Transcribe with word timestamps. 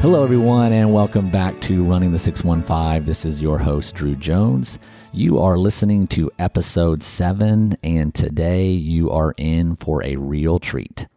Hello, 0.00 0.22
everyone, 0.22 0.72
and 0.72 0.94
welcome 0.94 1.28
back 1.28 1.60
to 1.62 1.82
Running 1.82 2.12
the 2.12 2.20
615. 2.20 3.04
This 3.04 3.24
is 3.24 3.40
your 3.40 3.58
host, 3.58 3.96
Drew 3.96 4.14
Jones. 4.14 4.78
You 5.10 5.40
are 5.40 5.58
listening 5.58 6.06
to 6.08 6.30
episode 6.38 7.02
7, 7.02 7.76
and 7.82 8.14
today 8.14 8.68
you 8.70 9.10
are 9.10 9.34
in 9.36 9.74
for 9.74 10.04
a 10.04 10.14
real 10.14 10.60
treat. 10.60 11.08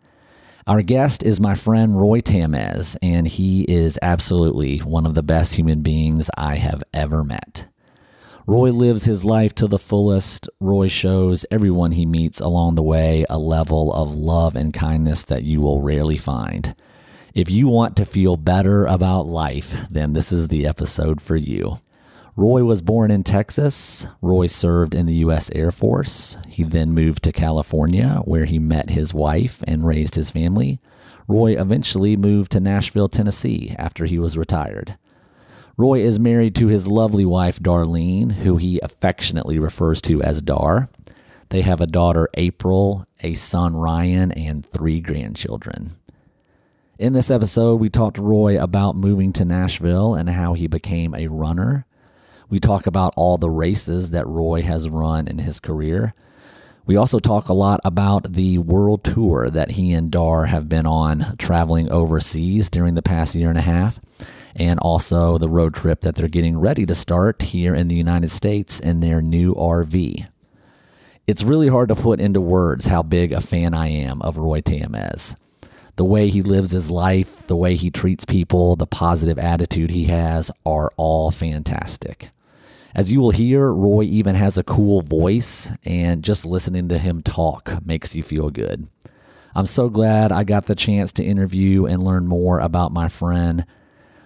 Our 0.65 0.81
guest 0.81 1.21
is 1.21 1.39
my 1.39 1.53
friend 1.53 1.95
Roy 1.95 2.21
Tamez, 2.21 2.97
and 3.03 3.27
he 3.27 3.65
is 3.65 3.99
absolutely 4.01 4.79
one 4.79 5.05
of 5.05 5.13
the 5.13 5.21
best 5.21 5.53
human 5.53 5.81
beings 5.81 6.31
I 6.35 6.55
have 6.55 6.83
ever 6.91 7.23
met. 7.23 7.67
Roy 8.47 8.71
lives 8.71 9.05
his 9.05 9.23
life 9.23 9.53
to 9.55 9.67
the 9.67 9.77
fullest. 9.77 10.49
Roy 10.59 10.87
shows 10.87 11.45
everyone 11.51 11.91
he 11.91 12.07
meets 12.07 12.41
along 12.41 12.73
the 12.73 12.81
way 12.81 13.27
a 13.29 13.37
level 13.37 13.93
of 13.93 14.15
love 14.15 14.55
and 14.55 14.73
kindness 14.73 15.23
that 15.25 15.43
you 15.43 15.61
will 15.61 15.83
rarely 15.83 16.17
find. 16.17 16.75
If 17.33 17.49
you 17.49 17.69
want 17.69 17.95
to 17.95 18.05
feel 18.05 18.35
better 18.35 18.85
about 18.85 19.25
life, 19.25 19.87
then 19.89 20.11
this 20.11 20.33
is 20.33 20.49
the 20.49 20.67
episode 20.67 21.21
for 21.21 21.37
you. 21.37 21.77
Roy 22.35 22.65
was 22.65 22.81
born 22.81 23.09
in 23.09 23.23
Texas. 23.23 24.05
Roy 24.21 24.47
served 24.47 24.93
in 24.93 25.05
the 25.05 25.15
U.S. 25.15 25.49
Air 25.55 25.71
Force. 25.71 26.37
He 26.49 26.63
then 26.63 26.91
moved 26.91 27.23
to 27.23 27.31
California, 27.31 28.21
where 28.25 28.43
he 28.43 28.59
met 28.59 28.89
his 28.89 29.13
wife 29.13 29.63
and 29.65 29.87
raised 29.87 30.15
his 30.15 30.29
family. 30.29 30.81
Roy 31.25 31.57
eventually 31.57 32.17
moved 32.17 32.51
to 32.51 32.59
Nashville, 32.59 33.07
Tennessee, 33.07 33.75
after 33.79 34.03
he 34.03 34.19
was 34.19 34.37
retired. 34.37 34.97
Roy 35.77 36.01
is 36.01 36.19
married 36.19 36.53
to 36.55 36.67
his 36.67 36.89
lovely 36.89 37.25
wife, 37.25 37.59
Darlene, 37.59 38.33
who 38.33 38.57
he 38.57 38.77
affectionately 38.83 39.57
refers 39.57 40.01
to 40.01 40.21
as 40.21 40.41
Dar. 40.41 40.89
They 41.47 41.61
have 41.61 41.79
a 41.79 41.87
daughter, 41.87 42.27
April, 42.33 43.05
a 43.21 43.35
son, 43.35 43.77
Ryan, 43.77 44.33
and 44.33 44.65
three 44.65 44.99
grandchildren. 44.99 45.95
In 47.01 47.13
this 47.13 47.31
episode, 47.31 47.81
we 47.81 47.89
talked 47.89 48.17
to 48.17 48.21
Roy 48.21 48.61
about 48.61 48.95
moving 48.95 49.33
to 49.33 49.43
Nashville 49.43 50.13
and 50.13 50.29
how 50.29 50.53
he 50.53 50.67
became 50.67 51.15
a 51.15 51.29
runner. 51.29 51.87
We 52.47 52.59
talk 52.59 52.85
about 52.85 53.15
all 53.17 53.39
the 53.39 53.49
races 53.49 54.11
that 54.11 54.27
Roy 54.27 54.61
has 54.61 54.87
run 54.87 55.27
in 55.27 55.39
his 55.39 55.59
career. 55.59 56.13
We 56.85 56.97
also 56.97 57.17
talk 57.17 57.49
a 57.49 57.53
lot 57.53 57.79
about 57.83 58.33
the 58.33 58.59
world 58.59 59.03
tour 59.03 59.49
that 59.49 59.71
he 59.71 59.93
and 59.93 60.11
Dar 60.11 60.45
have 60.45 60.69
been 60.69 60.85
on 60.85 61.37
traveling 61.37 61.91
overseas 61.91 62.69
during 62.69 62.93
the 62.93 63.01
past 63.01 63.33
year 63.33 63.49
and 63.49 63.57
a 63.57 63.61
half, 63.61 63.99
and 64.55 64.79
also 64.79 65.39
the 65.39 65.49
road 65.49 65.73
trip 65.73 66.01
that 66.01 66.13
they're 66.13 66.27
getting 66.27 66.59
ready 66.59 66.85
to 66.85 66.93
start 66.93 67.41
here 67.41 67.73
in 67.73 67.87
the 67.87 67.95
United 67.95 68.29
States 68.29 68.79
in 68.79 68.99
their 68.99 69.23
new 69.23 69.55
RV. 69.55 70.27
It's 71.25 71.41
really 71.41 71.67
hard 71.67 71.89
to 71.89 71.95
put 71.95 72.21
into 72.21 72.41
words 72.41 72.85
how 72.85 73.01
big 73.01 73.33
a 73.33 73.41
fan 73.41 73.73
I 73.73 73.87
am 73.87 74.21
of 74.21 74.37
Roy 74.37 74.61
Tamez 74.61 75.35
the 75.95 76.05
way 76.05 76.29
he 76.29 76.41
lives 76.41 76.71
his 76.71 76.89
life, 76.89 77.45
the 77.47 77.55
way 77.55 77.75
he 77.75 77.91
treats 77.91 78.25
people, 78.25 78.75
the 78.75 78.87
positive 78.87 79.37
attitude 79.37 79.91
he 79.91 80.05
has 80.05 80.51
are 80.65 80.91
all 80.97 81.31
fantastic. 81.31 82.29
As 82.93 83.11
you 83.11 83.21
will 83.21 83.31
hear, 83.31 83.71
Roy 83.71 84.03
even 84.03 84.35
has 84.35 84.57
a 84.57 84.63
cool 84.63 85.01
voice, 85.01 85.71
and 85.85 86.23
just 86.23 86.45
listening 86.45 86.89
to 86.89 86.97
him 86.97 87.21
talk 87.21 87.85
makes 87.85 88.15
you 88.15 88.23
feel 88.23 88.49
good. 88.49 88.87
I'm 89.55 89.65
so 89.65 89.89
glad 89.89 90.31
I 90.31 90.43
got 90.43 90.65
the 90.65 90.75
chance 90.75 91.11
to 91.13 91.23
interview 91.23 91.85
and 91.85 92.03
learn 92.03 92.27
more 92.27 92.59
about 92.59 92.91
my 92.91 93.07
friend. 93.07 93.65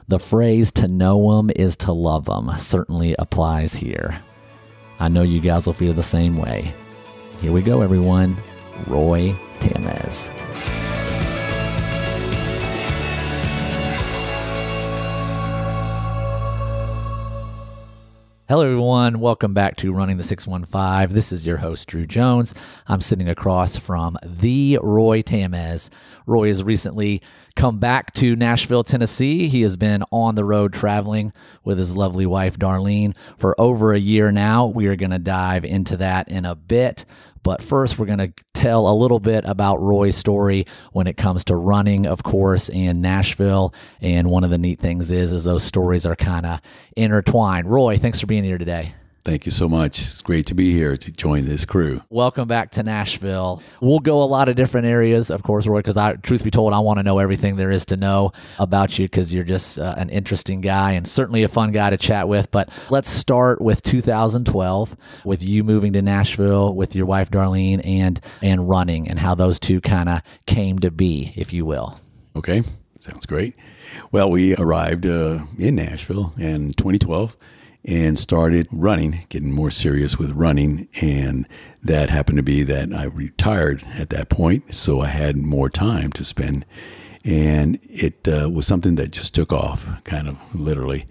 The 0.07 0.19
phrase 0.19 0.71
to 0.73 0.87
know 0.87 1.39
him 1.39 1.51
is 1.55 1.75
to 1.77 1.91
love 1.91 2.27
him 2.27 2.49
certainly 2.57 3.15
applies 3.17 3.75
here. 3.75 4.21
I 4.99 5.09
know 5.09 5.23
you 5.23 5.41
guys 5.41 5.65
will 5.65 5.73
feel 5.73 5.93
the 5.93 6.03
same 6.03 6.37
way. 6.37 6.73
Here 7.41 7.51
we 7.51 7.61
go, 7.61 7.81
everyone. 7.81 8.37
Roy 8.87 9.35
Tamez. 9.59 10.29
Hello, 18.47 18.61
everyone. 18.63 19.19
Welcome 19.21 19.55
back 19.55 19.75
to 19.77 19.91
Running 19.91 20.17
the 20.17 20.23
615. 20.23 21.15
This 21.15 21.31
is 21.31 21.47
your 21.47 21.57
host, 21.57 21.87
Drew 21.87 22.05
Jones. 22.05 22.53
I'm 22.85 23.01
sitting 23.01 23.27
across 23.27 23.75
from 23.75 24.19
the 24.23 24.77
Roy 24.83 25.23
Tamez. 25.23 25.89
Roy 26.27 26.49
has 26.49 26.63
recently 26.63 27.23
come 27.55 27.79
back 27.79 28.13
to 28.13 28.35
Nashville, 28.35 28.83
Tennessee. 28.83 29.47
He 29.47 29.63
has 29.63 29.77
been 29.77 30.03
on 30.11 30.35
the 30.35 30.45
road 30.45 30.73
traveling 30.73 31.33
with 31.63 31.79
his 31.79 31.97
lovely 31.97 32.27
wife, 32.27 32.59
Darlene, 32.59 33.15
for 33.35 33.59
over 33.59 33.93
a 33.93 33.99
year 33.99 34.31
now. 34.31 34.67
We 34.67 34.85
are 34.85 34.95
going 34.95 35.09
to 35.09 35.17
dive 35.17 35.65
into 35.65 35.97
that 35.97 36.27
in 36.27 36.45
a 36.45 36.53
bit. 36.53 37.03
But 37.45 37.61
first, 37.61 37.99
we're 37.99 38.07
going 38.07 38.17
to 38.17 38.33
tell 38.55 38.91
a 38.91 38.95
little 38.95 39.19
bit 39.19 39.43
about 39.45 39.79
Roy's 39.79 40.17
story 40.17 40.65
when 40.93 41.05
it 41.05 41.15
comes 41.15 41.43
to 41.45 41.55
running, 41.55 42.07
of 42.07 42.23
course, 42.23 42.69
in 42.69 43.01
Nashville. 43.01 43.71
And 44.01 44.31
one 44.31 44.43
of 44.43 44.49
the 44.49 44.57
neat 44.57 44.79
things 44.79 45.11
is, 45.11 45.31
is 45.31 45.43
those 45.43 45.63
stories 45.63 46.07
are 46.07 46.15
kind 46.15 46.47
of 46.47 46.59
intertwined. 46.97 47.67
Roy, 47.67 47.97
thanks 47.97 48.19
for 48.19 48.25
being 48.25 48.43
here 48.43 48.57
today. 48.57 48.95
Thank 49.25 49.47
you 49.47 49.51
so 49.51 49.67
much. 49.67 49.97
It's 49.97 50.21
great 50.21 50.45
to 50.45 50.53
be 50.53 50.71
here 50.71 50.95
to 50.95 51.11
join 51.11 51.45
this 51.45 51.65
crew. 51.65 52.03
Welcome 52.11 52.47
back 52.47 52.69
to 52.73 52.83
Nashville. 52.83 53.59
We'll 53.81 53.97
go 53.97 54.21
a 54.21 54.25
lot 54.25 54.49
of 54.49 54.55
different 54.55 54.85
areas, 54.85 55.31
of 55.31 55.41
course, 55.41 55.65
Roy, 55.65 55.79
because 55.79 55.97
I, 55.97 56.13
truth 56.13 56.43
be 56.43 56.51
told, 56.51 56.73
I 56.73 56.79
want 56.79 56.99
to 56.99 57.03
know 57.03 57.17
everything 57.17 57.55
there 57.55 57.71
is 57.71 57.87
to 57.87 57.97
know 57.97 58.33
about 58.59 58.99
you 58.99 59.05
because 59.05 59.33
you're 59.33 59.43
just 59.43 59.79
uh, 59.79 59.95
an 59.97 60.11
interesting 60.11 60.61
guy 60.61 60.91
and 60.91 61.07
certainly 61.07 61.41
a 61.41 61.47
fun 61.47 61.71
guy 61.71 61.89
to 61.89 61.97
chat 61.97 62.27
with. 62.27 62.51
But 62.51 62.69
let's 62.91 63.09
start 63.09 63.61
with 63.61 63.81
2012, 63.81 64.95
with 65.25 65.43
you 65.43 65.63
moving 65.63 65.93
to 65.93 66.03
Nashville 66.03 66.75
with 66.75 66.95
your 66.95 67.07
wife, 67.07 67.31
Darlene, 67.31 67.83
and, 67.83 68.21
and 68.43 68.69
running 68.69 69.07
and 69.07 69.17
how 69.17 69.33
those 69.33 69.59
two 69.59 69.81
kind 69.81 70.07
of 70.07 70.21
came 70.45 70.77
to 70.79 70.91
be, 70.91 71.33
if 71.35 71.51
you 71.51 71.65
will. 71.65 71.99
Okay, 72.35 72.61
sounds 72.99 73.25
great. 73.25 73.55
Well, 74.11 74.29
we 74.29 74.55
arrived 74.55 75.07
uh, 75.07 75.39
in 75.57 75.77
Nashville 75.77 76.31
in 76.37 76.73
2012 76.73 77.35
and 77.87 78.17
started 78.17 78.67
running, 78.71 79.25
getting 79.29 79.51
more 79.51 79.69
serious 79.69 80.17
with 80.17 80.31
running. 80.31 80.87
And 81.01 81.47
that 81.83 82.09
happened 82.09 82.37
to 82.37 82.43
be 82.43 82.63
that 82.63 82.93
I 82.93 83.05
retired 83.05 83.83
at 83.93 84.09
that 84.09 84.29
point, 84.29 84.73
so 84.73 85.01
I 85.01 85.07
had 85.07 85.37
more 85.37 85.69
time 85.69 86.11
to 86.13 86.23
spend. 86.23 86.65
And 87.23 87.79
it 87.83 88.27
uh, 88.27 88.49
was 88.49 88.67
something 88.67 88.95
that 88.95 89.11
just 89.11 89.33
took 89.33 89.51
off, 89.51 90.03
kind 90.03 90.27
of 90.27 90.55
literally. 90.55 91.05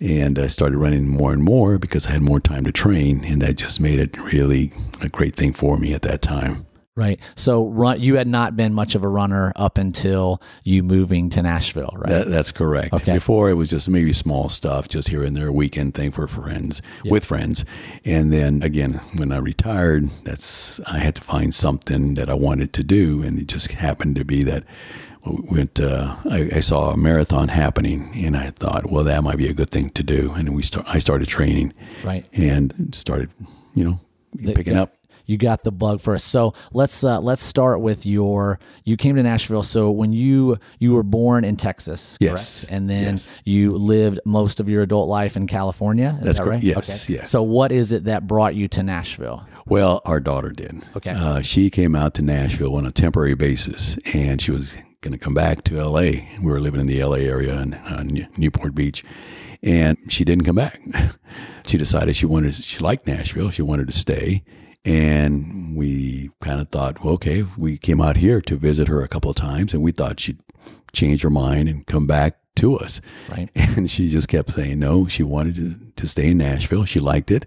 And 0.00 0.38
I 0.38 0.48
started 0.48 0.78
running 0.78 1.08
more 1.08 1.32
and 1.32 1.42
more 1.42 1.78
because 1.78 2.06
I 2.06 2.12
had 2.12 2.22
more 2.22 2.40
time 2.40 2.64
to 2.64 2.72
train, 2.72 3.24
and 3.24 3.40
that 3.42 3.56
just 3.56 3.80
made 3.80 4.00
it 4.00 4.16
really 4.16 4.72
a 5.00 5.08
great 5.08 5.36
thing 5.36 5.52
for 5.52 5.76
me 5.76 5.92
at 5.94 6.02
that 6.02 6.22
time. 6.22 6.66
Right. 6.94 7.20
So 7.36 7.68
run, 7.68 8.02
you 8.02 8.16
had 8.16 8.28
not 8.28 8.54
been 8.54 8.74
much 8.74 8.94
of 8.94 9.02
a 9.02 9.08
runner 9.08 9.50
up 9.56 9.78
until 9.78 10.42
you 10.62 10.82
moving 10.82 11.30
to 11.30 11.42
Nashville, 11.42 11.94
right? 11.94 12.10
That, 12.10 12.28
that's 12.28 12.52
correct. 12.52 12.92
Okay. 12.92 13.14
Before 13.14 13.48
it 13.48 13.54
was 13.54 13.70
just 13.70 13.88
maybe 13.88 14.12
small 14.12 14.50
stuff, 14.50 14.88
just 14.88 15.08
here 15.08 15.22
and 15.22 15.34
there, 15.34 15.50
weekend 15.50 15.94
thing 15.94 16.10
for 16.10 16.26
friends, 16.26 16.82
yep. 17.02 17.10
with 17.10 17.24
friends. 17.24 17.64
And 18.04 18.30
then 18.30 18.62
again, 18.62 19.00
when 19.16 19.32
I 19.32 19.38
retired, 19.38 20.10
that's 20.24 20.80
I 20.80 20.98
had 20.98 21.14
to 21.14 21.22
find 21.22 21.54
something 21.54 22.12
that 22.14 22.28
I 22.28 22.34
wanted 22.34 22.74
to 22.74 22.84
do, 22.84 23.22
and 23.22 23.38
it 23.38 23.46
just 23.46 23.72
happened 23.72 24.16
to 24.16 24.24
be 24.26 24.42
that 24.42 24.64
went. 25.24 25.80
Uh, 25.80 26.16
I, 26.30 26.50
I, 26.56 26.60
saw 26.60 26.90
a 26.90 26.96
marathon 26.98 27.48
happening, 27.48 28.10
and 28.16 28.36
I 28.36 28.50
thought, 28.50 28.90
well, 28.90 29.04
that 29.04 29.22
might 29.22 29.38
be 29.38 29.48
a 29.48 29.54
good 29.54 29.70
thing 29.70 29.88
to 29.90 30.02
do. 30.02 30.32
And 30.32 30.54
we 30.54 30.62
start. 30.62 30.84
I 30.86 30.98
started 30.98 31.26
training, 31.26 31.72
right, 32.04 32.28
and 32.34 32.94
started, 32.94 33.30
you 33.74 33.84
know, 33.84 34.00
picking 34.54 34.74
the, 34.74 34.82
up 34.82 34.94
you 35.26 35.36
got 35.36 35.64
the 35.64 35.72
bug 35.72 36.00
first. 36.00 36.28
So 36.28 36.54
let's 36.72 37.04
uh, 37.04 37.20
let's 37.20 37.42
start 37.42 37.80
with 37.80 38.06
your. 38.06 38.58
You 38.84 38.96
came 38.96 39.16
to 39.16 39.22
Nashville. 39.22 39.62
So 39.62 39.90
when 39.90 40.12
you 40.12 40.58
you 40.78 40.92
were 40.92 41.02
born 41.02 41.44
in 41.44 41.56
Texas, 41.56 42.16
yes, 42.20 42.64
and 42.64 42.88
then 42.88 43.12
yes. 43.12 43.30
you 43.44 43.72
lived 43.72 44.20
most 44.24 44.60
of 44.60 44.68
your 44.68 44.82
adult 44.82 45.08
life 45.08 45.36
in 45.36 45.46
California. 45.46 46.16
Is 46.20 46.24
That's 46.24 46.38
that 46.38 46.46
right? 46.46 46.62
Yes, 46.62 47.08
okay. 47.08 47.18
yes. 47.18 47.30
So 47.30 47.42
what 47.42 47.72
is 47.72 47.92
it 47.92 48.04
that 48.04 48.26
brought 48.26 48.54
you 48.54 48.68
to 48.68 48.82
Nashville? 48.82 49.46
Well, 49.66 50.02
our 50.04 50.20
daughter 50.20 50.50
did. 50.50 50.82
Okay. 50.96 51.10
Uh, 51.10 51.42
she 51.42 51.70
came 51.70 51.94
out 51.94 52.14
to 52.14 52.22
Nashville 52.22 52.76
on 52.76 52.86
a 52.86 52.90
temporary 52.90 53.34
basis, 53.34 53.98
and 54.14 54.40
she 54.40 54.50
was 54.50 54.76
going 55.00 55.12
to 55.12 55.18
come 55.18 55.34
back 55.34 55.64
to 55.64 55.78
L.A. 55.78 56.28
We 56.40 56.50
were 56.50 56.60
living 56.60 56.80
in 56.80 56.86
the 56.86 57.00
L.A. 57.00 57.22
area 57.22 57.60
in 57.60 57.74
uh, 57.74 58.04
Newport 58.36 58.74
Beach 58.74 59.02
and 59.62 59.96
she 60.08 60.24
didn't 60.24 60.44
come 60.44 60.56
back. 60.56 60.80
she 61.66 61.78
decided 61.78 62.16
she 62.16 62.26
wanted, 62.26 62.54
she 62.54 62.78
liked 62.80 63.06
Nashville. 63.06 63.50
She 63.50 63.62
wanted 63.62 63.86
to 63.86 63.92
stay. 63.92 64.42
And 64.84 65.76
we 65.76 66.30
kind 66.40 66.60
of 66.60 66.68
thought, 66.70 67.04
well, 67.04 67.14
okay, 67.14 67.44
we 67.56 67.78
came 67.78 68.00
out 68.00 68.16
here 68.16 68.40
to 68.42 68.56
visit 68.56 68.88
her 68.88 69.02
a 69.02 69.08
couple 69.08 69.30
of 69.30 69.36
times 69.36 69.72
and 69.72 69.82
we 69.82 69.92
thought 69.92 70.18
she'd 70.18 70.40
change 70.92 71.22
her 71.22 71.30
mind 71.30 71.68
and 71.68 71.86
come 71.86 72.06
back 72.06 72.38
to 72.56 72.76
us. 72.78 73.00
Right. 73.30 73.50
And 73.76 73.90
she 73.90 74.08
just 74.08 74.28
kept 74.28 74.52
saying 74.52 74.78
no. 74.78 75.06
She 75.06 75.22
wanted 75.22 75.54
to, 75.54 75.76
to 75.96 76.06
stay 76.06 76.30
in 76.30 76.38
Nashville. 76.38 76.84
She 76.84 77.00
liked 77.00 77.30
it. 77.30 77.46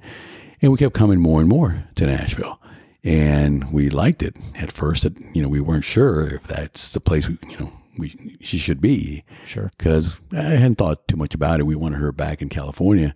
And 0.62 0.72
we 0.72 0.78
kept 0.78 0.96
coming 0.96 1.20
more 1.20 1.40
and 1.40 1.50
more 1.50 1.84
to 1.96 2.08
Nashville. 2.08 2.60
And 3.04 3.72
we 3.72 3.90
liked 3.90 4.24
it 4.24 4.36
at 4.56 4.72
first. 4.72 5.06
You 5.34 5.44
know, 5.44 5.48
we 5.50 5.62
weren't 5.62 5.86
sure 5.86 6.28
if 6.34 6.44
that's 6.44 6.94
the 6.94 7.00
place 7.00 7.28
we, 7.28 7.38
you 7.48 7.58
know, 7.60 7.74
we 7.98 8.38
she 8.42 8.58
should 8.58 8.82
be. 8.82 9.24
Sure. 9.46 9.72
Because 9.78 10.18
I 10.34 10.42
hadn't 10.42 10.76
thought 10.76 11.08
too 11.08 11.18
much 11.18 11.36
about 11.36 11.60
it. 11.60 11.64
We 11.64 11.76
wanted 11.76 11.98
her 11.98 12.12
back 12.12 12.42
in 12.42 12.50
California. 12.50 13.16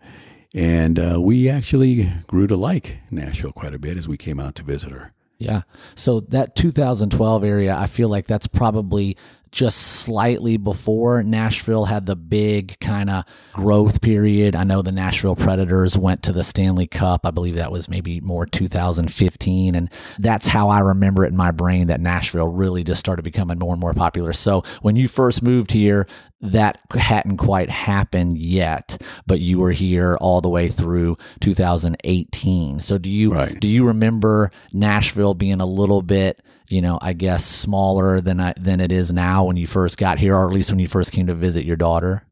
And 0.55 0.97
uh, 0.97 1.21
we 1.21 1.47
actually 1.47 2.11
grew 2.27 2.47
to 2.47 2.55
like 2.55 2.97
Nashville 3.11 3.51
quite 3.51 3.75
a 3.75 3.79
bit 3.79 3.97
as 3.97 4.07
we 4.07 4.17
came 4.17 4.39
out 4.39 4.55
to 4.55 4.63
visit 4.63 4.91
her. 4.91 5.13
Yeah. 5.37 5.61
So 5.95 6.19
that 6.19 6.55
2012 6.55 7.43
area, 7.43 7.75
I 7.75 7.87
feel 7.87 8.09
like 8.09 8.25
that's 8.25 8.47
probably 8.47 9.15
just 9.51 9.77
slightly 9.77 10.57
before 10.57 11.23
Nashville 11.23 11.85
had 11.85 12.05
the 12.05 12.15
big 12.15 12.79
kind 12.79 13.09
of 13.09 13.25
growth 13.53 14.01
period. 14.01 14.55
I 14.55 14.63
know 14.63 14.81
the 14.81 14.91
Nashville 14.91 15.35
Predators 15.35 15.97
went 15.97 16.23
to 16.23 16.33
the 16.33 16.43
Stanley 16.43 16.87
Cup. 16.87 17.25
I 17.25 17.31
believe 17.31 17.55
that 17.55 17.71
was 17.71 17.89
maybe 17.89 18.19
more 18.19 18.45
2015. 18.45 19.75
And 19.75 19.89
that's 20.19 20.45
how 20.45 20.69
I 20.69 20.79
remember 20.79 21.25
it 21.25 21.29
in 21.29 21.37
my 21.37 21.51
brain 21.51 21.87
that 21.87 22.01
Nashville 22.01 22.49
really 22.49 22.83
just 22.83 22.99
started 22.99 23.23
becoming 23.23 23.57
more 23.57 23.73
and 23.73 23.81
more 23.81 23.93
popular. 23.93 24.33
So 24.33 24.63
when 24.81 24.95
you 24.95 25.07
first 25.07 25.41
moved 25.41 25.71
here, 25.71 26.05
that 26.41 26.79
hadn't 26.91 27.37
quite 27.37 27.69
happened 27.69 28.37
yet, 28.37 29.01
but 29.27 29.39
you 29.41 29.59
were 29.59 29.71
here 29.71 30.17
all 30.21 30.39
the 30.39 30.49
way 30.49 30.69
through 30.69 31.17
2018. 31.41 32.79
So 32.79 32.97
do 32.97 33.09
you 33.09 33.31
Right. 33.31 33.59
do 33.59 33.67
you 33.67 33.85
remember 33.85 34.51
Nashville 34.73 35.33
being 35.33 35.59
a 35.61 35.65
little 35.65 36.01
bit, 36.01 36.41
you 36.69 36.81
know, 36.81 36.97
I 37.01 37.13
guess 37.13 37.45
smaller 37.45 38.21
than 38.21 38.39
I, 38.39 38.53
than 38.59 38.79
it 38.79 38.91
is 38.91 39.11
now 39.11 39.45
when 39.45 39.57
you 39.57 39.67
first 39.67 39.97
got 39.97 40.19
here, 40.19 40.35
or 40.35 40.47
at 40.47 40.53
least 40.53 40.71
when 40.71 40.79
you 40.79 40.87
first 40.87 41.11
came 41.11 41.27
to 41.27 41.33
visit 41.35 41.65
your 41.65 41.75
daughter? 41.75 42.25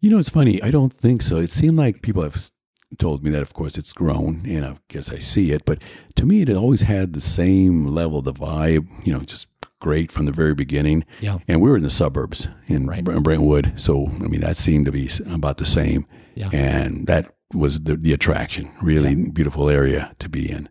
You 0.00 0.10
know, 0.10 0.18
it's 0.18 0.28
funny. 0.28 0.62
I 0.62 0.70
don't 0.70 0.92
think 0.92 1.22
so. 1.22 1.36
It 1.36 1.50
seemed 1.50 1.78
like 1.78 2.02
people 2.02 2.22
have 2.22 2.50
told 2.98 3.24
me 3.24 3.30
that, 3.30 3.42
of 3.42 3.54
course, 3.54 3.76
it's 3.78 3.92
grown, 3.92 4.42
and 4.46 4.64
I 4.64 4.76
guess 4.88 5.10
I 5.10 5.18
see 5.18 5.50
it. 5.50 5.64
But 5.64 5.82
to 6.16 6.26
me, 6.26 6.42
it 6.42 6.50
always 6.50 6.82
had 6.82 7.12
the 7.14 7.20
same 7.20 7.86
level, 7.86 8.22
the 8.22 8.32
vibe, 8.32 8.86
you 9.06 9.12
know, 9.12 9.20
just 9.20 9.48
great 9.80 10.10
from 10.10 10.26
the 10.26 10.32
very 10.32 10.54
beginning. 10.54 11.04
Yeah. 11.20 11.38
And 11.48 11.60
we 11.60 11.70
were 11.70 11.76
in 11.76 11.82
the 11.82 11.90
suburbs 11.90 12.48
in 12.66 12.86
Right. 12.86 13.04
Brentwood. 13.04 13.78
So, 13.78 14.06
I 14.06 14.28
mean, 14.28 14.40
that 14.40 14.56
seemed 14.56 14.86
to 14.86 14.92
be 14.92 15.10
about 15.30 15.58
the 15.58 15.66
same. 15.66 16.06
Yeah. 16.34 16.50
And 16.52 17.06
that 17.06 17.34
was 17.54 17.80
the, 17.80 17.96
the 17.96 18.12
attraction. 18.12 18.70
Really 18.82 19.14
beautiful 19.14 19.68
area 19.68 20.14
to 20.18 20.28
be 20.28 20.50
in. 20.50 20.68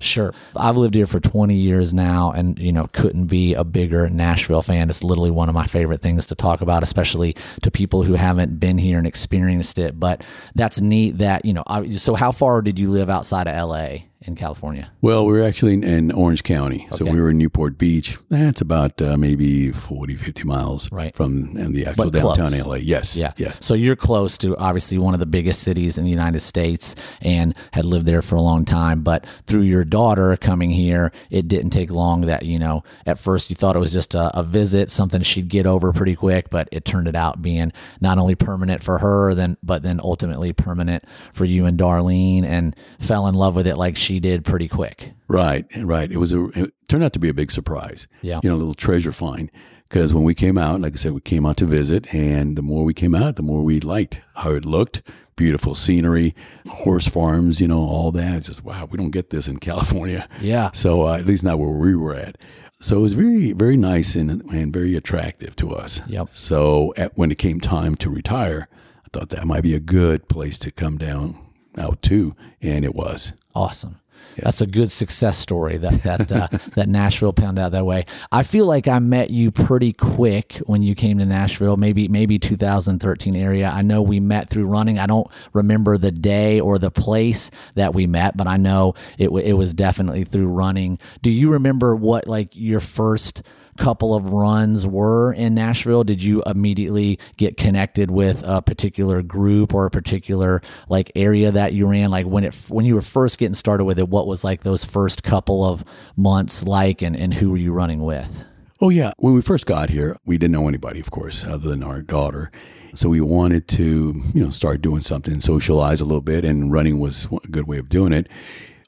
Sure. 0.00 0.34
I've 0.54 0.76
lived 0.76 0.94
here 0.94 1.06
for 1.06 1.20
20 1.20 1.54
years 1.54 1.94
now 1.94 2.30
and, 2.32 2.58
you 2.58 2.72
know, 2.72 2.88
couldn't 2.92 3.26
be 3.26 3.54
a 3.54 3.64
bigger 3.64 4.10
Nashville 4.10 4.60
fan. 4.60 4.90
It's 4.90 5.02
literally 5.02 5.30
one 5.30 5.48
of 5.48 5.54
my 5.54 5.66
favorite 5.66 6.02
things 6.02 6.26
to 6.26 6.34
talk 6.34 6.60
about, 6.60 6.82
especially 6.82 7.36
to 7.62 7.70
people 7.70 8.02
who 8.02 8.14
haven't 8.14 8.60
been 8.60 8.76
here 8.76 8.98
and 8.98 9.06
experienced 9.06 9.78
it. 9.78 9.98
But 9.98 10.22
that's 10.54 10.80
neat 10.80 11.18
that, 11.18 11.44
you 11.44 11.54
know, 11.54 11.62
I, 11.66 11.86
so 11.86 12.14
how 12.14 12.32
far 12.32 12.60
did 12.60 12.78
you 12.78 12.90
live 12.90 13.08
outside 13.08 13.46
of 13.48 13.68
LA 13.68 13.98
in 14.26 14.34
California? 14.34 14.90
Well, 15.02 15.26
we 15.26 15.32
were 15.34 15.42
actually 15.42 15.74
in, 15.74 15.84
in 15.84 16.10
Orange 16.12 16.42
County. 16.42 16.86
So 16.92 17.04
we 17.04 17.20
were 17.20 17.30
in 17.30 17.38
Newport 17.38 17.76
Beach. 17.78 18.16
That's 18.30 18.60
about 18.60 19.00
uh, 19.02 19.16
maybe 19.18 19.70
40, 19.70 20.16
50 20.16 20.44
miles 20.44 20.90
Right. 20.90 21.14
from 21.14 21.56
and 21.56 21.74
the 21.74 21.86
actual 21.86 22.10
But 22.10 22.20
close. 22.20 22.36
downtown 22.36 22.58
LA. 22.66 22.76
Yes. 22.76 23.16
Yeah. 23.16 23.32
Yeah. 23.36 23.52
So 23.60 23.74
you're 23.74 23.96
close 23.96 24.38
to 24.38 24.56
obviously 24.56 24.96
one 24.98 25.12
of 25.14 25.20
the 25.20 25.26
biggest 25.26 25.62
cities 25.62 25.98
in 25.98 26.04
the 26.04 26.10
United 26.10 26.40
States 26.40 26.94
and 27.20 27.54
had 27.72 27.84
lived 27.84 28.06
there 28.06 28.22
for 28.22 28.36
a 28.36 28.40
long 28.42 28.64
time. 28.64 29.02
But 29.02 29.26
through 29.46 29.62
your 29.62 29.84
daughter 29.84 30.36
coming 30.36 30.70
here, 30.70 31.12
it 31.30 31.46
didn't 31.48 31.70
take 31.70 31.90
long 31.90 32.22
that, 32.22 32.44
you 32.44 32.58
know, 32.58 32.82
at 33.06 33.18
first 33.18 33.50
you 33.50 33.56
thought 33.56 33.76
it 33.76 33.80
was 33.80 33.92
just 33.92 34.14
a, 34.14 34.38
a 34.38 34.42
visit, 34.42 34.90
something 34.90 35.20
she'd 35.22 35.48
get 35.48 35.66
over 35.66 35.92
pretty 35.92 36.16
quick, 36.16 36.48
but 36.50 36.68
it 36.72 36.84
turned 36.84 37.08
it 37.08 37.14
out 37.16 37.42
being 37.42 37.72
not 38.00 38.16
only 38.18 38.34
permanent 38.34 38.82
for 38.82 38.98
her, 38.98 39.34
then 39.34 39.56
but 39.62 39.82
then 39.82 40.00
ultimately 40.02 40.52
permanent 40.52 41.04
for 41.32 41.44
you 41.44 41.66
and 41.66 41.78
Darlene 41.78 42.44
and 42.44 42.74
fell 42.98 43.26
in 43.26 43.34
love 43.34 43.54
with 43.56 43.66
it 43.66 43.76
like 43.76 43.96
she 43.96 44.13
did 44.20 44.44
pretty 44.44 44.68
quick. 44.68 45.12
Right, 45.28 45.66
right. 45.78 46.10
It 46.10 46.18
was 46.18 46.32
a 46.32 46.44
it 46.58 46.74
turned 46.88 47.04
out 47.04 47.12
to 47.14 47.18
be 47.18 47.28
a 47.28 47.34
big 47.34 47.50
surprise. 47.50 48.06
Yeah. 48.22 48.40
you 48.42 48.50
know, 48.50 48.56
a 48.56 48.58
little 48.58 48.74
treasure 48.74 49.12
find. 49.12 49.50
Because 49.88 50.12
when 50.14 50.24
we 50.24 50.34
came 50.34 50.58
out, 50.58 50.80
like 50.80 50.94
I 50.94 50.96
said, 50.96 51.12
we 51.12 51.20
came 51.20 51.46
out 51.46 51.58
to 51.58 51.66
visit, 51.66 52.12
and 52.12 52.56
the 52.56 52.62
more 52.62 52.84
we 52.84 52.94
came 52.94 53.14
out, 53.14 53.36
the 53.36 53.42
more 53.42 53.62
we 53.62 53.80
liked 53.80 54.20
how 54.34 54.50
it 54.52 54.64
looked. 54.64 55.02
Beautiful 55.36 55.74
scenery, 55.74 56.34
horse 56.68 57.08
farms, 57.08 57.60
you 57.60 57.66
know, 57.68 57.80
all 57.80 58.12
that. 58.12 58.36
It's 58.36 58.46
just 58.46 58.64
wow, 58.64 58.86
we 58.90 58.96
don't 58.98 59.10
get 59.10 59.30
this 59.30 59.48
in 59.48 59.58
California. 59.70 60.28
Yeah. 60.40 60.70
So 60.72 61.02
uh, 61.06 61.16
at 61.16 61.26
least 61.26 61.44
not 61.44 61.58
where 61.58 61.68
we 61.70 61.94
were 61.94 62.14
at. 62.14 62.38
So 62.80 62.98
it 62.98 63.02
was 63.02 63.12
very, 63.14 63.52
very 63.52 63.76
nice 63.76 64.14
and 64.14 64.42
and 64.52 64.72
very 64.72 64.94
attractive 64.94 65.56
to 65.56 65.72
us. 65.74 66.00
Yep. 66.06 66.28
So 66.30 66.92
at, 66.96 67.16
when 67.16 67.30
it 67.30 67.38
came 67.38 67.60
time 67.60 67.94
to 67.96 68.10
retire, 68.10 68.68
I 69.04 69.08
thought 69.12 69.30
that 69.30 69.46
might 69.46 69.62
be 69.62 69.74
a 69.74 69.80
good 69.80 70.28
place 70.28 70.58
to 70.60 70.70
come 70.70 70.98
down 70.98 71.36
out 71.78 72.02
to, 72.02 72.32
and 72.62 72.84
it 72.84 72.94
was. 72.94 73.32
Awesome. 73.54 74.00
That's 74.36 74.60
a 74.60 74.66
good 74.66 74.90
success 74.90 75.38
story 75.38 75.78
that 75.78 76.02
that 76.02 76.32
uh, 76.32 76.48
that 76.74 76.88
Nashville 76.88 77.32
panned 77.32 77.58
out 77.58 77.72
that 77.72 77.86
way. 77.86 78.06
I 78.32 78.42
feel 78.42 78.66
like 78.66 78.88
I 78.88 78.98
met 78.98 79.30
you 79.30 79.50
pretty 79.50 79.92
quick 79.92 80.54
when 80.66 80.82
you 80.82 80.94
came 80.94 81.18
to 81.18 81.26
Nashville, 81.26 81.76
maybe 81.76 82.08
maybe 82.08 82.38
2013 82.38 83.36
area. 83.36 83.68
I 83.68 83.82
know 83.82 84.02
we 84.02 84.20
met 84.20 84.48
through 84.50 84.66
running. 84.66 84.98
I 84.98 85.06
don't 85.06 85.28
remember 85.52 85.98
the 85.98 86.12
day 86.12 86.60
or 86.60 86.78
the 86.78 86.90
place 86.90 87.50
that 87.74 87.94
we 87.94 88.06
met, 88.06 88.36
but 88.36 88.46
I 88.46 88.56
know 88.56 88.94
it 89.18 89.28
it 89.28 89.54
was 89.54 89.74
definitely 89.74 90.24
through 90.24 90.48
running. 90.48 90.98
Do 91.22 91.30
you 91.30 91.52
remember 91.52 91.94
what 91.94 92.26
like 92.26 92.50
your 92.54 92.80
first 92.80 93.42
couple 93.78 94.14
of 94.14 94.32
runs 94.32 94.86
were 94.86 95.32
in 95.32 95.54
Nashville? 95.54 96.04
Did 96.04 96.22
you 96.22 96.42
immediately 96.46 97.18
get 97.36 97.56
connected 97.56 98.10
with 98.10 98.42
a 98.46 98.62
particular 98.62 99.22
group 99.22 99.74
or 99.74 99.86
a 99.86 99.90
particular 99.90 100.62
like 100.88 101.10
area 101.14 101.50
that 101.50 101.72
you 101.72 101.86
ran? 101.86 102.10
Like 102.10 102.26
when 102.26 102.44
it 102.44 102.54
when 102.68 102.84
you 102.84 102.94
were 102.94 103.02
first 103.02 103.38
getting 103.38 103.54
started 103.54 103.84
with 103.84 103.98
it, 103.98 104.08
what 104.08 104.26
was 104.26 104.44
like 104.44 104.62
those 104.62 104.84
first 104.84 105.22
couple 105.22 105.64
of 105.64 105.84
months 106.16 106.64
like, 106.64 107.02
and 107.02 107.16
and 107.16 107.34
who 107.34 107.50
were 107.50 107.56
you 107.56 107.72
running 107.72 108.02
with? 108.02 108.44
Oh 108.80 108.90
yeah, 108.90 109.12
when 109.18 109.34
we 109.34 109.40
first 109.40 109.66
got 109.66 109.88
here, 109.88 110.16
we 110.26 110.36
didn't 110.36 110.52
know 110.52 110.68
anybody, 110.68 111.00
of 111.00 111.10
course, 111.10 111.44
other 111.44 111.68
than 111.68 111.82
our 111.82 112.02
daughter. 112.02 112.50
So 112.94 113.08
we 113.08 113.20
wanted 113.20 113.66
to, 113.68 114.14
you 114.34 114.42
know, 114.42 114.50
start 114.50 114.82
doing 114.82 115.00
something, 115.00 115.40
socialize 115.40 116.00
a 116.00 116.04
little 116.04 116.20
bit, 116.20 116.44
and 116.44 116.70
running 116.70 116.98
was 116.98 117.26
a 117.26 117.48
good 117.48 117.66
way 117.66 117.78
of 117.78 117.88
doing 117.88 118.12
it. 118.12 118.28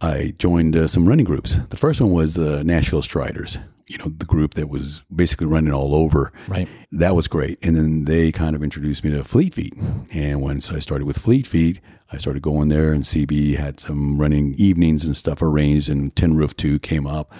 I 0.00 0.34
joined 0.38 0.76
uh, 0.76 0.88
some 0.88 1.08
running 1.08 1.24
groups. 1.24 1.56
The 1.70 1.76
first 1.76 2.00
one 2.00 2.10
was 2.10 2.34
the 2.34 2.62
Nashville 2.62 3.02
Striders. 3.02 3.58
You 3.88 3.98
know, 3.98 4.06
the 4.06 4.26
group 4.26 4.54
that 4.54 4.68
was 4.68 5.02
basically 5.14 5.46
running 5.46 5.72
all 5.72 5.94
over. 5.94 6.32
Right. 6.48 6.68
That 6.90 7.14
was 7.14 7.28
great. 7.28 7.58
And 7.64 7.76
then 7.76 8.04
they 8.04 8.32
kind 8.32 8.56
of 8.56 8.62
introduced 8.64 9.04
me 9.04 9.10
to 9.10 9.22
Fleet 9.22 9.54
Feet. 9.54 9.74
And 10.12 10.42
once 10.42 10.72
I 10.72 10.80
started 10.80 11.04
with 11.06 11.18
Fleet 11.18 11.46
Feet, 11.46 11.80
I 12.12 12.16
started 12.18 12.42
going 12.42 12.68
there, 12.68 12.92
and 12.92 13.04
CB 13.04 13.56
had 13.56 13.78
some 13.80 14.20
running 14.20 14.54
evenings 14.58 15.04
and 15.04 15.16
stuff 15.16 15.40
arranged, 15.42 15.88
and 15.88 16.14
Tin 16.16 16.36
Roof 16.36 16.56
2 16.56 16.78
came 16.80 17.06
up. 17.06 17.32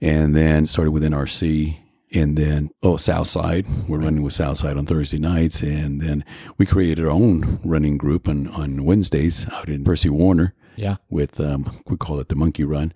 And 0.00 0.36
then 0.36 0.66
started 0.66 0.90
with 0.92 1.02
NRC. 1.02 1.78
And 2.14 2.38
then, 2.38 2.70
oh, 2.82 2.96
Southside. 2.96 3.66
We're 3.86 3.98
running 3.98 4.22
with 4.22 4.32
Southside 4.32 4.78
on 4.78 4.86
Thursday 4.86 5.18
nights. 5.18 5.62
And 5.62 6.00
then 6.00 6.24
we 6.56 6.64
created 6.64 7.04
our 7.04 7.10
own 7.10 7.60
running 7.64 7.98
group 7.98 8.28
on, 8.28 8.46
on 8.48 8.84
Wednesdays 8.84 9.46
out 9.52 9.68
in 9.68 9.84
Percy 9.84 10.08
Warner 10.08 10.54
Yeah. 10.76 10.96
with 11.10 11.38
um, 11.38 11.70
we 11.86 11.96
call 11.98 12.18
it 12.20 12.28
the 12.28 12.36
monkey 12.36 12.64
run 12.64 12.92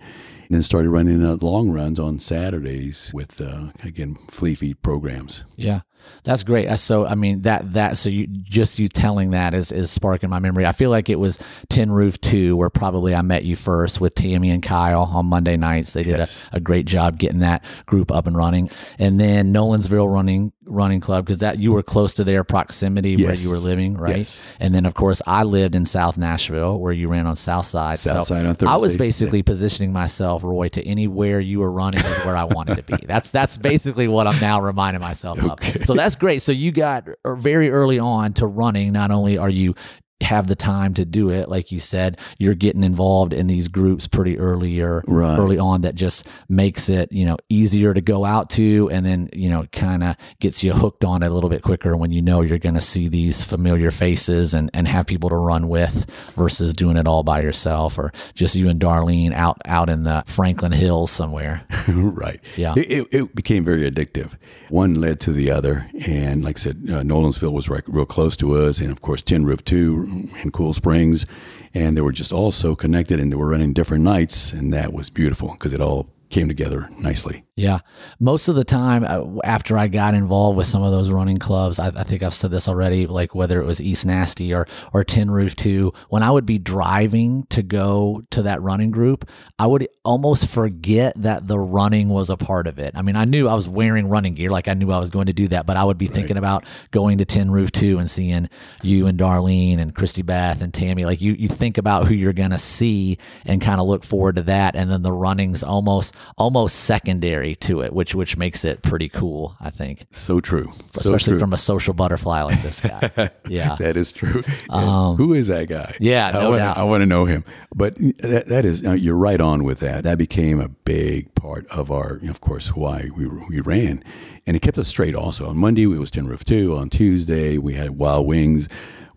then 0.52 0.62
started 0.62 0.90
running 0.90 1.24
uh, 1.24 1.36
long 1.40 1.70
runs 1.70 1.98
on 1.98 2.18
saturdays 2.18 3.10
with 3.14 3.40
uh, 3.40 3.68
again 3.84 4.16
fleet 4.28 4.58
feet 4.58 4.82
programs 4.82 5.44
Yeah. 5.56 5.80
That's 6.24 6.42
great. 6.42 6.68
So 6.78 7.06
I 7.06 7.14
mean 7.14 7.42
that 7.42 7.72
that 7.74 7.96
so 7.96 8.08
you 8.08 8.26
just 8.26 8.78
you 8.78 8.88
telling 8.88 9.30
that 9.32 9.54
is 9.54 9.72
is 9.72 9.90
sparking 9.90 10.30
my 10.30 10.38
memory. 10.38 10.66
I 10.66 10.72
feel 10.72 10.90
like 10.90 11.08
it 11.10 11.18
was 11.18 11.38
Tin 11.68 11.90
Roof 11.90 12.20
Two 12.20 12.56
where 12.56 12.70
probably 12.70 13.14
I 13.14 13.22
met 13.22 13.44
you 13.44 13.56
first 13.56 14.00
with 14.00 14.14
Tammy 14.14 14.50
and 14.50 14.62
Kyle 14.62 15.02
on 15.02 15.26
Monday 15.26 15.56
nights. 15.56 15.92
They 15.92 16.02
did 16.02 16.18
Yes. 16.18 16.46
a, 16.52 16.56
a 16.56 16.60
great 16.60 16.86
job 16.86 17.18
getting 17.18 17.40
that 17.40 17.64
group 17.86 18.10
up 18.12 18.26
and 18.26 18.36
running. 18.36 18.70
And 18.98 19.18
then 19.18 19.52
Nolensville 19.52 20.12
running 20.12 20.52
running 20.66 21.00
club 21.00 21.24
because 21.26 21.38
that 21.38 21.58
you 21.58 21.72
were 21.72 21.82
close 21.82 22.14
to 22.14 22.24
their 22.24 22.44
proximity 22.44 23.16
where 23.16 23.34
you 23.34 23.50
were 23.50 23.58
living, 23.58 23.96
right? 23.96 24.18
Yes. 24.18 24.52
And 24.60 24.72
then 24.74 24.86
of 24.86 24.94
course 24.94 25.20
I 25.26 25.42
lived 25.42 25.74
in 25.74 25.84
South 25.84 26.16
Nashville 26.16 26.78
where 26.78 26.92
you 26.92 27.08
ran 27.08 27.26
on 27.26 27.34
South 27.36 27.66
Side. 27.66 27.98
South 27.98 28.26
so 28.26 28.34
Side 28.34 28.46
on 28.46 28.68
I 28.68 28.76
was 28.76 28.96
basically 28.96 29.42
positioning 29.42 29.92
myself, 29.92 30.44
Roy, 30.44 30.68
to 30.68 30.86
anywhere 30.86 31.40
you 31.40 31.58
were 31.58 31.70
running 31.72 32.00
is 32.00 32.24
where 32.24 32.36
I 32.36 32.44
wanted 32.44 32.76
to 32.76 32.82
be. 32.84 32.94
That's 33.06 33.30
that's 33.30 33.56
basically 33.56 34.06
what 34.08 34.26
I'm 34.26 34.38
now 34.40 34.60
reminding 34.60 35.00
myself 35.00 35.38
Okay. 35.42 35.80
of. 35.80 35.84
So 35.86 35.91
that's 35.94 36.16
great. 36.16 36.42
So 36.42 36.52
you 36.52 36.72
got 36.72 37.08
er, 37.24 37.36
very 37.36 37.70
early 37.70 37.98
on 37.98 38.32
to 38.34 38.46
running. 38.46 38.92
Not 38.92 39.10
only 39.10 39.38
are 39.38 39.50
you 39.50 39.74
have 40.22 40.46
the 40.46 40.56
time 40.56 40.94
to 40.94 41.04
do 41.04 41.30
it, 41.30 41.48
like 41.48 41.70
you 41.72 41.78
said, 41.80 42.18
you're 42.38 42.54
getting 42.54 42.84
involved 42.84 43.32
in 43.32 43.46
these 43.46 43.68
groups 43.68 44.06
pretty 44.06 44.38
earlier, 44.38 45.02
Right. 45.06 45.38
early 45.38 45.58
on. 45.58 45.82
That 45.82 45.94
just 45.94 46.26
makes 46.48 46.88
it 46.88 47.12
you 47.12 47.24
know 47.24 47.36
easier 47.48 47.92
to 47.94 48.00
go 48.00 48.24
out 48.24 48.50
to, 48.50 48.88
and 48.92 49.04
then 49.04 49.28
you 49.32 49.48
know 49.50 49.66
kind 49.72 50.02
of 50.02 50.16
gets 50.40 50.62
you 50.62 50.72
hooked 50.72 51.04
on 51.04 51.22
it 51.22 51.26
a 51.26 51.34
little 51.34 51.50
bit 51.50 51.62
quicker 51.62 51.96
when 51.96 52.10
you 52.12 52.22
know 52.22 52.40
you're 52.40 52.58
going 52.58 52.74
to 52.74 52.80
see 52.80 53.08
these 53.08 53.44
familiar 53.44 53.90
faces 53.90 54.54
and 54.54 54.70
and 54.74 54.88
have 54.88 55.06
people 55.06 55.28
to 55.30 55.36
run 55.36 55.68
with 55.68 56.06
versus 56.36 56.72
doing 56.72 56.96
it 56.96 57.06
all 57.06 57.22
by 57.22 57.40
yourself 57.42 57.98
or 57.98 58.12
just 58.34 58.54
you 58.56 58.68
and 58.68 58.80
Darlene 58.80 59.32
out 59.32 59.60
out 59.64 59.88
in 59.88 60.04
the 60.04 60.22
Franklin 60.26 60.72
Hills 60.72 61.10
somewhere. 61.10 61.66
right 61.88 62.40
Yeah. 62.56 62.74
it, 62.76 62.90
it, 62.90 63.14
it 63.14 63.34
became 63.34 63.64
very 63.64 63.90
addictive 63.90 64.36
one 64.68 64.94
led 65.00 65.20
to 65.20 65.32
the 65.32 65.50
other 65.50 65.86
and 66.08 66.44
like 66.44 66.56
i 66.56 66.60
said 66.60 66.76
uh, 66.88 67.02
nolensville 67.02 67.52
was 67.52 67.68
right, 67.68 67.82
real 67.86 68.06
close 68.06 68.36
to 68.36 68.52
us 68.56 68.78
and 68.80 68.90
of 68.90 69.02
course 69.02 69.22
tin 69.22 69.44
roof 69.44 69.64
2 69.64 70.04
in 70.42 70.50
cool 70.50 70.72
springs 70.72 71.26
and 71.74 71.96
they 71.96 72.02
were 72.02 72.12
just 72.12 72.32
all 72.32 72.50
so 72.50 72.74
connected 72.74 73.18
and 73.20 73.32
they 73.32 73.36
were 73.36 73.48
running 73.48 73.72
different 73.72 74.04
nights 74.04 74.52
and 74.52 74.72
that 74.72 74.92
was 74.92 75.10
beautiful 75.10 75.52
because 75.52 75.72
it 75.72 75.80
all 75.80 76.08
came 76.28 76.48
together 76.48 76.88
nicely 76.98 77.44
Yeah. 77.54 77.80
Most 78.18 78.48
of 78.48 78.54
the 78.54 78.64
time, 78.64 79.04
uh, 79.06 79.38
after 79.44 79.76
I 79.76 79.88
got 79.88 80.14
involved 80.14 80.56
with 80.56 80.66
some 80.66 80.82
of 80.82 80.90
those 80.90 81.10
running 81.10 81.36
clubs, 81.36 81.78
I, 81.78 81.88
I, 81.88 82.02
think 82.02 82.22
I've 82.22 82.32
said 82.32 82.50
this 82.50 82.66
already, 82.66 83.06
like 83.06 83.34
whether 83.34 83.60
it 83.60 83.66
was 83.66 83.78
East 83.78 84.06
Nasty 84.06 84.54
or, 84.54 84.66
or 84.94 85.04
Tin 85.04 85.30
Roof 85.30 85.54
2, 85.56 85.92
when 86.08 86.22
I 86.22 86.30
would 86.30 86.46
be 86.46 86.56
driving 86.56 87.44
to 87.50 87.62
go 87.62 88.22
to 88.30 88.44
that 88.44 88.62
running 88.62 88.90
group, 88.90 89.28
I 89.58 89.66
would 89.66 89.86
almost 90.02 90.48
forget 90.48 91.12
that 91.16 91.46
the 91.46 91.58
running 91.58 92.08
was 92.08 92.30
a 92.30 92.38
part 92.38 92.66
of 92.66 92.78
it. 92.78 92.94
I 92.96 93.02
mean, 93.02 93.16
I 93.16 93.26
knew 93.26 93.48
I 93.48 93.54
was 93.54 93.68
wearing 93.68 94.08
running 94.08 94.32
gear, 94.32 94.48
like 94.48 94.66
I 94.66 94.72
knew 94.72 94.90
I 94.90 94.98
was 94.98 95.10
going 95.10 95.26
to 95.26 95.34
do 95.34 95.48
that, 95.48 95.66
but 95.66 95.76
I 95.76 95.84
would 95.84 95.98
be 95.98 96.06
right. 96.06 96.14
thinking 96.14 96.38
about 96.38 96.64
going 96.90 97.18
to 97.18 97.26
Tin 97.26 97.50
Roof 97.50 97.70
2 97.70 97.98
and 97.98 98.10
seeing 98.10 98.48
you 98.82 99.06
and 99.06 99.18
Darlene 99.18 99.78
and 99.78 99.94
Christy 99.94 100.22
Beth 100.22 100.62
and 100.62 100.72
Tammy. 100.72 101.04
Like 101.04 101.20
you, 101.20 101.34
you 101.34 101.48
think 101.48 101.76
about 101.76 102.06
who 102.06 102.14
you're 102.14 102.32
going 102.32 102.50
to 102.50 102.58
see 102.58 103.18
and 103.44 103.60
kind 103.60 103.78
of 103.78 103.86
look 103.86 104.04
forward 104.04 104.36
to 104.36 104.42
that. 104.44 104.74
And 104.74 104.90
then 104.90 105.02
the 105.02 105.12
running's 105.12 105.62
almost, 105.62 106.14
almost 106.38 106.76
secondary 106.76 107.41
secondary 107.42 107.54
to 107.56 107.82
it, 107.82 107.92
which 107.92 108.14
which 108.14 108.36
makes 108.36 108.64
it 108.64 108.82
pretty 108.82 109.08
cool. 109.08 109.56
I 109.60 109.70
think. 109.70 110.06
So 110.10 110.40
true, 110.40 110.72
especially 110.96 111.18
so 111.18 111.32
true. 111.32 111.38
from 111.38 111.52
a 111.52 111.56
social 111.56 111.94
butterfly 111.94 112.42
like 112.42 112.62
this 112.62 112.80
guy. 112.80 113.30
yeah, 113.48 113.76
that 113.78 113.96
is 113.96 114.12
true. 114.12 114.42
Um, 114.70 115.16
Who 115.16 115.34
is 115.34 115.48
that 115.48 115.68
guy? 115.68 115.94
Yeah, 116.00 116.30
no 116.30 116.40
I 116.40 116.44
wanna, 116.44 116.58
doubt. 116.58 116.78
I 116.78 116.84
want 116.84 117.02
to 117.02 117.06
know 117.06 117.24
him. 117.24 117.44
But 117.74 117.96
that, 118.18 118.48
that 118.48 118.64
is 118.64 118.82
you're 118.82 119.16
right 119.16 119.40
on 119.40 119.64
with 119.64 119.80
that. 119.80 120.04
That 120.04 120.18
became 120.18 120.60
a 120.60 120.68
big 120.68 121.34
part 121.34 121.66
of 121.66 121.90
our, 121.90 122.20
of 122.28 122.40
course, 122.40 122.74
why 122.74 123.08
we 123.14 123.26
we 123.26 123.60
ran, 123.60 124.02
and 124.46 124.56
it 124.56 124.60
kept 124.62 124.78
us 124.78 124.88
straight. 124.88 125.14
Also 125.14 125.48
on 125.48 125.56
Monday 125.56 125.86
we 125.86 125.98
was 125.98 126.10
Tin 126.10 126.26
Roof 126.26 126.44
Two. 126.44 126.76
On 126.76 126.88
Tuesday 126.88 127.58
we 127.58 127.74
had 127.74 127.90
Wild 127.90 128.26
Wings. 128.26 128.68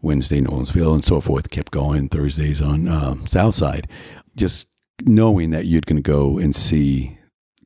Wednesday, 0.02 0.40
Nolensville, 0.40 0.94
and 0.94 1.04
so 1.04 1.20
forth. 1.20 1.50
Kept 1.50 1.72
going. 1.72 2.10
Thursdays 2.10 2.62
on 2.62 2.88
um, 2.88 3.26
South 3.26 3.56
Side. 3.56 3.88
Just 4.36 4.68
knowing 5.04 5.50
that 5.50 5.66
you're 5.66 5.82
going 5.82 5.96
to 5.96 6.04
go 6.04 6.38
and 6.38 6.56
see 6.56 7.18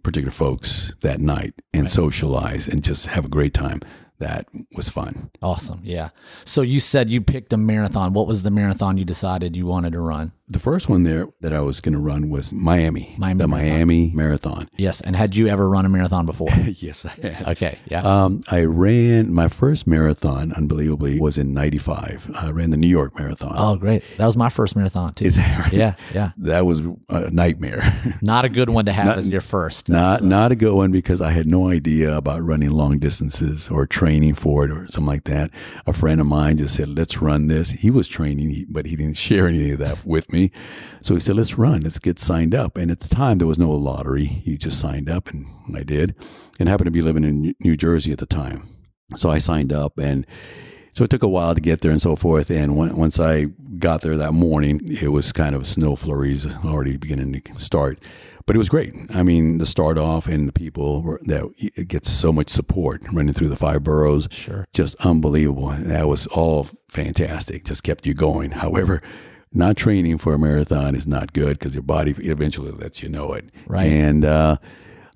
particular 0.03 0.32
folks 0.32 0.94
that 1.01 1.20
night 1.20 1.53
and 1.74 1.84
right. 1.84 1.89
socialize 1.89 2.68
and 2.68 2.84
just 2.84 3.08
have 3.08 3.25
a 3.25 3.29
great 3.29 3.53
time 3.53 3.82
that 4.20 4.48
was 4.74 4.90
fun. 4.90 5.32
Awesome. 5.42 5.80
Yeah. 5.84 6.10
So 6.44 6.62
you 6.62 6.80
said 6.80 7.10
you 7.10 7.22
picked 7.22 7.54
a 7.54 7.58
marathon. 7.58 8.14
What 8.14 8.28
was 8.28 8.44
the 8.44 8.52
marathon 8.52 8.98
you 8.98 9.06
decided 9.06 9.56
you 9.56 9.66
wanted 9.66 9.94
to 9.94 10.00
run? 10.02 10.34
The 10.52 10.60
first 10.60 10.90
one 10.90 11.04
there 11.04 11.28
that 11.42 11.54
I 11.54 11.60
was 11.60 11.80
going 11.80 11.94
to 11.94 12.00
run 12.00 12.30
was 12.30 12.54
Miami, 12.56 13.14
Miami 13.20 13.38
the 13.38 13.48
marathon. 13.48 13.72
Miami 13.72 14.12
Marathon. 14.16 14.70
Yes. 14.78 15.00
And 15.00 15.16
had 15.16 15.36
you 15.36 15.48
ever 15.48 15.70
run 15.70 15.86
a 15.86 15.90
marathon 15.90 16.26
before? 16.26 16.50
yes, 16.66 17.06
I 17.06 17.28
had. 17.28 17.48
Okay. 17.50 17.78
Yeah. 17.86 18.02
Um, 18.02 18.42
I 18.50 18.64
ran 18.64 19.32
my 19.32 19.48
first 19.48 19.86
marathon, 19.86 20.52
unbelievably, 20.54 21.20
was 21.20 21.38
in 21.38 21.54
95. 21.54 22.32
I 22.36 22.50
ran 22.50 22.72
the 22.72 22.78
New 22.78 22.88
York 22.88 23.18
Marathon. 23.20 23.54
Oh, 23.56 23.76
great. 23.76 24.04
That 24.18 24.26
was 24.26 24.36
my 24.36 24.50
first 24.50 24.76
marathon, 24.76 25.14
too. 25.14 25.26
Is 25.26 25.36
that 25.36 25.60
right? 25.66 25.74
Yeah. 25.74 25.96
Yeah. 26.16 26.32
That 26.38 26.66
was 26.66 26.82
a 27.10 27.30
nightmare. 27.30 28.18
not 28.22 28.44
a 28.44 28.50
good 28.50 28.72
one 28.72 28.86
to 28.86 28.92
have 28.92 29.06
not, 29.06 29.18
as 29.20 29.30
your 29.30 29.42
first. 29.42 29.86
That's, 29.86 30.22
not, 30.22 30.26
uh, 30.26 30.26
not 30.26 30.52
a 30.52 30.56
good 30.56 30.74
one 30.74 30.92
because 30.92 31.22
I 31.22 31.30
had 31.30 31.46
no 31.46 31.70
idea 31.70 32.18
about 32.18 32.42
running 32.42 32.72
long 32.72 32.98
distances 32.98 33.70
or 33.70 33.86
training 33.86 34.09
for 34.36 34.66
it 34.66 34.72
or 34.72 34.88
something 34.88 35.06
like 35.06 35.25
that. 35.25 35.51
A 35.86 35.94
friend 35.94 36.20
of 36.20 36.28
mine 36.28 36.58
just 36.58 36.75
said, 36.75 36.89
let's 36.89 37.22
run 37.22 37.48
this. 37.48 37.72
He 37.72 37.92
was 37.92 38.08
training, 38.08 38.66
but 38.70 38.86
he 38.86 38.96
didn't 38.96 39.18
share 39.28 39.48
any 39.48 39.72
of 39.72 39.80
that 39.80 40.06
with 40.06 40.32
me. 40.32 40.51
So 41.01 41.13
he 41.13 41.20
said, 41.20 41.36
let's 41.36 41.58
run, 41.58 41.82
let's 41.82 42.00
get 42.00 42.20
signed 42.20 42.56
up. 42.56 42.78
And 42.78 42.89
at 42.92 43.00
the 43.00 43.10
time, 43.10 43.38
there 43.38 43.48
was 43.48 43.60
no 43.60 43.72
lottery. 43.72 44.25
He 44.25 44.58
just 44.58 44.80
signed 44.80 45.10
up, 45.10 45.30
and 45.30 45.46
I 45.75 45.84
did, 45.84 46.16
and 46.60 46.68
happened 46.68 46.88
to 46.88 46.92
be 46.92 47.01
living 47.01 47.24
in 47.24 47.56
New 47.60 47.78
Jersey 47.78 48.12
at 48.12 48.18
the 48.18 48.25
time. 48.25 48.68
So 49.16 49.30
I 49.30 49.38
signed 49.38 49.74
up, 49.74 49.98
and 49.98 50.25
so 50.94 51.04
it 51.04 51.10
took 51.10 51.24
a 51.24 51.28
while 51.28 51.56
to 51.56 51.62
get 51.62 51.82
there 51.82 51.92
and 51.92 52.01
so 52.01 52.16
forth. 52.16 52.50
And 52.50 52.75
once 52.75 53.20
I 53.20 53.46
got 53.78 54.01
there 54.01 54.18
that 54.18 54.34
morning, 54.34 54.82
it 54.86 55.10
was 55.10 55.32
kind 55.32 55.56
of 55.56 55.66
snow 55.66 55.96
flurries 55.96 56.56
already 56.66 56.98
beginning 56.98 57.42
to 57.42 57.60
start 57.60 58.00
but 58.50 58.56
it 58.56 58.58
was 58.58 58.68
great. 58.68 58.96
I 59.13 59.22
mean, 59.22 59.60
the 59.60 59.65
start 59.68 60.00
off 60.00 60.25
and 60.25 60.48
the 60.48 60.51
people 60.51 61.03
were, 61.03 61.22
that 61.25 61.53
get 61.88 62.03
so 62.03 62.34
much 62.34 62.50
support 62.50 63.03
running 63.13 63.32
through 63.32 63.50
the 63.50 63.56
five 63.56 63.84
boroughs, 63.84 64.27
sure, 64.32 64.65
just 64.74 64.96
unbelievable. 65.06 65.70
That 65.70 66.08
was 66.08 66.25
all 66.25 66.68
fantastic. 66.88 67.63
Just 67.63 67.84
kept 67.84 68.08
you 68.08 68.15
going. 68.15 68.50
However, 68.50 69.03
not 69.53 69.77
training 69.77 70.18
for 70.18 70.34
a 70.34 70.39
marathon 70.39 70.96
is 70.96 71.06
not 71.06 71.32
good 71.32 71.60
because 71.60 71.75
your 71.75 71.84
body 71.84 72.15
eventually 72.18 72.72
lets 72.72 73.03
you 73.03 73.10
know 73.10 73.34
it. 73.34 73.51
Right. 73.68 73.86
And 73.86 74.25
uh, 74.25 74.58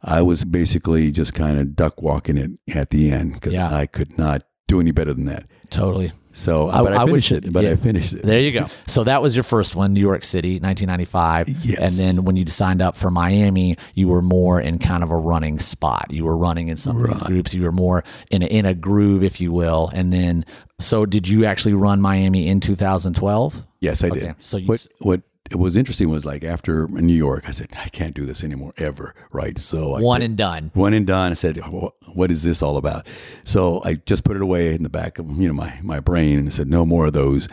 I 0.03 0.21
was 0.21 0.45
basically 0.45 1.11
just 1.11 1.33
kind 1.33 1.57
of 1.57 1.75
duck 1.75 2.03
walking 2.03 2.37
it 2.37 2.51
at 2.75 2.91
the 2.91 3.11
end 3.11 3.33
because 3.33 3.53
yeah. 3.53 3.73
I 3.73 3.87
could 3.87 4.15
not 4.15 4.43
do 4.67 4.79
any 4.79 4.91
better 4.91 5.15
than 5.15 5.25
that. 5.25 5.47
Totally. 5.71 6.11
So, 6.33 6.67
I, 6.69 6.81
but 6.81 6.93
I, 6.93 7.03
I 7.03 7.05
finished 7.05 7.31
wish, 7.31 7.43
it. 7.43 7.53
But 7.53 7.63
yeah. 7.63 7.71
I 7.71 7.75
finished 7.75 8.13
it. 8.13 8.23
There 8.23 8.39
you 8.39 8.51
go. 8.51 8.67
So 8.85 9.03
that 9.05 9.21
was 9.21 9.35
your 9.35 9.43
first 9.43 9.75
one, 9.75 9.93
New 9.93 10.01
York 10.01 10.23
City, 10.23 10.59
1995. 10.59 11.49
Yes. 11.49 11.77
And 11.79 12.17
then 12.17 12.25
when 12.25 12.35
you 12.35 12.45
signed 12.47 12.81
up 12.81 12.95
for 12.95 13.09
Miami, 13.09 13.77
you 13.95 14.07
were 14.07 14.21
more 14.21 14.59
in 14.59 14.77
kind 14.77 15.03
of 15.03 15.09
a 15.09 15.17
running 15.17 15.57
spot. 15.57 16.07
You 16.09 16.25
were 16.25 16.37
running 16.37 16.67
in 16.67 16.77
some 16.77 16.97
right. 16.97 17.11
of 17.11 17.19
these 17.19 17.27
groups. 17.27 17.53
You 17.53 17.63
were 17.63 17.71
more 17.71 18.03
in 18.29 18.43
a, 18.43 18.45
in 18.45 18.65
a 18.65 18.73
groove, 18.73 19.23
if 19.23 19.39
you 19.39 19.51
will. 19.51 19.89
And 19.93 20.11
then, 20.11 20.45
so 20.79 21.05
did 21.05 21.27
you 21.27 21.45
actually 21.45 21.73
run 21.73 22.01
Miami 22.01 22.47
in 22.47 22.59
2012? 22.59 23.63
Yes, 23.79 24.03
I 24.03 24.07
okay. 24.09 24.19
did. 24.19 24.35
So 24.39 24.57
you, 24.57 24.67
what 24.67 24.87
what 24.99 25.21
it 25.51 25.57
was 25.57 25.75
interesting 25.75 26.09
was 26.09 26.25
like 26.25 26.43
after 26.43 26.87
New 26.87 27.13
York, 27.13 27.43
I 27.47 27.51
said, 27.51 27.69
I 27.77 27.89
can't 27.89 28.15
do 28.15 28.25
this 28.25 28.43
anymore 28.43 28.71
ever. 28.77 29.13
Right. 29.31 29.57
So 29.59 29.95
I 29.95 30.01
one 30.01 30.21
and 30.21 30.37
done. 30.37 30.71
One 30.73 30.93
and 30.93 31.05
done. 31.05 31.31
I 31.31 31.35
said, 31.35 31.57
what 31.57 32.31
is 32.31 32.43
this 32.43 32.61
all 32.61 32.77
about? 32.77 33.05
So 33.43 33.81
I 33.83 33.95
just 34.05 34.23
put 34.23 34.35
it 34.35 34.41
away 34.41 34.73
in 34.73 34.83
the 34.83 34.89
back 34.89 35.19
of, 35.19 35.29
you 35.39 35.47
know, 35.47 35.53
my, 35.53 35.79
my 35.83 35.99
brain 35.99 36.39
and 36.39 36.53
said, 36.53 36.67
no 36.67 36.85
more 36.85 37.07
of 37.07 37.13
those. 37.13 37.49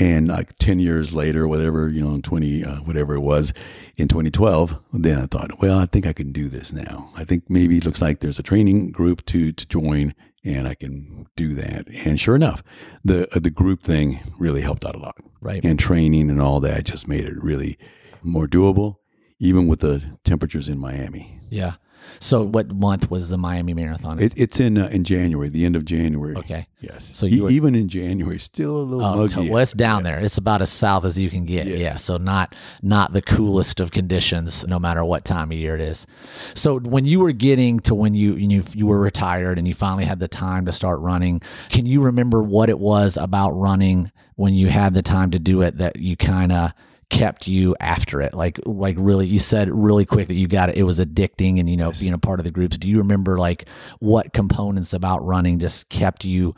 And 0.00 0.28
like 0.28 0.56
10 0.58 0.78
years 0.78 1.14
later, 1.14 1.48
whatever, 1.48 1.88
you 1.88 2.02
know, 2.02 2.14
in 2.14 2.22
20, 2.22 2.64
uh, 2.64 2.76
whatever 2.76 3.14
it 3.14 3.20
was 3.20 3.52
in 3.96 4.06
2012, 4.08 4.78
then 4.92 5.18
I 5.18 5.26
thought, 5.26 5.60
well, 5.60 5.78
I 5.78 5.86
think 5.86 6.06
I 6.06 6.12
can 6.12 6.30
do 6.30 6.48
this 6.48 6.72
now. 6.72 7.10
I 7.16 7.24
think 7.24 7.44
maybe 7.48 7.78
it 7.78 7.84
looks 7.84 8.02
like 8.02 8.20
there's 8.20 8.38
a 8.38 8.44
training 8.44 8.92
group 8.92 9.24
to, 9.26 9.52
to 9.52 9.66
join 9.66 10.14
and 10.44 10.68
I 10.68 10.74
can 10.74 11.26
do 11.36 11.54
that. 11.54 11.88
And 12.06 12.20
sure 12.20 12.36
enough, 12.36 12.62
the, 13.04 13.28
uh, 13.34 13.40
the 13.40 13.50
group 13.50 13.82
thing 13.82 14.20
really 14.38 14.60
helped 14.60 14.84
out 14.84 14.94
a 14.94 14.98
lot 14.98 15.16
right? 15.40 15.64
And 15.64 15.78
training 15.78 16.30
and 16.30 16.40
all 16.40 16.60
that 16.60 16.84
just 16.84 17.08
made 17.08 17.24
it 17.24 17.42
really 17.42 17.78
more 18.22 18.46
doable, 18.46 18.96
even 19.38 19.66
with 19.66 19.80
the 19.80 20.18
temperatures 20.24 20.68
in 20.68 20.78
Miami. 20.78 21.40
Yeah. 21.50 21.74
So, 22.20 22.44
what 22.44 22.68
month 22.68 23.10
was 23.10 23.28
the 23.28 23.38
Miami 23.38 23.74
Marathon? 23.74 24.20
It, 24.20 24.34
it's 24.36 24.60
in 24.60 24.78
uh, 24.78 24.88
in 24.92 25.04
January, 25.04 25.48
the 25.48 25.64
end 25.64 25.76
of 25.76 25.84
January. 25.84 26.36
Okay. 26.36 26.66
Yes. 26.80 27.04
So 27.04 27.26
e- 27.26 27.40
were, 27.40 27.50
even 27.50 27.74
in 27.74 27.88
January, 27.88 28.38
still 28.38 28.76
a 28.76 28.78
little 28.78 29.04
oh, 29.04 29.16
muggy. 29.16 29.50
Well, 29.50 29.62
it's 29.62 29.72
down 29.72 30.04
yeah. 30.04 30.12
there. 30.12 30.20
It's 30.20 30.38
about 30.38 30.62
as 30.62 30.70
south 30.70 31.04
as 31.04 31.18
you 31.18 31.28
can 31.28 31.44
get. 31.44 31.66
Yeah. 31.66 31.76
yeah. 31.76 31.96
So 31.96 32.16
not 32.16 32.54
not 32.82 33.12
the 33.12 33.22
coolest 33.22 33.80
of 33.80 33.90
conditions, 33.90 34.66
no 34.66 34.78
matter 34.78 35.04
what 35.04 35.24
time 35.24 35.50
of 35.50 35.58
year 35.58 35.74
it 35.74 35.80
is. 35.80 36.06
So 36.54 36.78
when 36.78 37.04
you 37.04 37.20
were 37.20 37.32
getting 37.32 37.80
to 37.80 37.94
when 37.94 38.14
you 38.14 38.34
you 38.34 38.62
you 38.74 38.86
were 38.86 39.00
retired 39.00 39.58
and 39.58 39.66
you 39.66 39.74
finally 39.74 40.04
had 40.04 40.20
the 40.20 40.28
time 40.28 40.66
to 40.66 40.72
start 40.72 41.00
running, 41.00 41.42
can 41.68 41.86
you 41.86 42.00
remember 42.00 42.42
what 42.42 42.70
it 42.70 42.78
was 42.78 43.16
about 43.16 43.50
running 43.52 44.10
when 44.36 44.54
you 44.54 44.68
had 44.68 44.94
the 44.94 45.02
time 45.02 45.32
to 45.32 45.38
do 45.38 45.62
it 45.62 45.78
that 45.78 45.96
you 45.96 46.16
kind 46.16 46.52
of 46.52 46.72
kept 47.10 47.46
you 47.46 47.74
after 47.80 48.20
it. 48.20 48.34
Like 48.34 48.60
like 48.66 48.96
really 48.98 49.26
you 49.26 49.38
said 49.38 49.70
really 49.70 50.04
quick 50.04 50.28
that 50.28 50.34
you 50.34 50.48
got 50.48 50.68
it. 50.68 50.76
It 50.76 50.82
was 50.82 51.00
addicting 51.00 51.58
and 51.58 51.68
you 51.68 51.76
know 51.76 51.88
yes. 51.88 52.00
being 52.00 52.12
a 52.12 52.18
part 52.18 52.40
of 52.40 52.44
the 52.44 52.50
groups. 52.50 52.76
Do 52.76 52.88
you 52.88 52.98
remember 52.98 53.38
like 53.38 53.68
what 54.00 54.32
components 54.32 54.92
about 54.92 55.24
running 55.24 55.58
just 55.58 55.88
kept 55.88 56.24
you 56.24 56.54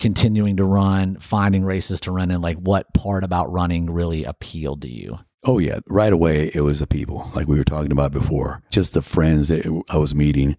continuing 0.00 0.56
to 0.56 0.64
run 0.64 1.16
finding 1.20 1.64
races 1.64 2.00
to 2.00 2.12
run 2.12 2.30
in 2.30 2.40
like 2.40 2.56
what 2.56 2.92
part 2.94 3.24
about 3.24 3.50
running 3.52 3.90
really 3.90 4.24
appealed 4.24 4.82
to 4.82 4.88
you? 4.88 5.18
Oh 5.44 5.58
yeah. 5.58 5.80
Right 5.88 6.12
away 6.12 6.50
it 6.54 6.60
was 6.62 6.80
the 6.80 6.86
people 6.86 7.30
like 7.34 7.48
we 7.48 7.56
were 7.56 7.64
talking 7.64 7.92
about 7.92 8.12
before. 8.12 8.62
Just 8.70 8.94
the 8.94 9.02
friends 9.02 9.48
that 9.48 9.66
i 9.90 9.96
was 9.96 10.14
meeting 10.14 10.56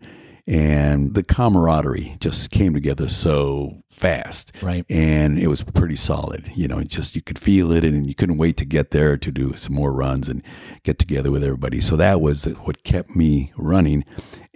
and 0.47 1.15
the 1.15 1.23
camaraderie 1.23 2.15
just 2.19 2.51
came 2.51 2.73
together 2.73 3.09
so 3.09 3.83
fast. 3.89 4.51
Right. 4.61 4.85
And 4.89 5.39
it 5.39 5.47
was 5.47 5.63
pretty 5.63 5.95
solid. 5.95 6.51
You 6.55 6.67
know, 6.67 6.83
just 6.83 7.15
you 7.15 7.21
could 7.21 7.39
feel 7.39 7.71
it 7.71 7.83
and 7.83 8.05
you 8.05 8.13
couldn't 8.13 8.37
wait 8.37 8.57
to 8.57 8.65
get 8.65 8.91
there 8.91 9.17
to 9.17 9.31
do 9.31 9.55
some 9.55 9.75
more 9.75 9.91
runs 9.91 10.29
and 10.29 10.43
get 10.83 10.99
together 10.99 11.31
with 11.31 11.43
everybody. 11.43 11.81
So 11.81 11.95
that 11.95 12.21
was 12.21 12.45
what 12.45 12.83
kept 12.83 13.15
me 13.15 13.51
running 13.57 14.05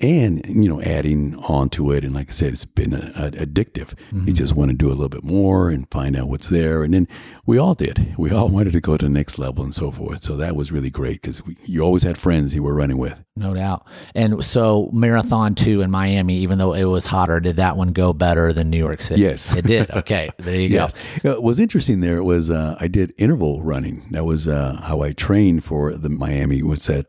and 0.02 0.46
you 0.46 0.70
know 0.70 0.82
adding 0.82 1.36
on 1.48 1.70
to 1.70 1.92
it. 1.92 2.04
And 2.04 2.14
like 2.14 2.30
i 2.30 2.32
said 2.32 2.54
it's 2.54 2.66
been 2.66 2.94
a, 2.94 3.12
a 3.16 3.32
addictive. 3.32 3.94
Mm-hmm. 4.12 4.28
you 4.28 4.34
just 4.34 4.56
want 4.56 4.72
to 4.72 4.78
do 4.78 4.88
a 4.88 4.96
little 4.96 5.10
bit 5.10 5.24
more 5.24 5.70
and 5.70 5.90
find 5.92 6.18
out 6.18 6.28
what's 6.28 6.48
there. 6.48 6.84
And 6.84 6.94
then 6.94 7.08
we 7.46 7.58
all 7.58 7.74
did. 7.74 8.16
We 8.18 8.32
all 8.32 8.50
wanted 8.50 8.74
to 8.74 8.82
go 8.82 8.98
to 8.98 9.06
the 9.06 9.10
next 9.10 9.38
level 9.38 9.64
and 9.64 9.74
so 9.74 9.92
forth. 9.92 10.24
So 10.24 10.36
that 10.38 10.56
was 10.56 10.72
really 10.72 10.90
great 10.90 11.22
because 11.22 11.42
you 11.66 11.82
always 11.82 12.04
had 12.04 12.18
friends 12.18 12.56
you 12.56 12.64
were 12.64 12.74
running 12.74 12.98
with. 12.98 13.24
No 13.36 13.54
doubt. 13.54 13.88
And 14.16 14.44
so 14.44 14.90
marathon 14.94 15.56
2 15.56 15.82
in 15.82 15.92
miami 15.92 16.36
even 16.36 16.58
though 16.58 16.74
it 16.74 16.86
was 16.86 17.06
hotter 17.06 17.40
did 17.40 17.58
that 17.58 17.78
one 17.78 17.90
go 17.90 18.14
better 18.14 18.54
than 18.54 18.70
new 18.70 18.78
york 18.78 19.02
city? 19.02 19.22
Yes. 19.22 19.56
It 19.56 19.66
did. 19.66 19.92
Okay. 19.92 20.30
There 20.38 20.60
you 20.60 20.70
yes. 20.70 21.20
go 21.20 21.34
what 21.34 21.44
was 21.44 21.60
interesting 21.60 22.00
there 22.00 22.24
was 22.24 22.52
uh, 22.52 22.76
i 22.80 22.88
did 22.88 23.14
interval 23.18 23.62
running. 23.62 24.08
That 24.12 24.26
was 24.26 24.48
uh, 24.48 24.80
how 24.84 25.02
i 25.02 25.12
trained 25.12 25.64
for 25.64 25.94
the 25.94 26.10
miami 26.10 26.64
was 26.64 26.86
that 26.88 27.06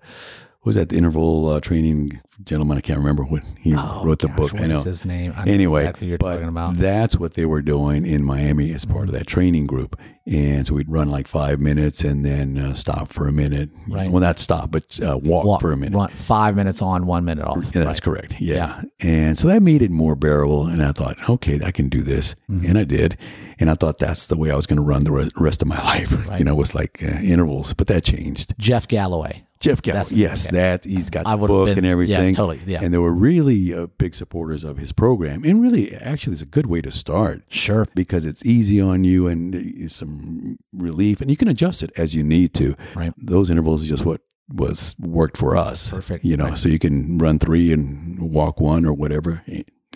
was 0.65 0.75
that 0.75 0.91
the 0.91 0.97
interval 0.97 1.49
uh, 1.49 1.61
training 1.61 2.21
gentleman? 2.45 2.79
I 2.79 2.81
can't 2.81 2.99
remember 2.99 3.25
what 3.25 3.43
he 3.59 3.75
Oh, 3.77 4.03
wrote 4.05 4.21
the 4.21 4.29
gosh, 4.29 4.37
book. 4.37 4.55
I 4.61 4.67
know. 4.67 4.77
is 4.77 4.85
his 4.85 5.05
name? 5.05 5.33
I 5.37 5.45
Anyway, 5.49 5.83
exactly 5.83 6.17
but 6.17 6.33
talking 6.35 6.49
about. 6.49 6.77
that's 6.77 7.17
what 7.17 7.35
they 7.35 7.45
were 7.47 7.63
doing 7.63 8.07
in 8.07 8.25
Miami 8.25 8.73
as 8.73 8.85
part 8.85 9.09
of 9.09 9.15
that 9.15 9.27
training 9.27 9.67
group. 9.67 9.99
And 10.27 10.65
so 10.67 10.75
we'd 10.75 10.89
run 10.89 11.11
like 11.11 11.27
five 11.27 11.59
minutes 11.61 12.03
and 12.05 12.25
then 12.25 12.57
uh, 12.57 12.75
stop 12.75 13.09
for 13.09 13.27
a 13.27 13.33
minute. 13.33 13.71
Right. 13.89 14.11
Well, 14.11 14.21
not 14.21 14.39
stop, 14.39 14.71
but 14.71 15.01
uh, 15.01 15.19
walk, 15.23 15.45
Walk- 15.45 15.61
for 15.61 15.73
a 15.73 15.77
minute. 15.77 15.97
Run 15.97 16.09
five 16.11 16.55
minutes 16.55 16.83
on, 16.83 17.07
one 17.07 17.25
minute 17.25 17.45
off. 17.45 17.65
Yeah, 17.75 17.85
that's 17.85 18.01
correct. 18.01 18.37
Yeah. 18.41 18.83
And 19.03 19.37
so 19.37 19.49
that 19.49 19.63
made 19.63 19.83
it 19.83 19.91
more 19.91 20.15
bearable. 20.15 20.67
And 20.67 20.83
I 20.85 20.93
thought, 20.93 21.17
okay, 21.29 21.59
I 21.65 21.73
can 21.73 21.89
do 21.89 22.03
this. 22.03 22.37
Mm-hmm. 22.51 22.67
And 22.67 22.79
I 22.79 22.85
did. 22.85 23.19
And 23.59 23.71
I 23.71 23.75
thought 23.75 23.99
that's 23.99 24.29
the 24.29 24.37
way 24.37 24.51
I 24.51 24.57
was 24.57 24.67
going 24.67 24.77
to 24.77 24.83
run 24.83 25.05
the 25.05 25.13
re- 25.13 25.31
rest 25.37 25.63
of 25.63 25.69
my 25.69 25.79
life. 25.85 26.13
You 26.39 26.45
know, 26.45 26.53
it 26.53 26.59
was 26.59 26.75
like 26.75 27.03
uh, 27.03 27.07
intervals, 27.21 27.73
but 27.75 27.89
that 27.89 28.05
changed. 28.05 28.55
Jeff 28.59 28.87
Galloway. 28.87 29.45
Jeff 29.61 29.83
Gallo, 29.83 29.99
That's- 29.99 30.13
yes, 30.13 30.47
okay. 30.47 30.57
that 30.57 30.85
he's 30.85 31.11
got 31.11 31.27
I 31.27 31.37
the 31.37 31.47
book 31.47 31.67
been- 31.67 31.79
and 31.79 31.87
yeah, 31.87 31.93
everything. 31.93 32.35
totally, 32.35 32.61
yeah. 32.67 32.81
And 32.83 32.93
they 32.95 32.99
were 32.99 33.13
really 33.13 33.75
uh, 33.75 33.89
big 33.99 34.15
supporters 34.15 34.65
of 34.65 34.79
his 34.79 34.91
program. 34.93 35.45
And 35.45 35.61
really, 35.61 35.95
actually, 35.95 36.33
it's 36.33 36.43
a 36.43 36.47
good 36.47 36.67
way 36.67 36.81
to 36.81 36.91
start 36.91 37.43
Sure. 37.49 37.87
because 37.95 38.25
it's 38.25 38.45
easy 38.47 38.81
on 38.81 39.05
you 39.05 39.27
and 39.27 39.55
uh, 39.85 39.89
some 39.89 40.59
relief, 40.73 41.21
and 41.21 41.31
you 41.31 41.37
can 41.37 41.49
adjust 41.49 41.83
it 41.83 41.91
as 41.97 42.15
you 42.15 42.23
need 42.25 42.55
to. 42.55 42.75
Right. 42.95 43.13
Those 43.19 43.51
intervals 43.51 43.83
is 43.83 43.89
just 43.91 44.07
what 44.07 44.23
was 44.53 44.97
worked 44.99 45.37
for 45.37 45.57
us. 45.57 45.91
Perfect. 45.91 46.25
You 46.25 46.37
know, 46.37 46.47
Right. 46.47 46.59
so 46.59 46.69
you 46.71 46.79
can 46.79 47.19
run 47.19 47.39
three 47.39 47.71
and 47.73 48.19
walk 48.19 48.61
one 48.61 48.85
or 48.87 48.93
whatever. 48.95 49.43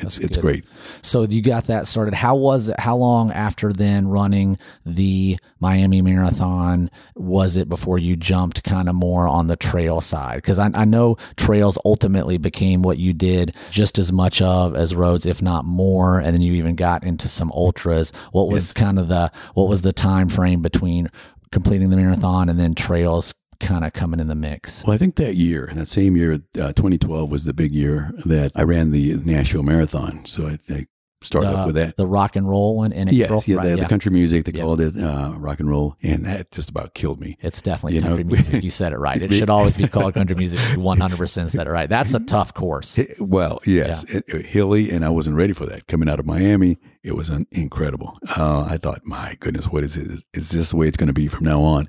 It's 0.00 0.18
it's 0.18 0.36
great. 0.36 0.64
So 1.02 1.22
you 1.22 1.40
got 1.40 1.66
that 1.66 1.86
started. 1.86 2.14
How 2.14 2.34
was 2.34 2.68
it? 2.68 2.80
How 2.80 2.96
long 2.96 3.30
after 3.30 3.72
then 3.72 4.08
running 4.08 4.58
the 4.84 5.38
Miami 5.60 6.02
Marathon 6.02 6.90
was 7.14 7.56
it 7.56 7.68
before 7.68 7.98
you 7.98 8.16
jumped 8.16 8.64
kind 8.64 8.88
of 8.88 8.96
more 8.96 9.28
on 9.28 9.46
the 9.46 9.56
trail 9.56 10.00
side? 10.00 10.36
Because 10.36 10.58
I, 10.58 10.70
I 10.74 10.84
know 10.84 11.16
trails 11.36 11.78
ultimately 11.84 12.38
became 12.38 12.82
what 12.82 12.98
you 12.98 13.12
did 13.12 13.54
just 13.70 13.96
as 13.98 14.10
much 14.10 14.42
of 14.42 14.74
as 14.74 14.96
roads, 14.96 15.26
if 15.26 15.40
not 15.40 15.64
more. 15.64 16.18
And 16.18 16.34
then 16.34 16.42
you 16.42 16.54
even 16.54 16.74
got 16.74 17.04
into 17.04 17.28
some 17.28 17.52
ultras. 17.52 18.12
What 18.32 18.48
was 18.48 18.72
kind 18.72 18.98
of 18.98 19.06
the 19.06 19.30
what 19.54 19.68
was 19.68 19.82
the 19.82 19.92
time 19.92 20.28
frame 20.28 20.60
between 20.60 21.08
completing 21.52 21.90
the 21.90 21.96
marathon 21.96 22.48
and 22.48 22.58
then 22.58 22.74
trails 22.74 23.32
kind 23.60 23.84
of 23.84 23.92
coming 23.92 24.20
in 24.20 24.28
the 24.28 24.34
mix? 24.34 24.84
Well, 24.84 24.94
I 24.94 24.98
think 24.98 25.16
that 25.16 25.34
year, 25.34 25.70
that 25.74 25.88
same 25.88 26.16
year, 26.16 26.34
uh, 26.60 26.72
2012 26.72 27.30
was 27.30 27.44
the 27.44 27.54
big 27.54 27.72
year 27.72 28.12
that 28.24 28.52
I 28.54 28.62
ran 28.62 28.90
the 28.90 29.16
Nashville 29.16 29.62
Marathon. 29.62 30.24
So 30.24 30.46
I, 30.46 30.58
I 30.72 30.86
started 31.24 31.50
up 31.50 31.66
with 31.66 31.74
that. 31.76 31.96
The 31.96 32.06
rock 32.06 32.36
and 32.36 32.48
roll 32.48 32.76
one 32.76 32.92
in 32.92 33.08
April. 33.08 33.38
Yes, 33.38 33.48
yeah, 33.48 33.56
Right, 33.56 33.64
the, 33.64 33.68
yeah. 33.70 33.76
the 33.82 33.88
country 33.88 34.10
music 34.12 34.44
they 34.44 34.52
called 34.52 34.80
it 34.80 34.96
uh, 34.96 35.32
rock 35.36 35.60
and 35.60 35.68
roll, 35.68 35.96
and 36.02 36.24
that 36.26 36.50
just 36.50 36.70
about 36.70 36.94
killed 36.94 37.20
me. 37.20 37.36
It's 37.40 37.60
definitely 37.62 37.96
You 37.96 38.02
know, 38.02 38.16
music. 38.16 38.62
You 38.62 38.70
said 38.70 38.92
it 38.92 38.98
right. 38.98 39.20
It 39.20 39.32
should 39.32 39.50
always 39.50 39.76
be 39.76 39.88
called 39.88 40.14
country 40.14 40.36
music. 40.36 40.60
100% 40.60 41.50
said 41.50 41.66
it 41.66 41.70
right. 41.70 41.88
That's 41.88 42.14
a 42.14 42.20
tough 42.20 42.54
course. 42.54 42.98
It- 42.98 43.16
well, 43.20 43.60
yes, 43.66 44.04
it, 44.04 44.24
it- 44.28 44.46
hilly, 44.46 44.90
and 44.90 45.04
I 45.04 45.08
wasn't 45.10 45.36
ready 45.36 45.52
for 45.52 45.66
that. 45.66 45.86
Coming 45.86 46.08
out 46.08 46.20
of 46.20 46.26
Miami, 46.26 46.76
it 47.02 47.16
was 47.16 47.30
un- 47.30 47.46
incredible. 47.50 48.18
Uh, 48.36 48.66
I 48.68 48.76
thought, 48.76 49.00
my 49.04 49.36
goodness, 49.40 49.68
what 49.68 49.84
is 49.84 49.96
it? 49.96 50.06
Is, 50.06 50.24
is 50.34 50.50
this 50.50 50.70
the 50.70 50.76
way 50.76 50.86
it's 50.88 50.96
going 50.96 51.08
to 51.08 51.12
be 51.12 51.28
from 51.28 51.44
now 51.44 51.60
on? 51.62 51.88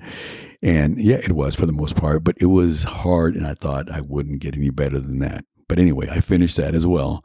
And 0.62 1.00
yeah, 1.00 1.18
it 1.18 1.34
was 1.34 1.56
for 1.56 1.66
the 1.66 1.74
most 1.74 1.96
part, 1.96 2.24
but 2.24 2.36
it 2.40 2.48
was 2.48 2.84
hard, 2.86 3.36
and 3.36 3.46
I 3.46 3.54
thought 3.54 3.92
I 3.92 4.02
wouldn't 4.02 4.40
get 4.40 4.56
any 4.56 4.70
better 4.72 5.00
than 5.00 5.20
that. 5.20 5.46
But 5.68 5.80
anyway, 5.80 6.08
I 6.12 6.22
finished 6.22 6.58
that 6.58 6.76
as 6.76 6.86
well. 6.86 7.24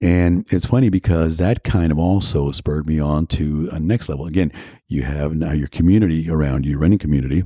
And 0.00 0.46
it's 0.50 0.64
funny 0.66 0.88
because 0.88 1.36
that 1.36 1.64
kind 1.64 1.92
of 1.92 1.98
also 1.98 2.50
spurred 2.50 2.86
me 2.86 2.98
on 2.98 3.26
to 3.28 3.68
a 3.72 3.78
next 3.78 4.08
level. 4.08 4.26
Again, 4.26 4.52
you 4.88 5.02
have 5.02 5.36
now 5.36 5.52
your 5.52 5.68
community 5.68 6.30
around 6.30 6.64
you, 6.64 6.78
running 6.78 6.98
community, 6.98 7.44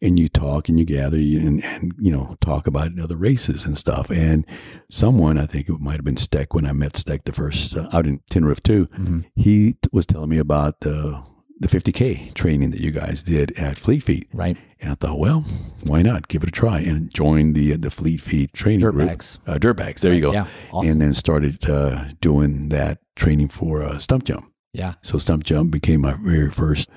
and 0.00 0.18
you 0.20 0.28
talk 0.28 0.68
and 0.68 0.78
you 0.78 0.84
gather 0.84 1.16
and, 1.16 1.64
and 1.64 1.92
you 1.98 2.12
know 2.12 2.36
talk 2.40 2.66
about 2.68 2.96
other 3.00 3.16
races 3.16 3.64
and 3.66 3.76
stuff. 3.76 4.08
And 4.10 4.46
someone, 4.88 5.36
I 5.38 5.46
think 5.46 5.68
it 5.68 5.80
might 5.80 5.96
have 5.96 6.04
been 6.04 6.16
Steck 6.16 6.54
when 6.54 6.66
I 6.66 6.72
met 6.72 6.96
Steck 6.96 7.24
the 7.24 7.32
first 7.32 7.76
uh, 7.76 7.88
out 7.92 8.06
in 8.06 8.20
Tin 8.30 8.44
Roof 8.44 8.62
Two. 8.62 8.88
He 9.34 9.72
t- 9.74 9.78
was 9.92 10.06
telling 10.06 10.30
me 10.30 10.38
about 10.38 10.80
the 10.80 11.22
the 11.62 11.68
50k 11.68 12.34
training 12.34 12.72
that 12.72 12.80
you 12.80 12.90
guys 12.90 13.22
did 13.22 13.56
at 13.56 13.78
Fleet 13.78 14.02
Feet. 14.02 14.28
Right. 14.34 14.56
And 14.80 14.90
I 14.90 14.94
thought, 14.94 15.18
well, 15.18 15.44
why 15.84 16.02
not 16.02 16.26
give 16.26 16.42
it 16.42 16.48
a 16.48 16.52
try 16.52 16.80
and 16.80 17.12
join 17.14 17.52
the 17.52 17.76
the 17.76 17.90
Fleet 17.90 18.20
Feet 18.20 18.52
training 18.52 18.80
group. 18.80 18.96
Dirtbags. 18.96 19.38
Uh, 19.46 19.58
Dirtbags. 19.58 20.00
There 20.00 20.12
you 20.12 20.20
go. 20.20 20.32
Yeah, 20.32 20.46
awesome. 20.72 20.90
And 20.90 21.00
then 21.00 21.14
started 21.14 21.68
uh, 21.70 22.06
doing 22.20 22.68
that 22.70 22.98
training 23.14 23.48
for 23.48 23.82
uh, 23.82 23.98
stump 23.98 24.24
jump. 24.24 24.52
Yeah. 24.72 24.94
So 25.02 25.18
stump 25.18 25.44
jump 25.44 25.70
became 25.70 26.00
my 26.00 26.14
very 26.14 26.50
first 26.50 26.90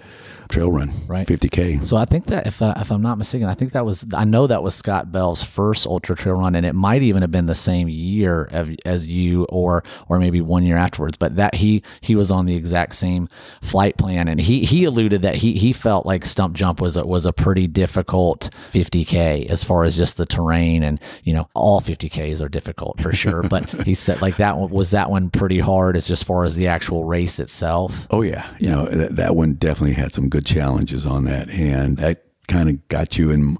trail 0.49 0.71
run. 0.71 0.91
Right. 1.07 1.27
50k. 1.27 1.85
So 1.85 1.97
I 1.97 2.05
think 2.05 2.25
that 2.27 2.47
if 2.47 2.61
uh, 2.61 2.73
if 2.77 2.91
I'm 2.91 3.01
not 3.01 3.17
mistaken, 3.17 3.47
I 3.47 3.53
think 3.53 3.73
that 3.73 3.85
was 3.85 4.05
I 4.13 4.25
know 4.25 4.47
that 4.47 4.63
was 4.63 4.75
Scott 4.75 5.11
Bell's 5.11 5.43
first 5.43 5.87
ultra 5.87 6.15
trail 6.15 6.35
run, 6.35 6.55
and 6.55 6.65
it 6.65 6.73
might 6.73 7.01
even 7.01 7.21
have 7.21 7.31
been 7.31 7.45
the 7.45 7.55
same 7.55 7.87
year 7.87 8.45
of, 8.51 8.75
as 8.85 9.07
you, 9.07 9.45
or 9.45 9.83
or 10.07 10.19
maybe 10.19 10.41
one 10.41 10.63
year 10.63 10.77
afterwards. 10.77 11.17
But 11.17 11.35
that 11.35 11.55
he 11.55 11.83
he 12.01 12.15
was 12.15 12.31
on 12.31 12.45
the 12.45 12.55
exact 12.55 12.95
same 12.95 13.29
flight 13.61 13.97
plan, 13.97 14.27
and 14.27 14.39
he 14.39 14.65
he 14.65 14.85
alluded 14.85 15.21
that 15.21 15.35
he 15.35 15.53
he 15.53 15.73
felt 15.73 16.05
like 16.05 16.25
stump 16.25 16.55
jump 16.55 16.81
was 16.81 16.97
a, 16.97 17.05
was 17.05 17.25
a 17.25 17.33
pretty 17.33 17.67
difficult 17.67 18.49
50k 18.71 19.47
as 19.47 19.63
far 19.63 19.83
as 19.83 19.95
just 19.95 20.17
the 20.17 20.25
terrain, 20.25 20.83
and 20.83 20.99
you 21.23 21.33
know 21.33 21.47
all 21.53 21.81
50ks 21.81 22.41
are 22.41 22.49
difficult 22.49 22.99
for 23.01 23.11
sure. 23.11 23.43
but 23.43 23.69
he 23.85 23.93
said 23.93 24.21
like 24.21 24.37
that 24.37 24.57
one 24.57 24.69
was 24.69 24.91
that 24.91 25.09
one 25.09 25.29
pretty 25.29 25.59
hard 25.59 25.95
as 25.97 26.07
just 26.07 26.25
far 26.25 26.43
as 26.43 26.55
the 26.55 26.67
actual 26.67 27.03
race 27.03 27.39
itself. 27.39 28.07
Oh 28.11 28.21
yeah, 28.21 28.47
you 28.59 28.69
know 28.69 28.85
that, 28.85 29.15
that 29.15 29.35
one 29.35 29.53
definitely 29.53 29.93
had 29.93 30.13
some 30.13 30.29
good 30.35 30.45
challenges 30.45 31.05
on 31.05 31.25
that, 31.25 31.49
and 31.49 31.97
that 31.97 32.23
kind 32.47 32.69
of 32.69 32.87
got 32.89 33.17
you 33.17 33.31
in. 33.31 33.57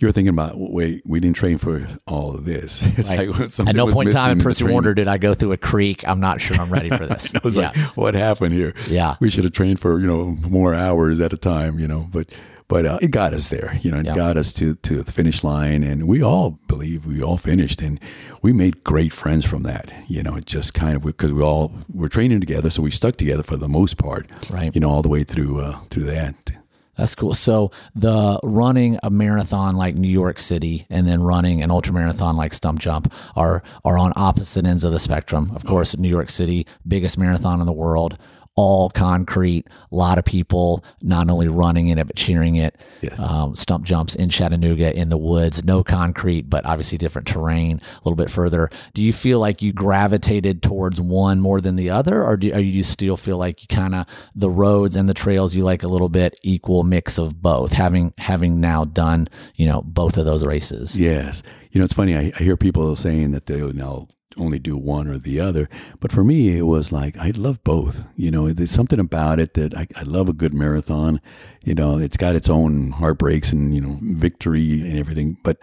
You're 0.00 0.12
thinking 0.12 0.32
about 0.32 0.52
wait, 0.56 1.02
we 1.06 1.18
didn't 1.20 1.36
train 1.36 1.56
for 1.58 1.86
all 2.06 2.34
of 2.34 2.44
this. 2.44 2.82
It's 2.98 3.10
Right. 3.10 3.28
like 3.30 3.48
something 3.48 3.70
At 3.70 3.76
no 3.76 3.92
point 3.92 4.08
in 4.10 4.14
time, 4.14 4.38
a 4.40 4.42
person 4.42 4.70
wondered, 4.72 4.94
did 4.94 5.08
I 5.08 5.18
go 5.18 5.34
through 5.34 5.52
a 5.52 5.56
creek? 5.56 6.06
I'm 6.06 6.20
not 6.20 6.40
sure 6.40 6.56
I'm 6.58 6.70
ready 6.70 6.90
for 6.90 7.06
this. 7.12 7.34
I 7.34 7.40
was 7.42 7.56
yeah. 7.56 7.72
like, 7.74 7.96
what 7.96 8.14
happened 8.14 8.54
here? 8.54 8.74
Yeah. 8.88 9.16
we 9.20 9.30
should 9.30 9.44
have 9.44 9.52
trained 9.52 9.80
for 9.80 9.98
you 9.98 10.06
know 10.06 10.36
more 10.48 10.74
hours 10.74 11.20
at 11.20 11.32
a 11.32 11.36
time, 11.38 11.78
you 11.80 11.88
know, 11.88 12.06
but. 12.12 12.28
But 12.70 12.86
uh, 12.86 12.98
it 13.02 13.10
got 13.10 13.34
us 13.34 13.50
there, 13.50 13.76
you 13.82 13.90
know. 13.90 13.98
It 13.98 14.06
Yeah. 14.06 14.14
got 14.14 14.36
us 14.36 14.52
to, 14.54 14.76
to 14.76 15.02
the 15.02 15.12
finish 15.12 15.42
line, 15.44 15.82
and 15.82 16.06
we 16.06 16.22
all 16.22 16.58
believe 16.68 17.04
we 17.04 17.20
all 17.22 17.36
finished, 17.36 17.82
and 17.82 17.98
we 18.42 18.52
made 18.52 18.84
great 18.84 19.12
friends 19.12 19.44
from 19.44 19.64
that. 19.64 19.92
You 20.08 20.22
know, 20.22 20.36
it 20.36 20.46
just 20.46 20.72
kind 20.72 20.94
of 20.96 21.02
because 21.02 21.32
we 21.32 21.42
all 21.42 21.72
were 21.92 22.08
training 22.08 22.40
together, 22.40 22.70
so 22.70 22.80
we 22.82 22.90
stuck 22.92 23.16
together 23.16 23.42
for 23.42 23.56
the 23.58 23.68
most 23.68 23.98
part. 23.98 24.30
Right. 24.48 24.72
You 24.74 24.80
know, 24.80 24.88
all 24.88 25.02
the 25.02 25.08
way 25.10 25.24
through 25.24 25.60
uh, 25.60 25.78
through 25.90 26.04
that. 26.04 26.34
That's 26.96 27.14
cool. 27.14 27.32
So 27.34 27.70
the 27.94 28.38
running 28.44 28.98
a 29.02 29.10
marathon 29.10 29.74
like 29.74 29.94
New 29.94 30.08
York 30.22 30.38
City 30.38 30.86
and 30.90 31.06
then 31.08 31.22
running 31.22 31.62
an 31.62 31.70
ultra 31.70 31.94
marathon 31.94 32.36
like 32.36 32.52
Stump 32.52 32.78
Jump 32.78 33.10
are 33.36 33.62
are 33.84 33.96
on 33.98 34.12
opposite 34.16 34.66
ends 34.66 34.84
of 34.84 34.92
the 34.92 35.00
spectrum. 35.00 35.50
Of 35.54 35.64
course, 35.64 35.96
New 35.96 36.10
York 36.10 36.30
City, 36.30 36.66
biggest 36.86 37.16
marathon 37.16 37.60
in 37.60 37.66
the 37.66 37.72
world, 37.72 38.18
all 38.56 38.90
concrete, 38.90 39.66
a 39.90 39.94
lot 39.94 40.18
of 40.18 40.24
people 40.24 40.84
not 41.02 41.30
only 41.30 41.48
running 41.48 41.88
in 41.88 41.98
it 41.98 42.06
but 42.06 42.16
cheering 42.16 42.56
it. 42.56 42.78
Yes. 43.00 43.18
Um, 43.18 43.54
stump 43.54 43.84
jumps 43.84 44.14
in 44.14 44.28
Chattanooga 44.28 44.94
in 44.94 45.08
the 45.08 45.16
woods, 45.16 45.64
no 45.64 45.82
concrete, 45.82 46.50
but 46.50 46.66
obviously 46.66 46.98
different 46.98 47.28
terrain. 47.28 47.80
A 47.80 47.98
little 48.04 48.16
bit 48.16 48.30
further. 48.30 48.70
Do 48.92 49.02
you 49.02 49.12
feel 49.12 49.38
like 49.38 49.62
you 49.62 49.72
gravitated 49.72 50.62
towards 50.62 51.00
one 51.00 51.40
more 51.40 51.60
than 51.60 51.76
the 51.76 51.90
other, 51.90 52.22
or 52.22 52.36
do 52.36 52.52
or 52.52 52.58
you 52.58 52.82
still 52.82 53.16
feel 53.16 53.38
like 53.38 53.62
you 53.62 53.68
kind 53.68 53.94
of 53.94 54.06
the 54.34 54.50
roads 54.50 54.96
and 54.96 55.08
the 55.08 55.14
trails 55.14 55.54
you 55.54 55.64
like 55.64 55.82
a 55.82 55.88
little 55.88 56.08
bit 56.08 56.38
equal 56.42 56.82
mix 56.82 57.18
of 57.18 57.40
both? 57.40 57.72
Having 57.72 58.14
having 58.18 58.60
now 58.60 58.84
done 58.84 59.28
you 59.54 59.66
know 59.66 59.82
both 59.82 60.16
of 60.16 60.24
those 60.24 60.44
races. 60.44 60.98
Yes. 60.98 61.42
You 61.70 61.78
know, 61.78 61.84
it's 61.84 61.94
funny. 61.94 62.16
I, 62.16 62.32
I 62.38 62.42
hear 62.42 62.56
people 62.56 62.96
saying 62.96 63.30
that 63.30 63.46
they 63.46 63.62
would 63.62 63.76
now 63.76 64.08
only 64.36 64.58
do 64.58 64.76
one 64.76 65.08
or 65.08 65.18
the 65.18 65.40
other. 65.40 65.68
But 65.98 66.12
for 66.12 66.24
me, 66.24 66.56
it 66.56 66.62
was 66.62 66.92
like, 66.92 67.16
I 67.18 67.30
love 67.30 67.62
both. 67.64 68.06
You 68.16 68.30
know, 68.30 68.52
there's 68.52 68.70
something 68.70 69.00
about 69.00 69.40
it 69.40 69.54
that 69.54 69.74
I, 69.74 69.86
I 69.96 70.02
love 70.02 70.28
a 70.28 70.32
good 70.32 70.54
marathon. 70.54 71.20
You 71.64 71.74
know, 71.74 71.98
it's 71.98 72.16
got 72.16 72.36
its 72.36 72.48
own 72.48 72.90
heartbreaks 72.92 73.52
and, 73.52 73.74
you 73.74 73.80
know, 73.80 73.98
victory 74.02 74.80
and 74.82 74.98
everything. 74.98 75.38
But, 75.42 75.58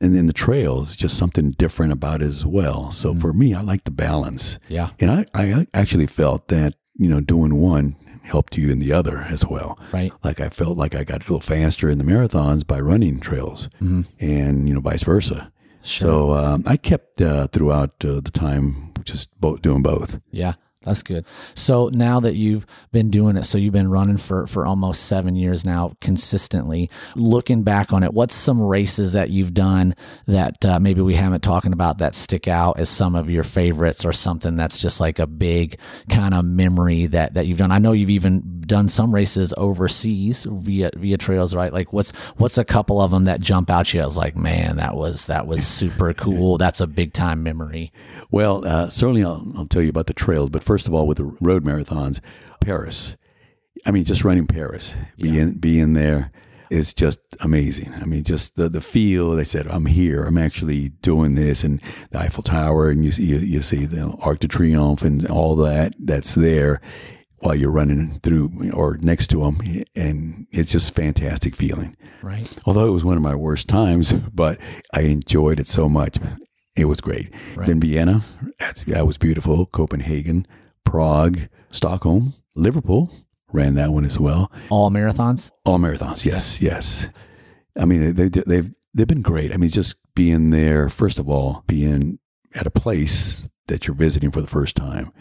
and 0.00 0.14
then 0.14 0.26
the 0.26 0.32
trails, 0.32 0.96
just 0.96 1.18
something 1.18 1.52
different 1.52 1.92
about 1.92 2.22
it 2.22 2.26
as 2.26 2.46
well. 2.46 2.90
So 2.90 3.10
mm-hmm. 3.10 3.20
for 3.20 3.32
me, 3.32 3.54
I 3.54 3.62
like 3.62 3.84
the 3.84 3.90
balance. 3.90 4.58
Yeah. 4.68 4.90
And 5.00 5.10
I, 5.10 5.26
I 5.34 5.66
actually 5.74 6.06
felt 6.06 6.48
that, 6.48 6.74
you 6.96 7.08
know, 7.08 7.20
doing 7.20 7.56
one 7.56 7.96
helped 8.22 8.56
you 8.56 8.70
in 8.70 8.78
the 8.78 8.92
other 8.92 9.18
as 9.28 9.44
well. 9.46 9.78
Right. 9.92 10.12
Like 10.22 10.40
I 10.40 10.50
felt 10.50 10.76
like 10.76 10.94
I 10.94 11.02
got 11.04 11.22
a 11.22 11.24
little 11.24 11.40
faster 11.40 11.88
in 11.88 11.98
the 11.98 12.04
marathons 12.04 12.66
by 12.66 12.78
running 12.78 13.18
trails 13.18 13.68
mm-hmm. 13.80 14.02
and, 14.20 14.68
you 14.68 14.74
know, 14.74 14.80
vice 14.80 15.02
versa. 15.02 15.50
So 15.82 16.32
um, 16.32 16.64
I 16.66 16.76
kept 16.76 17.20
uh, 17.20 17.46
throughout 17.48 18.04
uh, 18.04 18.20
the 18.20 18.30
time 18.32 18.92
just 19.04 19.30
bo- 19.40 19.56
doing 19.56 19.82
both. 19.82 20.20
Yeah, 20.30 20.54
that's 20.84 21.02
good. 21.02 21.24
So 21.54 21.90
now 21.92 22.20
that 22.20 22.36
you've 22.36 22.66
been 22.92 23.10
doing 23.10 23.36
it, 23.36 23.44
so 23.44 23.58
you've 23.58 23.72
been 23.72 23.90
running 23.90 24.16
for 24.18 24.46
for 24.46 24.66
almost 24.66 25.04
seven 25.04 25.36
years 25.36 25.64
now 25.64 25.94
consistently. 26.00 26.90
Looking 27.16 27.62
back 27.62 27.92
on 27.92 28.02
it, 28.02 28.14
what's 28.14 28.34
some 28.34 28.60
races 28.60 29.12
that 29.12 29.30
you've 29.30 29.54
done 29.54 29.94
that 30.26 30.64
uh, 30.64 30.80
maybe 30.80 31.00
we 31.00 31.14
haven't 31.14 31.42
talking 31.42 31.72
about 31.72 31.98
that 31.98 32.14
stick 32.14 32.46
out 32.48 32.78
as 32.78 32.88
some 32.88 33.14
of 33.14 33.30
your 33.30 33.42
favorites, 33.42 34.04
or 34.04 34.12
something 34.12 34.56
that's 34.56 34.80
just 34.80 35.00
like 35.00 35.18
a 35.18 35.26
big 35.26 35.78
kind 36.08 36.34
of 36.34 36.44
memory 36.44 37.06
that 37.06 37.34
that 37.34 37.46
you've 37.46 37.58
done? 37.58 37.72
I 37.72 37.78
know 37.78 37.92
you've 37.92 38.10
even 38.10 38.59
done 38.70 38.86
some 38.86 39.12
races 39.12 39.52
overseas 39.56 40.46
via 40.48 40.90
via 40.94 41.18
trails, 41.18 41.56
right? 41.56 41.72
Like 41.72 41.92
what's 41.92 42.12
what's 42.36 42.56
a 42.56 42.64
couple 42.64 43.02
of 43.02 43.10
them 43.10 43.24
that 43.24 43.40
jump 43.40 43.68
out 43.68 43.92
you 43.92 44.00
as 44.00 44.16
like, 44.16 44.36
man, 44.36 44.76
that 44.76 44.94
was 44.94 45.26
that 45.26 45.48
was 45.48 45.66
super 45.66 46.14
cool. 46.14 46.56
That's 46.56 46.80
a 46.80 46.86
big 46.86 47.12
time 47.12 47.42
memory. 47.42 47.92
Well, 48.30 48.64
uh, 48.64 48.88
certainly 48.88 49.24
I'll, 49.24 49.44
I'll 49.56 49.66
tell 49.66 49.82
you 49.82 49.88
about 49.88 50.06
the 50.06 50.14
trails, 50.14 50.50
but 50.50 50.62
first 50.62 50.86
of 50.86 50.94
all, 50.94 51.08
with 51.08 51.18
the 51.18 51.24
road 51.40 51.64
marathons, 51.64 52.20
Paris. 52.60 53.16
I 53.86 53.90
mean, 53.90 54.04
just 54.04 54.24
running 54.24 54.46
Paris, 54.46 54.94
being 55.16 55.54
being 55.54 55.94
there 55.94 56.30
is 56.70 56.94
just 56.94 57.18
amazing. 57.40 57.92
I 57.94 58.04
mean, 58.04 58.22
just 58.22 58.54
the 58.54 58.68
the 58.68 58.80
feel. 58.80 59.34
They 59.34 59.42
said, 59.42 59.66
"I'm 59.66 59.86
here. 59.86 60.22
I'm 60.24 60.38
actually 60.38 60.90
doing 61.02 61.34
this," 61.34 61.64
and 61.64 61.82
the 62.10 62.20
Eiffel 62.20 62.44
Tower, 62.44 62.88
and 62.90 63.04
you 63.04 63.10
see 63.10 63.24
you, 63.24 63.38
you 63.38 63.62
see 63.62 63.84
the 63.86 64.16
Arc 64.20 64.38
de 64.38 64.48
Triomphe, 64.48 65.02
and 65.02 65.26
all 65.28 65.56
that 65.56 65.94
that's 65.98 66.36
there 66.36 66.80
while 67.40 67.54
you're 67.54 67.70
running 67.70 68.18
through 68.20 68.70
or 68.72 68.98
next 68.98 69.28
to 69.28 69.42
them, 69.42 69.60
and 69.96 70.46
it's 70.50 70.72
just 70.72 70.94
fantastic 70.94 71.56
feeling. 71.56 71.96
Right. 72.22 72.48
Although 72.66 72.86
it 72.86 72.92
was 72.92 73.04
one 73.04 73.16
of 73.16 73.22
my 73.22 73.34
worst 73.34 73.68
times, 73.68 74.12
but 74.12 74.58
I 74.94 75.02
enjoyed 75.02 75.60
it 75.60 75.66
so 75.66 75.88
much. 75.88 76.18
It 76.76 76.84
was 76.84 77.00
great. 77.00 77.34
Right. 77.56 77.66
Then 77.66 77.80
Vienna, 77.80 78.22
that 78.86 79.06
was 79.06 79.18
beautiful. 79.18 79.66
Copenhagen, 79.66 80.46
Prague, 80.84 81.48
Stockholm, 81.70 82.34
Liverpool 82.54 83.12
ran 83.52 83.74
that 83.74 83.92
one 83.92 84.04
as 84.04 84.18
well. 84.18 84.52
All 84.70 84.90
marathons. 84.90 85.50
All 85.64 85.78
marathons, 85.78 86.24
yes, 86.24 86.62
yes. 86.62 87.08
I 87.78 87.84
mean, 87.84 88.14
they, 88.14 88.28
they, 88.28 88.42
they've 88.46 88.74
they've 88.94 89.06
been 89.06 89.22
great. 89.22 89.52
I 89.52 89.56
mean, 89.56 89.70
just 89.70 89.96
being 90.14 90.50
there. 90.50 90.88
First 90.88 91.18
of 91.18 91.28
all, 91.28 91.64
being 91.66 92.18
at 92.54 92.66
a 92.66 92.70
place 92.70 93.48
that 93.66 93.86
you're 93.86 93.96
visiting 93.96 94.30
for 94.30 94.40
the 94.40 94.46
first 94.46 94.76
time, 94.76 95.12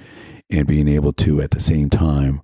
and 0.50 0.68
being 0.68 0.88
able 0.88 1.14
to 1.14 1.42
at 1.42 1.52
the 1.52 1.60
same 1.60 1.90
time 1.90 2.42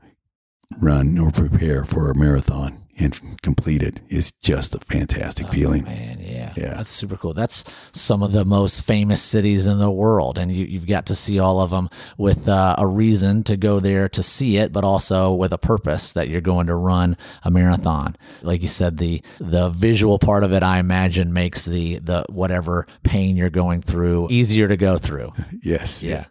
run 0.79 1.17
or 1.17 1.31
prepare 1.31 1.83
for 1.83 2.09
a 2.09 2.15
marathon 2.15 2.85
and 2.97 3.41
complete 3.41 3.83
it 3.83 4.01
is 4.07 4.31
just 4.31 4.73
a 4.73 4.79
fantastic 4.79 5.47
feeling. 5.49 5.83
Man, 5.83 6.19
yeah. 6.21 6.53
Yeah. 6.55 6.75
That's 6.75 6.89
super 6.89 7.17
cool. 7.17 7.33
That's 7.33 7.65
some 7.91 8.23
of 8.23 8.31
the 8.31 8.45
most 8.45 8.81
famous 8.81 9.21
cities 9.21 9.67
in 9.67 9.79
the 9.79 9.91
world. 9.91 10.37
And 10.37 10.49
you, 10.49 10.65
you've 10.65 10.87
got 10.87 11.07
to 11.07 11.15
see 11.15 11.37
all 11.39 11.59
of 11.59 11.71
them 11.71 11.89
with 12.17 12.47
uh, 12.47 12.75
a 12.77 12.87
reason 12.87 13.43
to 13.43 13.57
go 13.57 13.81
there 13.81 14.07
to 14.09 14.23
see 14.23 14.57
it, 14.57 14.71
but 14.71 14.85
also 14.85 15.33
with 15.33 15.51
a 15.51 15.57
purpose 15.57 16.13
that 16.13 16.29
you're 16.29 16.39
going 16.39 16.67
to 16.67 16.75
run 16.75 17.17
a 17.43 17.51
marathon. 17.51 18.15
Like 18.41 18.61
you 18.61 18.69
said, 18.69 18.97
the 18.97 19.21
the 19.39 19.69
visual 19.69 20.17
part 20.17 20.45
of 20.45 20.53
it, 20.53 20.63
I 20.63 20.79
imagine, 20.79 21.33
makes 21.33 21.65
the 21.65 21.99
the 21.99 22.25
whatever 22.29 22.87
pain 23.03 23.35
you're 23.35 23.49
going 23.49 23.81
through 23.81 24.29
easier 24.31 24.67
to 24.69 24.77
go 24.77 24.97
through. 24.97 25.33
Yes. 25.61 26.03
Yeah. 26.03 26.11
Yeah. 26.11 26.25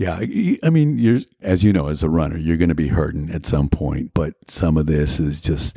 I 0.00 0.70
mean, 0.70 0.98
you're, 0.98 1.20
as 1.42 1.64
you 1.64 1.72
know, 1.72 1.88
as 1.88 2.02
a 2.02 2.08
runner, 2.10 2.36
you're 2.38 2.56
going 2.56 2.68
to 2.68 2.74
be 2.74 2.88
hurting 2.88 3.30
at 3.30 3.44
some 3.44 3.68
point, 3.68 4.12
but 4.14 4.34
some 4.48 4.76
of 4.76 4.86
this 4.86 5.18
is 5.18 5.40
just 5.40 5.76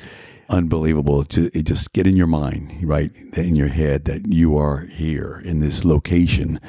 unbelievable 0.49 1.23
to 1.23 1.49
it 1.57 1.65
just 1.65 1.93
get 1.93 2.05
in 2.05 2.17
your 2.17 2.27
mind, 2.27 2.83
right? 2.83 3.11
In 3.37 3.55
your 3.55 3.69
head 3.69 4.05
that 4.05 4.31
you 4.31 4.57
are 4.57 4.81
here 4.87 5.41
in 5.45 5.59
this 5.59 5.85
location, 5.85 6.59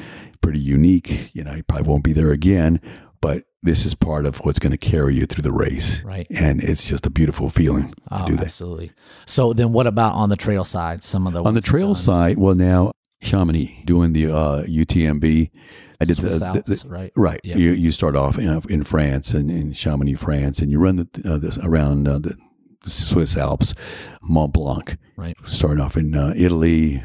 pretty 0.40 0.60
unique. 0.60 1.30
You 1.34 1.44
know, 1.44 1.52
you 1.54 1.62
probably 1.64 1.88
won't 1.88 2.04
be 2.04 2.12
there 2.12 2.30
again, 2.30 2.80
but 3.20 3.44
this 3.62 3.84
is 3.84 3.94
part 3.94 4.24
of 4.26 4.38
what's 4.38 4.58
going 4.58 4.72
to 4.72 4.78
carry 4.78 5.14
you 5.14 5.26
through 5.26 5.42
the 5.42 5.52
race. 5.52 6.02
Right. 6.04 6.26
And 6.30 6.62
it's 6.62 6.88
just 6.88 7.06
a 7.06 7.10
beautiful 7.10 7.48
feeling 7.48 7.90
to 7.90 7.94
Oh, 8.10 8.26
do 8.26 8.36
that. 8.36 8.46
absolutely. 8.46 8.92
So 9.26 9.52
then, 9.52 9.72
what 9.72 9.86
about 9.86 10.14
on 10.14 10.30
the 10.30 10.36
trail 10.36 10.64
side? 10.64 11.04
Some 11.04 11.26
of 11.26 11.32
the 11.32 11.42
On 11.44 11.54
the 11.54 11.60
trail 11.60 11.94
side, 11.94 12.38
well, 12.38 12.54
now 12.54 12.92
Chamonix 13.20 13.82
doing 13.84 14.12
the 14.14 14.26
uh, 14.28 14.62
UTMB. 14.64 15.50
I 16.02 16.04
did 16.04 16.16
Swiss 16.16 16.38
the, 16.38 16.46
Alps, 16.46 16.62
the- 16.62 16.88
the- 16.88 16.90
right? 16.90 17.12
Right. 17.16 17.40
You, 17.44 17.56
you 17.56 17.92
start 17.92 18.16
off 18.16 18.38
in, 18.38 18.60
in 18.68 18.84
France 18.84 19.34
and 19.34 19.50
in 19.50 19.72
Chamonix, 19.72 20.14
France, 20.16 20.60
and 20.60 20.70
you 20.70 20.78
run 20.78 20.96
the, 20.96 21.08
uh, 21.24 21.38
this 21.38 21.58
around 21.58 22.06
uh, 22.08 22.18
the, 22.18 22.36
Swiss 22.84 23.36
Alps, 23.36 23.74
Mont 24.22 24.52
Blanc. 24.52 24.96
Right. 25.16 25.36
Starting 25.46 25.80
off 25.80 25.96
in 25.96 26.16
uh, 26.16 26.34
Italy, 26.36 27.02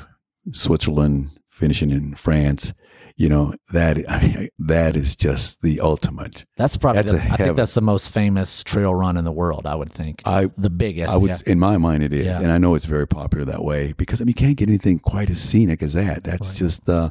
Switzerland, 0.51 1.29
finishing 1.47 1.91
in 1.91 2.15
France. 2.15 2.73
You 3.15 3.29
know 3.29 3.55
that 3.73 3.97
that 4.59 4.95
is 4.95 5.15
just 5.15 5.63
the 5.63 5.79
ultimate. 5.79 6.45
That's 6.55 6.77
probably. 6.77 7.01
That's 7.01 7.13
the, 7.13 7.33
I 7.33 7.35
think 7.37 7.55
that's 7.55 7.73
the 7.73 7.81
most 7.81 8.11
famous 8.11 8.63
trail 8.63 8.93
run 8.93 9.17
in 9.17 9.25
the 9.25 9.31
world. 9.31 9.65
I 9.65 9.73
would 9.73 9.91
think. 9.91 10.21
I 10.25 10.51
the 10.55 10.69
biggest. 10.69 11.11
I 11.11 11.17
would, 11.17 11.31
yeah. 11.31 11.51
in 11.51 11.59
my 11.59 11.77
mind, 11.77 12.03
it 12.03 12.13
is, 12.13 12.27
Yeah. 12.27 12.41
and 12.41 12.51
I 12.51 12.59
know 12.59 12.75
it's 12.75 12.85
very 12.85 13.07
popular 13.07 13.43
that 13.45 13.63
way 13.63 13.93
because 13.97 14.21
I 14.21 14.23
mean, 14.23 14.29
you 14.29 14.33
can't 14.35 14.55
get 14.55 14.69
anything 14.69 14.99
quite 14.99 15.31
as 15.31 15.41
scenic 15.41 15.81
as 15.81 15.93
that. 15.93 16.23
That's 16.23 16.59
just 16.59 16.87
uh, 16.87 17.09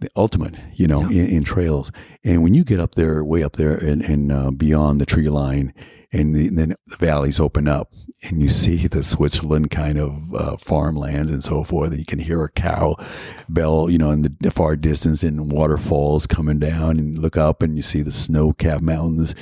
the 0.00 0.10
ultimate, 0.14 0.54
you 0.74 0.86
know, 0.86 1.02
in, 1.02 1.28
in 1.28 1.44
trails. 1.44 1.90
And 2.22 2.42
when 2.42 2.54
you 2.54 2.64
get 2.64 2.80
up 2.80 2.94
there, 2.94 3.24
way 3.24 3.42
up 3.42 3.54
there, 3.54 3.74
and, 3.74 4.02
and 4.02 4.30
uh, 4.30 4.50
beyond 4.50 5.00
the 5.00 5.06
tree 5.06 5.28
line, 5.28 5.72
and 6.12 6.34
the, 6.36 6.48
then 6.48 6.74
the 6.86 6.96
valleys 6.96 7.40
open 7.40 7.66
up, 7.66 7.92
and 8.22 8.42
you 8.42 8.48
see 8.48 8.86
the 8.86 9.02
Switzerland 9.02 9.70
kind 9.70 9.98
of 9.98 10.34
uh, 10.34 10.56
farmlands 10.56 11.30
and 11.30 11.42
so 11.42 11.64
forth, 11.64 11.90
and 11.90 11.98
you 11.98 12.04
can 12.04 12.18
hear 12.18 12.42
a 12.42 12.50
cow 12.50 12.96
bell, 13.48 13.88
you 13.90 13.98
know, 13.98 14.10
in 14.10 14.22
the 14.22 14.50
far 14.50 14.76
distance, 14.76 15.22
and 15.22 15.50
waterfalls 15.50 16.26
coming 16.26 16.58
down, 16.58 16.98
and 16.98 17.18
look 17.18 17.36
up, 17.36 17.62
and 17.62 17.76
you 17.76 17.82
see 17.82 18.02
the 18.02 18.12
snow-capped 18.12 18.82
mountains. 18.82 19.34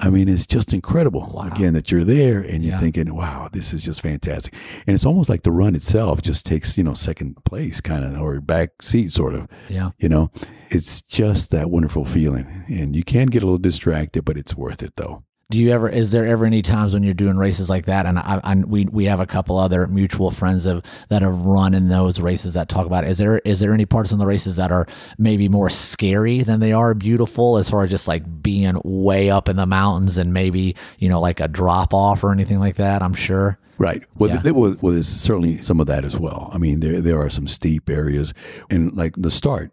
I 0.00 0.10
mean, 0.10 0.28
it's 0.28 0.46
just 0.46 0.72
incredible. 0.72 1.40
Again, 1.40 1.72
that 1.74 1.90
you're 1.90 2.04
there 2.04 2.40
and 2.40 2.62
you're 2.62 2.74
Yeah. 2.74 2.80
thinking, 2.80 3.12
wow, 3.14 3.48
this 3.52 3.72
is 3.72 3.84
just 3.84 4.00
fantastic. 4.00 4.54
And 4.86 4.94
it's 4.94 5.04
almost 5.04 5.28
like 5.28 5.42
the 5.42 5.50
run 5.50 5.74
itself 5.74 6.22
just 6.22 6.46
takes, 6.46 6.78
you 6.78 6.84
know, 6.84 6.94
second 6.94 7.36
place 7.44 7.80
kind 7.80 8.04
of 8.04 8.20
or 8.20 8.40
back 8.40 8.80
seat 8.80 9.12
sort 9.12 9.34
of. 9.34 9.48
yeah. 9.68 9.90
You 9.98 10.08
know, 10.08 10.30
it's 10.70 11.02
just 11.02 11.50
that 11.50 11.70
wonderful 11.70 12.04
feeling. 12.04 12.46
And 12.68 12.94
you 12.94 13.02
can 13.02 13.26
get 13.26 13.42
a 13.42 13.46
little 13.46 13.58
distracted, 13.58 14.24
but 14.24 14.36
it's 14.36 14.54
worth 14.56 14.82
it 14.84 14.92
though. 14.96 15.24
Do 15.50 15.58
you 15.58 15.70
ever? 15.70 15.88
Is 15.88 16.12
there 16.12 16.26
ever 16.26 16.44
any 16.44 16.60
times 16.60 16.92
when 16.92 17.02
you're 17.02 17.14
doing 17.14 17.38
races 17.38 17.70
like 17.70 17.86
that? 17.86 18.04
And 18.04 18.18
I, 18.18 18.38
I 18.44 18.54
we 18.56 18.84
we 18.84 19.06
have 19.06 19.18
a 19.18 19.24
couple 19.24 19.56
other 19.56 19.86
mutual 19.86 20.30
friends 20.30 20.66
of 20.66 20.82
that 21.08 21.22
have 21.22 21.40
run 21.40 21.72
in 21.72 21.88
those 21.88 22.20
races 22.20 22.52
that 22.52 22.68
talk 22.68 22.84
about. 22.84 23.04
It. 23.04 23.10
Is 23.10 23.16
there 23.16 23.38
is 23.46 23.58
there 23.58 23.72
any 23.72 23.86
parts 23.86 24.12
in 24.12 24.18
the 24.18 24.26
races 24.26 24.56
that 24.56 24.70
are 24.70 24.86
maybe 25.16 25.48
more 25.48 25.70
scary 25.70 26.42
than 26.42 26.60
they 26.60 26.72
are 26.72 26.92
beautiful, 26.92 27.56
as 27.56 27.70
far 27.70 27.82
as 27.82 27.88
just 27.88 28.06
like 28.06 28.42
being 28.42 28.78
way 28.84 29.30
up 29.30 29.48
in 29.48 29.56
the 29.56 29.64
mountains 29.64 30.18
and 30.18 30.34
maybe 30.34 30.76
you 30.98 31.08
know 31.08 31.18
like 31.18 31.40
a 31.40 31.48
drop 31.48 31.94
off 31.94 32.22
or 32.22 32.30
anything 32.30 32.58
like 32.58 32.76
that? 32.76 33.02
I'm 33.02 33.14
sure. 33.14 33.58
Right. 33.78 34.02
Well, 34.16 34.28
Yeah. 34.28 34.38
there 34.42 34.52
was, 34.52 34.82
well, 34.82 34.92
there's 34.92 35.08
certainly 35.08 35.62
some 35.62 35.80
of 35.80 35.86
that 35.86 36.04
as 36.04 36.18
well. 36.18 36.50
I 36.52 36.58
mean, 36.58 36.80
there 36.80 37.00
there 37.00 37.18
are 37.22 37.30
some 37.30 37.48
steep 37.48 37.88
areas, 37.88 38.34
and 38.68 38.94
like 38.94 39.14
the 39.16 39.30
start. 39.30 39.72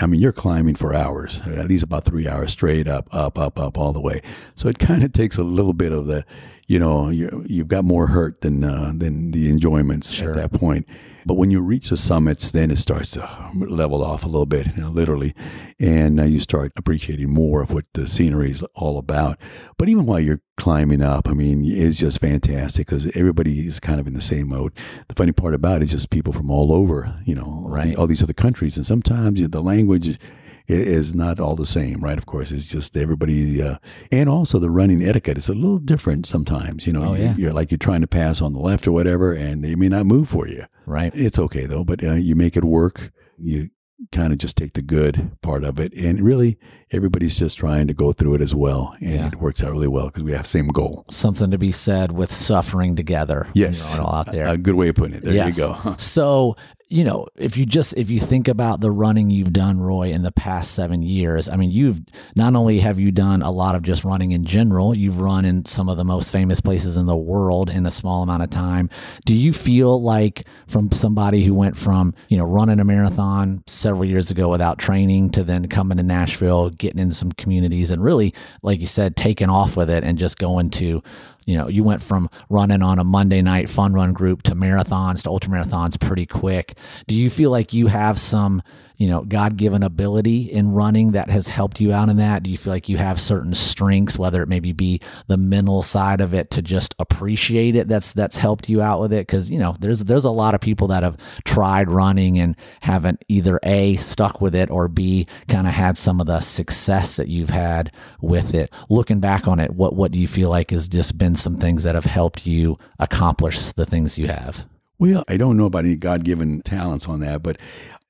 I 0.00 0.06
mean, 0.06 0.20
you're 0.20 0.32
climbing 0.32 0.76
for 0.76 0.94
hours, 0.94 1.40
at 1.42 1.68
least 1.68 1.82
about 1.82 2.04
three 2.04 2.28
hours 2.28 2.52
straight 2.52 2.88
up, 2.88 3.08
up, 3.12 3.38
up, 3.38 3.58
up, 3.58 3.76
all 3.76 3.92
the 3.92 4.00
way. 4.00 4.22
So 4.54 4.68
it 4.68 4.78
kind 4.78 5.02
of 5.02 5.12
takes 5.12 5.36
a 5.38 5.42
little 5.42 5.72
bit 5.72 5.92
of 5.92 6.06
the, 6.06 6.24
you 6.72 6.78
know, 6.78 7.10
you, 7.10 7.44
you've 7.46 7.68
got 7.68 7.84
more 7.84 8.06
hurt 8.06 8.40
than 8.40 8.64
uh, 8.64 8.92
than 8.96 9.30
the 9.32 9.50
enjoyments 9.50 10.12
Sure. 10.12 10.30
at 10.30 10.36
that 10.36 10.52
point. 10.58 10.86
But 11.26 11.34
when 11.34 11.50
you 11.52 11.60
reach 11.60 11.90
the 11.90 11.96
summits, 11.96 12.50
then 12.50 12.70
it 12.70 12.78
starts 12.78 13.10
to 13.12 13.28
level 13.54 14.02
off 14.02 14.24
a 14.24 14.26
little 14.26 14.46
bit, 14.46 14.66
you 14.74 14.82
know, 14.82 14.90
literally, 14.90 15.34
and 15.78 16.18
uh, 16.18 16.24
you 16.24 16.40
start 16.40 16.72
appreciating 16.76 17.30
more 17.30 17.62
of 17.62 17.72
what 17.72 17.84
the 17.94 18.08
scenery 18.08 18.50
is 18.50 18.62
all 18.74 18.98
about. 18.98 19.38
But 19.78 19.88
even 19.88 20.06
while 20.06 20.18
you're 20.18 20.40
climbing 20.56 21.00
up, 21.02 21.28
I 21.28 21.34
mean, 21.34 21.62
it's 21.64 21.98
just 22.00 22.20
fantastic 22.20 22.86
because 22.88 23.06
everybody 23.16 23.54
is 23.66 23.78
kind 23.78 24.00
of 24.00 24.06
in 24.08 24.14
the 24.14 24.20
same 24.20 24.48
mode. 24.48 24.72
The 25.08 25.14
funny 25.14 25.32
part 25.32 25.54
about 25.54 25.76
it 25.82 25.84
is 25.84 25.92
just 25.92 26.10
people 26.10 26.32
from 26.32 26.50
all 26.50 26.72
over, 26.72 27.20
you 27.24 27.34
know, 27.36 27.64
Right. 27.68 27.94
all 27.96 28.08
these 28.08 28.22
other 28.22 28.32
countries, 28.46 28.76
and 28.76 28.86
sometimes 28.86 29.46
the 29.48 29.62
language 29.62 30.18
is 30.68 31.14
not 31.14 31.40
all 31.40 31.56
the 31.56 31.66
same, 31.66 32.00
right? 32.00 32.18
Of 32.18 32.26
course, 32.26 32.50
it's 32.50 32.68
just 32.68 32.96
everybody, 32.96 33.62
uh, 33.62 33.76
and 34.10 34.28
also 34.28 34.58
the 34.58 34.70
running 34.70 35.02
etiquette 35.02 35.38
is 35.38 35.48
a 35.48 35.54
little 35.54 35.78
different 35.78 36.26
sometimes. 36.26 36.86
You 36.86 36.92
know, 36.92 37.04
Oh, 37.10 37.14
yeah. 37.14 37.34
you're 37.36 37.52
like 37.52 37.70
you're 37.70 37.78
trying 37.78 38.00
to 38.02 38.06
pass 38.06 38.40
on 38.40 38.52
the 38.52 38.60
left 38.60 38.86
or 38.86 38.92
whatever, 38.92 39.32
and 39.32 39.64
they 39.64 39.74
may 39.74 39.88
not 39.88 40.06
move 40.06 40.28
for 40.28 40.46
you. 40.46 40.64
Right. 40.86 41.12
It's 41.14 41.38
okay 41.38 41.66
though, 41.66 41.84
but 41.84 42.02
uh, 42.04 42.12
you 42.14 42.34
make 42.36 42.56
it 42.56 42.64
work. 42.64 43.10
You 43.38 43.70
kind 44.10 44.32
of 44.32 44.38
just 44.38 44.56
take 44.56 44.72
the 44.72 44.82
good 44.82 45.30
part 45.42 45.62
of 45.62 45.78
it, 45.78 45.92
and 45.94 46.20
really, 46.20 46.58
everybody's 46.90 47.38
just 47.38 47.56
trying 47.58 47.86
to 47.86 47.94
go 47.94 48.12
through 48.12 48.34
it 48.34 48.40
as 48.42 48.52
well, 48.54 48.96
and 49.00 49.10
Yeah. 49.14 49.26
it 49.28 49.36
works 49.36 49.62
out 49.62 49.70
really 49.70 49.86
well 49.86 50.06
because 50.06 50.24
we 50.24 50.32
have 50.32 50.42
the 50.42 50.48
same 50.48 50.66
goal. 50.68 51.04
Something 51.08 51.52
to 51.52 51.58
be 51.58 51.70
said 51.70 52.10
with 52.10 52.32
suffering 52.32 52.96
together. 52.96 53.46
Yes, 53.54 53.94
you're 53.94 54.02
all 54.04 54.14
out 54.16 54.32
there. 54.32 54.46
a 54.48 54.56
good 54.58 54.74
way 54.74 54.88
of 54.88 54.96
putting 54.96 55.16
it. 55.16 55.22
There 55.24 55.32
Yes. 55.34 55.56
you 55.56 55.64
go. 55.68 55.94
so, 55.98 56.56
you 56.92 57.04
know, 57.04 57.26
if 57.36 57.56
you 57.56 57.64
just 57.64 57.96
if 57.96 58.10
you 58.10 58.18
think 58.18 58.48
about 58.48 58.82
the 58.82 58.90
running 58.90 59.30
you've 59.30 59.54
done, 59.54 59.80
Roy, 59.80 60.10
in 60.10 60.20
the 60.20 60.30
past 60.30 60.74
seven 60.74 61.00
years, 61.00 61.48
I 61.48 61.56
mean, 61.56 61.70
you've 61.70 62.02
not 62.36 62.54
only 62.54 62.80
have 62.80 63.00
you 63.00 63.10
done 63.10 63.40
a 63.40 63.50
lot 63.50 63.74
of 63.74 63.80
just 63.80 64.04
running 64.04 64.32
in 64.32 64.44
general, 64.44 64.94
you've 64.94 65.18
run 65.18 65.46
in 65.46 65.64
some 65.64 65.88
of 65.88 65.96
the 65.96 66.04
most 66.04 66.30
famous 66.30 66.60
places 66.60 66.98
in 66.98 67.06
the 67.06 67.16
world 67.16 67.70
in 67.70 67.86
a 67.86 67.90
small 67.90 68.22
amount 68.22 68.42
of 68.42 68.50
time. 68.50 68.90
Do 69.24 69.34
you 69.34 69.54
feel 69.54 70.02
like 70.02 70.46
from 70.66 70.92
somebody 70.92 71.42
who 71.44 71.54
went 71.54 71.78
from 71.78 72.12
you 72.28 72.36
know 72.36 72.44
running 72.44 72.78
a 72.78 72.84
marathon 72.84 73.64
several 73.66 74.04
years 74.04 74.30
ago 74.30 74.50
without 74.50 74.78
training 74.78 75.30
to 75.30 75.44
then 75.44 75.68
coming 75.68 75.96
to 75.96 76.02
Nashville, 76.02 76.68
getting 76.68 77.00
in 77.00 77.10
some 77.10 77.32
communities, 77.32 77.90
and 77.90 78.04
really, 78.04 78.34
like 78.60 78.80
you 78.80 78.86
said, 78.86 79.16
taking 79.16 79.48
off 79.48 79.78
with 79.78 79.88
it 79.88 80.04
and 80.04 80.18
just 80.18 80.36
going 80.36 80.68
to 80.68 81.02
you 81.46 81.56
know, 81.56 81.68
you 81.68 81.82
went 81.82 82.02
from 82.02 82.30
running 82.48 82.82
on 82.82 82.98
a 82.98 83.04
Monday 83.04 83.42
night 83.42 83.68
fun 83.68 83.92
run 83.92 84.12
group 84.12 84.42
to 84.44 84.54
marathons 84.54 85.22
to 85.22 85.30
ultra 85.30 85.50
marathons 85.50 85.98
pretty 85.98 86.26
quick. 86.26 86.76
Do 87.06 87.14
you 87.14 87.30
feel 87.30 87.50
like 87.50 87.72
you 87.72 87.88
have 87.88 88.18
some, 88.18 88.62
you 89.02 89.08
know, 89.08 89.22
God 89.22 89.56
given 89.56 89.82
ability 89.82 90.42
in 90.42 90.70
running 90.70 91.10
that 91.10 91.28
has 91.28 91.48
helped 91.48 91.80
you 91.80 91.92
out 91.92 92.08
in 92.08 92.18
that? 92.18 92.44
Do 92.44 92.52
you 92.52 92.56
feel 92.56 92.72
like 92.72 92.88
you 92.88 92.98
have 92.98 93.18
certain 93.18 93.52
strengths, 93.52 94.16
whether 94.16 94.40
it 94.44 94.48
maybe 94.48 94.70
be 94.70 95.00
the 95.26 95.36
mental 95.36 95.82
side 95.82 96.20
of 96.20 96.34
it 96.34 96.52
to 96.52 96.62
just 96.62 96.94
appreciate 97.00 97.74
it 97.74 97.88
that's 97.88 98.12
that's 98.12 98.36
helped 98.36 98.68
you 98.68 98.80
out 98.80 99.00
with 99.00 99.12
it? 99.12 99.26
Because, 99.26 99.50
you 99.50 99.58
know, 99.58 99.74
there's 99.80 100.04
there's 100.04 100.24
a 100.24 100.30
lot 100.30 100.54
of 100.54 100.60
people 100.60 100.86
that 100.86 101.02
have 101.02 101.16
tried 101.44 101.90
running 101.90 102.38
and 102.38 102.54
haven't 102.80 103.24
either 103.26 103.58
A 103.64 103.96
stuck 103.96 104.40
with 104.40 104.54
it 104.54 104.70
or 104.70 104.86
B 104.86 105.26
kind 105.48 105.66
of 105.66 105.72
had 105.72 105.98
some 105.98 106.20
of 106.20 106.28
the 106.28 106.38
success 106.38 107.16
that 107.16 107.26
you've 107.26 107.50
had 107.50 107.90
with 108.20 108.54
it. 108.54 108.72
Looking 108.88 109.18
back 109.18 109.48
on 109.48 109.58
it, 109.58 109.72
what 109.72 109.96
what 109.96 110.12
do 110.12 110.20
you 110.20 110.28
feel 110.28 110.48
like 110.48 110.70
has 110.70 110.88
just 110.88 111.18
been 111.18 111.34
some 111.34 111.56
things 111.56 111.82
that 111.82 111.96
have 111.96 112.04
helped 112.04 112.46
you 112.46 112.76
accomplish 113.00 113.72
the 113.72 113.84
things 113.84 114.16
you 114.16 114.28
have? 114.28 114.64
Well, 115.02 115.24
I 115.26 115.36
don't 115.36 115.56
know 115.56 115.64
about 115.64 115.84
any 115.84 115.96
God 115.96 116.22
given 116.22 116.62
talents 116.62 117.08
on 117.08 117.18
that, 117.18 117.42
but 117.42 117.58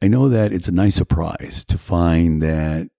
I 0.02 0.09
know 0.09 0.28
that 0.28 0.52
it's 0.52 0.68
a 0.68 0.72
nice 0.72 0.94
surprise 0.94 1.64
to 1.68 1.78
find 1.78 2.42
that 2.42 2.90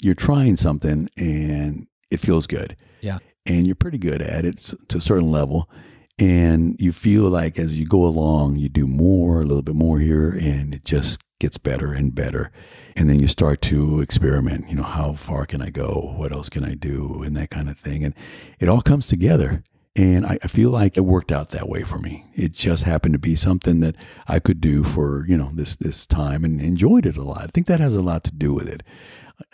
you're 0.00 0.14
trying 0.14 0.54
something 0.54 1.08
and 1.18 1.88
it 2.12 2.20
feels 2.20 2.46
good. 2.46 2.76
Yeah. 3.00 3.18
And 3.44 3.66
you're 3.66 3.74
pretty 3.74 3.98
good 3.98 4.22
at 4.22 4.44
it 4.44 4.58
to 4.88 4.98
a 4.98 5.00
certain 5.00 5.32
level. 5.32 5.68
And 6.16 6.76
you 6.78 6.92
feel 6.92 7.24
like 7.24 7.58
as 7.58 7.76
you 7.76 7.86
go 7.86 8.04
along, 8.04 8.60
you 8.60 8.68
do 8.68 8.86
more, 8.86 9.40
a 9.40 9.44
little 9.44 9.62
bit 9.62 9.74
more 9.74 9.98
here, 9.98 10.30
and 10.40 10.72
it 10.72 10.84
just 10.84 11.20
gets 11.40 11.58
better 11.58 11.92
and 11.92 12.14
better. 12.14 12.52
And 12.94 13.10
then 13.10 13.18
you 13.18 13.26
start 13.26 13.60
to 13.62 14.00
experiment, 14.00 14.68
you 14.68 14.76
know, 14.76 14.84
how 14.84 15.14
far 15.14 15.44
can 15.44 15.60
I 15.60 15.70
go? 15.70 16.14
What 16.16 16.30
else 16.30 16.48
can 16.48 16.64
I 16.64 16.74
do? 16.74 17.24
And 17.24 17.36
that 17.36 17.50
kind 17.50 17.68
of 17.68 17.76
thing. 17.76 18.04
And 18.04 18.14
it 18.60 18.68
all 18.68 18.80
comes 18.80 19.08
together. 19.08 19.64
And 19.96 20.26
I, 20.26 20.38
I, 20.42 20.48
feel 20.48 20.70
like 20.70 20.96
it 20.96 21.02
worked 21.02 21.30
out 21.30 21.50
that 21.50 21.68
way 21.68 21.84
for 21.84 21.98
me. 21.98 22.26
It 22.34 22.52
just 22.52 22.82
happened 22.82 23.12
to 23.12 23.18
be 23.20 23.36
something 23.36 23.78
that 23.80 23.94
I 24.26 24.40
could 24.40 24.60
do 24.60 24.82
for, 24.82 25.24
you 25.28 25.36
know, 25.36 25.50
this 25.52 25.76
this 25.76 26.04
time 26.04 26.44
and 26.44 26.60
enjoyed 26.60 27.06
it 27.06 27.16
a 27.16 27.22
lot. 27.22 27.44
I 27.44 27.46
think 27.54 27.68
that 27.68 27.78
has 27.78 27.94
a 27.94 28.02
lot 28.02 28.24
to 28.24 28.34
do 28.34 28.52
with 28.52 28.68
it. 28.68 28.82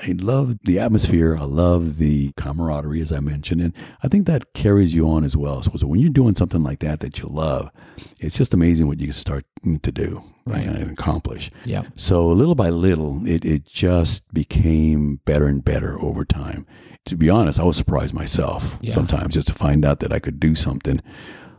I 0.00 0.12
love 0.18 0.58
the 0.60 0.78
atmosphere. 0.78 1.36
I 1.36 1.44
love 1.44 1.98
the 1.98 2.32
camaraderie, 2.36 3.00
as 3.00 3.12
I 3.12 3.20
mentioned. 3.20 3.60
And 3.60 3.74
I 4.02 4.08
think 4.08 4.26
that 4.26 4.52
carries 4.52 4.94
you 4.94 5.08
on 5.10 5.24
as 5.24 5.36
well. 5.36 5.62
So, 5.62 5.72
so 5.76 5.86
when 5.86 6.00
you're 6.00 6.10
doing 6.10 6.34
something 6.34 6.62
like 6.62 6.80
that 6.80 7.00
that 7.00 7.18
you 7.18 7.28
love, 7.28 7.70
it's 8.18 8.36
just 8.36 8.54
amazing 8.54 8.88
what 8.88 9.00
you 9.00 9.06
can 9.06 9.12
start 9.12 9.44
to 9.64 9.92
do 9.92 10.22
right. 10.46 10.66
and 10.66 10.90
accomplish. 10.90 11.50
Yeah. 11.64 11.84
So 11.94 12.28
little 12.28 12.54
by 12.54 12.68
little, 12.70 13.26
it, 13.26 13.44
it 13.44 13.64
just 13.66 14.32
became 14.32 15.20
better 15.24 15.46
and 15.46 15.64
better 15.64 16.00
over 16.00 16.24
time 16.24 16.66
to 17.06 17.16
be 17.16 17.30
honest, 17.30 17.58
I 17.58 17.64
was 17.64 17.76
surprised 17.76 18.14
myself 18.14 18.78
yeah. 18.80 18.92
sometimes 18.92 19.34
just 19.34 19.48
to 19.48 19.54
find 19.54 19.84
out 19.84 20.00
that 20.00 20.12
I 20.12 20.18
could 20.18 20.38
do 20.38 20.54
something 20.54 21.00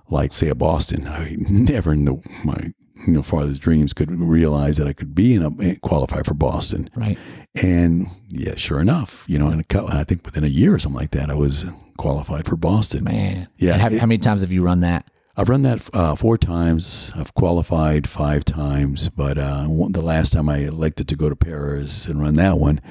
like, 0.10 0.34
say, 0.34 0.50
a 0.50 0.56
Boston. 0.56 1.08
I 1.08 1.36
never 1.40 1.94
in 1.94 2.06
the, 2.06 2.22
my 2.44 2.74
you 3.08 3.14
know 3.14 3.22
farthest 3.22 3.62
dreams 3.62 3.94
could 3.94 4.12
realize 4.12 4.78
that 4.78 4.88
I 4.88 4.94
could 4.94 5.16
be 5.16 5.34
in 5.34 5.42
a 5.42 5.50
eh, 5.62 5.76
qualify 5.82 6.22
for 6.22 6.34
Boston. 6.34 6.90
Right. 6.96 7.18
And 7.62 8.08
yeah, 8.30 8.56
sure 8.56 8.80
enough, 8.80 9.26
you 9.28 9.40
know, 9.40 9.50
in 9.50 9.60
a, 9.62 9.86
I 9.88 10.04
think 10.04 10.26
within 10.26 10.44
a 10.44 10.48
year 10.48 10.74
or 10.74 10.80
something 10.80 11.00
like 11.00 11.12
that, 11.12 11.30
I 11.30 11.36
was 11.36 11.66
qualified 11.98 12.46
for 12.46 12.56
Boston. 12.56 13.04
Man. 13.04 13.48
Yeah. 13.58 13.78
How, 13.78 13.88
it, 13.88 14.00
how, 14.00 14.06
many 14.06 14.20
times 14.20 14.42
have 14.42 14.52
you 14.52 14.62
run 14.62 14.82
that? 14.82 15.10
I've 15.36 15.50
run 15.50 15.62
that 15.64 15.90
uh, 15.94 16.16
four 16.16 16.38
times. 16.38 17.12
I've 17.16 17.34
qualified 17.34 18.08
five 18.08 18.44
times, 18.46 19.10
but 19.10 19.38
uh, 19.38 19.66
the 19.90 20.02
last 20.02 20.34
time 20.34 20.50
I 20.50 20.58
elected 20.58 21.08
to 21.08 21.16
go 21.16 21.30
to 21.30 21.36
Paris 21.36 22.08
and 22.08 22.22
run 22.22 22.36
that 22.36 22.60
one 22.60 22.82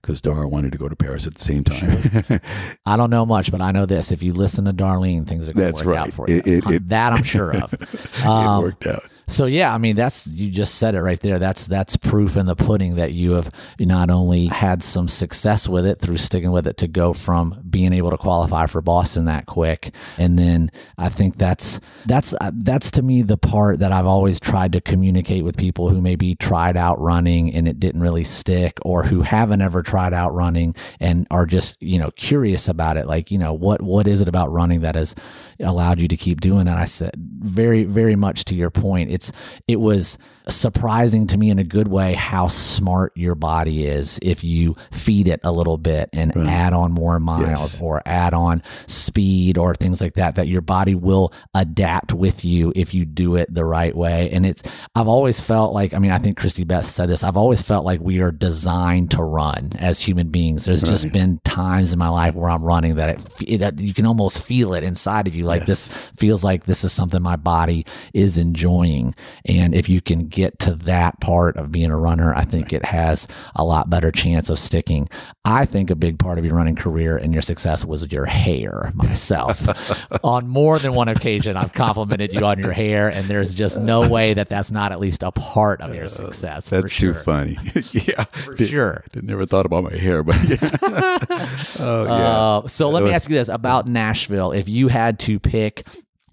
because 0.00 0.20
Dara 0.20 0.48
wanted 0.48 0.72
to 0.72 0.78
go 0.78 0.88
to 0.88 0.96
Paris 0.96 1.26
at 1.26 1.34
the 1.34 1.42
same 1.42 1.64
time. 1.64 2.22
Sure. 2.22 2.40
I 2.86 2.96
don't 2.96 3.10
know 3.10 3.26
much, 3.26 3.50
but 3.50 3.60
I 3.60 3.72
know 3.72 3.86
this: 3.86 4.12
if 4.12 4.22
you 4.22 4.32
listen 4.32 4.64
to 4.66 4.72
Darlene, 4.72 5.26
things 5.26 5.48
are 5.48 5.52
going 5.52 5.72
to 5.72 5.74
work 5.74 5.86
right. 5.86 5.98
out 5.98 6.12
for 6.12 6.26
you. 6.28 6.38
It, 6.38 6.46
it, 6.46 6.66
it, 6.70 6.88
that 6.90 7.12
I'm 7.12 7.24
sure 7.24 7.56
of. 7.56 7.74
Um, 8.24 8.58
it 8.58 8.62
worked 8.62 8.86
out. 8.86 9.02
So 9.28 9.44
yeah, 9.44 9.74
I 9.74 9.78
mean 9.78 9.94
that's 9.94 10.26
you 10.26 10.48
just 10.50 10.76
said 10.76 10.94
it 10.94 11.02
right 11.02 11.20
there. 11.20 11.38
That's 11.38 11.66
that's 11.66 11.98
proof 11.98 12.38
in 12.38 12.46
the 12.46 12.56
pudding 12.56 12.94
that 12.94 13.12
you 13.12 13.32
have 13.32 13.50
not 13.78 14.10
only 14.10 14.46
had 14.46 14.82
some 14.82 15.06
success 15.06 15.68
with 15.68 15.84
it 15.84 16.00
through 16.00 16.16
sticking 16.16 16.50
with 16.50 16.66
it 16.66 16.78
to 16.78 16.88
go 16.88 17.12
from 17.12 17.62
being 17.68 17.92
able 17.92 18.10
to 18.10 18.16
qualify 18.16 18.64
for 18.64 18.80
Boston 18.80 19.26
that 19.26 19.44
quick, 19.44 19.94
and 20.16 20.38
then 20.38 20.70
I 20.96 21.10
think 21.10 21.36
that's 21.36 21.78
that's 22.06 22.34
uh, 22.40 22.52
that's 22.54 22.90
to 22.92 23.02
me 23.02 23.20
the 23.20 23.36
part 23.36 23.80
that 23.80 23.92
I've 23.92 24.06
always 24.06 24.40
tried 24.40 24.72
to 24.72 24.80
communicate 24.80 25.44
with 25.44 25.58
people 25.58 25.90
who 25.90 26.00
maybe 26.00 26.34
tried 26.34 26.78
out 26.78 26.98
running 26.98 27.54
and 27.54 27.68
it 27.68 27.78
didn't 27.78 28.00
really 28.00 28.24
stick, 28.24 28.78
or 28.82 29.02
who 29.02 29.20
haven't 29.20 29.60
ever 29.60 29.82
tried 29.82 30.14
out 30.14 30.32
running 30.32 30.74
and 31.00 31.26
are 31.30 31.44
just 31.44 31.80
you 31.82 31.98
know 31.98 32.10
curious 32.12 32.66
about 32.66 32.96
it. 32.96 33.06
Like 33.06 33.30
you 33.30 33.36
know 33.36 33.52
what 33.52 33.82
what 33.82 34.06
is 34.06 34.22
it 34.22 34.28
about 34.28 34.50
running 34.50 34.80
that 34.80 34.94
has 34.94 35.14
allowed 35.60 36.00
you 36.00 36.08
to 36.08 36.16
keep 36.16 36.40
doing 36.40 36.66
it? 36.66 36.76
I 36.76 36.84
said 36.84 37.14
very 37.16 37.84
very 37.84 38.16
much 38.16 38.44
to 38.46 38.54
your 38.54 38.70
point 38.70 39.10
it's 39.10 39.32
it 39.66 39.80
was 39.80 40.18
surprising 40.48 41.26
to 41.26 41.36
me 41.36 41.50
in 41.50 41.58
a 41.58 41.64
good 41.64 41.88
way 41.88 42.14
how 42.14 42.48
smart 42.48 43.12
your 43.14 43.34
body 43.34 43.84
is 43.84 44.18
if 44.22 44.42
you 44.42 44.74
feed 44.90 45.28
it 45.28 45.40
a 45.44 45.52
little 45.52 45.76
bit 45.76 46.08
and 46.12 46.34
right. 46.34 46.46
add 46.46 46.72
on 46.72 46.90
more 46.92 47.20
miles 47.20 47.74
yes. 47.74 47.82
or 47.82 48.02
add 48.06 48.32
on 48.32 48.62
speed 48.86 49.58
or 49.58 49.74
things 49.74 50.00
like 50.00 50.14
that 50.14 50.36
that 50.36 50.48
your 50.48 50.62
body 50.62 50.94
will 50.94 51.32
adapt 51.54 52.14
with 52.14 52.44
you 52.44 52.72
if 52.74 52.94
you 52.94 53.04
do 53.04 53.36
it 53.36 53.52
the 53.52 53.64
right 53.64 53.94
way 53.94 54.30
and 54.30 54.46
it's 54.46 54.62
I've 54.94 55.08
always 55.08 55.38
felt 55.38 55.74
like 55.74 55.92
I 55.92 55.98
mean 55.98 56.12
I 56.12 56.18
think 56.18 56.38
Christy 56.38 56.64
Beth 56.64 56.86
said 56.86 57.10
this 57.10 57.22
I've 57.22 57.36
always 57.36 57.60
felt 57.60 57.84
like 57.84 58.00
we 58.00 58.20
are 58.20 58.32
designed 58.32 59.10
to 59.12 59.22
run 59.22 59.72
as 59.78 60.00
human 60.00 60.30
beings 60.30 60.64
there's 60.64 60.82
right. 60.82 60.90
just 60.90 61.12
been 61.12 61.40
times 61.44 61.92
in 61.92 61.98
my 61.98 62.08
life 62.08 62.34
where 62.34 62.48
I'm 62.48 62.62
running 62.62 62.94
that 62.94 63.20
it, 63.42 63.62
it, 63.62 63.80
you 63.80 63.92
can 63.92 64.06
almost 64.06 64.42
feel 64.42 64.72
it 64.72 64.82
inside 64.82 65.26
of 65.26 65.34
you 65.34 65.44
like 65.44 65.60
yes. 65.62 65.88
this 65.88 66.08
feels 66.16 66.42
like 66.42 66.64
this 66.64 66.84
is 66.84 66.92
something 66.92 67.20
my 67.20 67.36
body 67.36 67.84
is 68.14 68.38
enjoying 68.38 69.14
and 69.44 69.74
if 69.74 69.90
you 69.90 70.00
can 70.00 70.26
get 70.38 70.56
to 70.60 70.76
that 70.76 71.20
part 71.20 71.56
of 71.56 71.72
being 71.72 71.90
a 71.90 71.96
runner, 71.96 72.32
I 72.32 72.44
think 72.44 72.72
it 72.72 72.84
has 72.84 73.26
a 73.56 73.64
lot 73.64 73.90
better 73.90 74.12
chance 74.12 74.50
of 74.50 74.58
sticking. 74.58 75.08
I 75.44 75.64
think 75.64 75.90
a 75.90 75.96
big 75.96 76.16
part 76.20 76.38
of 76.38 76.44
your 76.44 76.54
running 76.54 76.76
career 76.76 77.16
and 77.16 77.32
your 77.32 77.42
success 77.42 77.84
was 77.84 78.10
your 78.12 78.24
hair 78.24 78.92
myself. 78.94 79.66
on 80.24 80.46
more 80.46 80.78
than 80.78 80.92
one 80.92 81.08
occasion, 81.08 81.56
I've 81.56 81.72
complimented 81.72 82.32
you 82.32 82.46
on 82.46 82.60
your 82.60 82.70
hair, 82.70 83.08
and 83.08 83.26
there's 83.26 83.52
just 83.52 83.80
no 83.80 84.08
way 84.08 84.32
that 84.34 84.48
that's 84.48 84.70
not 84.70 84.92
at 84.92 85.00
least 85.00 85.24
a 85.24 85.32
part 85.32 85.80
of 85.80 85.92
your 85.92 86.06
success. 86.06 86.68
that's 86.68 86.92
sure. 86.92 87.14
too 87.14 87.18
funny. 87.18 87.56
yeah, 87.90 88.22
for 88.24 88.54
Did, 88.54 88.68
sure. 88.68 89.02
Did, 89.10 89.24
never 89.24 89.44
thought 89.44 89.66
about 89.66 89.82
my 89.82 89.96
hair, 89.96 90.22
but 90.22 90.36
yeah. 90.48 90.56
oh, 91.80 92.04
yeah. 92.04 92.38
Uh, 92.62 92.68
so 92.68 92.90
let 92.90 93.02
me 93.02 93.10
ask 93.10 93.28
you 93.28 93.34
this 93.34 93.48
about 93.48 93.88
Nashville. 93.88 94.52
If 94.52 94.68
you 94.68 94.86
had 94.86 95.18
to 95.20 95.40
pick 95.40 95.84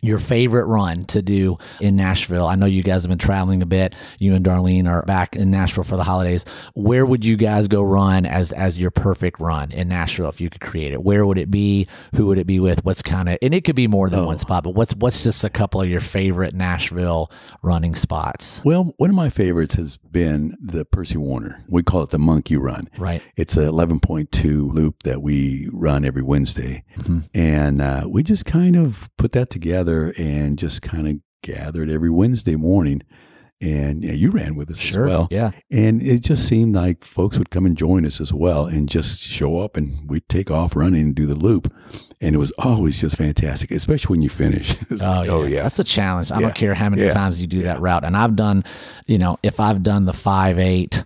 your 0.06 0.20
favorite 0.20 0.66
run 0.66 1.06
to 1.06 1.22
do 1.22 1.58
in 1.80 1.96
Nashville. 1.96 2.48
I 2.48 2.56
know 2.56 2.66
you 2.66 2.84
guys 2.84 3.04
have 3.04 3.10
been 3.10 3.18
traveling 3.18 3.62
a 3.62 3.66
bit. 3.66 3.96
You 4.20 4.34
and 4.34 4.46
Darlene 4.46 4.88
are 4.88 5.04
back 5.04 5.36
in 5.36 5.52
Nashville 5.52 5.84
for 5.84 5.98
the 5.98 6.04
holidays. 6.04 6.46
Where 6.74 7.06
would 7.06 7.26
you 7.26 7.36
guys 7.38 7.68
go 7.68 7.82
run 7.82 8.26
as 8.26 8.52
as 8.52 8.78
your 8.78 8.92
perfect 8.92 9.40
run 9.40 9.72
in 9.72 9.88
Nashville 9.88 10.30
if 10.30 10.40
you 10.40 10.50
could 10.50 10.62
create 10.62 10.92
it? 10.94 11.04
Where 11.04 11.26
would 11.26 11.38
it 11.38 11.52
be? 11.52 11.88
Who 12.16 12.28
would 12.28 12.38
it 12.38 12.48
be 12.48 12.60
with? 12.60 12.84
What's 12.86 13.02
kind 13.02 13.30
of 13.30 13.38
and 13.42 13.54
it 13.54 13.64
could 13.64 13.76
be 13.76 13.88
more 13.88 14.10
than 14.10 14.22
oh. 14.22 14.28
one 14.28 14.38
spot, 14.38 14.64
but 14.64 14.72
what's 14.72 14.96
what's 14.96 15.24
just 15.24 15.44
a 15.44 15.50
couple 15.50 15.82
of 15.82 15.90
your 15.90 16.00
favorite 16.00 16.54
Nashville 16.54 17.32
running 17.62 17.96
spots? 17.96 18.62
Well, 18.64 18.94
one 18.98 19.10
of 19.10 19.16
my 19.16 19.30
favorites 19.30 19.76
has 19.76 19.98
been 19.98 20.58
the 20.60 20.86
Percy 20.86 21.18
Warner. 21.18 21.64
We 21.70 21.84
call 21.84 22.04
it 22.04 22.10
the 22.10 22.20
Monkey 22.20 22.58
Run. 22.58 22.90
Right. 22.98 23.22
It's 23.36 23.58
a 23.58 23.62
11.2 23.62 24.74
loop 24.74 25.04
that 25.04 25.22
we 25.22 25.70
run 25.72 26.06
every 26.06 26.22
Wednesday, 26.22 26.84
mm-hmm. 26.96 27.20
and 27.34 27.82
uh, 27.82 28.06
we 28.08 28.24
just 28.24 28.46
kind 28.46 28.76
of 28.76 29.10
put 29.18 29.32
that 29.34 29.50
together 29.50 29.95
together 29.96 30.14
and 30.18 30.58
just 30.58 30.82
kind 30.82 31.08
of 31.08 31.16
gathered 31.42 31.90
every 31.90 32.10
Wednesday 32.10 32.56
morning. 32.56 33.02
And 33.62 34.04
yeah, 34.04 34.12
you 34.12 34.32
ran 34.32 34.56
with 34.56 34.70
us 34.70 34.80
sure, 34.80 35.06
as 35.06 35.10
well. 35.10 35.28
Yeah. 35.32 35.52
And 35.72 36.02
it 36.02 36.22
just 36.24 36.48
seemed 36.48 36.76
like 36.76 37.06
folks 37.06 37.38
would 37.38 37.50
come 37.50 37.66
and 37.66 37.78
join 37.78 38.06
us 38.06 38.20
as 38.20 38.34
well 38.34 38.66
and 38.66 38.90
just 38.90 39.24
show 39.24 39.60
up 39.60 39.78
and 39.78 40.10
we'd 40.10 40.28
take 40.28 40.52
off 40.52 40.76
running 40.76 41.02
and 41.02 41.16
do 41.16 41.26
the 41.26 41.36
loop. 41.36 41.74
And 42.20 42.36
it 42.36 42.38
was 42.38 42.52
always 42.58 43.00
just 43.00 43.18
fantastic, 43.18 43.72
especially 43.72 44.14
when 44.14 44.22
you 44.22 44.30
finish. 44.30 44.76
Oh, 44.92 44.98
oh, 45.02 45.24
yeah. 45.24 45.32
oh, 45.32 45.44
yeah. 45.44 45.64
That's 45.64 45.80
a 45.80 45.84
challenge. 45.84 46.32
I 46.32 46.36
yeah. 46.36 46.42
don't 46.42 46.56
care 46.56 46.74
how 46.74 46.90
many 46.90 47.04
yeah. 47.04 47.14
times 47.14 47.40
you 47.40 47.48
do 47.48 47.64
that 47.64 47.80
route. 47.80 48.04
And 48.04 48.16
I've 48.16 48.36
done, 48.36 48.64
you 49.08 49.18
know, 49.18 49.38
if 49.42 49.60
I've 49.60 49.84
done 49.84 50.06
the 50.06 50.14
five, 50.14 50.60
eight, 50.60 51.04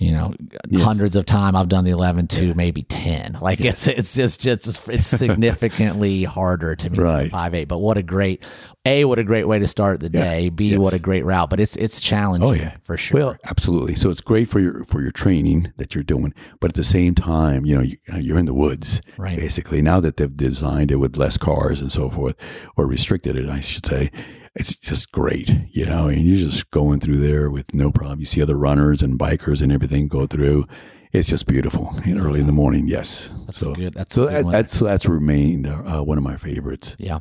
you 0.00 0.12
know, 0.12 0.32
yes. 0.66 0.82
hundreds 0.82 1.14
of 1.14 1.26
time 1.26 1.54
I've 1.54 1.68
done 1.68 1.84
the 1.84 1.90
11 1.90 2.28
to 2.28 2.46
yeah. 2.46 2.52
maybe 2.54 2.84
10. 2.84 3.36
Like 3.42 3.60
it's, 3.60 3.86
it's 3.86 4.16
just, 4.16 4.40
just 4.40 4.88
it's 4.88 5.06
significantly 5.06 6.24
harder 6.24 6.74
to 6.74 6.90
me 6.90 6.98
right. 6.98 7.30
five, 7.30 7.54
eight, 7.54 7.68
but 7.68 7.78
what 7.78 7.98
a 7.98 8.02
great, 8.02 8.42
a, 8.86 9.04
what 9.04 9.18
a 9.18 9.24
great 9.24 9.46
way 9.46 9.58
to 9.58 9.66
start 9.66 10.00
the 10.00 10.08
day. 10.08 10.44
Yeah. 10.44 10.50
B, 10.50 10.68
yes. 10.70 10.78
what 10.78 10.94
a 10.94 10.98
great 10.98 11.26
route, 11.26 11.50
but 11.50 11.60
it's, 11.60 11.76
it's 11.76 12.00
challenging 12.00 12.48
oh, 12.48 12.52
yeah. 12.52 12.76
for 12.82 12.96
sure. 12.96 13.20
Well, 13.20 13.36
absolutely. 13.44 13.94
So 13.94 14.08
it's 14.08 14.22
great 14.22 14.48
for 14.48 14.58
your, 14.58 14.84
for 14.84 15.02
your 15.02 15.10
training 15.10 15.70
that 15.76 15.94
you're 15.94 16.02
doing, 16.02 16.32
but 16.60 16.70
at 16.70 16.76
the 16.76 16.84
same 16.84 17.14
time, 17.14 17.66
you 17.66 17.76
know, 17.76 17.82
you, 17.82 17.98
uh, 18.10 18.16
you're 18.16 18.38
in 18.38 18.46
the 18.46 18.54
woods 18.54 19.02
right. 19.18 19.36
basically 19.36 19.82
now 19.82 20.00
that 20.00 20.16
they've 20.16 20.34
designed 20.34 20.90
it 20.90 20.96
with 20.96 21.18
less 21.18 21.36
cars 21.36 21.82
and 21.82 21.92
so 21.92 22.08
forth 22.08 22.36
or 22.74 22.86
restricted 22.86 23.36
it, 23.36 23.50
I 23.50 23.60
should 23.60 23.84
say 23.84 24.10
it's 24.54 24.76
just 24.76 25.12
great, 25.12 25.54
you 25.70 25.86
know, 25.86 26.08
and 26.08 26.22
you're 26.22 26.36
just 26.36 26.70
going 26.70 27.00
through 27.00 27.18
there 27.18 27.50
with 27.50 27.72
no 27.72 27.90
problem. 27.90 28.20
You 28.20 28.26
see 28.26 28.42
other 28.42 28.56
runners 28.56 29.02
and 29.02 29.18
bikers 29.18 29.62
and 29.62 29.70
everything 29.72 30.08
go 30.08 30.26
through. 30.26 30.64
It's 31.12 31.28
just 31.28 31.48
beautiful 31.48 31.92
and 32.04 32.20
early 32.20 32.38
in 32.38 32.46
the 32.46 32.52
morning. 32.52 32.86
Yes, 32.86 33.32
That's 33.46 33.58
so 33.58 33.74
good. 33.74 33.94
That's 33.94 34.14
so 34.14 34.28
good 34.28 34.46
that, 34.46 34.50
that's 34.52 34.72
so 34.76 34.84
that's 34.84 35.06
remained 35.06 35.66
uh, 35.66 36.02
one 36.02 36.16
of 36.18 36.22
my 36.22 36.36
favorites. 36.36 36.96
Yeah. 37.00 37.18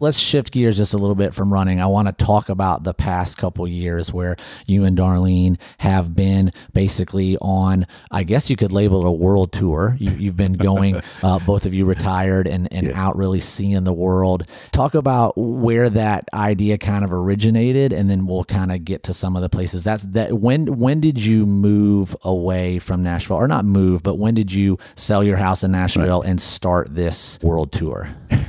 Let's 0.00 0.18
shift 0.20 0.52
gears 0.52 0.76
just 0.76 0.94
a 0.94 0.98
little 0.98 1.16
bit 1.16 1.34
from 1.34 1.52
running. 1.52 1.80
I 1.80 1.86
want 1.86 2.06
to 2.16 2.24
talk 2.24 2.48
about 2.48 2.84
the 2.84 2.94
past 2.94 3.36
couple 3.36 3.66
years 3.66 4.12
where 4.12 4.36
you 4.68 4.84
and 4.84 4.96
Darlene 4.96 5.58
have 5.78 6.14
been 6.14 6.52
basically 6.74 7.36
on, 7.38 7.88
I 8.12 8.22
guess 8.22 8.50
you 8.50 8.56
could 8.56 8.70
label 8.70 9.04
it 9.04 9.08
a 9.08 9.12
world 9.12 9.50
tour. 9.50 9.96
You, 9.98 10.10
you've 10.12 10.36
been 10.36 10.52
going, 10.52 11.00
uh, 11.24 11.40
both 11.40 11.66
of 11.66 11.74
you 11.74 11.86
retired 11.86 12.46
and, 12.46 12.68
and 12.72 12.86
Yes. 12.86 12.94
out 12.96 13.16
really 13.16 13.40
seeing 13.40 13.82
the 13.82 13.92
world. 13.92 14.46
Talk 14.70 14.94
about 14.94 15.36
where 15.36 15.90
that 15.90 16.28
idea 16.34 16.78
kind 16.78 17.04
of 17.04 17.12
originated, 17.12 17.92
and 17.92 18.08
then 18.08 18.26
we'll 18.26 18.44
kind 18.44 18.70
of 18.70 18.84
get 18.84 19.02
to 19.04 19.12
some 19.14 19.34
of 19.34 19.42
the 19.42 19.48
places. 19.48 19.82
That's 19.82 20.04
that. 20.04 20.34
When 20.34 20.66
when 20.78 21.00
did 21.00 21.24
you 21.24 21.46
move 21.46 22.14
away 22.22 22.78
from 22.78 23.02
Nashville, 23.02 23.23
or 23.30 23.48
not 23.48 23.64
move, 23.64 24.02
but 24.02 24.18
when 24.18 24.34
did 24.34 24.52
you 24.52 24.78
sell 24.94 25.24
your 25.24 25.36
house 25.36 25.64
in 25.64 25.72
Nashville 25.72 26.22
and 26.22 26.40
start 26.40 26.94
this 26.94 27.38
world 27.42 27.72
tour? 27.72 28.14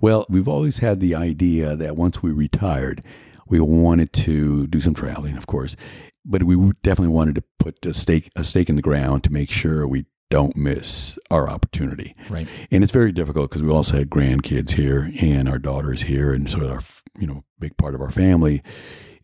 Well, 0.00 0.26
we've 0.28 0.48
always 0.48 0.78
had 0.78 1.00
the 1.00 1.14
idea 1.14 1.76
that 1.76 1.96
once 1.96 2.22
we 2.22 2.30
retired, 2.30 3.02
we 3.48 3.60
wanted 3.60 4.12
to 4.12 4.66
do 4.66 4.80
some 4.80 4.94
traveling, 4.94 5.36
of 5.36 5.46
course, 5.46 5.76
but 6.24 6.42
we 6.42 6.56
definitely 6.82 7.14
wanted 7.14 7.34
to 7.36 7.44
put 7.58 7.84
a 7.86 7.92
stake 7.92 8.30
a 8.36 8.44
stake 8.44 8.68
in 8.68 8.76
the 8.76 8.82
ground 8.82 9.24
to 9.24 9.32
make 9.32 9.50
sure 9.50 9.88
we 9.88 10.04
don't 10.30 10.56
miss 10.56 11.18
our 11.30 11.48
opportunity. 11.48 12.14
Right. 12.28 12.46
And 12.70 12.82
it's 12.82 12.92
very 12.92 13.12
difficult 13.12 13.48
because 13.48 13.62
we 13.62 13.70
also 13.70 13.96
had 13.96 14.10
grandkids 14.10 14.72
here 14.72 15.10
and 15.22 15.48
our 15.48 15.58
daughters 15.58 16.02
here, 16.02 16.34
and 16.34 16.48
sort 16.48 16.64
of 16.64 16.70
our 16.70 16.80
you 17.18 17.26
know 17.26 17.44
big 17.58 17.76
part 17.76 17.94
of 17.94 18.00
our 18.00 18.10
family. 18.10 18.62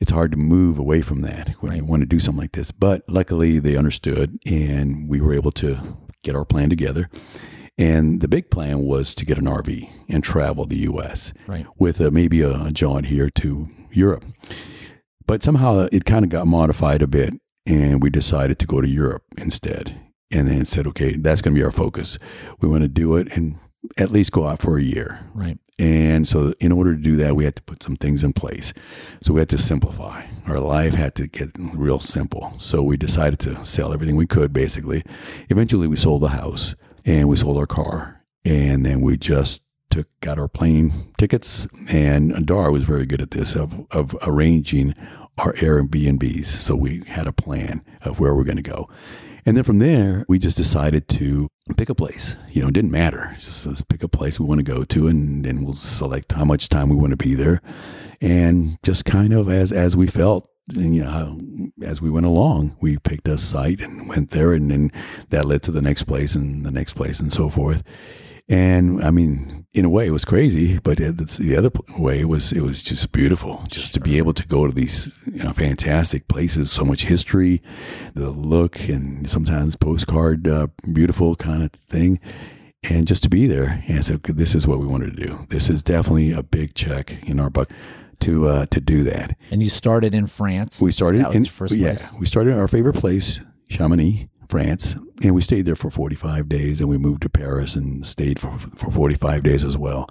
It's 0.05 0.13
hard 0.13 0.33
to 0.33 0.37
move 0.37 0.79
away 0.79 1.01
from 1.01 1.23
that 1.23 1.49
when 1.61 1.75
you 1.75 1.83
want 1.83 2.03
to 2.03 2.07
do 2.07 2.21
something 2.21 2.43
like 2.43 2.53
this. 2.53 2.71
But 2.71 3.05
luckily, 3.09 3.59
they 3.59 3.75
understood, 3.75 4.37
and 4.45 5.09
we 5.09 5.23
were 5.23 5.33
able 5.33 5.51
to 5.53 5.79
get 6.23 6.37
our 6.37 6.45
plan 6.45 6.69
together. 6.69 7.09
And 7.79 8.21
the 8.21 8.29
big 8.29 8.51
plan 8.51 8.81
was 8.83 9.15
to 9.15 9.25
get 9.25 9.39
an 9.39 9.47
RV 9.47 9.91
and 10.11 10.23
travel 10.23 10.67
the 10.67 10.77
U.S. 10.81 11.33
Right. 11.47 11.67
with 11.79 12.03
a, 12.03 12.11
maybe 12.11 12.43
a, 12.43 12.65
a 12.65 12.71
jaunt 12.71 13.07
here 13.07 13.31
to 13.31 13.67
Europe. 13.93 14.27
But 15.27 15.43
somehow 15.43 15.89
it 15.91 16.05
kind 16.05 16.23
of 16.23 16.31
got 16.31 16.47
modified 16.47 17.01
a 17.01 17.07
bit, 17.07 17.33
and 17.65 18.03
we 18.03 18.11
decided 18.11 18.59
to 18.59 18.67
go 18.67 18.83
to 18.83 18.87
Europe 18.87 19.23
instead. 19.39 19.99
And 20.31 20.47
then 20.49 20.67
said, 20.67 20.87
okay, 20.89 21.17
that's 21.17 21.41
going 21.41 21.55
to 21.55 21.59
be 21.59 21.65
our 21.65 21.73
focus. 21.73 22.19
We 22.61 22.69
want 22.69 22.83
to 22.83 22.89
do 22.89 23.17
it 23.17 23.35
and 23.39 23.59
at 23.99 24.11
least 24.11 24.33
go 24.33 24.47
out 24.47 24.61
for 24.61 24.79
a 24.79 24.83
year. 24.83 25.21
Right. 25.35 25.59
And 25.79 26.27
so, 26.27 26.53
in 26.61 26.71
order 26.71 26.95
to 26.95 27.01
do 27.01 27.17
that, 27.17 27.35
we 27.35 27.45
had 27.45 27.57
to 27.57 27.63
put 27.63 27.83
some 27.83 27.97
things 27.97 28.23
in 28.23 28.33
place. 28.33 28.73
So, 29.21 29.35
we 29.35 29.41
had 29.41 29.49
to 29.49 29.59
simplify. 29.59 30.25
Our 30.47 30.61
life 30.61 30.95
had 30.95 31.17
to 31.17 31.27
get 31.27 31.51
real 31.57 31.99
simple. 31.99 32.55
So, 32.59 32.83
we 32.83 32.97
decided 32.97 33.41
to 33.41 33.65
sell 33.65 33.93
everything 33.93 34.15
we 34.15 34.27
could, 34.27 34.53
basically. 34.53 35.03
Eventually, 35.49 35.89
we 35.89 35.97
sold 35.97 36.23
the 36.23 36.29
house 36.29 36.77
and 37.05 37.29
we 37.29 37.37
sold 37.37 37.59
our 37.59 37.67
car. 37.67 38.23
And 38.45 38.87
then 38.87 39.01
we 39.01 39.17
just 39.17 39.63
took 39.91 40.07
got 40.21 40.39
our 40.39 40.49
plane 40.49 40.93
tickets. 41.19 41.67
And 41.93 42.47
Dar 42.47 42.71
was 42.71 42.85
very 42.85 43.05
good 43.05 43.21
at 43.21 43.33
this 43.33 43.57
of, 43.57 43.85
of 43.91 44.17
arranging 44.23 44.95
our 45.39 45.55
Airbnbs. 45.55 46.45
So, 46.45 46.77
we 46.77 47.03
had 47.09 47.27
a 47.27 47.33
plan 47.33 47.83
of 48.03 48.21
where 48.21 48.33
we're 48.33 48.45
going 48.45 48.59
to 48.59 48.63
go. 48.63 48.89
And 49.45 49.57
then 49.57 49.65
from 49.65 49.81
there, 49.81 50.25
we 50.29 50.39
just 50.39 50.57
decided 50.57 51.09
to 51.09 51.49
pick 51.77 51.89
a 51.89 51.95
place. 51.95 52.37
You 52.51 52.63
know, 52.63 52.69
it 52.69 52.75
didn't 52.75 52.91
matter. 52.91 53.35
Just 53.39 53.67
let's 53.67 53.83
pick 53.83 54.03
a 54.03 54.09
place 54.09 54.39
we 54.39 54.47
want 54.47 54.59
to 54.59 54.65
go 54.65 54.85
to, 54.85 55.09
and 55.09 55.45
then 55.45 55.65
we'll 55.65 55.73
select 55.73 56.33
how 56.33 56.45
much 56.45 56.69
time 56.69 56.89
we 56.91 56.97
want 56.97 57.11
to 57.11 57.17
be 57.17 57.35
there, 57.35 57.63
and 58.21 58.79
just 58.83 59.05
kind 59.05 59.33
of 59.33 59.49
as 59.49 59.73
as 59.73 59.97
we 59.97 60.07
felt. 60.07 60.49
And, 60.75 60.95
you 60.95 61.05
know, 61.05 61.39
as 61.83 62.01
we 62.01 62.09
went 62.09 62.25
along, 62.25 62.77
we 62.81 62.97
picked 62.97 63.29
a 63.29 63.37
site 63.37 63.81
and 63.81 64.09
went 64.09 64.31
there, 64.31 64.53
and 64.53 64.71
then 64.71 64.93
that 65.29 65.45
led 65.45 65.63
to 65.65 65.71
the 65.71 65.83
next 65.83 66.05
place 66.05 66.35
and 66.35 66.65
the 66.65 66.71
next 66.71 66.95
place 66.95 67.21
and 67.21 67.31
so 67.31 67.51
forth. 67.51 67.83
And 68.49 69.03
I 69.03 69.11
mean, 69.11 69.67
in 69.73 69.85
a 69.85 69.89
way, 69.89 70.07
it 70.07 70.11
was 70.13 70.25
crazy, 70.25 70.79
but 70.79 70.99
the 70.99 71.55
other 71.57 71.71
way 71.99 72.21
it 72.21 72.29
was 72.29 72.53
it 72.53 72.61
was 72.61 72.83
just 72.83 73.11
beautiful, 73.11 73.65
just 73.69 73.95
to 73.95 74.01
be 74.01 74.19
able 74.19 74.35
to 74.35 74.47
go 74.47 74.67
to 74.67 74.75
these 74.75 75.19
you 75.27 75.43
know, 75.43 75.53
fantastic 75.53 76.29
places, 76.29 76.71
so 76.71 76.85
much 76.85 77.05
history, 77.05 77.63
the 78.15 78.31
look, 78.31 78.89
and 78.89 79.29
sometimes 79.29 79.77
postcard, 79.77 80.47
uh, 80.47 80.67
beautiful 80.93 81.37
kind 81.37 81.63
of 81.63 81.73
thing, 81.73 82.21
and 82.91 83.07
just 83.07 83.23
to 83.23 83.31
be 83.31 83.47
there. 83.47 83.83
And 83.89 83.99
I 83.99 84.03
said, 84.03 84.23
this 84.23 84.55
is 84.55 84.69
what 84.69 84.79
we 84.79 84.87
wanted 84.87 85.17
to 85.17 85.27
do. 85.27 85.47
This 85.49 85.71
is 85.71 85.83
definitely 85.83 86.33
a 86.33 86.43
big 86.43 86.75
check 86.75 87.27
in 87.27 87.41
our 87.41 87.49
book 87.49 87.71
to 88.21 88.47
uh, 88.47 88.67
to 88.67 88.81
do 88.81 89.05
that. 89.05 89.37
And 89.51 89.63
you 89.63 89.71
started 89.71 90.15
in 90.15 90.27
France. 90.27 90.83
We 90.83 90.93
started 90.93 91.35
in 91.35 91.47
first 91.47 91.75
yeah, 91.75 91.95
place? 91.95 92.13
we 92.19 92.27
started 92.27 92.59
our 92.59 92.69
favorite 92.69 92.97
place, 92.97 93.41
Chamonix, 93.69 94.29
France, 94.49 94.97
and 95.23 95.35
we 95.35 95.41
stayed 95.41 95.67
there 95.67 95.77
for 95.77 95.91
45 95.91 96.49
days. 96.49 96.81
And 96.81 96.89
we 96.89 96.99
moved 96.99 97.23
to 97.23 97.29
Paris 97.29 97.77
and 97.77 98.05
stayed 98.05 98.39
for 98.39 98.51
for 98.59 98.91
45 98.91 99.43
days 99.43 99.65
as 99.65 99.77
well. 99.77 100.09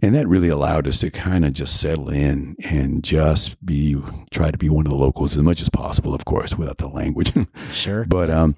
And 0.00 0.14
that 0.14 0.26
really 0.26 0.48
allowed 0.48 0.88
us 0.88 0.98
to 1.00 1.10
kind 1.10 1.44
of 1.44 1.52
just 1.52 1.80
settle 1.80 2.08
in 2.10 2.56
and 2.68 3.04
just 3.04 3.64
be 3.64 3.96
try 4.32 4.50
to 4.50 4.58
be 4.58 4.68
one 4.68 4.86
of 4.86 4.90
the 4.90 4.98
locals 4.98 5.36
as 5.36 5.42
much 5.42 5.62
as 5.62 5.68
possible, 5.68 6.12
of 6.14 6.24
course, 6.24 6.56
without 6.56 6.78
the 6.78 6.88
language. 6.88 7.32
Sure. 7.72 8.04
but 8.04 8.28
um, 8.30 8.56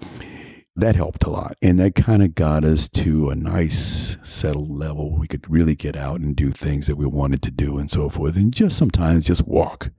that 0.77 0.97
helped 0.97 1.23
a 1.25 1.31
lot, 1.31 1.57
and 1.63 1.79
that 1.79 1.95
kind 1.95 2.23
of 2.23 2.35
got 2.35 2.65
us 2.65 2.89
to 2.89 3.31
a 3.31 3.37
nice 3.37 4.17
settled 4.23 4.71
level. 4.71 5.17
We 5.17 5.29
could 5.29 5.49
really 5.49 5.77
get 5.77 5.95
out 5.97 6.21
and 6.21 6.35
do 6.35 6.51
things 6.51 6.89
that 6.89 6.97
we 6.97 7.07
wanted 7.07 7.43
to 7.43 7.51
do 7.53 7.79
and 7.79 7.89
so 7.91 8.09
forth, 8.09 8.37
and 8.37 8.53
just 8.53 8.77
sometimes 8.77 9.27
just 9.27 9.47
walk, 9.47 9.91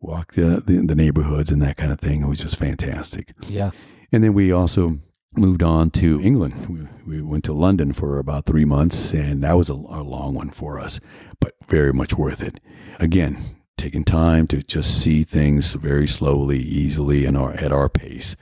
walk 0.00 0.32
the 0.32 0.62
the, 0.64 0.78
the 0.86 0.94
neighborhoods 0.94 1.50
and 1.50 1.60
that 1.62 1.76
kind 1.76 1.92
of 1.92 2.00
thing. 2.00 2.22
It 2.22 2.28
was 2.28 2.40
just 2.40 2.56
fantastic. 2.56 3.32
yeah. 3.48 3.70
And 4.14 4.22
then 4.22 4.32
we 4.32 4.52
also 4.52 5.00
moved 5.34 5.60
on 5.60 5.90
to 5.90 6.20
England. 6.20 6.88
We, 7.04 7.16
we 7.16 7.20
went 7.20 7.42
to 7.46 7.52
London 7.52 7.92
for 7.92 8.20
about 8.20 8.46
three 8.46 8.64
months, 8.64 9.12
and 9.12 9.42
that 9.42 9.54
was 9.56 9.68
a, 9.68 9.72
a 9.72 10.06
long 10.06 10.34
one 10.34 10.50
for 10.50 10.78
us, 10.78 11.00
but 11.40 11.54
very 11.66 11.92
much 11.92 12.14
worth 12.14 12.40
it. 12.40 12.60
Again, 13.00 13.38
taking 13.76 14.04
time 14.04 14.46
to 14.46 14.62
just 14.62 15.02
see 15.02 15.24
things 15.24 15.74
very 15.74 16.06
slowly, 16.06 16.60
easily, 16.60 17.24
and 17.24 17.36
our, 17.36 17.54
at 17.54 17.72
our 17.72 17.88
pace, 17.88 18.36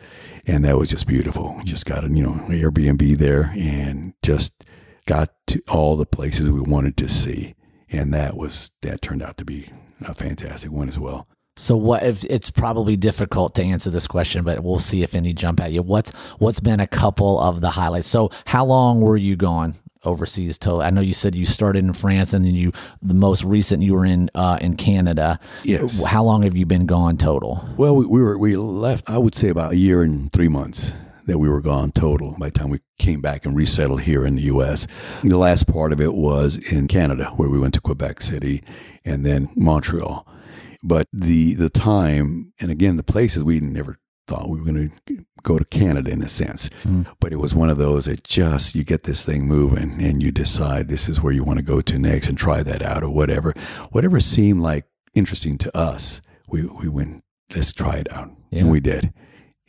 and 0.46 0.62
that 0.66 0.76
was 0.76 0.90
just 0.90 1.06
beautiful. 1.06 1.58
Just 1.64 1.86
got 1.86 2.04
a 2.04 2.08
you 2.08 2.22
know 2.22 2.44
Airbnb 2.50 3.16
there, 3.16 3.54
and 3.56 4.12
just 4.20 4.66
got 5.06 5.30
to 5.46 5.62
all 5.70 5.96
the 5.96 6.04
places 6.04 6.50
we 6.50 6.60
wanted 6.60 6.98
to 6.98 7.08
see, 7.08 7.54
and 7.90 8.12
that 8.12 8.36
was 8.36 8.72
that 8.82 9.00
turned 9.00 9.22
out 9.22 9.38
to 9.38 9.44
be 9.46 9.70
a 10.02 10.12
fantastic 10.12 10.70
one 10.70 10.90
as 10.90 10.98
well. 10.98 11.26
So 11.56 11.76
what 11.76 12.02
if 12.02 12.24
it's 12.24 12.50
probably 12.50 12.96
difficult 12.96 13.54
to 13.56 13.62
answer 13.62 13.90
this 13.90 14.06
question, 14.06 14.42
but 14.42 14.62
we'll 14.62 14.78
see 14.78 15.02
if 15.02 15.14
any 15.14 15.34
jump 15.34 15.60
at 15.60 15.72
you. 15.72 15.82
What's 15.82 16.10
what's 16.38 16.60
been 16.60 16.80
a 16.80 16.86
couple 16.86 17.38
of 17.38 17.60
the 17.60 17.70
highlights? 17.70 18.06
So 18.06 18.30
how 18.46 18.64
long 18.64 19.00
were 19.00 19.18
you 19.18 19.36
gone 19.36 19.74
overseas 20.04 20.58
till 20.58 20.82
I 20.82 20.90
know 20.90 21.00
you 21.00 21.12
said 21.12 21.34
you 21.34 21.46
started 21.46 21.84
in 21.84 21.92
France 21.92 22.32
and 22.32 22.44
then 22.44 22.54
you 22.54 22.72
the 23.00 23.14
most 23.14 23.44
recent 23.44 23.82
you 23.82 23.94
were 23.94 24.04
in 24.04 24.30
uh, 24.34 24.58
in 24.60 24.76
Canada. 24.76 25.38
Yes. 25.64 26.04
How 26.04 26.24
long 26.24 26.42
have 26.42 26.56
you 26.56 26.66
been 26.66 26.86
gone 26.86 27.16
total? 27.16 27.68
Well, 27.76 27.94
we, 27.94 28.06
we 28.06 28.22
were 28.22 28.38
we 28.38 28.56
left. 28.56 29.08
I 29.08 29.18
would 29.18 29.34
say 29.34 29.48
about 29.48 29.72
a 29.72 29.76
year 29.76 30.02
and 30.02 30.32
three 30.32 30.48
months 30.48 30.94
that 31.26 31.38
we 31.38 31.48
were 31.48 31.60
gone 31.60 31.92
total. 31.92 32.34
By 32.38 32.46
the 32.46 32.58
time 32.58 32.70
we 32.70 32.80
came 32.98 33.20
back 33.20 33.46
and 33.46 33.54
resettled 33.54 34.02
here 34.02 34.26
in 34.26 34.34
the 34.34 34.42
U.S., 34.42 34.88
the 35.22 35.38
last 35.38 35.68
part 35.68 35.92
of 35.92 36.00
it 36.00 36.14
was 36.14 36.56
in 36.72 36.88
Canada, 36.88 37.26
where 37.36 37.48
we 37.48 37.60
went 37.60 37.74
to 37.74 37.80
Quebec 37.80 38.20
City 38.20 38.62
and 39.04 39.24
then 39.24 39.48
Montreal. 39.54 40.26
But 40.82 41.08
the 41.12 41.54
the 41.54 41.68
time 41.70 42.52
and 42.60 42.70
again 42.70 42.96
the 42.96 43.02
places 43.02 43.44
we 43.44 43.60
never 43.60 43.98
thought 44.26 44.48
we 44.48 44.58
were 44.58 44.64
going 44.72 44.90
to 45.06 45.24
go 45.42 45.58
to 45.58 45.64
Canada 45.64 46.10
in 46.10 46.22
a 46.22 46.28
sense, 46.28 46.70
mm. 46.84 47.06
but 47.20 47.32
it 47.32 47.36
was 47.36 47.54
one 47.54 47.70
of 47.70 47.78
those 47.78 48.04
that 48.04 48.22
just 48.24 48.74
you 48.74 48.84
get 48.84 49.02
this 49.02 49.24
thing 49.24 49.46
moving 49.46 50.02
and 50.02 50.22
you 50.22 50.30
decide 50.30 50.88
this 50.88 51.08
is 51.08 51.20
where 51.20 51.32
you 51.32 51.42
want 51.42 51.58
to 51.58 51.64
go 51.64 51.80
to 51.80 51.98
next 51.98 52.28
and 52.28 52.38
try 52.38 52.62
that 52.62 52.82
out 52.82 53.02
or 53.02 53.10
whatever, 53.10 53.52
whatever 53.90 54.20
seemed 54.20 54.62
like 54.62 54.84
interesting 55.14 55.58
to 55.58 55.76
us. 55.76 56.20
We 56.48 56.64
we 56.66 56.88
went 56.88 57.24
let's 57.54 57.72
try 57.72 57.96
it 57.96 58.12
out, 58.12 58.30
Yeah. 58.50 58.60
and 58.60 58.70
we 58.70 58.80
did, 58.80 59.12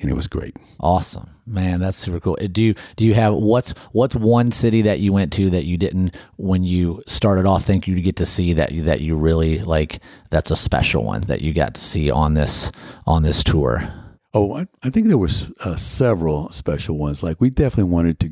and 0.04 0.12
it 0.12 0.16
was 0.16 0.28
great. 0.28 0.56
Awesome, 0.80 1.30
man. 1.48 1.80
That's 1.80 1.98
super 1.98 2.20
cool. 2.20 2.38
Uh, 2.40 2.48
Do 2.52 2.62
you 2.62 2.76
do 2.98 3.06
you 3.06 3.16
have 3.16 3.34
what's 3.34 3.72
what's 3.94 4.16
one 4.16 4.52
city 4.52 4.84
that 4.84 5.00
you 5.00 5.12
went 5.12 5.34
to 5.34 5.50
that 5.50 5.66
you 5.66 5.78
didn't 5.78 6.16
when 6.38 6.64
you 6.64 7.02
started 7.08 7.48
off 7.48 7.64
think 7.64 7.88
you'd 7.88 8.04
get 8.04 8.18
to 8.18 8.26
see 8.26 8.54
that 8.54 8.74
you 8.74 8.84
that 8.84 9.02
you 9.02 9.16
really 9.16 9.60
like? 9.60 10.00
That's 10.30 10.52
a 10.52 10.56
special 10.56 11.04
one 11.04 11.22
that 11.22 11.42
you 11.42 11.54
got 11.54 11.74
to 11.76 11.82
see 11.82 12.12
on 12.12 12.36
this 12.36 12.72
on 13.08 13.24
this 13.24 13.44
tour. 13.44 13.92
Oh, 14.36 14.58
I, 14.58 14.68
I 14.84 14.90
think 14.90 15.08
there 15.08 15.18
was 15.18 15.52
uh, 15.64 15.76
several 15.76 16.50
special 16.50 16.98
ones. 16.98 17.24
Like 17.24 17.40
we 17.40 17.50
definitely 17.50 17.92
wanted 17.92 18.20
to 18.20 18.32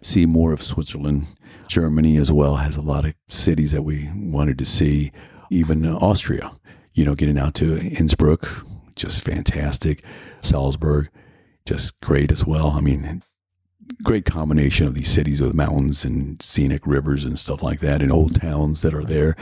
see 0.00 0.26
more 0.26 0.52
of 0.52 0.62
Switzerland. 0.62 1.26
Germany 1.68 2.16
as 2.16 2.32
well 2.32 2.56
has 2.56 2.76
a 2.76 2.82
lot 2.82 3.04
of 3.04 3.14
cities 3.28 3.70
that 3.72 3.82
we 3.82 4.10
wanted 4.14 4.58
to 4.58 4.64
see. 4.64 5.12
Even 5.50 5.84
uh, 5.84 5.96
Austria, 5.96 6.50
you 6.94 7.04
know, 7.04 7.14
getting 7.14 7.38
out 7.38 7.54
to 7.56 7.78
Innsbruck, 7.80 8.64
just 8.96 9.22
fantastic. 9.22 10.02
Salzburg, 10.40 11.08
just 11.66 12.00
great 12.00 12.32
as 12.32 12.46
well. 12.46 12.70
I 12.70 12.80
mean, 12.80 13.22
great 14.02 14.24
combination 14.24 14.86
of 14.86 14.94
these 14.94 15.10
cities 15.10 15.40
with 15.40 15.54
mountains 15.54 16.04
and 16.04 16.40
scenic 16.42 16.86
rivers 16.86 17.24
and 17.24 17.38
stuff 17.38 17.62
like 17.62 17.80
that, 17.80 18.02
and 18.02 18.12
old 18.12 18.40
towns 18.40 18.82
that 18.82 18.94
are 18.94 19.04
there. 19.04 19.36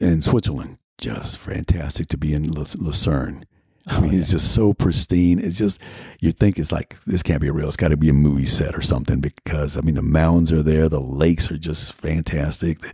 And 0.00 0.24
Switzerland, 0.24 0.78
just 0.98 1.38
fantastic 1.38 2.08
to 2.08 2.16
be 2.16 2.34
in 2.34 2.50
Lucerne. 2.50 3.44
I 3.86 3.96
oh, 3.96 4.00
mean, 4.02 4.14
it's 4.14 4.30
just 4.30 4.54
so 4.54 4.74
pristine. 4.74 5.38
It's 5.38 5.58
just 5.58 5.80
you 6.20 6.32
think 6.32 6.58
it's 6.58 6.70
like 6.70 7.02
this 7.04 7.22
can't 7.22 7.40
be 7.40 7.50
real. 7.50 7.66
It's 7.66 7.76
got 7.76 7.88
to 7.88 7.96
be 7.96 8.10
a 8.10 8.14
movie 8.14 8.44
set 8.44 8.76
or 8.76 8.82
something 8.82 9.20
because 9.20 9.76
I 9.76 9.80
mean 9.80 9.94
the 9.94 10.02
mountains 10.02 10.52
are 10.52 10.62
there, 10.62 10.88
the 10.88 11.00
lakes 11.00 11.50
are 11.50 11.58
just 11.58 11.94
fantastic. 11.94 12.80
The, 12.80 12.92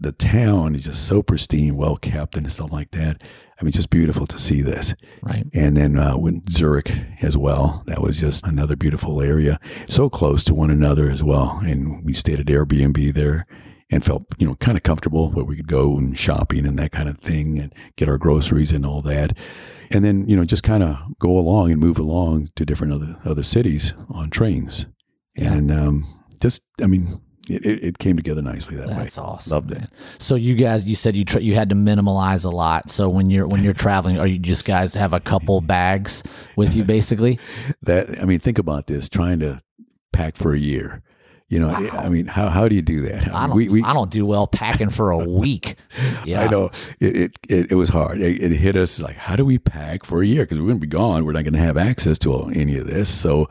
the 0.00 0.12
town 0.12 0.74
is 0.74 0.84
just 0.84 1.06
so 1.06 1.22
pristine, 1.22 1.76
well 1.76 1.96
kept, 1.96 2.36
and 2.36 2.50
stuff 2.50 2.72
like 2.72 2.90
that. 2.92 3.22
I 3.62 3.64
mean, 3.64 3.68
it's 3.68 3.76
just 3.76 3.90
beautiful 3.90 4.26
to 4.26 4.40
see 4.40 4.60
this. 4.60 4.96
Right. 5.22 5.46
And 5.54 5.76
then 5.76 5.96
uh, 5.96 6.16
with 6.16 6.50
Zurich 6.50 6.90
as 7.22 7.36
well, 7.36 7.84
that 7.86 8.02
was 8.02 8.18
just 8.18 8.44
another 8.44 8.74
beautiful 8.74 9.22
area, 9.22 9.60
so 9.88 10.10
close 10.10 10.42
to 10.44 10.54
one 10.54 10.72
another 10.72 11.08
as 11.08 11.22
well. 11.22 11.60
And 11.64 12.04
we 12.04 12.12
stayed 12.12 12.40
at 12.40 12.46
Airbnb 12.46 13.14
there 13.14 13.44
and 13.88 14.04
felt 14.04 14.24
you 14.36 14.48
know 14.48 14.56
kind 14.56 14.76
of 14.76 14.82
comfortable 14.82 15.30
where 15.30 15.44
we 15.44 15.54
could 15.54 15.68
go 15.68 15.96
and 15.96 16.18
shopping 16.18 16.66
and 16.66 16.76
that 16.80 16.90
kind 16.90 17.08
of 17.08 17.18
thing 17.18 17.60
and 17.60 17.72
get 17.94 18.08
our 18.08 18.18
groceries 18.18 18.72
and 18.72 18.84
all 18.84 19.02
that 19.02 19.36
and 19.90 20.02
then 20.02 20.26
you 20.26 20.34
know 20.34 20.46
just 20.46 20.62
kind 20.62 20.82
of 20.82 20.96
go 21.18 21.38
along 21.38 21.70
and 21.70 21.78
move 21.78 21.98
along 21.98 22.48
to 22.56 22.64
different 22.64 22.90
other 22.90 23.18
other 23.26 23.42
cities 23.42 23.92
on 24.08 24.30
trains 24.30 24.86
and 25.36 25.70
um, 25.70 26.06
just 26.40 26.62
i 26.82 26.86
mean 26.86 27.20
it, 27.52 27.84
it 27.84 27.98
came 27.98 28.16
together 28.16 28.42
nicely 28.42 28.76
that 28.76 28.88
way 28.88 28.94
That's 28.94 29.18
awesome. 29.18 29.54
loved 29.54 29.72
it. 29.72 29.90
So 30.18 30.34
you 30.34 30.54
guys, 30.54 30.84
you 30.84 30.94
said 30.94 31.16
you 31.16 31.24
tr- 31.24 31.40
you 31.40 31.54
had 31.54 31.68
to 31.70 31.74
minimalize 31.74 32.44
a 32.44 32.50
lot. 32.50 32.90
So 32.90 33.08
when 33.08 33.30
you're 33.30 33.46
when 33.46 33.62
you're 33.62 33.74
traveling, 33.74 34.18
are 34.18 34.26
you 34.26 34.38
just 34.38 34.64
guys 34.64 34.94
have 34.94 35.12
a 35.12 35.20
couple 35.20 35.60
bags 35.76 36.22
with 36.56 36.74
you, 36.74 36.84
basically? 36.84 37.38
that 37.82 38.20
i 38.20 38.24
mean 38.24 38.38
think 38.38 38.58
about 38.58 38.86
this 38.86 39.08
trying 39.08 39.38
to 39.40 39.60
pack 40.12 40.36
for 40.36 40.52
a 40.52 40.58
year 40.58 41.02
you 41.48 41.58
know 41.58 41.70
i 41.70 42.08
mean 42.08 42.26
how, 42.26 42.48
how 42.48 42.68
do 42.68 42.74
you 42.74 42.82
do 42.82 43.00
that 43.02 43.32
I 43.34 43.46
don't. 43.46 43.56
we, 43.56 43.68
we, 43.68 43.82
I 43.82 43.92
don't 43.92 44.10
do 44.10 44.24
well 44.26 44.46
packing 44.46 44.90
for 44.90 45.10
a 45.10 45.18
week. 45.18 45.76
Yeah, 46.24 46.42
I 46.44 46.48
know 46.48 46.70
it, 47.00 47.16
it, 47.16 47.38
it, 47.48 47.72
it 47.72 47.74
was 47.74 47.88
hard. 47.88 48.20
It, 48.20 48.40
it 48.40 48.52
hit 48.52 48.76
us 48.76 49.02
like, 49.02 49.16
how 49.16 49.34
do 49.34 49.44
we 49.44 49.58
pack 49.58 50.04
for 50.04 50.22
a 50.22 50.26
year? 50.26 50.44
Because 50.44 50.60
we're 50.60 50.66
going 50.66 50.78
to 50.80 50.86
be 50.86 50.90
gone. 50.90 51.24
We're 51.24 51.32
not 51.32 51.42
going 51.42 51.54
to 51.54 51.58
have 51.58 51.76
access 51.76 52.16
to 52.20 52.44
any 52.54 52.78
of 52.78 52.86
this. 52.86 53.08
So 53.10 53.48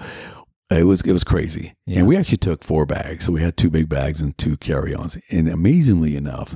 it 0.80 0.84
was 0.84 1.02
it 1.02 1.12
was 1.12 1.24
crazy. 1.24 1.74
Yeah. 1.86 2.00
And 2.00 2.08
we 2.08 2.18
actually 2.18 2.38
took 2.38 2.64
four 2.64 2.86
bags. 2.86 3.26
So 3.26 3.32
we 3.32 3.42
had 3.42 3.58
two 3.58 3.70
big 3.70 3.90
bags 3.90 4.22
and 4.22 4.38
two 4.38 4.58
carry-ons. 4.58 5.18
And 5.30 5.48
amazingly 5.48 6.16
enough, 6.16 6.56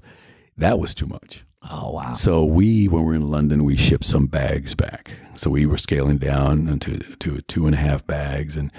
that 0.58 0.80
was 0.80 0.96
too 0.96 1.08
much. 1.08 1.46
Oh 1.70 1.92
wow. 1.92 2.14
So 2.14 2.46
we, 2.46 2.88
when 2.88 3.02
we 3.04 3.08
were 3.08 3.16
in 3.16 3.28
London, 3.28 3.64
we 3.64 3.76
shipped 3.76 4.06
some 4.06 4.28
bags 4.28 4.76
back. 4.76 5.12
So 5.36 5.50
we 5.50 5.66
were 5.66 5.78
scaling 5.78 6.18
down 6.18 6.68
into 6.70 7.00
to 7.00 7.42
two 7.42 7.66
and 7.66 7.74
a 7.74 7.80
half 7.80 8.06
bags, 8.06 8.56
and 8.56 8.72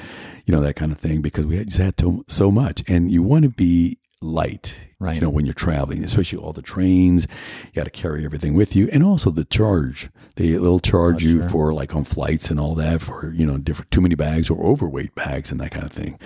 you 0.44 0.52
know 0.54 0.60
that 0.60 0.76
kind 0.76 0.92
of 0.92 0.98
thing 0.98 1.20
because 1.20 1.46
we 1.46 1.56
had, 1.56 1.66
just 1.66 1.78
had 1.78 1.96
to, 1.98 2.24
so 2.28 2.50
much. 2.50 2.82
And 2.88 3.10
you 3.10 3.22
want 3.22 3.42
to 3.42 3.50
be 3.50 3.98
light, 4.26 4.88
Right. 4.98 5.14
You 5.16 5.20
know 5.20 5.28
when 5.28 5.44
you're 5.44 5.52
traveling, 5.54 6.02
especially 6.02 6.38
all 6.38 6.52
the 6.54 6.62
trains, 6.62 7.26
you 7.64 7.72
got 7.74 7.84
to 7.84 7.90
carry 7.90 8.24
everything 8.24 8.54
with 8.54 8.74
you, 8.74 8.88
and 8.92 9.02
also 9.02 9.30
the 9.30 9.44
charge. 9.44 10.08
They 10.36 10.52
they'll 10.52 10.78
charge 10.80 11.24
Oh, 11.24 11.28
you 11.28 11.40
sure. 11.42 11.50
for 11.50 11.74
like 11.74 11.94
on 11.94 12.04
flights 12.04 12.50
and 12.50 12.58
all 12.58 12.74
that 12.76 13.00
for 13.02 13.30
you 13.32 13.44
know 13.46 13.58
different 13.58 13.90
too 13.90 14.00
many 14.00 14.14
bags 14.14 14.48
or 14.50 14.62
overweight 14.64 15.14
bags 15.14 15.50
and 15.50 15.60
that 15.60 15.70
kind 15.70 15.84
of 15.84 15.92
thing. 15.92 16.18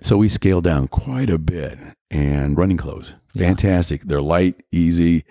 So 0.00 0.16
we 0.16 0.28
scaled 0.28 0.64
down 0.64 0.88
quite 0.88 1.30
a 1.30 1.38
bit. 1.38 1.78
And 2.10 2.56
running 2.56 2.76
clothes, 2.76 3.14
Yeah. 3.34 3.48
fantastic. 3.48 4.02
They're 4.02 4.22
light, 4.22 4.62
easy, 4.70 5.24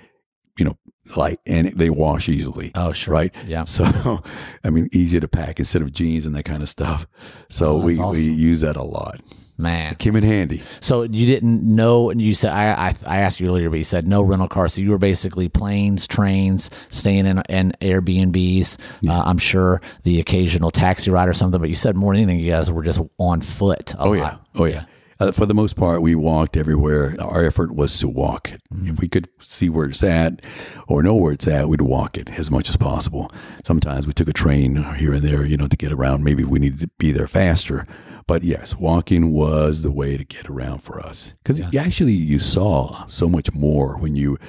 you 0.59 0.65
know, 0.65 0.77
light, 1.15 1.39
and 1.45 1.67
they 1.77 1.89
wash 1.89 2.27
easily. 2.27 2.71
Oh 2.75 2.91
sure. 2.91 3.13
Right. 3.13 3.33
Yeah. 3.47 3.63
So, 3.65 4.21
I 4.65 4.69
mean, 4.69 4.89
easy 4.91 5.19
to 5.21 5.27
pack 5.27 5.59
instead 5.59 5.81
of 5.81 5.93
jeans 5.93 6.25
and 6.25 6.35
that 6.35 6.43
kind 6.43 6.61
of 6.61 6.67
stuff. 6.69 7.07
So 7.49 7.75
Oh, 7.75 7.77
we, 7.77 7.93
that's 7.95 8.17
we 8.25 8.31
use 8.31 8.59
that 8.61 8.75
a 8.75 8.83
lot. 8.83 9.21
Man. 9.57 9.95
Came 9.95 10.15
in 10.15 10.23
handy. 10.23 10.61
So 10.81 11.03
you 11.03 11.25
didn't 11.25 11.63
know, 11.63 12.09
and 12.09 12.21
you 12.21 12.33
said 12.33 12.51
I, 12.51 12.89
I 12.89 12.95
I 13.07 13.17
asked 13.19 13.39
you 13.39 13.47
earlier, 13.47 13.69
but 13.69 13.77
you 13.77 13.85
said 13.85 14.07
no 14.07 14.21
rental 14.21 14.49
car. 14.49 14.67
So 14.67 14.81
you 14.81 14.89
were 14.89 14.97
basically 14.97 15.47
planes, 15.47 16.07
trains, 16.07 16.69
staying 16.89 17.25
in 17.25 17.41
in 17.47 17.73
Airbnbs. 17.81 18.77
Uh, 19.07 19.23
I'm 19.25 19.37
sure 19.37 19.81
the 20.03 20.19
occasional 20.19 20.71
taxi 20.71 21.09
ride 21.09 21.29
or 21.29 21.33
something, 21.33 21.59
but 21.59 21.69
you 21.69 21.75
said 21.75 21.95
more 21.95 22.13
than 22.13 22.23
anything, 22.23 22.39
you 22.43 22.51
guys 22.51 22.69
were 22.69 22.83
just 22.83 22.99
on 23.17 23.41
foot. 23.41 23.93
Oh 23.97 24.09
lot. 24.09 24.17
yeah. 24.17 24.37
Oh 24.55 24.65
yeah. 24.65 24.85
Uh, 25.19 25.31
for 25.31 25.45
the 25.45 25.53
most 25.53 25.75
part, 25.75 26.01
we 26.01 26.13
walked 26.13 26.57
everywhere. 26.57 27.15
Our 27.19 27.45
effort 27.45 27.73
was 27.73 27.97
to 27.99 28.07
walk 28.07 28.51
it. 28.51 28.61
Mm-hmm. 28.73 28.89
If 28.89 28.99
we 28.99 29.07
could 29.07 29.29
see 29.39 29.69
where 29.69 29.87
it's 29.87 30.03
at 30.03 30.41
or 30.87 31.01
know 31.01 31.15
where 31.15 31.33
it's 31.33 31.47
at, 31.47 31.69
we'd 31.69 31.81
walk 31.81 32.17
it 32.17 32.37
as 32.37 32.51
much 32.51 32.69
as 32.69 32.75
possible. 32.75 33.31
Sometimes 33.63 34.07
we 34.07 34.13
took 34.13 34.27
a 34.27 34.33
train 34.33 34.83
here 34.95 35.13
and 35.13 35.23
there, 35.23 35.45
you 35.45 35.55
know, 35.55 35.67
to 35.67 35.77
get 35.77 35.91
around. 35.91 36.23
Maybe 36.23 36.43
we 36.43 36.59
needed 36.59 36.79
to 36.79 36.89
be 36.97 37.11
there 37.11 37.27
faster. 37.27 37.85
But 38.27 38.43
yes, 38.43 38.75
walking 38.75 39.31
was 39.31 39.83
the 39.83 39.91
way 39.91 40.17
to 40.17 40.25
get 40.25 40.49
around 40.49 40.79
for 40.79 40.99
us 40.99 41.35
because 41.43 41.61
actually 41.75 42.13
you 42.13 42.39
saw 42.39 43.05
so 43.05 43.29
much 43.29 43.53
more 43.53 43.97
when 43.97 44.15
you 44.15 44.39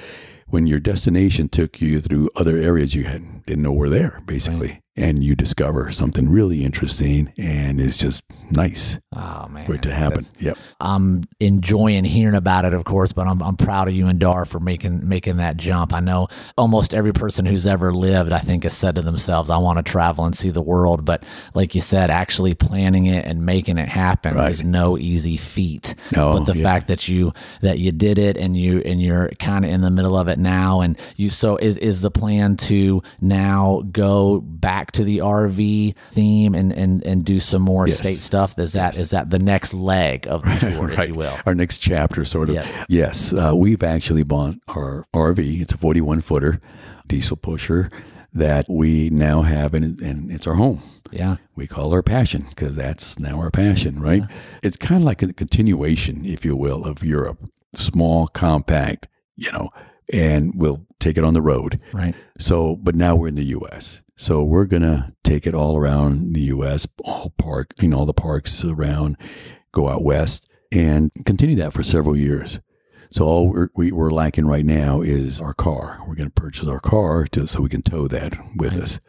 when 0.47 0.65
your 0.65 0.79
destination 0.79 1.47
took 1.47 1.79
you 1.79 2.01
through 2.01 2.29
other 2.35 2.57
areas 2.57 2.95
you 2.95 3.03
had 3.03 3.45
didn't 3.45 3.61
know 3.61 3.71
were 3.71 3.89
there 3.89 4.21
basically 4.25 4.81
and 4.97 5.23
you 5.23 5.35
discover 5.35 5.89
something 5.91 6.27
really 6.29 6.63
interesting 6.65 7.31
and 7.37 7.79
it's 7.79 7.97
just 7.99 8.23
nice 8.51 8.99
Oh 9.15 9.47
man. 9.49 9.65
for 9.65 9.75
it 9.75 9.81
to 9.83 9.93
happen 9.93 10.23
yep 10.39 10.57
I'm 10.79 11.23
enjoying 11.39 12.03
hearing 12.03 12.35
about 12.35 12.65
it, 12.65 12.73
of 12.73 12.83
course, 12.83 13.11
but 13.13 13.27
I'm, 13.27 13.41
I'm 13.41 13.55
proud 13.57 13.87
of 13.87 13.93
you 13.93 14.07
and 14.07 14.19
Dar 14.19 14.45
for 14.45 14.59
making 14.59 15.07
making 15.07 15.37
that 15.37 15.57
jump. 15.57 15.91
I 15.93 15.99
know 16.01 16.27
almost 16.57 16.93
every 16.93 17.13
person 17.13 17.45
who's 17.45 17.65
ever 17.65 17.91
lived, 17.93 18.31
I 18.31 18.37
think, 18.39 18.63
has 18.63 18.73
said 18.77 18.95
to 18.95 19.01
themselves, 19.01 19.49
"I 19.49 19.57
want 19.57 19.77
to 19.77 19.83
travel 19.83 20.25
and 20.25 20.35
see 20.35 20.49
the 20.51 20.61
world." 20.61 21.03
But 21.03 21.23
like 21.55 21.73
you 21.73 21.81
said, 21.81 22.09
actually 22.11 22.53
planning 22.53 23.07
it 23.07 23.25
and 23.25 23.43
making 23.45 23.77
it 23.79 23.89
happen 23.89 24.35
Right. 24.35 24.49
is 24.51 24.63
no 24.63 24.97
easy 24.97 25.35
feat. 25.37 25.95
No, 26.15 26.33
but 26.37 26.45
the 26.45 26.57
yeah. 26.57 26.63
fact 26.63 26.87
that 26.87 27.07
you 27.07 27.33
that 27.61 27.79
you 27.79 27.91
did 27.91 28.17
it 28.19 28.37
and 28.37 28.55
you 28.55 28.79
and 28.85 29.01
you're 29.01 29.29
kind 29.39 29.65
of 29.65 29.71
in 29.71 29.81
the 29.81 29.91
middle 29.91 30.15
of 30.17 30.27
it 30.27 30.37
now, 30.37 30.81
and 30.81 30.97
you 31.15 31.29
so 31.29 31.57
is 31.57 31.77
is 31.77 32.01
the 32.01 32.11
plan 32.11 32.55
to 32.57 33.01
now 33.19 33.83
go 33.91 34.41
back 34.41 34.86
to 34.93 35.03
the 35.03 35.19
RV 35.19 35.95
theme 36.11 36.55
and 36.55 36.71
and 36.73 37.03
and 37.03 37.23
do 37.25 37.39
some 37.39 37.61
more 37.61 37.87
Yes. 37.87 37.97
state 37.99 38.15
stuff? 38.17 38.57
Is 38.59 38.73
that 38.73 38.97
is 38.97 39.09
that 39.11 39.29
the 39.29 39.39
next 39.39 39.73
leg 39.73 40.27
of 40.27 40.43
the 40.43 40.55
tour, 40.59 40.89
if 40.91 41.07
you 41.09 41.13
will? 41.15 41.35
our 41.45 41.55
next 41.55 41.79
chapter 41.79 42.25
sort 42.25 42.49
of 42.49 42.55
Yes. 42.55 42.85
yes 42.89 43.33
uh, 43.33 43.53
we've 43.55 43.83
actually 43.83 44.23
bought 44.23 44.55
our 44.67 45.05
rv 45.13 45.39
it's 45.61 45.73
a 45.73 45.77
41 45.77 46.21
footer 46.21 46.59
diesel 47.07 47.37
pusher 47.37 47.89
that 48.33 48.65
we 48.69 49.09
now 49.09 49.41
have 49.41 49.73
and, 49.73 49.99
and 50.01 50.31
it's 50.31 50.45
our 50.47 50.55
home 50.55 50.81
Yeah. 51.11 51.37
we 51.55 51.67
call 51.67 51.91
our 51.93 52.03
passion 52.03 52.45
because 52.49 52.75
that's 52.75 53.17
now 53.19 53.39
our 53.39 53.49
passion, 53.49 53.99
right? 53.99 54.23
It's 54.61 54.77
kind 54.77 55.01
of 55.01 55.05
like 55.05 55.21
a 55.23 55.33
continuation, 55.33 56.25
if 56.25 56.43
you 56.45 56.55
will, 56.55 56.85
of 56.85 57.03
Europe. 57.03 57.39
Small, 57.73 58.27
compact, 58.27 59.07
you 59.35 59.51
know, 59.51 59.69
and 60.13 60.53
we'll 60.55 60.85
take 60.99 61.17
it 61.17 61.23
on 61.23 61.33
the 61.33 61.41
road. 61.41 61.81
Right. 61.93 62.15
So, 62.39 62.75
but 62.75 62.95
now 62.95 63.15
we're 63.15 63.27
in 63.27 63.35
the 63.35 63.43
U.S. 63.45 64.01
So 64.15 64.43
we're 64.43 64.65
gonna 64.65 65.13
take 65.23 65.45
it 65.45 65.53
all 65.53 65.77
around 65.77 66.33
the 66.33 66.41
U.S. 66.41 66.87
All 67.03 67.33
park, 67.37 67.73
you 67.81 67.87
know, 67.87 67.99
all 67.99 68.05
the 68.05 68.13
parks 68.13 68.63
around, 68.63 69.17
go 69.71 69.87
out 69.87 70.03
west, 70.03 70.49
and 70.71 71.11
continue 71.25 71.55
that 71.57 71.73
for 71.73 71.83
several 71.83 72.17
years. 72.17 72.59
So 73.09 73.25
all 73.25 73.49
we're, 73.49 73.69
we, 73.75 73.91
we're 73.91 74.11
lacking 74.11 74.47
right 74.47 74.65
now 74.65 75.01
is 75.01 75.41
our 75.41 75.53
car. 75.53 75.99
We're 76.07 76.15
going 76.15 76.29
to 76.29 76.41
purchase 76.41 76.67
our 76.67 76.79
car 76.79 77.25
to, 77.27 77.47
so 77.47 77.61
we 77.61 77.69
can 77.69 77.81
tow 77.81 78.07
that 78.07 78.37
with 78.55 78.73
us. 78.73 78.99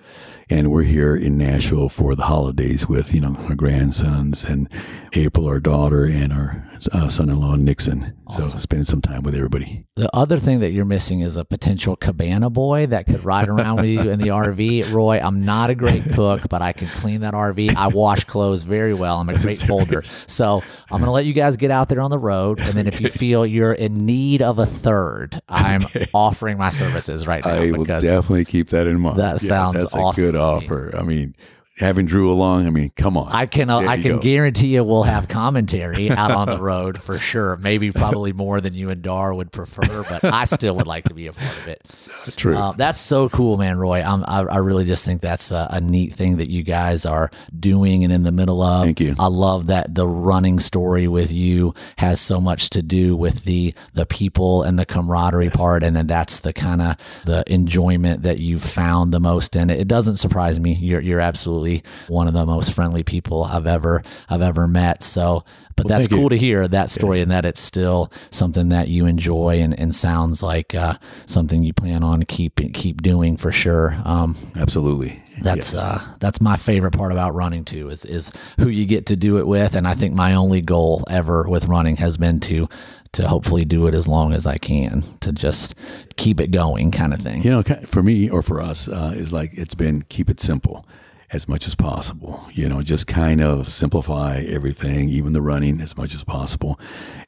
And 0.51 0.70
we're 0.70 0.84
here 0.84 1.14
in 1.14 1.36
Nashville 1.36 1.90
for 1.90 2.14
the 2.14 2.22
holidays 2.22 2.88
with 2.88 3.14
you 3.14 3.20
know 3.20 3.34
our 3.49 3.55
grandsons 3.55 4.44
and 4.44 4.68
April, 5.12 5.46
our 5.46 5.61
daughter, 5.61 6.05
and 6.05 6.32
our 6.32 6.66
uh, 6.92 7.09
son-in-law 7.09 7.57
Nixon. 7.57 8.14
So 8.30 8.42
spending 8.42 8.84
some 8.84 9.01
time 9.01 9.22
with 9.22 9.34
everybody. 9.34 9.86
The 9.96 10.14
other 10.14 10.36
thing 10.36 10.61
that 10.61 10.70
you're 10.70 10.84
missing 10.84 11.20
is 11.20 11.36
a 11.36 11.44
potential 11.44 11.96
cabana 11.96 12.51
boy 12.51 12.86
that 12.86 13.07
could 13.07 13.24
ride 13.24 13.49
around 13.49 13.76
with 13.76 13.86
you 13.86 14.01
in 14.01 14.20
the 14.20 14.28
RV. 14.28 14.92
Roy, 14.92 15.18
I'm 15.18 15.40
not 15.40 15.70
a 15.70 15.74
great 15.74 16.05
cook, 16.12 16.42
but 16.51 16.61
I 16.61 16.72
can 16.72 16.88
clean 16.88 17.22
that 17.22 17.32
RV. 17.32 17.74
I 17.74 17.88
wash 17.88 18.24
clothes 18.24 18.64
very 18.64 18.92
well. 18.92 19.18
I'm 19.18 19.30
a 19.30 19.38
great 19.38 19.59
folder. 19.66 20.03
So 20.26 20.62
I'm 20.90 20.99
going 20.99 21.07
to 21.07 21.11
let 21.11 21.24
you 21.24 21.32
guys 21.32 21.57
get 21.57 21.70
out 21.70 21.88
there 21.88 22.03
on 22.03 22.11
the 22.11 22.18
road. 22.18 22.61
And 22.61 22.74
then 22.74 22.86
if 22.86 23.01
you 23.01 23.09
feel 23.09 23.46
you're 23.46 23.72
in 23.89 24.05
need 24.05 24.43
of 24.43 24.59
a 24.59 24.66
third, 24.66 25.41
I'm 25.49 25.80
offering 26.14 26.59
my 26.59 26.68
services 26.70 27.26
right 27.26 27.43
now. 27.45 27.53
I 27.53 27.72
will 27.72 27.84
definitely 27.84 28.45
keep 28.45 28.68
that 28.68 28.86
in 28.86 29.01
mind. 29.01 29.18
That 29.18 29.34
Yes, 29.43 29.49
sounds 29.49 29.74
that's 29.74 29.95
a 29.95 30.12
good 30.14 30.32
to 30.32 30.39
me. 30.39 30.45
offer. 30.45 30.95
I 30.97 31.03
mean, 31.03 31.34
having 31.78 32.06
Drew 32.06 32.30
along, 32.30 32.66
I 32.66 32.70
mean, 32.70 32.90
come 32.96 33.16
on. 33.16 33.32
I 33.32 33.46
can 33.46 33.70
uh, 33.70 33.78
I 33.78 34.00
can 34.00 34.16
go. 34.16 34.18
guarantee 34.18 34.68
you 34.68 34.84
we'll 34.84 35.04
have 35.04 35.28
commentary 35.38 36.10
out 36.10 36.30
on 36.30 36.48
the 36.48 36.60
road 36.60 37.00
for 37.00 37.18
sure. 37.18 37.56
Maybe 37.56 37.92
probably 37.92 38.32
more 38.32 38.60
than 38.60 38.74
you 38.74 38.90
and 38.90 39.02
Dar 39.02 39.32
would 39.32 39.52
prefer, 39.52 40.04
but 40.04 40.24
I 40.24 40.44
still 40.44 40.74
would 40.76 40.86
like 40.86 41.04
to 41.04 41.14
be 41.14 41.26
a 41.26 41.32
part 41.32 41.56
of 41.58 41.68
it. 41.68 41.82
True. 42.36 42.56
Uh, 42.56 42.72
that's 42.72 43.00
so 43.00 43.28
cool, 43.28 43.56
man, 43.56 43.78
Roy. 43.78 44.02
I'm, 44.02 44.24
I 44.24 44.40
I 44.42 44.56
really 44.58 44.84
just 44.84 45.04
think 45.04 45.20
that's 45.20 45.50
a, 45.50 45.68
a 45.70 45.80
neat 45.80 46.14
thing 46.14 46.38
that 46.38 46.50
you 46.50 46.62
guys 46.62 47.06
are 47.06 47.30
doing 47.58 48.04
and 48.04 48.12
in 48.12 48.22
the 48.22 48.32
middle 48.32 48.62
of. 48.62 48.84
Thank 48.84 49.00
you. 49.00 49.14
I 49.18 49.28
love 49.28 49.68
that 49.68 49.94
the 49.94 50.06
running 50.06 50.58
story 50.58 51.08
with 51.08 51.32
you 51.32 51.74
has 51.98 52.20
so 52.20 52.40
much 52.40 52.70
to 52.70 52.82
do 52.82 53.16
with 53.16 53.44
the 53.44 53.74
the 53.94 54.06
people 54.06 54.62
and 54.62 54.78
the 54.78 54.86
camaraderie 54.86 55.50
part, 55.50 55.82
and 55.82 55.96
then 55.96 56.06
that's 56.06 56.40
the 56.40 56.52
kind 56.52 56.82
of 56.82 56.96
the 57.24 57.44
enjoyment 57.46 58.22
that 58.22 58.38
you've 58.38 58.62
found 58.62 59.12
the 59.12 59.20
most 59.20 59.56
in 59.56 59.70
it. 59.70 59.80
It 59.80 59.88
doesn't 59.88 60.16
surprise 60.16 60.58
me. 60.58 60.74
You're 60.74 61.00
you're 61.00 61.20
absolutely 61.20 61.67
absolutely 61.76 61.82
one 62.08 62.28
of 62.28 62.34
the 62.34 62.46
most 62.46 62.72
friendly 62.74 63.02
people 63.02 63.44
I've 63.44 63.66
ever 63.66 64.02
I've 64.28 64.42
ever 64.42 64.66
met. 64.66 65.02
So, 65.02 65.44
but 65.76 65.86
Well, 65.86 65.96
that's 65.96 66.08
cool 66.08 66.24
you. 66.24 66.28
to 66.30 66.38
hear 66.38 66.66
that 66.68 66.90
story 66.90 67.20
and 67.20 67.30
that 67.30 67.44
it's 67.44 67.60
still 67.60 68.10
something 68.30 68.70
that 68.70 68.88
you 68.88 69.06
enjoy 69.06 69.60
and, 69.60 69.78
and 69.78 69.94
sounds 69.94 70.42
like 70.42 70.74
uh, 70.74 70.94
something 71.26 71.62
you 71.62 71.72
plan 71.72 72.02
on 72.02 72.22
keep 72.24 72.60
keep 72.72 73.02
doing 73.02 73.36
for 73.36 73.52
sure. 73.52 73.96
Um, 74.04 74.36
Absolutely. 74.56 75.20
that's 75.42 75.72
Yes. 75.72 75.74
uh, 75.76 76.02
that's 76.18 76.40
my 76.40 76.56
favorite 76.56 76.92
part 76.92 77.12
about 77.12 77.34
running 77.34 77.64
too 77.64 77.90
is 77.90 78.04
is 78.04 78.32
who 78.58 78.68
you 78.68 78.86
get 78.86 79.06
to 79.06 79.16
do 79.16 79.38
it 79.38 79.46
with, 79.46 79.74
and 79.74 79.86
I 79.86 79.94
think 79.94 80.14
my 80.14 80.34
only 80.34 80.60
goal 80.60 81.04
ever 81.08 81.48
with 81.48 81.66
running 81.66 81.96
has 81.98 82.16
been 82.16 82.40
to 82.40 82.68
to 83.10 83.26
hopefully 83.26 83.64
do 83.64 83.86
it 83.86 83.94
as 83.94 84.06
long 84.06 84.34
as 84.34 84.46
I 84.46 84.58
can 84.58 85.02
to 85.20 85.32
just 85.32 85.74
keep 86.16 86.40
it 86.42 86.50
going, 86.50 86.90
kind 86.90 87.14
of 87.14 87.20
thing. 87.22 87.40
you 87.40 87.50
know, 87.50 87.62
for 87.62 88.02
me 88.02 88.28
or 88.28 88.42
for 88.42 88.60
us, 88.60 88.86
uh, 88.86 89.12
is 89.16 89.32
like 89.32 89.50
it's 89.54 89.74
been 89.74 90.02
keep 90.10 90.28
it 90.28 90.40
simple 90.40 90.84
as 91.30 91.48
much 91.48 91.66
as 91.66 91.74
possible. 91.74 92.48
You 92.52 92.68
know, 92.68 92.82
just 92.82 93.06
kind 93.06 93.40
of 93.40 93.68
simplify 93.68 94.42
everything, 94.46 95.08
even 95.08 95.32
the 95.32 95.42
running, 95.42 95.80
as 95.80 95.96
much 95.96 96.14
as 96.14 96.24
possible. 96.24 96.78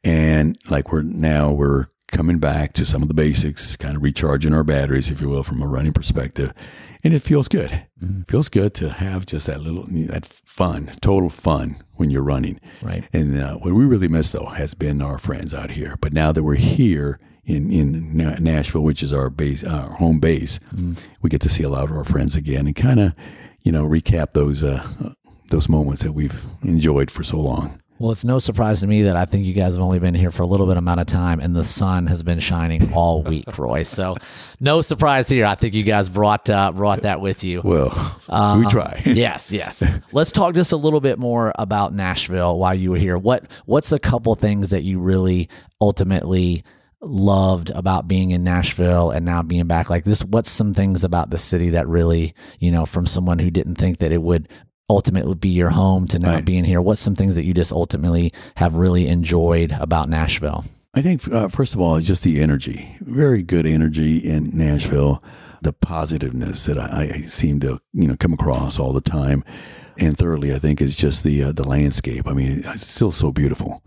And 0.05 0.59
like 0.68 0.92
we're 0.92 1.03
now 1.03 1.51
we're 1.53 1.86
coming 2.09 2.38
back 2.38 2.72
to 2.72 2.84
some 2.84 3.03
of 3.03 3.09
the 3.09 3.14
basics, 3.14 3.76
kind 3.76 3.96
of 3.96 4.03
recharging 4.03 4.53
our 4.53 4.64
batteries, 4.64 5.11
if 5.11 5.20
you 5.20 5.28
will, 5.28 5.44
from 5.44 5.62
a 5.62 5.66
running 5.66 5.92
perspective. 5.92 6.53
And 7.05 7.14
it 7.14 7.20
feels 7.20 7.48
good. 7.48 7.84
It 8.01 8.26
feels 8.26 8.48
good 8.48 8.74
to 8.74 8.90
have 8.90 9.24
just 9.24 9.46
that 9.46 9.62
little 9.62 9.84
that 10.09 10.26
fun, 10.26 10.90
total 11.01 11.30
fun 11.30 11.76
when 11.94 12.11
you're 12.11 12.22
running. 12.22 12.61
Right. 12.82 13.09
And 13.12 13.36
uh, 13.36 13.55
what 13.55 13.72
we 13.72 13.84
really 13.84 14.09
miss, 14.09 14.32
though, 14.32 14.46
has 14.46 14.74
been 14.74 15.01
our 15.01 15.18
friends 15.18 15.55
out 15.55 15.70
here. 15.70 15.96
But 16.01 16.12
now 16.12 16.32
that 16.32 16.42
we're 16.42 16.57
here 16.57 17.18
in 17.44 17.70
in 17.70 18.16
Nashville, 18.16 18.82
which 18.82 19.03
is 19.03 19.12
our 19.12 19.30
base, 19.30 19.64
our 19.64 19.92
home 19.92 20.18
base, 20.20 20.61
we 21.22 21.30
get 21.30 21.40
to 21.42 21.48
see 21.48 21.62
a 21.62 21.68
lot 21.68 21.84
of 21.84 21.96
our 21.96 22.05
friends 22.05 22.36
again 22.36 22.66
and 22.66 22.76
kind 22.76 23.01
of, 23.01 23.14
you 23.63 23.73
know, 23.73 23.87
recap 23.87 24.33
those 24.33 24.63
uh, 24.63 24.87
those 25.51 25.69
moments 25.69 26.03
that 26.03 26.13
we've 26.13 26.45
enjoyed 26.63 27.11
for 27.11 27.23
so 27.23 27.39
long. 27.41 27.81
Well, 28.01 28.13
it's 28.13 28.25
no 28.25 28.39
surprise 28.39 28.81
to 28.81 28.87
me 28.87 29.03
that 29.03 29.17
I 29.17 29.27
think 29.27 29.45
you 29.45 29.53
guys 29.53 29.75
have 29.75 29.85
only 29.85 29.99
been 29.99 30.15
here 30.15 30.31
for 30.31 30.43
a 30.43 30.47
little 30.47 30.67
bit 30.67 30.79
amount 30.79 31.01
of 31.01 31.07
time, 31.07 31.39
and 31.39 31.55
the 31.55 31.63
sun 31.63 32.07
has 32.07 32.23
been 32.23 32.39
shining 32.41 32.95
all 32.95 33.23
week, 33.25 33.59
Roy. 33.59 33.83
So, 33.83 34.17
no 34.59 34.81
surprise 34.81 35.29
here. 35.29 35.45
I 35.45 35.55
think 35.55 35.75
you 35.75 35.83
guys 35.83 36.09
brought 36.09 36.49
uh, 36.49 36.73
brought 36.73 37.03
that 37.03 37.21
with 37.21 37.45
you. 37.45 37.61
Well, 37.63 37.91
we 38.59 38.67
try. 38.69 39.03
yes, 39.07 39.53
yes. 39.53 39.85
Let's 40.13 40.33
talk 40.33 40.55
just 40.55 40.73
a 40.73 40.79
little 40.79 41.01
bit 41.01 41.19
more 41.19 41.53
about 41.57 41.93
Nashville 41.93 42.59
while 42.59 42.75
you 42.75 42.93
were 42.93 42.97
here. 42.97 43.19
What 43.19 43.45
what's 43.67 43.93
a 43.93 43.99
couple 43.99 44.35
things 44.35 44.71
that 44.71 44.83
you 44.83 44.99
really 44.99 45.51
ultimately 45.79 46.65
loved 47.03 47.70
about 47.70 48.09
being 48.09 48.30
in 48.30 48.44
Nashville 48.44 49.11
and 49.11 49.24
now 49.24 49.42
being 49.42 49.66
back 49.66 49.90
like 49.90 50.05
this? 50.05 50.24
What's 50.24 50.51
some 50.51 50.74
things 50.74 51.05
about 51.05 51.30
the 51.30 51.38
city 51.38 51.70
that 51.70 51.88
really, 51.88 52.34
you 52.59 52.70
know, 52.70 52.84
from 52.86 53.07
someone 53.07 53.38
who 53.38 53.51
didn't 53.51 53.76
think 53.76 53.98
that 53.98 54.12
it 54.12 54.22
would 54.22 54.48
ultimately 54.88 55.34
be 55.34 55.51
your 55.51 55.70
home 55.70 56.07
to 56.09 56.18
now 56.18 56.34
Right. 56.34 56.44
being 56.44 56.64
here? 56.64 56.80
What's 56.80 57.01
some 57.01 57.14
things 57.14 57.36
that 57.36 57.44
you 57.44 57.55
just 57.55 57.72
ultimately 57.72 58.32
have 58.57 58.74
really 58.74 59.07
enjoyed 59.07 59.72
about 59.72 60.09
Nashville? 60.09 60.64
I 60.92 61.03
think 61.03 61.32
uh, 61.32 61.46
first 61.48 61.74
of 61.74 61.80
all, 61.80 61.94
it's 61.96 62.07
just 62.09 62.24
the 62.24 62.40
energy. 62.40 62.96
Very 63.01 63.42
good 63.42 63.64
energy 63.66 64.18
in 64.18 64.51
Nashville. 64.57 65.22
The 65.62 65.72
positiveness 65.72 66.64
that 66.64 66.78
I, 66.78 67.11
I 67.14 67.20
seem 67.26 67.61
to 67.61 67.80
you 67.92 68.09
know 68.09 68.16
come 68.16 68.32
across 68.32 68.78
all 68.80 68.92
the 68.94 69.01
time, 69.03 69.44
and 69.98 70.16
thirdly, 70.18 70.53
I 70.55 70.59
think 70.59 70.80
is 70.80 70.96
just 70.96 71.22
the 71.22 71.42
uh, 71.44 71.53
the 71.53 71.62
landscape. 71.68 72.26
I 72.26 72.32
mean, 72.32 72.62
it's 72.64 72.86
still 72.86 73.12
so 73.12 73.30
beautiful. 73.30 73.82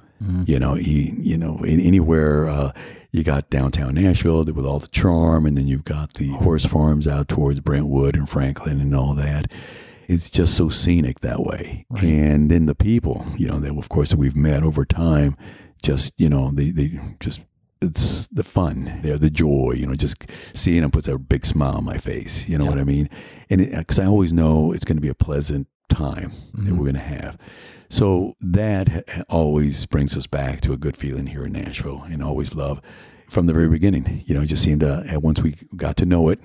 You 0.45 0.59
know, 0.59 0.75
you, 0.75 1.13
you 1.17 1.37
know, 1.37 1.57
in, 1.63 1.79
anywhere 1.79 2.47
uh, 2.47 2.71
you 3.11 3.23
got 3.23 3.49
downtown 3.49 3.95
Nashville 3.95 4.43
with 4.45 4.65
all 4.65 4.79
the 4.79 4.87
charm, 4.87 5.45
and 5.45 5.57
then 5.57 5.67
you've 5.67 5.83
got 5.85 6.13
the 6.13 6.29
horse 6.29 6.65
farms 6.65 7.07
out 7.07 7.27
towards 7.27 7.59
Brentwood 7.59 8.15
and 8.15 8.27
Franklin 8.29 8.79
and 8.79 8.95
all 8.95 9.13
that. 9.15 9.51
It's 10.07 10.29
just 10.29 10.55
so 10.55 10.69
scenic 10.69 11.21
that 11.21 11.41
way, 11.41 11.85
and 12.01 12.49
then 12.51 12.65
the 12.67 12.75
people, 12.75 13.25
you 13.37 13.47
know, 13.47 13.59
that 13.59 13.77
of 13.77 13.89
course 13.89 14.13
we've 14.15 14.35
met 14.35 14.63
over 14.63 14.85
time 14.85 15.35
just 15.81 16.19
you 16.19 16.29
know 16.29 16.51
they, 16.51 16.71
they 16.71 16.99
just 17.19 17.41
it's 17.81 18.27
the 18.29 18.43
fun 18.43 18.99
there 19.03 19.17
the 19.17 19.29
joy 19.29 19.73
you 19.75 19.85
know 19.85 19.93
just 19.95 20.25
seeing 20.53 20.81
them 20.81 20.89
puts 20.91 21.09
a 21.09 21.17
big 21.17 21.45
smile 21.45 21.75
on 21.75 21.83
my 21.83 21.97
face 21.97 22.47
you 22.47 22.57
know 22.57 22.63
Yeah. 22.63 22.69
what 22.69 22.79
i 22.79 22.85
mean 22.85 23.09
and 23.49 23.59
because 23.69 23.99
i 23.99 24.05
always 24.05 24.31
know 24.31 24.71
it's 24.71 24.85
going 24.85 24.95
to 24.95 25.01
be 25.01 25.09
a 25.09 25.13
pleasant 25.13 25.67
time 25.89 26.31
that 26.53 26.67
Mhm. 26.71 26.77
we're 26.77 26.85
going 26.85 26.93
to 26.93 27.01
have 27.01 27.37
so 27.93 28.35
that 28.41 29.23
always 29.29 29.85
brings 29.85 30.17
us 30.17 30.25
back 30.25 30.61
to 30.61 30.73
a 30.73 30.77
good 30.77 30.97
feeling 30.97 31.27
here 31.27 31.45
in 31.45 31.51
nashville 31.51 32.01
and 32.09 32.23
always 32.23 32.55
love 32.55 32.81
from 33.29 33.45
the 33.45 33.53
very 33.53 33.67
beginning. 33.67 34.23
You 34.25 34.33
know 34.33 34.41
it 34.41 34.47
just 34.47 34.63
seemed 34.63 34.81
to 34.81 35.19
once 35.21 35.41
we 35.41 35.55
got 35.75 35.95
to 35.97 36.05
know 36.07 36.29
it 36.29 36.39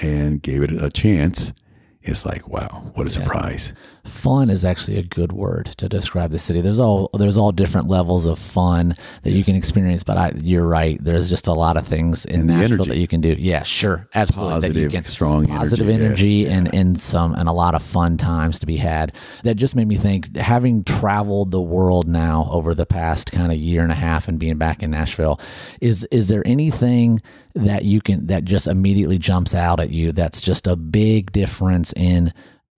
and 0.00 0.40
gave 0.40 0.62
it 0.62 0.72
a 0.72 0.88
chance 0.88 1.52
it's 2.00 2.24
like 2.24 2.48
wow 2.48 2.90
what 2.94 3.06
a 3.06 3.10
surprise 3.10 3.74
fun 4.08 4.50
is 4.50 4.64
actually 4.64 4.98
a 4.98 5.02
good 5.02 5.32
word 5.32 5.66
to 5.78 5.88
describe 5.88 6.30
the 6.30 6.38
city. 6.38 6.60
There's 6.60 6.78
all 6.80 7.10
there's 7.14 7.36
all 7.36 7.52
different 7.52 7.88
levels 7.88 8.26
of 8.26 8.38
fun 8.38 8.94
that 9.22 9.32
you 9.32 9.44
can 9.44 9.56
experience, 9.56 10.02
but 10.02 10.16
I, 10.18 10.32
you're 10.36 10.66
right. 10.66 10.98
There's 11.02 11.28
just 11.28 11.46
a 11.46 11.52
lot 11.52 11.76
of 11.76 11.86
things 11.86 12.24
in 12.24 12.40
And 12.40 12.48
the 12.50 12.54
Nashville 12.54 12.72
energy. 12.74 12.90
that 12.90 12.96
you 12.98 13.08
can 13.08 13.20
do. 13.20 13.36
Yeah, 13.38 13.62
sure, 13.62 14.08
absolutely. 14.14 14.60
that 14.60 14.66
you 14.68 14.88
Positive, 14.88 14.92
can, 14.92 15.04
strong 15.04 15.46
positive 15.46 15.88
energy, 15.88 16.04
energy, 16.06 16.28
yeah, 16.50 16.56
and 16.56 16.74
and 16.74 17.00
some 17.00 17.34
and 17.34 17.48
a 17.48 17.52
lot 17.52 17.74
of 17.74 17.82
fun 17.82 18.16
times 18.16 18.58
to 18.60 18.66
be 18.66 18.76
had. 18.76 19.14
That 19.44 19.54
just 19.56 19.74
made 19.76 19.86
me 19.88 19.96
think. 19.96 20.36
Having 20.36 20.84
traveled 20.84 21.50
the 21.50 21.60
world 21.60 22.08
now 22.08 22.48
over 22.50 22.74
the 22.74 22.86
past 22.86 23.32
kind 23.32 23.52
of 23.52 23.58
year 23.58 23.82
and 23.82 23.92
a 23.92 23.96
half, 23.96 24.28
and 24.28 24.38
being 24.38 24.56
back 24.58 24.82
in 24.82 24.90
Nashville, 24.90 25.40
is 25.80 26.04
is 26.10 26.28
there 26.28 26.42
anything 26.46 27.20
that 27.54 27.84
you 27.84 28.00
can 28.00 28.26
that 28.28 28.44
just 28.44 28.66
immediately 28.66 29.18
jumps 29.18 29.54
out 29.54 29.80
at 29.80 29.90
you? 29.90 30.12
That's 30.12 30.40
just 30.40 30.66
a 30.66 30.76
big 30.76 31.32
difference 31.32 31.92
in 31.94 32.32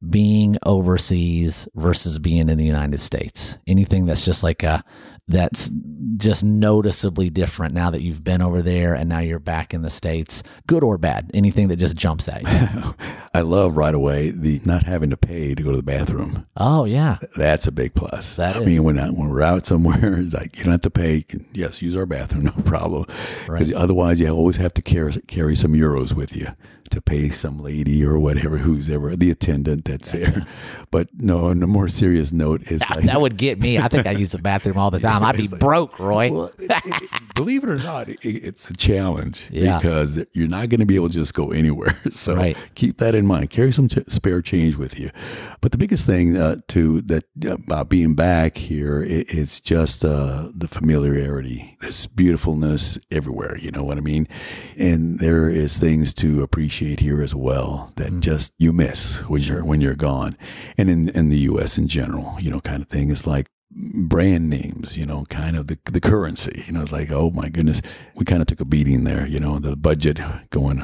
being 0.09 0.57
overseas 0.65 1.69
versus 1.75 2.19
being 2.19 2.49
in 2.49 2.59
the 2.59 2.65
United 2.65 3.01
States? 3.01 3.59
Anything 3.67 4.07
that's 4.07 4.23
just 4.25 4.43
like 4.43 4.63
a 4.63 4.83
that's 5.31 5.71
just 6.17 6.45
noticeably 6.45 7.31
different 7.31 7.73
now 7.73 7.91
that 7.91 8.03
you've 8.03 8.23
been 8.23 8.43
over 8.43 8.61
there 8.63 8.95
and 8.95 9.09
now 9.09 9.21
you're 9.21 9.39
back 9.39 9.73
in 9.73 9.83
the 9.83 9.91
states, 9.91 10.43
good 10.67 10.83
or 10.85 10.99
bad? 10.99 11.31
Anything 11.33 11.69
that 11.69 11.77
just 11.77 11.97
jumps 11.97 12.29
at 12.29 12.43
you? 12.43 12.95
i 13.35 13.41
love 13.43 13.77
right 13.77 13.95
away 13.95 14.31
the 14.31 14.61
not 14.65 14.83
having 14.83 15.09
to 15.09 15.17
pay 15.17 15.55
to 15.55 15.63
go 15.63 15.71
to 15.71 15.77
the 15.77 15.83
bathroom 15.85 16.45
oh 16.57 16.85
yeah, 16.85 17.19
That's 17.37 17.67
a 17.67 17.73
big 17.73 17.95
plus. 17.95 18.37
That 18.37 18.57
I 18.57 18.61
is. 18.61 18.67
mean, 18.67 18.85
when 18.85 18.99
I, 18.99 19.09
when 19.11 19.29
we're 19.31 19.43
out 19.43 19.67
somewhere, 19.67 20.15
it's 20.21 20.35
like 20.35 20.57
you 20.59 20.65
don't 20.65 20.73
have 20.73 20.81
to 20.83 20.91
pay. 20.91 21.17
You 21.17 21.25
can, 21.25 21.47
yes, 21.53 21.81
use 21.81 21.97
our 21.97 22.07
bathroom, 22.07 22.45
no 22.57 22.63
problem. 22.65 23.07
Because 23.47 23.73
otherwise, 23.73 24.21
you 24.21 24.29
always 24.29 24.57
have 24.59 24.75
to 24.75 24.83
carry 24.83 25.13
carry 25.27 25.57
some 25.57 25.73
euros 25.73 26.13
with 26.13 26.37
you 26.37 26.49
to 26.91 27.01
pay 27.01 27.29
some 27.29 27.63
lady 27.63 28.05
or 28.05 28.19
whatever 28.19 28.59
who's 28.59 28.91
ever 28.91 29.15
the 29.15 29.31
attendant 29.31 29.85
that's 29.85 30.11
there. 30.13 30.45
But 30.91 31.09
no, 31.17 31.47
on 31.47 31.63
a 31.63 31.67
more 31.69 31.87
serious 31.89 32.33
note, 32.33 32.63
is 32.71 32.83
like 32.91 33.05
that 33.05 33.21
would 33.21 33.37
get 33.37 33.61
me. 33.61 33.79
I 33.79 33.89
think 33.89 34.07
I 34.07 34.11
use 34.13 34.33
the 34.33 34.39
bathroom 34.39 34.77
all 34.77 34.91
the 34.91 35.01
time. 35.01 35.20
I'd 35.23 35.37
be 35.37 35.49
broke, 35.49 35.99
Roy. 35.99 36.31
well, 36.33 36.53
it- 36.59 36.71
it- 36.85 37.11
believe 37.35 37.65
it 37.65 37.71
or 37.71 37.79
not, 37.79 38.09
it, 38.09 38.19
it's 38.23 38.69
a 38.71 38.75
challenge 38.75 39.45
Yeah. 39.51 39.79
because 39.79 40.19
you're 40.35 40.49
not 40.49 40.69
going 40.69 40.81
to 40.81 40.87
be 40.87 40.97
able 40.97 41.09
to 41.09 41.15
just 41.15 41.35
go 41.35 41.51
anywhere. 41.53 41.99
So 42.11 42.35
Right. 42.35 42.57
keep 42.75 42.99
that 42.99 43.15
in 43.15 43.27
mind. 43.27 43.51
Carry 43.51 43.73
some 43.73 43.89
ch- 43.89 43.99
spare 44.09 44.43
change 44.43 44.77
with 44.77 44.99
you. 44.99 45.11
But 45.61 45.73
the 45.73 45.79
biggest 45.79 46.07
thing 46.07 46.37
uh, 46.37 46.57
to 46.69 47.01
that 47.03 47.25
uh, 47.47 47.55
about 47.55 47.89
being 47.89 48.15
back 48.15 48.57
here, 48.57 49.03
it, 49.03 49.33
it's 49.33 49.61
just 49.61 50.05
uh, 50.05 50.49
the 50.55 50.69
familiarity, 50.69 51.77
this 51.81 52.07
beautifulness 52.07 52.99
everywhere. 53.11 53.57
You 53.59 53.71
know 53.71 53.83
what 53.85 53.97
I 53.97 54.01
mean? 54.01 54.29
And 54.79 55.19
there 55.19 55.49
is 55.49 55.79
things 55.79 56.13
to 56.15 56.43
appreciate 56.43 57.01
here 57.01 57.23
as 57.23 57.35
well 57.35 57.93
that 57.97 58.21
just 58.21 58.53
you 58.59 58.73
miss 58.73 59.21
when 59.29 59.43
you're 59.43 59.65
when 59.65 59.81
you're 59.81 59.95
gone. 59.95 60.37
And 60.77 60.91
in 60.91 61.09
in 61.11 61.29
the 61.31 61.39
U.S. 61.51 61.79
in 61.79 61.89
general, 61.89 62.37
you 62.41 62.51
know, 62.51 62.61
kind 62.61 62.83
of 62.83 62.89
thing. 62.89 63.11
It's 63.11 63.27
like 63.27 63.49
brand 63.73 64.51
names, 64.51 64.99
you 64.99 65.07
know, 65.07 65.25
kind 65.27 65.57
of 65.57 65.69
the, 65.69 65.79
the 65.85 66.01
currency, 66.01 66.65
you 66.67 66.73
know, 66.73 66.83
it's 66.83 66.93
like, 66.93 67.11
oh 67.11 67.31
my 67.31 67.49
goodness, 67.49 67.81
we 68.15 68.25
kind 68.25 68.41
of 68.41 68.47
took 68.47 68.61
a 68.61 68.65
beating 68.65 69.05
there, 69.05 69.27
you 69.27 69.39
know, 69.39 69.59
the 69.59 69.77
budget 69.77 70.21
going 70.51 70.83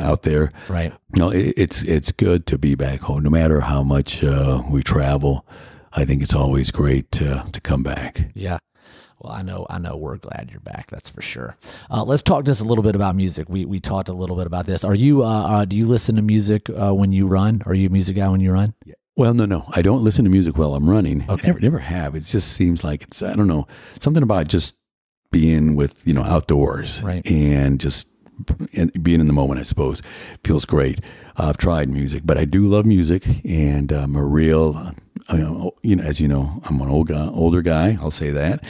out 0.00 0.22
there. 0.22 0.50
Right. 0.68 0.92
You 1.14 1.22
know, 1.22 1.30
it, 1.30 1.54
it's, 1.56 1.82
it's 1.84 2.10
good 2.12 2.46
to 2.46 2.58
be 2.58 2.74
back 2.74 3.00
home, 3.00 3.22
no 3.22 3.30
matter 3.30 3.60
how 3.60 3.82
much 3.82 4.24
uh, 4.24 4.62
we 4.68 4.82
travel. 4.82 5.46
I 5.92 6.04
think 6.04 6.22
it's 6.22 6.34
always 6.34 6.72
great 6.72 7.12
to, 7.12 7.44
to 7.52 7.60
come 7.60 7.84
back. 7.84 8.30
Yeah. 8.34 8.58
Well, 9.20 9.32
I 9.32 9.42
know, 9.42 9.66
I 9.70 9.78
know. 9.78 9.96
We're 9.96 10.16
glad 10.16 10.50
you're 10.50 10.60
back. 10.60 10.90
That's 10.90 11.08
for 11.08 11.22
sure. 11.22 11.56
Uh, 11.88 12.04
let's 12.04 12.22
talk 12.22 12.44
just 12.44 12.60
a 12.60 12.64
little 12.64 12.82
bit 12.82 12.94
about 12.94 13.16
music. 13.16 13.48
We 13.48 13.64
we 13.64 13.80
talked 13.80 14.10
a 14.10 14.12
little 14.12 14.36
bit 14.36 14.46
about 14.46 14.66
this. 14.66 14.84
Are 14.84 14.94
you? 14.94 15.22
Uh, 15.24 15.42
uh, 15.42 15.64
do 15.64 15.76
you 15.76 15.86
listen 15.86 16.16
to 16.16 16.22
music 16.22 16.68
uh, 16.68 16.92
when 16.92 17.10
you 17.10 17.26
run? 17.26 17.62
Are 17.64 17.72
you 17.72 17.86
a 17.86 17.90
music 17.90 18.16
guy 18.16 18.28
when 18.28 18.40
you 18.40 18.52
run? 18.52 18.74
Well, 19.16 19.32
no, 19.34 19.44
no, 19.44 19.64
I 19.70 19.82
don't 19.82 20.02
listen 20.02 20.24
to 20.24 20.30
music 20.30 20.58
while 20.58 20.74
I'm 20.74 20.90
running. 20.90 21.24
Okay. 21.28 21.44
I 21.44 21.46
never, 21.48 21.60
never 21.60 21.78
have. 21.78 22.14
It 22.16 22.20
just 22.24 22.52
seems 22.52 22.82
like 22.82 23.02
it's, 23.04 23.22
I 23.22 23.34
don't 23.34 23.46
know, 23.46 23.66
something 24.00 24.22
about 24.22 24.48
just 24.48 24.76
being 25.30 25.76
with, 25.76 26.06
you 26.06 26.14
know, 26.14 26.22
outdoors 26.22 27.00
Right. 27.02 27.24
and 27.30 27.78
just 27.80 28.08
and 28.76 28.90
being 29.04 29.20
in 29.20 29.28
the 29.28 29.32
moment, 29.32 29.60
I 29.60 29.62
suppose, 29.62 30.02
feels 30.42 30.64
great. 30.64 30.98
I've 31.36 31.56
tried 31.56 31.88
music, 31.88 32.22
but 32.24 32.36
I 32.36 32.44
do 32.44 32.66
love 32.66 32.84
music 32.84 33.24
and 33.44 33.92
I'm 33.92 34.16
a 34.16 34.24
real 34.24 34.90
know, 35.32 35.74
you 35.82 35.96
know, 35.96 36.04
as 36.04 36.20
you 36.20 36.28
know, 36.28 36.60
I'm 36.64 36.80
an 36.80 36.88
old 36.88 37.08
guy, 37.08 37.28
older 37.28 37.62
guy. 37.62 37.96
I'll 38.00 38.10
say 38.10 38.30
that 38.30 38.64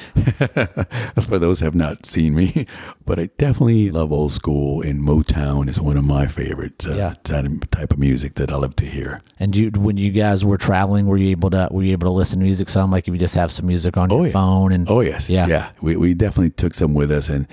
for 1.28 1.38
those 1.38 1.60
who 1.60 1.64
have 1.66 1.74
not 1.74 2.06
seen 2.06 2.34
me, 2.34 2.66
but 3.04 3.18
I 3.18 3.26
definitely 3.38 3.90
love 3.90 4.12
old 4.12 4.32
school. 4.32 4.80
And 4.82 5.00
Motown 5.02 5.68
is 5.68 5.80
one 5.80 5.96
of 5.96 6.04
my 6.04 6.26
favorites. 6.26 6.86
Uh, 6.86 6.94
Yeah. 6.94 7.14
type 7.24 7.92
of 7.92 7.98
music 7.98 8.34
that 8.34 8.50
I 8.52 8.56
love 8.56 8.76
to 8.76 8.84
hear. 8.86 9.20
And 9.40 9.54
you, 9.56 9.70
when 9.76 9.96
you 9.96 10.10
guys 10.12 10.44
were 10.44 10.56
traveling, 10.58 11.06
were 11.06 11.16
you 11.16 11.30
able 11.30 11.50
to 11.50 11.68
were 11.70 11.82
you 11.82 11.92
able 11.92 12.06
to 12.06 12.12
listen 12.12 12.38
to 12.38 12.44
music? 12.44 12.68
Some 12.68 12.90
like 12.90 13.08
if 13.08 13.12
you 13.14 13.18
just 13.18 13.34
have 13.34 13.50
some 13.50 13.66
music 13.66 13.96
on 13.96 14.10
your 14.10 14.26
yeah. 14.26 14.32
phone 14.32 14.72
and 14.72 14.88
Oh 14.88 15.00
yes, 15.00 15.28
Yeah. 15.28 15.46
yeah. 15.46 15.72
We 15.82 15.96
we 15.96 16.14
definitely 16.14 16.50
took 16.50 16.74
some 16.74 16.94
with 16.94 17.10
us, 17.10 17.28
and 17.28 17.46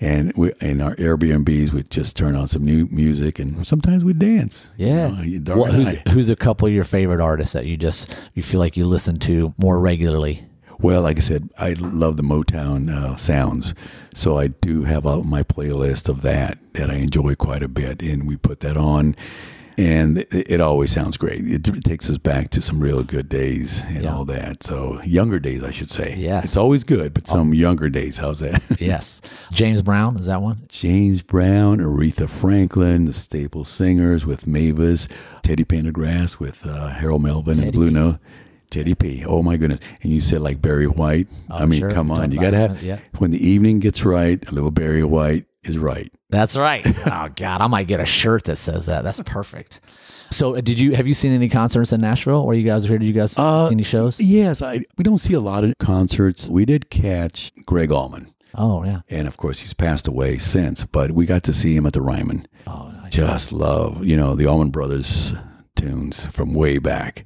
and 0.00 0.32
we 0.36 0.52
in 0.60 0.80
our 0.80 0.94
Airbnbs 0.96 1.72
we'd 1.72 1.90
just 1.90 2.16
turn 2.16 2.34
on 2.34 2.46
some 2.48 2.64
new 2.64 2.86
music, 2.90 3.38
and 3.38 3.66
sometimes 3.66 4.02
we'd 4.04 4.18
dance. 4.18 4.70
yeah. 4.76 5.20
you- 5.22 5.40
What- 5.40 5.72
and 5.74 5.86
who's, 5.86 6.12
who's 6.14 6.30
a 6.30 6.36
couple 6.36 6.66
of 6.68 6.74
your 6.74 6.84
favorite 6.84 7.20
artists 7.20 7.52
that 7.52 7.66
you 7.66 7.76
just 7.76 8.14
you 8.34 8.42
feel 8.42 8.60
like 8.60 8.76
you 8.76 8.84
listen 8.86 9.16
to 9.16 9.54
more 9.58 9.78
regularly? 9.78 10.44
Well, 10.78 11.02
like 11.02 11.18
I 11.18 11.20
said, 11.20 11.50
I 11.58 11.74
love 11.74 12.16
the 12.16 12.22
Motown 12.22 12.88
uh, 12.90 13.14
sounds, 13.16 13.74
so 14.14 14.38
I 14.38 14.48
do 14.48 14.84
have 14.84 15.04
a, 15.04 15.22
my 15.22 15.42
playlist 15.42 16.08
of 16.08 16.22
that 16.22 16.58
that 16.72 16.90
I 16.90 16.94
enjoy 16.94 17.34
quite 17.34 17.62
a 17.62 17.68
bit, 17.68 18.00
and 18.02 18.26
we 18.26 18.36
put 18.38 18.60
that 18.60 18.78
on, 18.78 19.14
and 19.80 20.18
it, 20.30 20.60
always 20.60 20.90
sounds 20.92 21.16
great. 21.16 21.40
It, 21.46 21.64
takes 21.84 22.10
us 22.10 22.18
back 22.18 22.50
to 22.50 22.60
some 22.60 22.80
real 22.80 23.02
good 23.02 23.28
days 23.28 23.82
and 23.88 24.04
Yeah. 24.04 24.14
all 24.14 24.24
that. 24.26 24.62
So 24.62 25.00
younger 25.02 25.38
days, 25.38 25.62
I 25.64 25.70
should 25.70 25.88
say. 25.90 26.14
Yes. 26.18 26.44
it's 26.44 26.56
always 26.56 26.84
good, 26.84 27.14
but 27.14 27.26
some 27.26 27.54
younger 27.54 27.88
days. 27.88 28.18
How's 28.18 28.40
that? 28.40 28.60
yes, 28.78 29.22
James 29.52 29.80
Brown 29.82 30.18
is 30.18 30.26
that 30.26 30.42
one? 30.42 30.62
James 30.68 31.22
Brown, 31.22 31.78
Aretha 31.78 32.28
Franklin, 32.28 33.06
the 33.06 33.12
staple 33.14 33.64
singers 33.64 34.26
with 34.26 34.46
Mavis, 34.46 35.08
Teddy 35.42 35.64
Pendergrass 35.64 36.38
with 36.38 36.66
uh, 36.66 36.88
Harold 36.88 37.22
Melvin 37.22 37.58
and 37.62 37.72
Blue 37.72 37.90
Note. 37.90 38.18
Teddy 38.70 38.94
P. 38.94 39.24
Oh 39.26 39.42
my 39.42 39.56
goodness! 39.56 39.80
And 40.02 40.12
you 40.12 40.20
said 40.20 40.42
like 40.42 40.62
Barry 40.62 40.86
White. 40.86 41.26
I 41.50 41.66
mean, 41.66 41.82
Oh, 41.82 41.88
sure. 41.88 41.90
come 41.90 42.08
We're 42.10 42.22
on, 42.22 42.30
you 42.30 42.38
gotta 42.40 42.56
have 42.56 42.80
yeah. 42.84 43.00
when 43.18 43.32
the 43.32 43.44
evening 43.44 43.80
gets 43.80 44.04
right. 44.04 44.38
A 44.48 44.52
little 44.52 44.70
Barry 44.70 45.02
White 45.02 45.46
is 45.64 45.78
right. 45.78 46.12
That's 46.30 46.56
right. 46.56 46.86
oh 47.06 47.28
God, 47.34 47.60
I 47.60 47.66
might 47.66 47.86
get 47.86 48.00
a 48.00 48.06
shirt 48.06 48.44
that 48.44 48.56
says 48.56 48.86
that. 48.86 49.02
That's 49.04 49.20
perfect. 49.20 49.80
So, 50.30 50.56
uh, 50.56 50.60
did 50.60 50.78
you 50.78 50.94
have 50.94 51.06
you 51.08 51.14
seen 51.14 51.32
any 51.32 51.48
concerts 51.48 51.92
in 51.92 52.00
Nashville? 52.00 52.46
Where 52.46 52.54
you 52.56 52.64
guys 52.68 52.84
were 52.84 52.90
here? 52.92 52.98
Did 52.98 53.06
you 53.08 53.12
guys 53.14 53.38
Uh, 53.38 53.68
see 53.68 53.74
any 53.74 53.82
shows? 53.82 54.20
Yes, 54.20 54.62
I. 54.62 54.80
We 54.96 55.02
don't 55.04 55.18
see 55.18 55.34
a 55.34 55.40
lot 55.40 55.64
of 55.64 55.74
concerts. 55.78 56.48
We 56.48 56.64
did 56.64 56.88
catch 56.90 57.52
Gregg 57.66 57.90
Allman, 57.92 58.32
Oh 58.54 58.84
yeah. 58.84 59.00
and 59.10 59.26
of 59.26 59.36
course 59.36 59.58
he's 59.60 59.74
passed 59.74 60.06
away 60.06 60.38
since. 60.38 60.84
But 60.84 61.12
we 61.12 61.26
got 61.26 61.42
to 61.44 61.52
see 61.52 61.74
him 61.76 61.84
at 61.86 61.92
the 61.94 62.02
Ryman. 62.02 62.46
Oh 62.66 62.90
nice. 62.94 63.12
just 63.12 63.52
love, 63.52 64.04
you 64.04 64.16
know, 64.16 64.34
the 64.34 64.46
Allman 64.46 64.70
Brothers 64.70 65.34
tunes 65.74 66.26
from 66.26 66.54
way 66.54 66.78
back. 66.78 67.24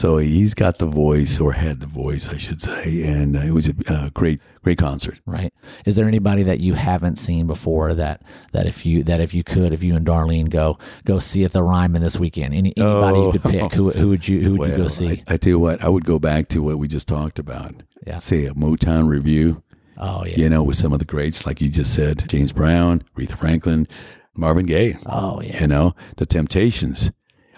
So 0.00 0.16
he's 0.16 0.54
got 0.54 0.78
the 0.78 0.86
voice, 0.86 1.38
or 1.38 1.52
had 1.52 1.80
the 1.80 1.86
voice, 1.86 2.30
I 2.30 2.38
should 2.38 2.62
say, 2.62 3.02
and 3.02 3.36
uh, 3.36 3.40
it 3.40 3.50
was 3.50 3.68
a 3.68 3.74
uh, 3.86 4.08
great, 4.14 4.40
great 4.62 4.78
concert. 4.78 5.20
Right. 5.26 5.52
Is 5.84 5.94
there 5.94 6.08
anybody 6.08 6.42
that 6.44 6.62
you 6.62 6.72
haven't 6.72 7.16
seen 7.16 7.46
before 7.46 7.92
that 7.92 8.22
that 8.52 8.64
if 8.64 8.86
you 8.86 9.04
that 9.04 9.20
if 9.20 9.34
you 9.34 9.44
could, 9.44 9.74
if 9.74 9.82
you 9.82 9.94
and 9.94 10.06
Darlene 10.06 10.48
go 10.48 10.78
go 11.04 11.18
see 11.18 11.44
at 11.44 11.52
the 11.52 11.62
Ryman 11.62 12.00
this 12.00 12.18
weekend, 12.18 12.54
any 12.54 12.72
anybody 12.78 13.18
you 13.18 13.32
could 13.32 13.42
pick, 13.42 13.72
who 13.74 13.90
who 13.90 14.08
would 14.08 14.26
you 14.26 14.40
who 14.40 14.56
would 14.56 14.70
you 14.70 14.76
go 14.78 14.88
see? 14.88 15.22
I, 15.28 15.34
I 15.34 15.36
tell 15.36 15.50
you 15.50 15.58
what, 15.58 15.84
I 15.84 15.90
would 15.90 16.06
go 16.06 16.18
back 16.18 16.48
to 16.48 16.62
what 16.62 16.78
we 16.78 16.88
just 16.88 17.06
talked 17.06 17.38
about. 17.38 17.74
Yeah. 18.06 18.16
Say 18.16 18.46
a 18.46 18.54
Motown 18.54 19.06
review, 19.06 19.62
oh 19.98 20.24
yeah. 20.24 20.36
you 20.38 20.48
know, 20.48 20.62
with 20.62 20.76
some 20.76 20.94
of 20.94 20.98
the 20.98 21.04
greats, 21.04 21.44
like 21.44 21.60
you 21.60 21.68
just 21.68 21.92
said, 21.92 22.26
James 22.26 22.54
Brown, 22.54 23.04
Aretha 23.18 23.36
Franklin, 23.36 23.86
Marvin 24.34 24.64
Gaye. 24.64 24.96
Oh 25.04 25.42
yeah. 25.42 25.60
You 25.60 25.66
know, 25.66 25.94
the 26.16 26.24
Temptations, 26.24 27.12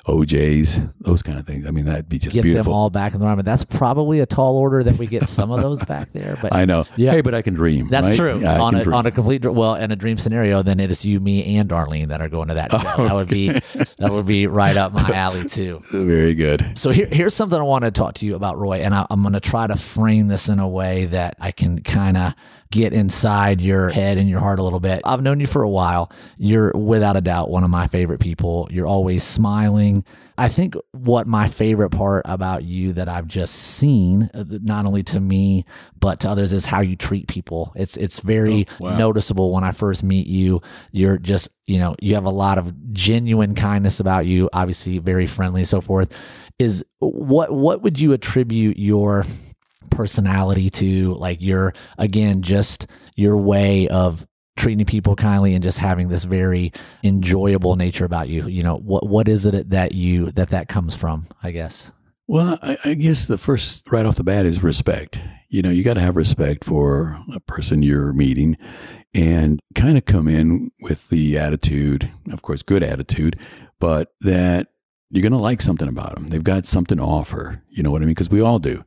O'Jays, 0.08 0.80
those 1.00 1.22
kind 1.22 1.38
of 1.38 1.46
things. 1.46 1.64
I 1.64 1.70
mean, 1.70 1.84
that'd 1.84 2.08
be 2.08 2.18
just 2.18 2.34
Get 2.34 2.42
beautiful. 2.42 2.72
them 2.72 2.76
all 2.76 2.90
back 2.90 3.14
in 3.14 3.20
the 3.20 3.26
Ryman. 3.26 3.44
That's 3.44 3.64
probably 3.64 4.18
a 4.18 4.26
tall 4.26 4.56
order 4.56 4.82
that 4.82 4.98
we 4.98 5.06
get 5.06 5.28
some 5.28 5.52
of 5.52 5.62
those 5.62 5.82
back 5.84 6.10
there, 6.12 6.36
but 6.42 6.52
I 6.52 6.64
know. 6.64 6.84
Yeah. 6.96 7.12
Hey, 7.12 7.20
but 7.20 7.34
I 7.34 7.42
can 7.42 7.54
dream. 7.54 7.88
That's 7.88 8.08
right? 8.08 8.16
true. 8.16 8.40
Yeah, 8.40 8.60
on 8.60 8.74
a 8.74 8.82
dream. 8.82 8.94
on 8.94 9.06
a 9.06 9.12
complete 9.12 9.44
well, 9.44 9.76
in 9.76 9.92
a 9.92 9.96
dream 9.96 10.16
scenario, 10.18 10.62
then 10.62 10.80
it 10.80 10.90
is 10.90 11.04
you, 11.04 11.20
me, 11.20 11.56
and 11.56 11.68
Darlene 11.68 12.08
that 12.08 12.20
are 12.20 12.28
going 12.28 12.48
to 12.48 12.54
that 12.54 12.72
show. 12.96 13.06
That 13.06 13.14
would 13.14 13.28
be 13.28 13.48
that 13.50 14.10
would 14.10 14.26
be 14.26 14.48
right 14.48 14.76
up 14.76 14.92
my 14.92 15.08
alley 15.10 15.44
too. 15.48 15.80
Very 15.92 16.34
good. 16.34 16.72
So 16.76 16.90
here, 16.90 17.06
here's 17.06 17.34
something 17.34 17.58
I 17.58 17.62
want 17.62 17.84
to 17.84 17.92
talk 17.92 18.14
to 18.14 18.26
you 18.26 18.34
about, 18.34 18.58
Roy, 18.58 18.78
and 18.78 18.94
I, 18.94 19.06
I'm 19.08 19.22
going 19.22 19.34
to 19.34 19.40
try 19.40 19.68
to 19.68 19.76
frame 19.76 20.26
this 20.26 20.48
in 20.48 20.58
a 20.58 20.68
way 20.68 21.04
that 21.06 21.36
I 21.38 21.52
can 21.52 21.80
kind 21.80 22.16
of 22.16 22.34
get 22.72 22.94
inside 22.94 23.60
your 23.60 23.90
head 23.90 24.18
and 24.18 24.28
your 24.28 24.40
heart 24.40 24.58
a 24.58 24.62
little 24.62 24.80
bit. 24.80 25.02
I've 25.04 25.22
known 25.22 25.38
you 25.38 25.46
for 25.46 25.62
a 25.62 25.68
while. 25.68 26.10
You're 26.38 26.72
without 26.72 27.16
a 27.16 27.20
doubt 27.20 27.50
one 27.50 27.62
of 27.62 27.70
my 27.70 27.86
favorite 27.86 28.18
people. 28.18 28.66
You're 28.72 28.86
always 28.86 29.22
smiling. 29.22 30.04
I 30.38 30.48
think 30.48 30.74
what 30.92 31.26
my 31.26 31.48
favorite 31.48 31.90
part 31.90 32.22
about 32.24 32.64
you 32.64 32.94
that 32.94 33.08
I've 33.08 33.28
just 33.28 33.54
seen, 33.54 34.30
uh, 34.32 34.44
not 34.48 34.86
only 34.86 35.02
to 35.04 35.20
me 35.20 35.66
but 36.00 36.20
to 36.20 36.30
others, 36.30 36.54
is 36.54 36.64
how 36.64 36.80
you 36.80 36.96
treat 36.96 37.28
people. 37.28 37.72
It's 37.76 37.98
it's 37.98 38.20
very 38.20 38.66
wow. 38.80 38.96
noticeable 38.96 39.52
when 39.52 39.62
I 39.62 39.72
first 39.72 40.02
meet 40.02 40.26
you. 40.26 40.62
You're 40.90 41.18
just 41.18 41.50
you 41.66 41.78
know 41.78 41.94
you 42.00 42.14
have 42.14 42.24
a 42.24 42.30
lot 42.30 42.56
of 42.56 42.92
genuine 42.92 43.54
kindness 43.54 44.00
about 44.00 44.24
you. 44.24 44.48
Obviously, 44.52 44.98
very 44.98 45.26
friendly 45.26 45.60
and 45.60 45.68
so 45.68 45.82
forth. 45.82 46.12
Is 46.58 46.82
what 47.00 47.52
what 47.52 47.82
would 47.82 48.00
you 48.00 48.14
attribute 48.14 48.78
your 48.78 49.24
personality 49.92 50.70
to 50.70 51.14
like 51.14 51.40
your 51.40 51.72
again 51.98 52.42
just 52.42 52.86
your 53.16 53.36
way 53.36 53.88
of 53.88 54.26
treating 54.56 54.84
people 54.84 55.16
kindly 55.16 55.54
and 55.54 55.62
just 55.62 55.78
having 55.78 56.08
this 56.08 56.24
very 56.24 56.72
enjoyable 57.02 57.76
nature 57.76 58.04
about 58.04 58.28
you 58.28 58.46
you 58.48 58.62
know 58.62 58.76
what 58.76 59.06
what 59.06 59.28
is 59.28 59.46
it 59.46 59.70
that 59.70 59.92
you 59.92 60.30
that 60.32 60.50
that 60.50 60.68
comes 60.68 60.94
from 60.96 61.24
i 61.42 61.50
guess 61.50 61.92
Well, 62.28 62.58
I, 62.62 62.76
I 62.84 62.94
guess 62.94 63.26
the 63.26 63.38
first 63.38 63.90
right 63.90 64.06
off 64.06 64.16
the 64.16 64.24
bat 64.24 64.46
is 64.46 64.62
respect. 64.62 65.20
You 65.50 65.60
know, 65.60 65.70
you 65.70 65.82
got 65.82 65.94
to 65.94 66.00
have 66.00 66.16
respect 66.16 66.64
for 66.64 67.18
a 67.34 67.40
person 67.40 67.82
you're 67.82 68.12
meeting 68.14 68.56
and 69.12 69.60
kind 69.74 69.98
of 69.98 70.06
come 70.06 70.28
in 70.28 70.70
with 70.80 71.08
the 71.10 71.36
attitude, 71.36 72.10
of 72.30 72.40
course, 72.40 72.62
good 72.62 72.82
attitude, 72.82 73.36
but 73.78 74.14
that 74.22 74.68
you're 75.10 75.22
going 75.22 75.32
to 75.32 75.38
like 75.38 75.60
something 75.60 75.88
about 75.88 76.14
them. 76.14 76.28
They've 76.28 76.42
got 76.42 76.64
something 76.64 76.96
to 76.96 77.04
offer. 77.04 77.62
You 77.68 77.82
know 77.82 77.90
what 77.90 78.00
I 78.00 78.06
mean? 78.06 78.14
Because 78.14 78.30
we 78.30 78.40
all 78.40 78.58
do. 78.58 78.82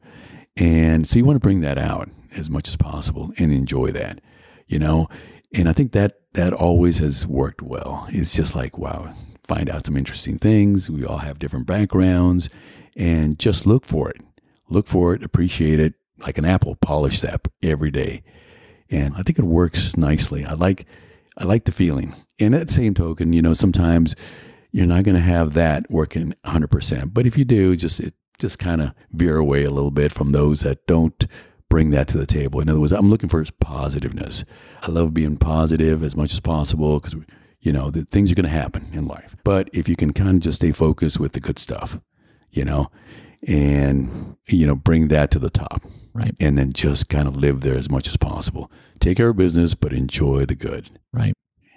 And 0.58 1.08
so 1.08 1.18
you 1.18 1.26
want 1.26 1.36
to 1.36 1.42
bring 1.42 1.62
that 1.62 1.78
out 1.78 2.10
as 2.34 2.50
much 2.50 2.68
as 2.68 2.76
possible 2.76 3.32
and 3.38 3.52
enjoy 3.52 3.92
that, 3.92 4.22
you 4.68 4.80
know? 4.80 5.08
And 5.54 5.70
I 5.70 5.74
think 5.74 5.92
that 5.94 6.20
that 6.34 6.54
always 6.54 7.00
has 7.00 7.26
worked 7.26 7.62
well. 7.62 8.08
It's 8.10 8.36
just 8.36 8.56
like, 8.56 8.78
wow, 8.78 9.14
find 9.48 9.70
out 9.70 9.86
some 9.86 9.98
interesting 9.98 10.38
things. 10.38 10.90
We 10.90 11.06
all 11.06 11.20
have 11.20 11.40
different 11.40 11.68
backgrounds 11.68 12.50
and 12.96 13.40
just 13.40 13.66
look 13.66 13.86
for 13.86 14.10
it. 14.10 14.22
Look 14.70 14.88
for 14.88 15.14
it, 15.14 15.24
appreciate 15.24 15.80
it, 15.80 15.94
like 16.20 16.38
an 16.38 16.46
apple, 16.46 16.76
polish 16.76 17.22
that 17.22 17.48
every 17.62 17.92
day. 17.92 18.24
And 18.90 19.14
I 19.16 19.24
think 19.24 19.40
it 19.40 19.46
works 19.46 19.96
nicely. 19.98 20.46
I 20.46 20.54
like 20.54 20.86
I 21.38 21.44
like 21.44 21.66
the 21.66 21.72
feeling. 21.72 22.16
And 22.40 22.56
at 22.56 22.68
the 22.68 22.74
same 22.74 22.94
token, 22.94 23.34
you 23.34 23.42
know, 23.42 23.54
sometimes 23.54 24.16
you're 24.72 24.88
not 24.88 25.04
going 25.04 25.16
to 25.16 25.22
have 25.22 25.54
that 25.54 25.90
working 25.90 26.34
100%. 26.46 27.14
But 27.14 27.26
if 27.26 27.38
you 27.38 27.46
do, 27.46 27.76
just 27.76 28.00
it 28.00 28.14
just 28.40 28.60
kind 28.60 28.82
of 28.82 28.92
veer 29.12 29.38
away 29.38 29.64
a 29.64 29.72
little 29.72 29.92
bit 29.92 30.12
from 30.12 30.32
those 30.32 30.62
that 30.62 30.86
don't 30.88 31.26
bring 31.70 31.90
that 31.92 32.08
to 32.10 32.18
the 32.18 32.26
table. 32.26 32.60
In 32.62 32.70
other 32.70 32.80
words, 32.80 32.92
I'm 32.92 33.10
looking 33.10 33.30
for 33.30 33.44
positiveness. 33.60 34.46
I 34.82 34.92
love 34.92 35.14
being 35.14 35.38
positive 35.38 36.04
as 36.04 36.16
much 36.16 36.34
as 36.34 36.40
possible 36.40 37.00
because 37.00 37.16
you 37.62 37.72
know, 37.74 37.90
the 37.90 38.06
things 38.06 38.32
are 38.32 38.36
going 38.36 38.44
to 38.44 38.50
happen 38.50 38.86
in 38.94 39.08
life. 39.08 39.36
But 39.44 39.72
if 39.74 39.90
you 39.90 39.96
can 39.96 40.14
kind 40.14 40.30
of 40.30 40.40
just 40.40 40.58
stay 40.58 40.72
focused 40.72 41.20
with 41.20 41.32
the 41.32 41.40
good 41.40 41.58
stuff, 41.58 42.00
you 42.52 42.64
know, 42.64 42.92
and 43.48 44.38
you 44.48 44.68
know, 44.68 44.76
bring 44.76 45.08
that 45.10 45.32
to 45.32 45.40
the 45.40 45.50
top 45.50 45.84
right 46.14 46.34
and 46.40 46.58
then 46.58 46.72
just 46.74 47.10
kind 47.10 47.28
of 47.28 47.36
live 47.36 47.62
there 47.62 47.76
as 47.76 47.90
much 47.90 48.08
as 48.08 48.18
possible. 48.18 48.72
Take 49.00 49.18
care 49.18 49.30
of 49.30 49.38
business, 49.38 49.74
but 49.74 49.94
enjoy 49.94 50.46
the 50.46 50.56
good. 50.56 50.90
right 51.12 51.34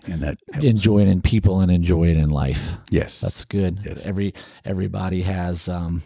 And 0.06 0.20
that 0.22 0.38
helps. 0.52 0.66
enjoy 0.66 1.00
it 1.00 1.08
in 1.08 1.22
people 1.22 1.60
and 1.60 1.70
enjoy 1.70 2.08
it 2.08 2.16
in 2.16 2.30
life 2.30 2.76
yes. 2.90 3.20
That's 3.20 3.44
good. 3.44 3.80
Yes. 3.84 4.06
Every 4.06 4.34
everybody 4.64 5.22
has 5.22 5.68
um 5.68 6.02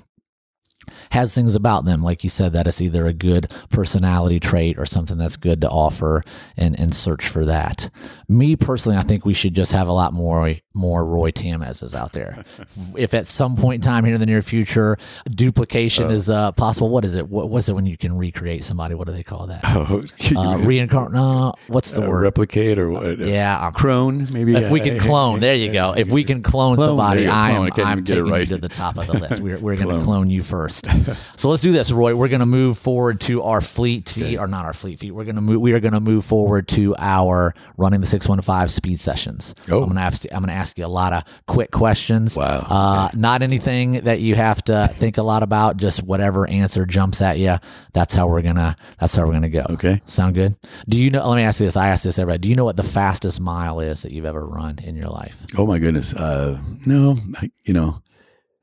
has 1.10 1.34
things 1.34 1.54
about 1.54 1.84
them, 1.84 2.02
like 2.02 2.24
you 2.24 2.30
said, 2.30 2.52
that 2.52 2.66
it's 2.66 2.80
either 2.80 3.06
a 3.06 3.12
good 3.12 3.50
personality 3.70 4.40
trait 4.40 4.78
or 4.78 4.84
something 4.86 5.18
that's 5.18 5.36
good 5.36 5.60
to 5.60 5.68
offer 5.68 6.22
and, 6.56 6.78
and 6.78 6.94
search 6.94 7.26
for 7.26 7.44
that. 7.44 7.90
Me 8.28 8.56
personally, 8.56 8.96
I 8.98 9.02
think 9.02 9.24
we 9.24 9.34
should 9.34 9.54
just 9.54 9.72
have 9.72 9.88
a 9.88 9.92
lot 9.92 10.12
more 10.12 10.54
more 10.74 11.04
Roy 11.04 11.30
Tamez's 11.30 11.94
out 11.94 12.12
there. 12.12 12.44
if 12.96 13.12
at 13.12 13.26
some 13.26 13.56
point 13.56 13.84
in 13.84 13.88
time 13.90 14.04
here 14.06 14.14
in 14.14 14.20
the 14.20 14.26
near 14.26 14.40
future 14.40 14.96
duplication 15.30 16.10
is 16.10 16.30
uh, 16.30 16.52
possible, 16.52 16.88
what 16.88 17.04
is 17.04 17.14
it? 17.14 17.28
What 17.28 17.50
was 17.50 17.68
it 17.68 17.74
when 17.74 17.86
you 17.86 17.96
can 17.98 18.16
recreate 18.16 18.64
somebody? 18.64 18.94
What 18.94 19.06
do 19.06 19.12
they 19.12 19.22
call 19.22 19.46
that? 19.48 19.60
oh, 19.64 20.02
Uh, 20.36 20.56
reincarnate? 20.58 21.12
No, 21.12 21.54
what's 21.68 21.92
the 21.92 22.04
uh, 22.04 22.08
word? 22.08 22.22
replicate 22.22 22.78
or 22.78 22.90
what? 22.90 23.18
yeah, 23.18 23.58
I'm 23.60 23.72
Crone, 23.72 24.28
maybe. 24.32 24.54
if 24.56 24.70
we 24.70 24.80
can 24.80 24.98
clone, 24.98 25.40
there 25.40 25.54
you 25.54 25.72
go. 25.72 25.92
If 25.92 26.08
we 26.08 26.24
can 26.24 26.42
clone, 26.42 26.76
Clone, 26.76 26.88
somebody, 26.88 27.24
there 27.24 27.24
you 27.26 27.30
go. 27.30 27.36
I 27.36 27.48
Clone, 27.50 27.56
am 27.56 27.62
I 27.64 27.70
can't 27.70 27.88
I'm 27.88 27.92
even 27.98 28.04
get 28.04 28.12
it 28.18 28.20
taking 28.20 28.26
you 28.28 28.32
right. 28.32 28.48
to 28.48 28.58
the 28.58 28.68
top 28.68 28.96
of 28.98 29.06
the 29.06 29.18
list. 29.18 29.42
We're, 29.42 29.58
we're 29.58 29.76
going 29.76 29.88
to 29.88 29.94
Clone. 29.94 30.04
clone 30.04 30.30
you 30.30 30.42
first. 30.42 30.71
First. 30.80 31.18
so 31.36 31.48
let's 31.48 31.62
do 31.62 31.72
this, 31.72 31.92
Roy. 31.92 32.14
We're 32.14 32.28
going 32.28 32.40
to 32.40 32.46
move 32.46 32.78
forward 32.78 33.20
to 33.22 33.42
our 33.42 33.60
fleet 33.60 34.08
feet, 34.08 34.38
or 34.38 34.46
not 34.46 34.64
our 34.64 34.72
fleet 34.72 34.98
feet. 34.98 35.12
We're 35.12 35.24
going 35.24 35.36
to 35.36 35.40
move. 35.40 35.60
We 35.60 35.72
are 35.72 35.80
going 35.80 35.92
to 35.92 36.00
move 36.00 36.24
forward 36.24 36.68
to 36.68 36.94
our 36.98 37.54
running 37.76 38.00
the 38.00 38.06
six 38.06 38.28
one 38.28 38.40
five 38.42 38.70
speed 38.70 39.00
sessions. 39.00 39.54
Oh. 39.70 39.78
I'm 39.78 39.84
going 39.84 39.96
to 39.96 40.02
ask. 40.02 40.24
I'm 40.32 40.40
going 40.40 40.48
to 40.48 40.54
ask 40.54 40.78
you 40.78 40.86
a 40.86 40.88
lot 40.88 41.12
of 41.12 41.24
quick 41.46 41.70
questions. 41.70 42.36
Wow. 42.36 42.66
Uh, 42.68 43.10
not 43.14 43.42
anything 43.42 44.04
that 44.04 44.20
you 44.20 44.34
have 44.34 44.62
to 44.64 44.88
think 44.88 45.18
a 45.18 45.22
lot 45.22 45.42
about. 45.42 45.76
Just 45.76 46.02
whatever 46.02 46.48
answer 46.48 46.86
jumps 46.86 47.20
at 47.20 47.38
you. 47.38 47.58
That's 47.92 48.14
how 48.14 48.26
we're 48.26 48.42
gonna. 48.42 48.76
That's 48.98 49.14
how 49.14 49.26
we're 49.26 49.32
gonna 49.32 49.48
go. 49.48 49.66
Okay. 49.70 50.00
Sound 50.06 50.34
good? 50.34 50.56
Do 50.88 50.98
you 50.98 51.10
know? 51.10 51.28
Let 51.28 51.36
me 51.36 51.42
ask 51.42 51.60
you 51.60 51.66
this. 51.66 51.76
I 51.76 51.88
ask 51.88 52.04
this 52.04 52.18
everybody. 52.18 52.38
Do 52.38 52.48
you 52.48 52.54
know 52.54 52.64
what 52.64 52.76
the 52.76 52.82
fastest 52.82 53.40
mile 53.40 53.80
is 53.80 54.02
that 54.02 54.12
you've 54.12 54.24
ever 54.24 54.46
run 54.46 54.78
in 54.78 54.96
your 54.96 55.08
life? 55.08 55.44
Oh 55.56 55.66
my 55.66 55.78
goodness. 55.78 56.14
Uh, 56.14 56.58
no, 56.86 57.18
I, 57.36 57.50
you 57.64 57.74
know, 57.74 58.02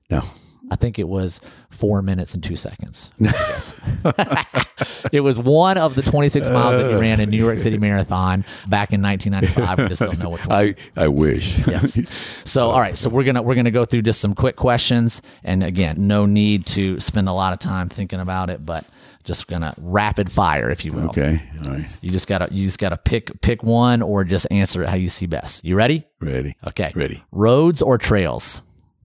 no. 0.10 0.24
I 0.72 0.76
think 0.76 1.00
it 1.00 1.08
was 1.08 1.42
four 1.70 2.02
minutes 2.02 2.34
and 2.34 2.44
two 2.44 2.56
seconds. 2.56 3.12
It 5.12 5.22
was 5.22 5.40
one 5.40 5.78
of 5.78 5.96
the 5.96 6.02
26 6.02 6.50
miles 6.50 6.78
that 6.78 6.90
you 6.92 6.98
uh. 6.98 7.00
ran 7.00 7.20
in 7.20 7.30
New 7.30 7.38
York 7.38 7.60
City 7.60 7.78
Marathon 7.78 8.46
back 8.68 8.94
in 8.94 9.02
1995. 9.02 9.78
We 9.78 9.88
just 9.88 10.02
don't 10.02 10.24
know 10.24 10.30
which 10.30 10.46
one. 10.46 10.58
I 10.58 10.76
I 10.96 11.08
wish. 11.08 11.60
Yes. 11.70 12.00
So, 12.46 12.72
all 12.72 12.80
right. 12.80 12.98
So 12.98 13.10
we're 13.10 13.24
gonna 13.24 13.42
we're 13.42 13.56
gonna 13.56 13.70
go 13.70 13.86
through 13.86 14.02
just 14.02 14.20
some 14.20 14.34
quick 14.34 14.56
questions, 14.56 15.22
and 15.44 15.64
again, 15.64 16.08
no 16.08 16.26
need 16.26 16.66
to 16.68 17.00
spend 17.00 17.30
a 17.30 17.32
lot 17.32 17.54
of 17.54 17.60
time 17.60 17.90
thinking 17.90 18.20
about 18.20 18.50
it, 18.50 18.66
but 18.66 18.86
just 19.24 19.48
gonna 19.48 19.74
rapid 19.78 20.32
fire, 20.32 20.72
if 20.72 20.84
you 20.84 20.94
will. 20.94 21.10
okay. 21.10 21.42
All 21.64 21.72
right. 21.74 21.86
You 22.02 22.10
just 22.10 22.28
gotta 22.28 22.48
you 22.52 22.66
just 22.66 22.80
gotta 22.80 22.98
pick 22.98 23.40
pick 23.42 23.62
one 23.62 24.02
or 24.02 24.24
just 24.24 24.48
answer 24.50 24.82
it 24.82 24.90
how 24.90 24.96
you 24.96 25.10
see 25.10 25.28
best. 25.28 25.64
You 25.64 25.76
ready? 25.76 26.06
Ready. 26.20 26.56
Okay. 26.66 26.92
Ready. 26.96 27.24
Roads 27.32 27.82
or 27.82 27.98
trails? 27.98 28.64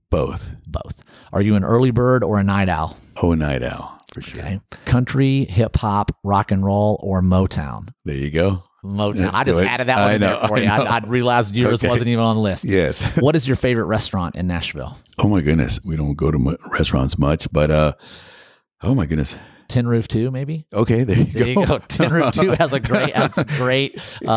Both. 0.09 0.57
Both. 0.67 1.04
Are 1.35 1.43
you 1.43 1.57
an 1.57 1.65
early 1.65 1.91
bird 1.91 2.23
or 2.23 2.39
a 2.39 2.45
night 2.45 2.69
owl? 2.69 2.97
Oh, 3.21 3.33
a 3.33 3.37
night 3.37 3.65
owl 3.65 3.99
for 4.13 4.23
sure. 4.23 4.41
Okay. 4.41 4.61
Country, 4.85 5.45
hip 5.47 5.75
hop, 5.77 6.13
rock 6.23 6.53
and 6.53 6.65
roll, 6.65 6.97
or 7.03 7.21
Motown? 7.23 7.89
There 8.05 8.15
you 8.15 8.31
go. 8.31 8.63
Motown. 8.85 9.31
I 9.33 9.43
just 9.43 9.59
added 9.59 9.89
that 9.89 9.99
one 9.99 10.11
I 10.11 10.15
in 10.15 10.21
there 10.21 10.39
for 10.47 10.57
I 10.59 10.61
you. 10.61 10.69
I, 10.69 10.79
know. 10.79 10.85
I 10.85 10.99
realized 11.07 11.57
yours 11.57 11.81
Okay. 11.83 11.89
wasn't 11.89 12.07
even 12.09 12.23
on 12.23 12.37
the 12.37 12.43
list. 12.43 12.65
Yes. 12.65 13.03
What 13.21 13.35
is 13.35 13.49
your 13.49 13.57
favorite 13.57 13.87
restaurant 13.87 14.37
in 14.37 14.47
Nashville? 14.47 14.97
Oh 15.19 15.29
my 15.29 15.41
goodness. 15.41 15.81
We 15.85 15.97
don't 15.97 16.15
go 16.15 16.31
to 16.31 16.39
mu- 16.39 16.57
restaurants 16.71 17.19
much, 17.19 17.51
but 17.51 17.71
uh, 17.73 17.95
oh 18.83 18.95
my 18.95 19.07
goodness. 19.07 19.37
Tin 19.67 19.89
Roof 19.89 20.07
Two, 20.07 20.31
maybe. 20.31 20.67
Okay, 20.73 21.03
there 21.05 21.17
you 21.19 21.25
There 21.25 21.55
go. 21.55 21.61
you 21.63 21.67
go. 21.67 21.79
Tin 21.89 22.13
Roof 22.13 22.33
Two 22.35 22.51
has 22.51 22.73
a 22.75 22.79
great 22.81 23.17
has 23.17 23.37
a 23.39 23.45
great 23.59 23.97
uh, 24.25 24.31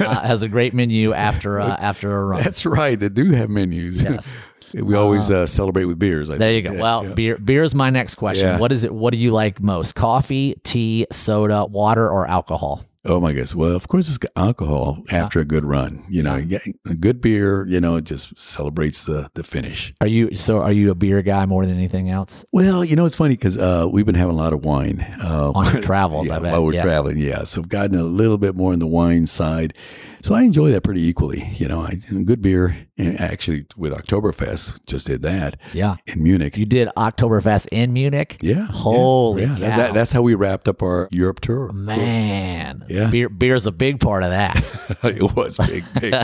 uh, 0.00 0.26
has 0.26 0.42
a 0.42 0.48
great 0.48 0.74
menu 0.74 1.14
after 1.14 1.60
uh, 1.60 1.68
after 1.78 2.10
a 2.14 2.24
run. 2.24 2.42
That's 2.42 2.66
right. 2.66 2.98
They 2.98 3.08
do 3.08 3.30
have 3.30 3.48
menus. 3.48 4.02
Yes. 4.02 4.40
We 4.74 4.94
always 4.94 5.30
uh, 5.30 5.46
celebrate 5.46 5.84
with 5.84 5.98
beers. 5.98 6.30
I 6.30 6.38
There 6.38 6.52
you 6.52 6.62
think. 6.62 6.66
go. 6.66 6.76
Yeah, 6.76 6.82
well, 6.82 7.06
yeah. 7.08 7.14
beer 7.14 7.38
beer 7.38 7.64
is 7.64 7.74
my 7.74 7.90
next 7.90 8.14
question. 8.16 8.46
Yeah. 8.48 8.58
What 8.58 8.72
is 8.72 8.84
it? 8.84 8.92
What 8.94 9.12
do 9.12 9.18
you 9.18 9.32
like 9.32 9.60
most? 9.60 9.94
Coffee, 9.94 10.54
tea, 10.64 11.06
soda, 11.10 11.64
water, 11.66 12.08
or 12.08 12.26
alcohol? 12.28 12.84
Oh 13.04 13.18
my 13.20 13.32
goodness. 13.32 13.52
Well, 13.52 13.74
of 13.74 13.88
course, 13.88 14.08
it's 14.08 14.24
alcohol 14.36 15.02
after 15.10 15.40
a 15.40 15.44
good 15.44 15.64
run. 15.64 16.04
You 16.08 16.22
know, 16.22 16.36
you 16.36 16.60
a 16.86 16.94
good 16.94 17.20
beer. 17.20 17.66
You 17.66 17.80
know, 17.80 17.96
it 17.96 18.04
just 18.04 18.38
celebrates 18.38 19.04
the 19.06 19.28
the 19.34 19.42
finish. 19.42 19.92
Are 20.00 20.06
you 20.06 20.36
so? 20.36 20.58
Are 20.58 20.70
you 20.70 20.92
a 20.92 20.94
beer 20.94 21.20
guy 21.20 21.44
more 21.46 21.66
than 21.66 21.74
anything 21.74 22.10
else? 22.10 22.44
Well, 22.52 22.84
you 22.84 22.94
know, 22.94 23.04
it's 23.04 23.16
funny 23.16 23.34
because 23.34 23.58
uh, 23.58 23.88
we've 23.90 24.06
been 24.06 24.14
having 24.14 24.36
a 24.36 24.38
lot 24.38 24.52
of 24.52 24.64
wine 24.64 25.00
uh, 25.20 25.50
On 25.52 25.72
your 25.72 25.82
travels, 25.90 26.28
yeah, 26.28 26.36
I 26.36 26.38
bet. 26.38 26.52
while 26.52 26.64
we're 26.64 26.74
Yeah. 26.74 26.84
traveling. 26.84 27.18
Yeah, 27.18 27.42
so 27.42 27.60
I've 27.60 27.68
gotten 27.68 27.98
a 27.98 28.04
little 28.04 28.38
bit 28.38 28.54
more 28.54 28.72
on 28.72 28.78
the 28.78 28.86
wine 28.86 29.26
side. 29.26 29.74
So 30.22 30.34
I 30.34 30.42
enjoy 30.42 30.70
that 30.70 30.82
pretty 30.82 31.02
equally. 31.02 31.48
You 31.56 31.66
know, 31.68 31.82
I 31.82 31.96
good 32.24 32.40
beer, 32.40 32.76
and 32.96 33.20
actually 33.20 33.66
with 33.76 33.92
Oktoberfest, 33.92 34.86
just 34.86 35.06
did 35.08 35.22
that 35.22 35.56
Yeah. 35.72 35.96
in 36.06 36.22
Munich. 36.22 36.56
You 36.56 36.64
did 36.64 36.88
Oktoberfest 36.96 37.66
in 37.72 37.92
Munich. 37.92 38.36
yeah, 38.40 38.66
Holy 38.70 39.42
yeah. 39.42 39.54
that, 39.76 39.94
that's 39.94 40.12
how 40.12 40.22
we 40.22 40.34
wrapped 40.34 40.68
up 40.68 40.80
our 40.82 41.08
Europe 41.10 41.40
tour. 41.40 41.72
Man, 41.72 42.84
Yeah. 42.88 43.08
beer 43.10 43.28
beer's 43.28 43.66
a 43.66 43.72
big 43.72 43.98
part 44.00 44.22
of 44.22 44.30
that. 44.30 44.56
it 45.02 45.34
was 45.36 45.56
big, 45.58 45.84
big. 46.00 46.14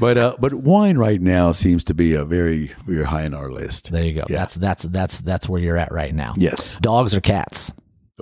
but 0.00 0.18
uh, 0.18 0.36
but 0.40 0.52
wine 0.54 0.98
right 0.98 1.20
now 1.20 1.52
seems 1.52 1.84
to 1.84 1.94
be 1.94 2.14
a 2.14 2.24
very 2.24 2.72
very 2.86 3.04
high 3.04 3.24
on 3.26 3.34
our 3.34 3.50
list. 3.50 3.92
There 3.92 4.04
you 4.04 4.12
go. 4.12 4.24
Yeah. 4.28 4.38
That's 4.38 4.54
that's 4.56 4.82
that's 4.84 5.20
that's 5.20 5.48
where 5.48 5.60
you're 5.60 5.76
at 5.76 5.92
right 5.92 6.14
now. 6.14 6.34
Yes. 6.36 6.78
Dogs 6.80 7.14
or 7.14 7.20
cats? 7.20 7.72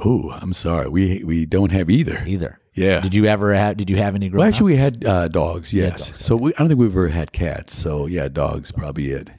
Oh, 0.02 0.30
I'm 0.32 0.52
sorry. 0.52 0.88
We 0.88 1.22
we 1.24 1.46
don't 1.46 1.70
have 1.72 1.88
either. 1.90 2.24
Either. 2.26 2.58
Yeah. 2.74 3.00
Did 3.00 3.14
you 3.14 3.26
ever 3.26 3.54
have? 3.54 3.76
Did 3.76 3.88
you 3.88 3.96
have 3.96 4.14
any? 4.14 4.28
Well, 4.30 4.42
actually, 4.46 4.72
we 4.72 4.76
had 4.78 5.04
uh, 5.06 5.28
dogs. 5.28 5.72
Yes. 5.72 6.08
dogs, 6.08 6.20
So 6.24 6.36
we, 6.36 6.52
I 6.54 6.58
don't 6.58 6.68
think 6.68 6.80
we've 6.80 6.90
ever 6.90 7.08
had 7.08 7.30
cats. 7.32 7.72
So 7.74 8.06
yeah, 8.06 8.28
dogs 8.28 8.72
probably 8.72 9.10
it. 9.10 9.30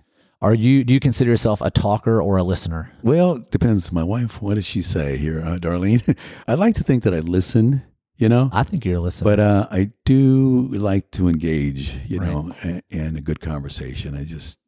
Are 0.41 0.53
you? 0.53 0.83
Do 0.85 0.93
you 0.93 0.99
consider 0.99 1.31
yourself 1.31 1.61
a 1.61 1.69
talker 1.71 2.21
or 2.21 2.37
a 2.37 2.43
listener? 2.43 2.91
Well, 3.03 3.39
depends. 3.51 3.91
My 3.91 4.03
wife, 4.03 4.41
what 4.41 4.55
does 4.55 4.65
she 4.65 4.81
say 4.81 5.17
here, 5.17 5.41
uh, 5.41 5.57
Darlene? 5.57 6.17
I 6.47 6.53
like 6.55 6.75
to 6.75 6.83
think 6.83 7.03
that 7.03 7.13
I 7.13 7.19
listen. 7.19 7.83
You 8.17 8.29
know, 8.29 8.49
I 8.53 8.63
think 8.63 8.85
you're 8.85 8.95
a 8.95 9.01
listener. 9.01 9.25
but 9.25 9.39
uh, 9.41 9.67
I 9.71 9.91
do 10.05 10.69
like 10.71 11.11
to 11.11 11.27
engage. 11.27 11.99
You 12.07 12.19
know, 12.19 12.53
in, 12.63 12.81
in 12.89 13.15
a 13.17 13.21
good 13.21 13.41
conversation. 13.41 14.15
I 14.15 14.23
just 14.23 14.59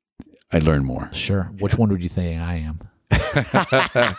I 0.52 0.60
learn 0.60 0.84
more. 0.84 1.10
sure. 1.14 1.44
Which 1.60 1.78
one 1.78 1.88
would 1.90 2.04
you 2.04 2.10
think 2.10 2.42
I 2.42 2.56
am? 2.56 2.82
I 3.12 4.14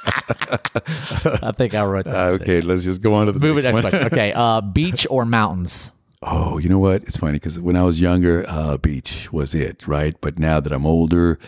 think 1.57 1.75
I 1.75 1.85
wrote 1.85 2.05
that. 2.05 2.15
Uh, 2.17 2.31
okay, 2.35 2.61
let's 2.61 2.85
just 2.85 3.03
go 3.03 3.15
on 3.15 3.27
to 3.27 3.33
the 3.33 3.41
Moving 3.41 3.65
next 3.65 3.67
next 3.67 3.83
one. 3.85 3.91
question. 3.91 4.07
Okay. 4.13 4.33
Uh, 4.35 4.61
beach 4.61 5.07
or 5.11 5.25
mountains? 5.25 5.93
Oh, 6.23 6.59
you 6.59 6.69
know 6.69 6.81
what? 6.81 7.03
It's 7.03 7.17
funny 7.17 7.35
because 7.35 7.61
when 7.61 7.77
I 7.77 7.85
was 7.85 8.01
younger, 8.01 8.45
uh, 8.49 8.77
beach 8.77 9.33
was 9.33 9.55
it, 9.55 9.87
right? 9.87 10.17
But 10.21 10.39
now 10.39 10.59
that 10.59 10.73
I'm 10.73 10.85
older, 10.85 11.39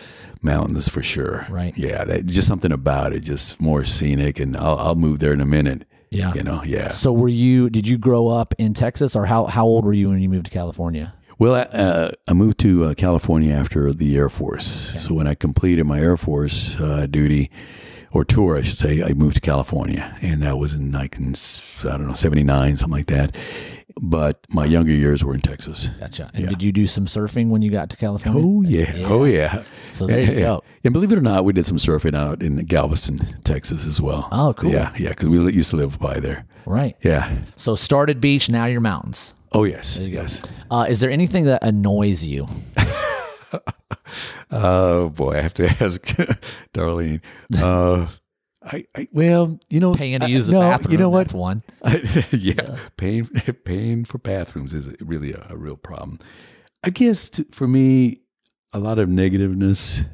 mountains 0.41 0.87
for 0.87 1.03
sure. 1.03 1.45
Right. 1.49 1.77
Yeah, 1.77 2.05
that, 2.05 2.25
just 2.25 2.47
something 2.47 2.71
about 2.71 3.11
it, 3.13 3.19
just 3.21 3.61
more 3.61 3.83
scenic, 3.83 4.39
and 4.39 4.55
I'll, 4.55 4.77
I'll 4.77 4.95
move 4.95 5.19
there 5.19 5.33
in 5.33 5.41
a 5.41 5.45
minute. 5.45 5.85
Yeah. 6.09 6.33
You 6.33 6.43
know, 6.43 6.63
yeah. 6.63 6.89
So 6.89 7.13
were 7.13 7.29
you? 7.29 7.69
Did 7.69 7.87
you 7.87 7.97
grow 7.97 8.27
up 8.27 8.53
in 8.57 8.73
Texas, 8.73 9.15
or 9.15 9.25
how 9.25 9.45
how 9.45 9.65
old 9.65 9.85
were 9.85 9.93
you 9.93 10.09
when 10.09 10.19
you 10.19 10.29
moved 10.29 10.45
to 10.45 10.51
California? 10.51 11.13
Well, 11.41 11.55
I, 11.55 11.61
uh, 11.75 12.11
I 12.27 12.33
moved 12.33 12.59
to 12.59 12.83
uh, 12.83 12.93
California 12.93 13.51
after 13.51 13.91
the 13.91 14.15
Air 14.15 14.29
Force. 14.29 14.63
So 15.03 15.15
when 15.15 15.25
I 15.25 15.33
completed 15.33 15.87
my 15.87 15.99
Air 15.99 16.15
Force 16.15 16.79
uh, 16.79 17.07
duty 17.09 17.49
or 18.11 18.23
tour, 18.23 18.59
I 18.59 18.61
should 18.61 18.77
say, 18.77 19.01
I 19.01 19.13
moved 19.13 19.37
to 19.37 19.41
California, 19.41 20.15
and 20.21 20.43
that 20.43 20.59
was 20.59 20.75
in 20.75 20.91
like 20.91 21.17
in, 21.17 21.33
I 21.83 21.97
don't 21.97 22.09
know 22.09 22.13
seventy 22.13 22.43
nine, 22.43 22.77
something 22.77 22.95
like 22.95 23.07
that. 23.07 23.35
But 23.99 24.45
my 24.51 24.65
younger 24.65 24.91
years 24.91 25.25
were 25.25 25.33
in 25.33 25.39
Texas. 25.39 25.87
Gotcha. 25.99 26.29
And 26.35 26.47
did 26.47 26.61
you 26.61 26.71
do 26.71 26.85
some 26.85 27.07
surfing 27.07 27.49
when 27.49 27.63
you 27.63 27.71
got 27.71 27.89
to 27.89 27.97
California? 27.97 28.39
Oh 28.39 28.61
yeah, 28.61 29.07
oh 29.07 29.23
yeah. 29.23 29.63
So 29.89 30.05
there 30.05 30.21
you 30.21 30.39
go. 30.41 30.63
And 30.83 30.93
believe 30.93 31.11
it 31.11 31.17
or 31.17 31.21
not, 31.21 31.43
we 31.43 31.53
did 31.53 31.65
some 31.65 31.77
surfing 31.77 32.15
out 32.15 32.43
in 32.43 32.57
Galveston, 32.65 33.17
Texas, 33.43 33.87
as 33.87 33.99
well. 33.99 34.29
Oh, 34.31 34.53
cool. 34.55 34.69
Yeah, 34.69 34.93
yeah, 34.95 35.09
because 35.09 35.29
we 35.35 35.53
used 35.53 35.71
to 35.71 35.75
live 35.75 35.97
by 35.97 36.19
there. 36.19 36.45
Right. 36.67 36.95
Yeah. 37.01 37.35
So 37.55 37.75
started 37.75 38.21
beach, 38.21 38.47
now 38.47 38.65
you're 38.65 38.79
mountains. 38.79 39.33
Oh 39.53 39.63
yes, 39.65 39.99
yes. 39.99 40.43
Uh, 40.69 40.85
is 40.87 40.99
there 41.01 41.11
anything 41.11 41.45
that 41.45 41.63
annoys 41.63 42.25
you? 42.25 42.47
Oh 44.53 45.09
boy, 45.09 45.37
I 45.37 45.41
have 45.41 45.53
to 45.55 45.65
ask 45.79 46.01
Darlene. 46.73 47.21
Uh, 47.57 48.07
I, 48.63 48.83
I 48.95 49.07
well, 49.13 49.57
you 49.69 49.79
know, 49.79 49.93
Paying 49.93 50.19
to 50.19 50.25
I- 50.25 50.29
use 50.29 50.47
the 50.47 50.53
no, 50.53 50.59
bathroom. 50.59 50.91
You 50.91 50.97
know 50.97 51.09
what? 51.09 51.19
That's 51.29 51.33
one. 51.33 51.63
yeah, 52.31 52.77
paying 52.97 53.27
paying 53.63 54.03
for 54.03 54.17
bathrooms 54.17 54.73
is 54.73 54.93
really 54.99 55.31
a, 55.33 55.47
a 55.49 55.55
real 55.57 55.77
problem. 55.77 56.19
I 56.83 56.89
guess 56.89 57.29
to, 57.31 57.45
for 57.51 57.65
me, 57.67 58.21
a 58.73 58.79
lot 58.79 58.99
of 58.99 59.07
negativeness 59.07 60.05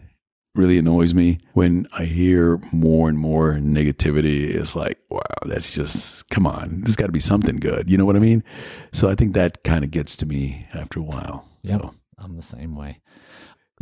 really 0.57 0.77
annoys 0.77 1.13
me 1.13 1.39
when 1.53 1.87
I 1.97 2.05
hear 2.05 2.59
more 2.71 3.07
and 3.09 3.17
more 3.17 3.53
negativity. 3.55 4.53
It's 4.53 4.75
like, 4.75 4.99
wow, 5.09 5.21
that's 5.45 5.75
just 5.75 6.29
come 6.29 6.45
on. 6.47 6.81
There's 6.81 6.95
got 6.95 7.05
to 7.05 7.11
be 7.11 7.19
something 7.19 7.57
good. 7.57 7.89
You 7.89 7.97
know 7.97 8.05
what 8.05 8.15
I 8.15 8.19
mean? 8.19 8.43
So 8.91 9.09
I 9.09 9.15
think 9.15 9.33
that 9.35 9.63
kind 9.63 9.83
of 9.83 9.91
gets 9.91 10.15
to 10.17 10.25
me 10.25 10.67
after 10.73 10.99
a 10.99 11.03
while. 11.03 11.47
Yep. 11.63 11.81
So 11.81 11.93
I'm 12.17 12.35
the 12.35 12.41
same 12.41 12.75
way. 12.75 12.99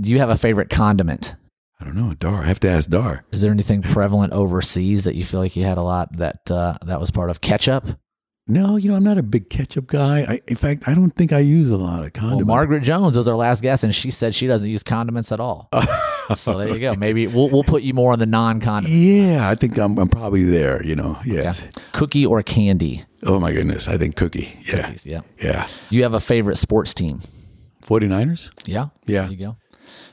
Do 0.01 0.09
you 0.09 0.19
have 0.19 0.29
a 0.29 0.37
favorite 0.37 0.69
condiment? 0.69 1.35
I 1.79 1.85
don't 1.85 1.95
know, 1.95 2.13
Dar. 2.13 2.43
I 2.43 2.47
have 2.47 2.59
to 2.61 2.69
ask 2.69 2.89
Dar. 2.89 3.25
Is 3.31 3.41
there 3.41 3.51
anything 3.51 3.81
prevalent 3.81 4.33
overseas 4.33 5.03
that 5.05 5.15
you 5.15 5.23
feel 5.23 5.39
like 5.39 5.55
you 5.55 5.63
had 5.63 5.77
a 5.77 5.81
lot 5.83 6.15
that 6.17 6.49
uh, 6.49 6.75
that 6.85 6.99
was 6.99 7.11
part 7.11 7.29
of 7.29 7.41
ketchup? 7.41 7.85
No, 8.47 8.75
you 8.75 8.89
know, 8.89 8.95
I'm 8.95 9.03
not 9.03 9.17
a 9.17 9.23
big 9.23 9.49
ketchup 9.49 9.87
guy. 9.87 10.21
I, 10.21 10.41
in 10.47 10.55
fact, 10.55 10.87
I 10.87 10.93
don't 10.93 11.09
think 11.11 11.33
I 11.33 11.39
use 11.39 11.71
a 11.71 11.77
lot 11.77 11.95
of 11.99 12.01
Well, 12.03 12.11
condiments. 12.11 12.47
Margaret 12.47 12.83
Jones 12.83 13.17
was 13.17 13.27
our 13.27 13.35
last 13.35 13.61
guest, 13.61 13.83
and 13.83 13.93
she 13.93 14.11
said 14.11 14.35
she 14.35 14.45
doesn't 14.45 14.69
use 14.69 14.83
condiments 14.83 15.31
at 15.31 15.39
all. 15.39 15.67
so 16.33 16.57
there 16.57 16.69
you 16.69 16.79
go. 16.79 16.95
Maybe 16.95 17.27
we'll 17.27 17.49
we'll 17.49 17.63
put 17.63 17.83
you 17.83 17.93
more 17.93 18.13
on 18.13 18.19
the 18.19 18.25
non-condiment. 18.25 18.93
yeah, 18.99 19.49
I 19.49 19.55
think 19.55 19.77
I'm, 19.77 19.97
I'm 19.99 20.09
probably 20.09 20.43
there. 20.43 20.83
You 20.83 20.95
know, 20.95 21.19
yes. 21.25 21.67
Cookie 21.91 22.25
or 22.25 22.41
candy? 22.43 23.03
Oh 23.23 23.39
my 23.39 23.51
goodness, 23.53 23.87
I 23.87 23.97
think 23.97 24.15
cookie. 24.15 24.57
Yeah, 24.61 24.83
Cookies, 24.83 25.05
yeah. 25.05 25.21
yeah. 25.41 25.67
Do 25.89 25.97
you 25.97 26.03
have 26.03 26.13
a 26.13 26.19
favorite 26.19 26.57
sports 26.57 26.93
team? 26.93 27.19
49ers. 27.83 28.51
Yeah. 28.65 28.87
Yeah. 29.05 29.23
There 29.23 29.31
you 29.31 29.37
go. 29.37 29.55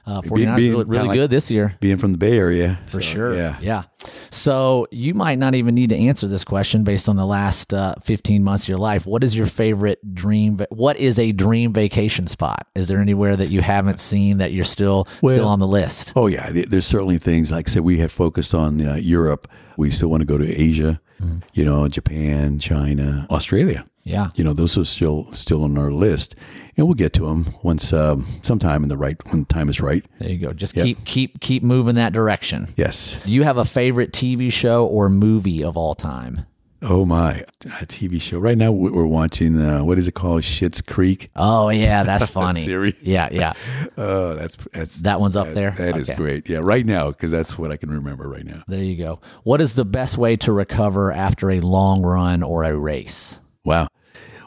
Uh, 0.04 0.20
49ers 0.20 0.56
being 0.56 0.72
really, 0.72 0.84
really 0.84 0.84
kinda 0.84 1.04
like- 1.08 1.14
good 1.16 1.30
this 1.30 1.50
year. 1.50 1.74
Being 1.80 1.96
from 1.96 2.10
the 2.12 2.18
Bay 2.18 2.36
Area, 2.36 2.80
For 2.86 2.92
so, 2.92 3.00
sure. 3.00 3.34
Yeah. 3.36 3.56
Yeah. 3.60 3.82
So 4.30 4.88
you 4.90 5.14
might 5.14 5.38
not 5.38 5.54
even 5.54 5.74
need 5.76 5.90
to 5.90 5.96
answer 5.96 6.26
this 6.26 6.42
question 6.42 6.82
based 6.82 7.08
on 7.08 7.16
the 7.16 7.26
last 7.26 7.72
uh, 7.72 7.94
15 8.02 8.42
months 8.42 8.64
of 8.64 8.70
your 8.70 8.78
life. 8.78 9.06
What 9.06 9.22
is 9.22 9.36
your 9.36 9.46
favorite 9.46 10.14
dream? 10.14 10.58
What 10.70 10.96
is 10.96 11.18
a 11.20 11.30
dream 11.30 11.72
vacation 11.72 12.26
spot? 12.26 12.66
Is 12.74 12.88
there 12.88 13.00
anywhere 13.00 13.36
that 13.36 13.48
you 13.50 13.60
haven't 13.60 14.00
seen 14.00 14.38
that 14.38 14.52
you're 14.52 14.64
still 14.64 15.06
still 15.18 15.46
on 15.46 15.60
the 15.60 15.68
list? 15.68 16.14
Oh 16.16 16.26
yeah, 16.26 16.50
there's 16.50 16.86
certainly 16.86 17.18
things 17.18 17.52
like 17.52 17.68
I 17.68 17.70
said 17.70 17.82
we 17.84 17.98
have 17.98 18.10
focused 18.10 18.54
on 18.54 18.80
uh, 18.84 18.94
Europe. 18.96 19.46
We 19.76 19.90
still 19.90 20.08
want 20.08 20.22
to 20.22 20.26
go 20.26 20.36
to 20.36 20.46
Asia, 20.60 21.00
Mm-hmm. 21.22 21.38
you 21.54 21.64
know, 21.64 21.88
Japan, 21.88 22.58
China, 22.58 23.26
Australia. 23.30 23.84
Yeah. 24.04 24.30
You 24.34 24.42
know, 24.42 24.52
those 24.52 24.76
are 24.76 24.84
still 24.84 25.32
still 25.32 25.62
on 25.62 25.78
our 25.78 25.92
list, 25.92 26.34
and 26.76 26.86
we'll 26.86 26.94
get 26.94 27.12
to 27.14 27.26
them 27.26 27.46
once 27.62 27.92
um, 27.92 28.26
sometime 28.42 28.82
in 28.82 28.88
the 28.88 28.96
right 28.96 29.16
when 29.30 29.40
the 29.40 29.46
time 29.46 29.68
is 29.68 29.80
right. 29.80 30.04
There 30.18 30.28
you 30.28 30.38
go. 30.38 30.52
Just 30.52 30.74
keep 30.74 31.04
keep 31.04 31.40
keep 31.40 31.62
moving 31.62 31.94
that 31.94 32.12
direction. 32.12 32.68
Yes. 32.76 33.20
Do 33.24 33.32
you 33.32 33.44
have 33.44 33.58
a 33.58 33.64
favorite 33.64 34.12
TV 34.12 34.52
show 34.52 34.86
or 34.86 35.08
movie 35.08 35.62
of 35.62 35.76
all 35.76 35.94
time? 35.94 36.46
Oh 36.84 37.04
my, 37.04 37.44
a 37.80 37.86
TV 37.86 38.20
show 38.20 38.38
right 38.40 38.58
now 38.58 38.72
we- 38.72 38.90
we're 38.90 39.06
watching. 39.06 39.60
Uh, 39.60 39.84
what 39.84 39.98
is 39.98 40.08
it 40.08 40.12
called? 40.12 40.42
Schitt's 40.42 40.80
Creek. 40.82 41.30
Oh 41.36 41.68
yeah, 41.68 42.02
that's 42.04 42.30
funny. 42.30 42.60
series. 42.60 43.00
Yeah, 43.02 43.28
yeah. 43.30 43.52
Oh, 43.96 44.34
that's 44.34 44.56
that's 44.72 45.02
That 45.02 45.20
one's 45.20 45.36
up 45.36 45.50
there. 45.54 45.70
That 45.72 45.96
is 45.96 46.10
Okay. 46.10 46.16
great. 46.16 46.48
Yeah, 46.48 46.58
right 46.62 46.84
now 46.84 47.08
because 47.08 47.30
that's 47.30 47.56
what 47.56 47.70
I 47.70 47.76
can 47.76 47.90
remember 47.90 48.28
right 48.28 48.44
now. 48.44 48.62
There 48.66 48.82
you 48.82 48.96
go. 48.96 49.20
What 49.44 49.60
is 49.60 49.74
the 49.74 49.84
best 49.84 50.18
way 50.18 50.36
to 50.38 50.52
recover 50.52 51.12
after 51.12 51.50
a 51.50 51.60
long 51.60 52.02
run 52.02 52.42
or 52.42 52.64
a 52.64 52.76
race? 52.76 53.40
Wow. 53.64 53.86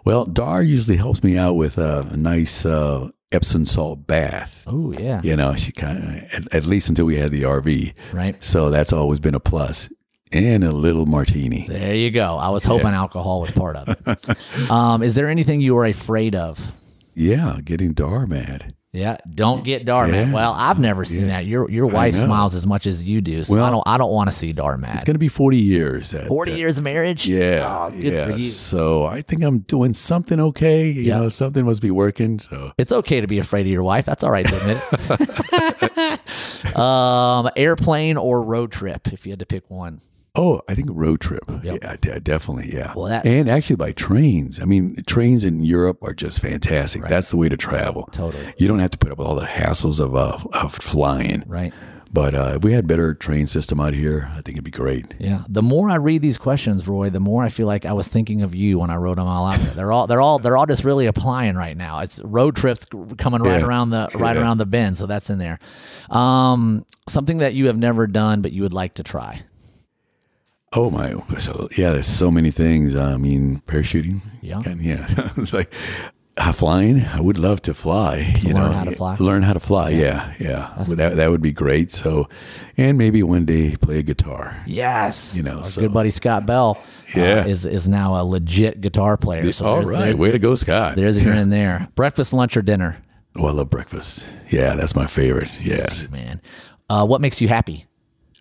Well, 0.03 0.25
Dar 0.25 0.61
usually 0.61 0.97
helps 0.97 1.23
me 1.23 1.38
out 1.38 1.53
with 1.55 1.77
a, 1.77 2.07
a 2.11 2.17
nice 2.17 2.65
uh, 2.65 3.09
Epsom 3.31 3.65
salt 3.65 4.05
bath. 4.07 4.63
Oh 4.67 4.91
yeah. 4.91 5.21
You 5.23 5.36
know, 5.38 5.55
she 5.55 5.71
kind 5.71 5.97
of 5.99 6.09
at, 6.33 6.53
at 6.53 6.65
least 6.65 6.89
until 6.89 7.05
we 7.05 7.15
had 7.15 7.31
the 7.31 7.43
RV. 7.43 7.93
Right. 8.13 8.43
So 8.43 8.69
that's 8.69 8.91
always 8.93 9.19
been 9.21 9.36
a 9.36 9.39
plus. 9.39 9.89
And 10.32 10.63
a 10.63 10.71
little 10.71 11.05
martini. 11.05 11.65
There 11.67 11.93
you 11.93 12.11
go. 12.11 12.38
I 12.38 12.49
was 12.49 12.63
hoping 12.65 12.88
alcohol 12.88 13.41
was 13.41 13.51
part 13.51 13.76
of 13.76 13.89
it. 13.89 14.69
um, 14.71 15.03
is 15.03 15.15
there 15.15 15.30
anything 15.30 15.61
you 15.61 15.78
are 15.78 15.86
afraid 15.86 16.36
of? 16.36 16.71
Yeah, 17.13 17.59
getting 17.63 17.93
Dar 17.93 18.26
mad. 18.28 18.73
Yeah, 18.91 19.17
don't 19.30 19.63
get 19.63 19.86
Dar 19.86 20.07
mad. 20.07 20.28
Yeah. 20.30 20.34
Well, 20.34 20.53
I've 20.53 20.80
never 20.80 21.03
seen 21.05 21.28
that. 21.28 21.45
Your 21.45 21.69
your 21.69 21.86
wife 21.86 22.15
smiles 22.15 22.55
as 22.55 22.65
much 22.65 22.88
as 22.88 23.07
you 23.07 23.19
do, 23.21 23.43
so 23.43 23.53
I 23.55 23.59
Well, 23.59 23.71
don't 23.71 23.84
I 23.86 23.97
don't 23.97 24.11
want 24.11 24.30
to 24.30 24.36
see 24.36 24.53
dar 24.53 24.78
mad. 24.78 24.95
It's 24.95 25.03
going 25.03 25.15
to 25.15 25.19
be 25.19 25.28
40 25.28 25.57
years. 25.57 26.11
That, 26.11 26.28
Forty 26.28 26.51
that- 26.51 26.57
years 26.57 26.78
of 26.78 26.86
marriage. 26.86 27.26
Yeah. 27.28 27.65
Oh, 27.67 27.91
good 27.91 28.03
yeah. 28.13 28.38
So 28.39 29.03
I 29.03 29.21
think 29.21 29.43
I'm 29.43 29.59
doing 29.59 29.93
something 29.93 30.39
okay. 30.39 30.89
You 30.89 31.01
Yeah. 31.03 31.17
know, 31.19 31.30
something 31.30 31.65
must 31.65 31.82
be 31.82 31.91
working. 31.91 32.39
So 32.39 32.71
It's 32.78 32.91
okay 32.93 33.19
to 33.21 33.28
be 33.28 33.38
afraid 33.38 33.61
of 33.65 33.71
your 33.71 33.84
wife. 33.84 34.05
That's 34.05 34.23
all 34.23 34.32
right 34.32 34.45
to 34.45 34.57
admit. 34.59 34.82
it. 36.71 36.76
um, 36.78 37.49
airplane 37.57 38.15
or 38.17 38.41
road 38.41 38.71
trip, 38.71 39.11
if 39.13 39.26
you 39.26 39.32
had 39.34 39.39
to 39.39 39.45
pick 39.45 39.69
one. 39.69 39.99
Oh, 40.36 40.61
I 40.67 40.75
think 40.75 40.89
road 40.91 41.21
trip. 41.21 41.43
Yep. 41.63 41.79
Yeah, 41.83 41.95
de- 42.01 42.19
definitely. 42.19 42.71
Yeah. 42.73 42.93
Well, 42.95 43.05
that- 43.05 43.25
and 43.25 43.49
actually 43.49 43.77
by 43.77 43.91
trains. 43.93 44.59
I 44.59 44.65
mean, 44.65 45.01
trains 45.07 45.43
in 45.43 45.63
Europe 45.63 45.99
are 46.01 46.13
just 46.13 46.41
fantastic. 46.41 47.03
That's 47.05 47.31
the 47.31 47.38
way 47.38 47.49
to 47.49 47.57
travel. 47.57 48.07
Totally. 48.11 48.53
You 48.57 48.67
don't 48.67 48.79
have 48.79 48.91
to 48.91 48.97
put 48.97 49.11
up 49.11 49.17
with 49.19 49.27
all 49.27 49.36
the 49.36 49.45
hassles 49.45 49.99
of 49.99 50.15
uh, 50.15 50.38
of 50.53 50.73
flying. 50.73 51.43
Right. 51.47 51.73
But 52.13 52.33
uh, 52.33 52.53
if 52.55 52.63
we 52.63 52.71
had 52.71 52.88
better 52.88 53.13
train 53.13 53.45
system 53.45 53.81
out 53.81 53.93
here, 53.93 54.29
I 54.31 54.36
think 54.36 54.51
it'd 54.51 54.63
be 54.63 54.71
great. 54.71 55.13
Yeah. 55.19 55.43
The 55.49 55.61
more 55.61 55.89
I 55.89 55.95
read 55.95 56.21
these 56.21 56.38
questions, 56.38 56.88
Roy, 56.88 57.09
the 57.09 57.19
more 57.19 57.43
I 57.43 57.49
feel 57.49 57.67
like 57.67 57.86
I 57.86 57.91
was 57.91 58.07
thinking 58.07 58.41
of 58.41 58.55
you 58.55 58.79
when 58.79 58.89
I 58.89 58.95
wrote 58.95 59.17
them 59.17 59.27
all 59.27 59.45
out. 59.45 59.59
There. 59.59 59.73
They're 59.73 59.91
all 59.91 60.07
they're 60.07 60.21
all 60.21 60.39
they're 60.39 60.55
all 60.55 60.65
just 60.65 60.86
really 60.86 61.07
applying 61.07 61.55
right 61.55 61.75
now. 61.75 61.99
It's 61.99 62.21
road 62.23 62.55
trips 62.55 62.86
coming 63.17 63.41
right 63.41 63.59
Yeah. 63.59 63.65
around 63.65 63.89
the 63.89 64.07
right 64.15 64.36
Yeah. 64.38 64.41
around 64.43 64.59
the 64.59 64.65
bend, 64.65 64.97
so 64.97 65.07
that's 65.07 65.29
in 65.29 65.39
there. 65.39 65.59
Um, 66.09 66.86
something 67.09 67.39
that 67.39 67.53
you 67.53 67.67
have 67.67 67.77
never 67.77 68.07
done 68.07 68.41
but 68.41 68.51
you 68.53 68.61
would 68.61 68.73
like 68.73 68.93
to 68.95 69.03
try. 69.03 69.41
Oh 70.76 70.89
my! 70.91 71.13
So 71.38 71.67
yeah, 71.78 71.91
there's 71.93 72.07
so 72.07 72.30
many 72.32 72.51
things. 72.51 72.95
I 72.95 73.17
mean, 73.17 73.61
parachuting. 73.65 74.21
Yeah. 74.41 74.61
Kind- 74.61 74.82
yeah. 74.82 75.05
it's 75.38 75.53
like 75.53 75.73
uh, 76.38 76.51
flying. 76.51 77.01
I 77.01 77.21
would 77.21 77.38
love 77.38 77.61
to 77.63 77.73
fly. 77.73 78.17
you 78.41 78.53
learn 78.53 78.63
know, 78.63 78.71
how 78.71 78.84
to 78.84 78.91
fly? 78.95 79.15
Learn 79.19 79.41
how 79.43 79.53
to 79.53 79.59
fly. 79.59 79.91
Yeah, 79.91 80.34
yeah. 80.39 80.73
Well, 80.76 80.95
that 80.97 81.15
that 81.15 81.30
would 81.30 81.41
be 81.41 81.53
great. 81.53 81.91
So, 81.91 82.28
and 82.78 82.97
maybe 82.97 83.23
one 83.23 83.45
day 83.45 83.76
play 83.80 83.99
a 83.99 84.03
guitar. 84.03 84.61
Yes. 84.67 85.36
You 85.38 85.43
know, 85.43 85.57
Our 85.59 85.63
so- 85.63 85.82
good 85.82 85.93
buddy 85.93 86.09
Scott 86.09 86.45
Bell 86.45 86.78
uh, 87.15 87.19
Yeah. 87.19 87.45
is 87.45 87.65
is 87.65 87.88
now 87.88 88.21
a 88.21 88.23
legit 88.26 88.82
guitar 88.82 89.15
player. 89.17 89.51
So 89.53 89.65
All 89.65 89.82
right, 89.84 90.15
way 90.15 90.32
to 90.32 90.39
go, 90.39 90.55
Scott. 90.55 90.95
there's 90.97 91.17
a 91.17 91.23
grin 91.23 91.38
in 91.38 91.49
there. 91.51 91.88
Breakfast, 91.95 92.34
lunch, 92.34 92.57
or 92.57 92.61
dinner, 92.61 92.97
Oh, 93.38 93.47
I 93.47 93.51
love 93.51 93.69
breakfast. 93.69 94.28
Yeah, 94.49 94.76
that's 94.76 94.95
my 94.95 95.07
favorite. 95.07 95.51
Yes. 95.61 96.09
man. 96.09 96.41
Uh, 96.89 97.05
what 97.05 97.19
makes 97.21 97.41
you 97.41 97.47
happy? 97.47 97.86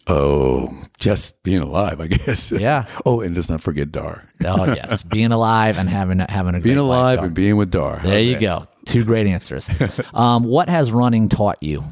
Oh, 0.06 0.76
just 1.00 1.42
being 1.42 1.62
alive, 1.62 2.00
I 2.00 2.06
guess. 2.08 2.52
Yeah. 2.52 2.84
oh, 3.06 3.20
and 3.20 3.34
let's 3.34 3.48
not 3.48 3.62
forget 3.62 3.90
Dar. 3.90 4.28
Oh 4.44 4.66
yes, 4.66 5.02
being 5.16 5.32
alive 5.32 5.78
and 5.78 5.88
having 5.88 6.20
a- 6.20 6.30
having 6.30 6.54
a 6.54 6.60
Being 6.60 6.76
great 6.76 6.82
life, 6.84 6.98
alive 6.98 7.16
dog. 7.18 7.24
and 7.26 7.34
being 7.34 7.56
with 7.56 7.70
Dar. 7.70 8.00
There 8.04 8.18
you 8.18 8.38
go. 8.38 8.66
Two 8.84 9.04
great 9.04 9.26
answers. 9.26 9.70
um, 10.14 10.44
what 10.44 10.68
has 10.68 10.92
running 10.92 11.28
taught 11.30 11.62
you? 11.62 11.82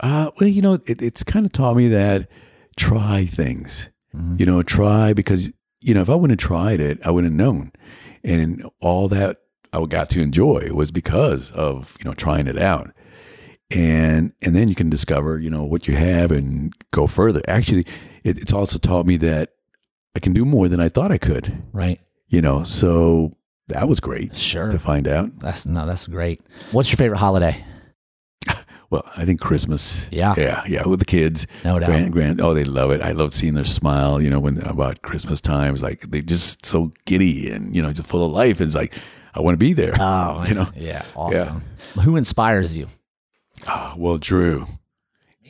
Uh, 0.00 0.30
well, 0.40 0.48
you 0.48 0.62
know, 0.62 0.74
it, 0.86 1.02
it's 1.02 1.22
kind 1.22 1.44
of 1.44 1.52
taught 1.52 1.76
me 1.76 1.88
that 1.88 2.28
try 2.76 3.24
things. 3.26 3.90
You 4.38 4.44
know, 4.46 4.62
try 4.64 5.12
because 5.12 5.52
you 5.82 5.94
know 5.94 6.00
if 6.00 6.08
I 6.10 6.14
wouldn't 6.16 6.40
have 6.40 6.48
tried 6.48 6.80
it, 6.80 6.98
I 7.06 7.10
wouldn't 7.12 7.32
have 7.32 7.38
known, 7.46 7.70
and 8.24 8.68
all 8.80 9.06
that 9.08 9.36
I 9.72 9.84
got 9.84 10.10
to 10.10 10.20
enjoy 10.20 10.70
was 10.72 10.90
because 10.90 11.52
of 11.52 11.96
you 12.00 12.06
know 12.10 12.14
trying 12.14 12.48
it 12.48 12.58
out, 12.60 12.90
and 13.74 14.32
and 14.42 14.54
then 14.56 14.68
you 14.68 14.74
can 14.74 14.90
discover 14.90 15.38
you 15.38 15.50
know 15.50 15.64
what 15.64 15.86
you 15.88 15.94
have 15.96 16.30
and 16.30 16.72
go 16.90 17.06
further. 17.06 17.40
Actually, 17.48 17.86
it, 18.24 18.38
it's 18.38 18.52
also 18.52 18.78
taught 18.78 19.06
me 19.06 19.16
that 19.18 19.50
I 20.16 20.20
can 20.20 20.32
do 20.32 20.44
more 20.44 20.68
than 20.68 20.80
I 20.80 20.88
thought 20.88 21.12
I 21.12 21.18
could. 21.18 21.62
Right. 21.72 22.00
You 22.28 22.42
know, 22.42 22.64
so 22.64 23.32
that 23.68 23.88
was 23.88 24.00
great 24.00 24.34
Sure. 24.36 24.68
to 24.70 24.78
find 24.78 25.06
out. 25.08 25.38
That's 25.40 25.66
no, 25.66 25.86
that's 25.86 26.06
great. 26.06 26.40
What's 26.72 26.90
your 26.90 26.96
favorite 26.96 27.18
holiday? 27.18 27.64
Well, 28.90 29.04
I 29.16 29.24
think 29.24 29.40
Christmas. 29.40 30.08
Yeah. 30.10 30.34
yeah, 30.36 30.64
yeah, 30.66 30.84
with 30.84 30.98
the 30.98 31.04
kids. 31.04 31.46
No 31.64 31.78
doubt. 31.78 31.86
Grand, 31.86 32.12
grand. 32.12 32.40
Oh, 32.40 32.54
they 32.54 32.64
love 32.64 32.90
it. 32.90 33.00
I 33.00 33.12
love 33.12 33.32
seeing 33.32 33.54
their 33.54 33.62
smile. 33.64 34.20
You 34.20 34.30
know, 34.30 34.40
when 34.40 34.60
about 34.62 35.02
Christmas 35.02 35.40
time, 35.40 35.74
it's 35.74 35.82
like 35.84 36.00
they're 36.10 36.22
just 36.22 36.66
so 36.66 36.90
giddy 37.04 37.52
and 37.52 37.72
you 37.72 37.82
know, 37.82 37.88
it's 37.88 38.00
full 38.00 38.26
of 38.26 38.32
life. 38.32 38.60
It's 38.60 38.74
like 38.74 38.94
I 39.32 39.42
want 39.42 39.54
to 39.54 39.58
be 39.64 39.74
there. 39.74 39.94
Oh, 39.96 40.44
you 40.48 40.54
know. 40.54 40.66
yeah, 40.74 41.04
awesome. 41.14 41.62
Who 42.02 42.16
inspires 42.16 42.76
you? 42.76 42.88
Oh, 43.66 43.94
well, 43.96 44.18
Drew, 44.18 44.66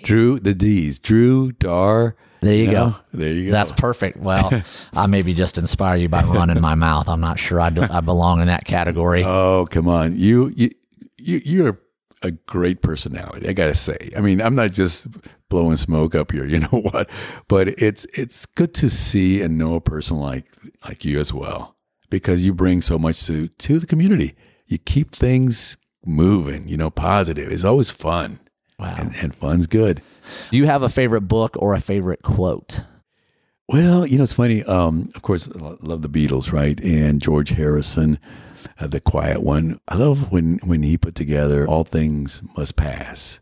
Drew, 0.03 0.39
the 0.39 0.55
D's, 0.55 0.99
Drew, 0.99 1.53
Dar. 1.53 2.17
There 2.41 2.55
you, 2.55 2.71
go. 2.71 2.95
There 3.13 3.33
you 3.33 3.47
go. 3.47 3.53
That's 3.53 3.71
perfect. 3.73 4.17
Well, 4.17 4.51
I 4.95 5.07
maybe 5.07 5.35
just 5.35 5.59
inspire 5.59 5.97
you 5.97 6.09
by 6.09 6.23
running 6.23 6.61
my 6.61 6.75
mouth. 6.75 7.09
I'm 7.09 7.21
not 7.21 7.39
sure 7.39 7.61
I, 7.61 7.69
do, 7.71 7.83
I 7.83 8.01
belong 8.01 8.41
in 8.41 8.47
that 8.47 8.65
category. 8.65 9.23
Oh, 9.25 9.67
come 9.71 9.89
on. 9.89 10.17
You, 10.17 10.49
you, 10.57 10.71
you, 11.19 11.41
you're 11.45 11.79
a 12.23 12.31
great 12.31 12.83
personality. 12.83 13.49
I 13.49 13.53
gotta 13.53 13.75
say. 13.75 14.11
I 14.17 14.21
mean, 14.21 14.41
I'm 14.41 14.55
not 14.55 14.73
just 14.73 15.07
blowing 15.49 15.77
smoke 15.77 16.15
up 16.15 16.33
here. 16.33 16.45
You 16.51 16.61
know 16.61 16.81
what? 16.81 17.09
But 17.49 17.69
it's 17.69 18.07
it's 18.13 18.47
good 18.47 18.75
to 18.75 18.91
see 18.91 19.41
and 19.41 19.57
know 19.57 19.75
a 19.75 19.81
person 19.81 20.19
like 20.19 20.47
like 20.85 21.05
you 21.05 21.21
as 21.21 21.33
well 21.33 21.77
because 22.11 22.45
you 22.45 22.53
bring 22.53 22.81
so 22.81 22.99
much 22.99 23.25
to 23.27 23.49
to 23.49 23.79
the 23.79 23.87
community. 23.87 24.35
You 24.67 24.79
keep 24.79 25.13
things 25.13 25.77
moving. 26.05 26.69
You 26.69 26.77
know, 26.77 26.91
positive. 26.91 27.51
It's 27.51 27.65
always 27.65 27.91
fun. 27.91 28.41
Wow. 28.79 28.97
And, 28.99 29.15
and 29.17 29.35
fun's 29.35 29.67
good. 29.67 30.01
Do 30.51 30.57
you 30.57 30.67
have 30.67 30.83
a 30.83 30.89
favorite 30.89 31.23
book 31.23 31.57
or 31.59 31.75
a 31.75 31.81
favorite 31.81 32.23
quote? 32.23 32.85
Well, 33.69 34.07
you 34.07 34.17
know, 34.17 34.25
it's 34.25 34.33
funny. 34.33 34.65
Um, 34.65 35.11
of 35.15 35.23
course, 35.23 35.49
I 35.49 35.77
love 35.81 36.03
the 36.03 36.09
Beatles, 36.09 36.53
right? 36.53 36.81
And 36.81 37.23
George 37.23 37.51
Harrison, 37.51 38.19
uh, 38.81 38.89
the 38.89 39.01
quiet 39.01 39.43
one. 39.43 39.79
I 39.87 39.97
love 39.97 40.33
when 40.33 40.59
when 40.65 40.83
he 40.83 40.97
put 40.99 41.15
together 41.15 41.67
"All 41.69 41.85
things 41.85 42.43
must 42.57 42.77
pass." 42.77 43.39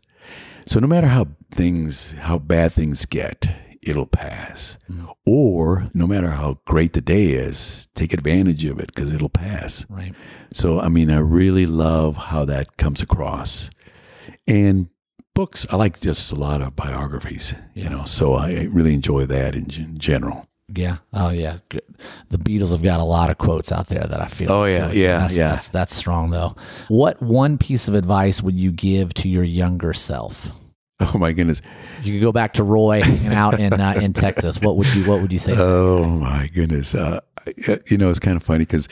So 0.67 0.79
no 0.79 0.85
matter 0.85 1.07
how 1.07 1.29
things, 1.51 2.11
how 2.11 2.37
bad 2.37 2.73
things 2.73 3.05
get, 3.05 3.55
it'll 3.89 4.05
pass. 4.05 4.77
Or 5.25 5.85
no 5.93 6.07
matter 6.07 6.29
how 6.29 6.59
great 6.65 6.93
the 6.93 7.01
day 7.01 7.31
is, 7.33 7.87
take 7.95 8.13
advantage 8.13 8.63
of 8.65 8.79
it 8.79 8.87
because 8.87 9.13
it'll 9.13 9.29
pass. 9.29 9.85
Right. 9.89 10.13
So, 10.53 10.79
I 10.79 10.89
mean, 10.89 11.11
I 11.11 11.19
really 11.19 11.65
love 11.65 12.15
how 12.17 12.45
that 12.45 12.77
comes 12.77 13.01
across. 13.01 13.69
And 14.47 14.89
books, 15.35 15.65
I 15.69 15.75
like 15.75 15.99
just 16.01 16.31
a 16.31 16.35
lot 16.35 16.61
of 16.61 16.75
biographies, 16.75 17.53
you 17.73 17.89
know, 17.89 18.03
so 18.05 18.33
I 18.35 18.67
really 18.71 18.93
enjoy 18.93 19.25
that 19.25 19.55
in 19.55 19.67
gen- 19.67 19.97
general. 19.97 20.45
Yeah. 20.73 20.97
Oh, 21.13 21.29
yeah. 21.29 21.57
The 22.29 22.37
Beatles 22.37 22.71
have 22.71 22.83
got 22.83 22.99
a 22.99 23.03
lot 23.03 23.31
of 23.31 23.37
quotes 23.39 23.71
out 23.71 23.87
there 23.87 24.03
that 24.03 24.21
I 24.21 24.27
feel. 24.27 24.51
Oh, 24.51 24.65
yeah. 24.65 24.89
feel- 24.89 24.97
Yeah, 24.97 25.19
That's, 25.19 25.37
yeah. 25.37 25.49
That's, 25.51 25.67
that's 25.69 25.95
strong, 25.95 26.29
though. 26.29 26.55
What 26.89 27.21
one 27.21 27.57
piece 27.57 27.87
of 27.87 27.95
advice 27.95 28.41
would 28.43 28.55
you 28.55 28.71
give 28.71 29.13
to 29.15 29.29
your 29.29 29.43
younger 29.43 29.93
self? 29.93 30.51
Oh 31.13 31.17
my 31.17 31.31
goodness. 31.31 31.61
You 32.03 32.13
could 32.13 32.21
go 32.21 32.31
back 32.31 32.53
to 32.55 32.63
Roy 32.63 33.01
hanging 33.01 33.33
out 33.33 33.59
in 33.59 33.73
uh, 33.73 33.93
in 34.01 34.13
Texas. 34.25 34.59
What 34.59 34.75
would 34.75 34.93
you 34.93 35.05
What 35.09 35.21
would 35.21 35.31
you 35.31 35.39
say? 35.39 35.55
Oh 35.57 36.05
my 36.05 36.47
goodness. 36.53 36.93
Uh, 36.93 37.21
you 37.87 37.97
know, 37.97 38.09
it's 38.09 38.19
kind 38.19 38.35
of 38.35 38.43
funny 38.43 38.65
because 38.65 38.87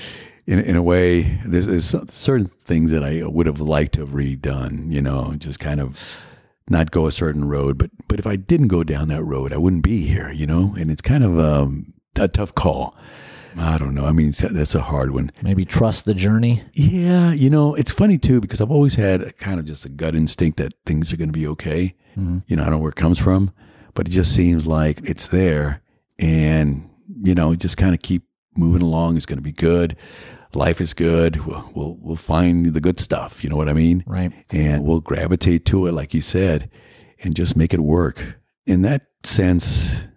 in, 0.47 0.59
in 0.59 0.75
a 0.77 0.81
way, 0.81 1.23
there's, 1.45 1.67
there's 1.67 1.93
certain 2.09 2.47
things 2.47 2.91
that 2.91 3.03
I 3.03 3.23
would 3.23 3.45
have 3.45 3.59
liked 3.59 3.95
to 3.95 3.99
have 4.01 4.11
redone, 4.11 4.91
you 4.91 5.01
know, 5.01 5.33
just 5.37 5.59
kind 5.59 5.81
of 5.81 6.23
not 6.69 6.91
go 6.91 7.07
a 7.07 7.11
certain 7.11 7.47
road. 7.47 7.77
But 7.77 7.91
but 8.07 8.19
if 8.19 8.25
I 8.25 8.37
didn't 8.37 8.69
go 8.69 8.83
down 8.83 9.09
that 9.09 9.23
road, 9.23 9.51
I 9.51 9.57
wouldn't 9.57 9.83
be 9.83 10.07
here, 10.07 10.31
you 10.31 10.47
know. 10.47 10.75
And 10.79 10.89
it's 10.89 11.01
kind 11.01 11.23
of 11.25 11.37
um, 11.37 11.93
a 12.17 12.29
tough 12.29 12.55
call. 12.55 12.95
I 13.57 13.77
don't 13.77 13.95
know. 13.95 14.05
I 14.05 14.11
mean, 14.11 14.31
that's 14.31 14.75
a 14.75 14.81
hard 14.81 15.11
one. 15.11 15.31
Maybe 15.41 15.65
trust 15.65 16.05
the 16.05 16.13
journey. 16.13 16.63
Yeah, 16.73 17.31
you 17.31 17.49
know, 17.49 17.75
it's 17.75 17.91
funny 17.91 18.17
too 18.17 18.39
because 18.39 18.61
I've 18.61 18.71
always 18.71 18.95
had 18.95 19.21
a 19.21 19.31
kind 19.33 19.59
of 19.59 19.65
just 19.65 19.85
a 19.85 19.89
gut 19.89 20.15
instinct 20.15 20.57
that 20.57 20.73
things 20.85 21.11
are 21.11 21.17
going 21.17 21.29
to 21.29 21.39
be 21.39 21.47
okay. 21.47 21.95
Mm-hmm. 22.17 22.39
You 22.47 22.55
know, 22.55 22.63
I 22.63 22.65
don't 22.65 22.75
know 22.75 22.79
where 22.79 22.89
it 22.89 22.95
comes 22.95 23.19
from, 23.19 23.51
but 23.93 24.07
it 24.07 24.11
just 24.11 24.33
seems 24.33 24.67
like 24.67 24.99
it's 25.03 25.27
there, 25.27 25.81
and 26.19 26.89
you 27.23 27.35
know, 27.35 27.55
just 27.55 27.77
kind 27.77 27.93
of 27.93 28.01
keep 28.01 28.23
moving 28.55 28.81
along. 28.81 29.17
It's 29.17 29.25
going 29.25 29.37
to 29.37 29.43
be 29.43 29.51
good. 29.51 29.95
Life 30.53 30.81
is 30.81 30.93
good. 30.93 31.45
We'll, 31.45 31.69
we'll 31.75 31.97
we'll 31.99 32.15
find 32.15 32.73
the 32.73 32.81
good 32.81 32.99
stuff. 32.99 33.43
You 33.43 33.49
know 33.49 33.57
what 33.57 33.69
I 33.69 33.73
mean? 33.73 34.03
Right. 34.07 34.31
And 34.51 34.83
we'll 34.83 35.01
gravitate 35.01 35.65
to 35.65 35.87
it, 35.87 35.93
like 35.93 36.13
you 36.13 36.21
said, 36.21 36.69
and 37.23 37.35
just 37.35 37.55
make 37.55 37.73
it 37.73 37.79
work. 37.79 38.39
In 38.65 38.81
that 38.81 39.05
sense, 39.23 40.07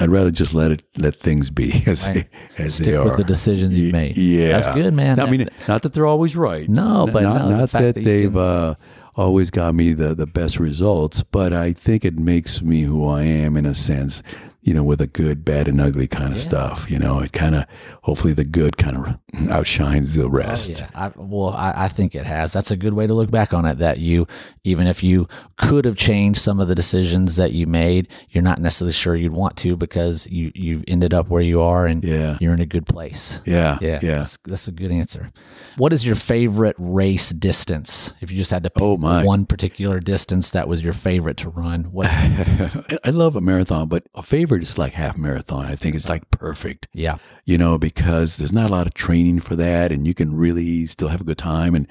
I'd 0.00 0.10
rather 0.10 0.30
just 0.30 0.54
let 0.54 0.70
it 0.70 0.82
let 0.96 1.16
things 1.16 1.50
be 1.50 1.72
as 1.86 2.06
Right. 2.08 2.28
they, 2.56 2.62
as 2.64 2.74
Stick 2.76 2.86
they 2.86 2.94
are. 2.96 3.04
with 3.04 3.16
the 3.16 3.24
decisions 3.24 3.76
you've 3.76 3.92
made. 3.92 4.16
Yeah, 4.16 4.52
That's 4.52 4.68
good, 4.68 4.94
man. 4.94 5.18
I 5.18 5.28
mean, 5.30 5.46
not 5.66 5.82
that 5.82 5.92
they're 5.92 6.06
always 6.06 6.36
right. 6.36 6.68
No, 6.68 7.08
but 7.12 7.22
not, 7.24 7.38
no, 7.42 7.48
the 7.48 7.56
not 7.58 7.70
fact 7.70 7.82
that, 7.84 7.94
that 7.96 8.04
they've 8.04 8.30
can- 8.32 8.38
uh, 8.40 8.74
always 9.16 9.50
got 9.50 9.74
me 9.74 9.92
the 9.94 10.14
the 10.14 10.26
best 10.26 10.60
results. 10.60 11.22
But 11.24 11.52
I 11.52 11.72
think 11.72 12.04
it 12.04 12.16
makes 12.18 12.62
me 12.62 12.82
who 12.82 13.08
I 13.08 13.22
am 13.22 13.56
in 13.56 13.66
a 13.66 13.74
sense. 13.74 14.22
You 14.60 14.74
know, 14.74 14.82
with 14.82 15.00
a 15.00 15.06
good, 15.06 15.44
bad, 15.44 15.66
and 15.68 15.80
ugly 15.80 16.06
kind 16.08 16.32
of 16.32 16.38
stuff. 16.38 16.90
You 16.90 16.98
know, 16.98 17.20
it 17.20 17.32
kind 17.32 17.54
of 17.54 17.64
hopefully 18.02 18.32
the 18.34 18.44
good 18.44 18.76
kind 18.76 18.96
of 18.96 19.50
outshines 19.50 20.14
the 20.14 20.24
oh, 20.24 20.28
rest. 20.28 20.82
Oh, 20.82 20.88
Yeah, 20.94 21.04
I, 21.06 21.12
well, 21.16 21.50
I, 21.50 21.84
I 21.84 21.88
think 21.88 22.14
it 22.14 22.26
has. 22.26 22.52
That's 22.52 22.70
a 22.70 22.76
good 22.76 22.92
way 22.92 23.06
to 23.06 23.14
look 23.14 23.30
back 23.30 23.54
on 23.54 23.64
it. 23.64 23.78
That 23.78 23.98
you, 23.98 24.26
even 24.64 24.86
if 24.86 25.02
you 25.02 25.28
could 25.56 25.84
have 25.84 25.96
changed 25.96 26.40
some 26.40 26.60
of 26.60 26.68
the 26.68 26.74
decisions 26.74 27.36
that 27.36 27.52
you 27.52 27.66
made, 27.66 28.08
you're 28.30 28.42
not 28.42 28.60
necessarily 28.60 28.92
sure 28.92 29.14
you'd 29.14 29.32
want 29.32 29.56
to 29.58 29.76
because 29.76 30.26
you 30.26 30.50
you've 30.54 30.84
ended 30.88 31.14
up 31.14 31.28
where 31.28 31.40
you 31.42 31.62
are 31.62 31.86
and 31.86 32.02
Yeah. 32.04 32.36
you're 32.40 32.52
in 32.52 32.60
a 32.60 32.66
good 32.66 32.84
place. 32.86 33.40
Yeah, 33.46 33.78
Yeah, 33.80 34.00
yeah. 34.02 34.18
That's, 34.18 34.36
that's 34.44 34.68
a 34.68 34.72
good 34.72 34.90
answer. 34.90 35.30
What 35.76 35.92
is 35.92 36.04
your 36.04 36.16
favorite 36.16 36.74
race 36.78 37.30
distance? 37.30 38.12
If 38.20 38.30
you 38.32 38.36
just 38.36 38.50
had 38.50 38.64
to 38.64 38.70
pick 38.70 38.82
Oh, 38.82 38.96
my. 38.96 39.22
one 39.24 39.46
particular 39.46 40.00
distance 40.00 40.50
that 40.50 40.66
was 40.68 40.82
your 40.82 40.92
favorite 40.92 41.36
to 41.38 41.48
run, 41.48 41.84
what? 41.84 42.08
I 43.04 43.10
love 43.10 43.36
a 43.36 43.40
marathon, 43.40 43.88
but 43.88 44.04
a 44.14 44.22
favorite 44.22 44.47
is 44.56 44.78
like 44.78 44.94
half 44.94 45.16
marathon. 45.16 45.66
I 45.66 45.76
think 45.76 45.94
it's 45.94 46.08
like 46.08 46.30
perfect. 46.30 46.88
yeah, 46.92 47.18
you 47.44 47.58
know, 47.58 47.78
because 47.78 48.36
there's 48.36 48.52
not 48.52 48.70
a 48.70 48.72
lot 48.72 48.86
of 48.86 48.94
training 48.94 49.40
for 49.40 49.56
that 49.56 49.92
and 49.92 50.06
you 50.06 50.14
can 50.14 50.36
really 50.36 50.86
still 50.86 51.08
have 51.08 51.20
a 51.20 51.24
good 51.24 51.38
time. 51.38 51.74
And, 51.74 51.86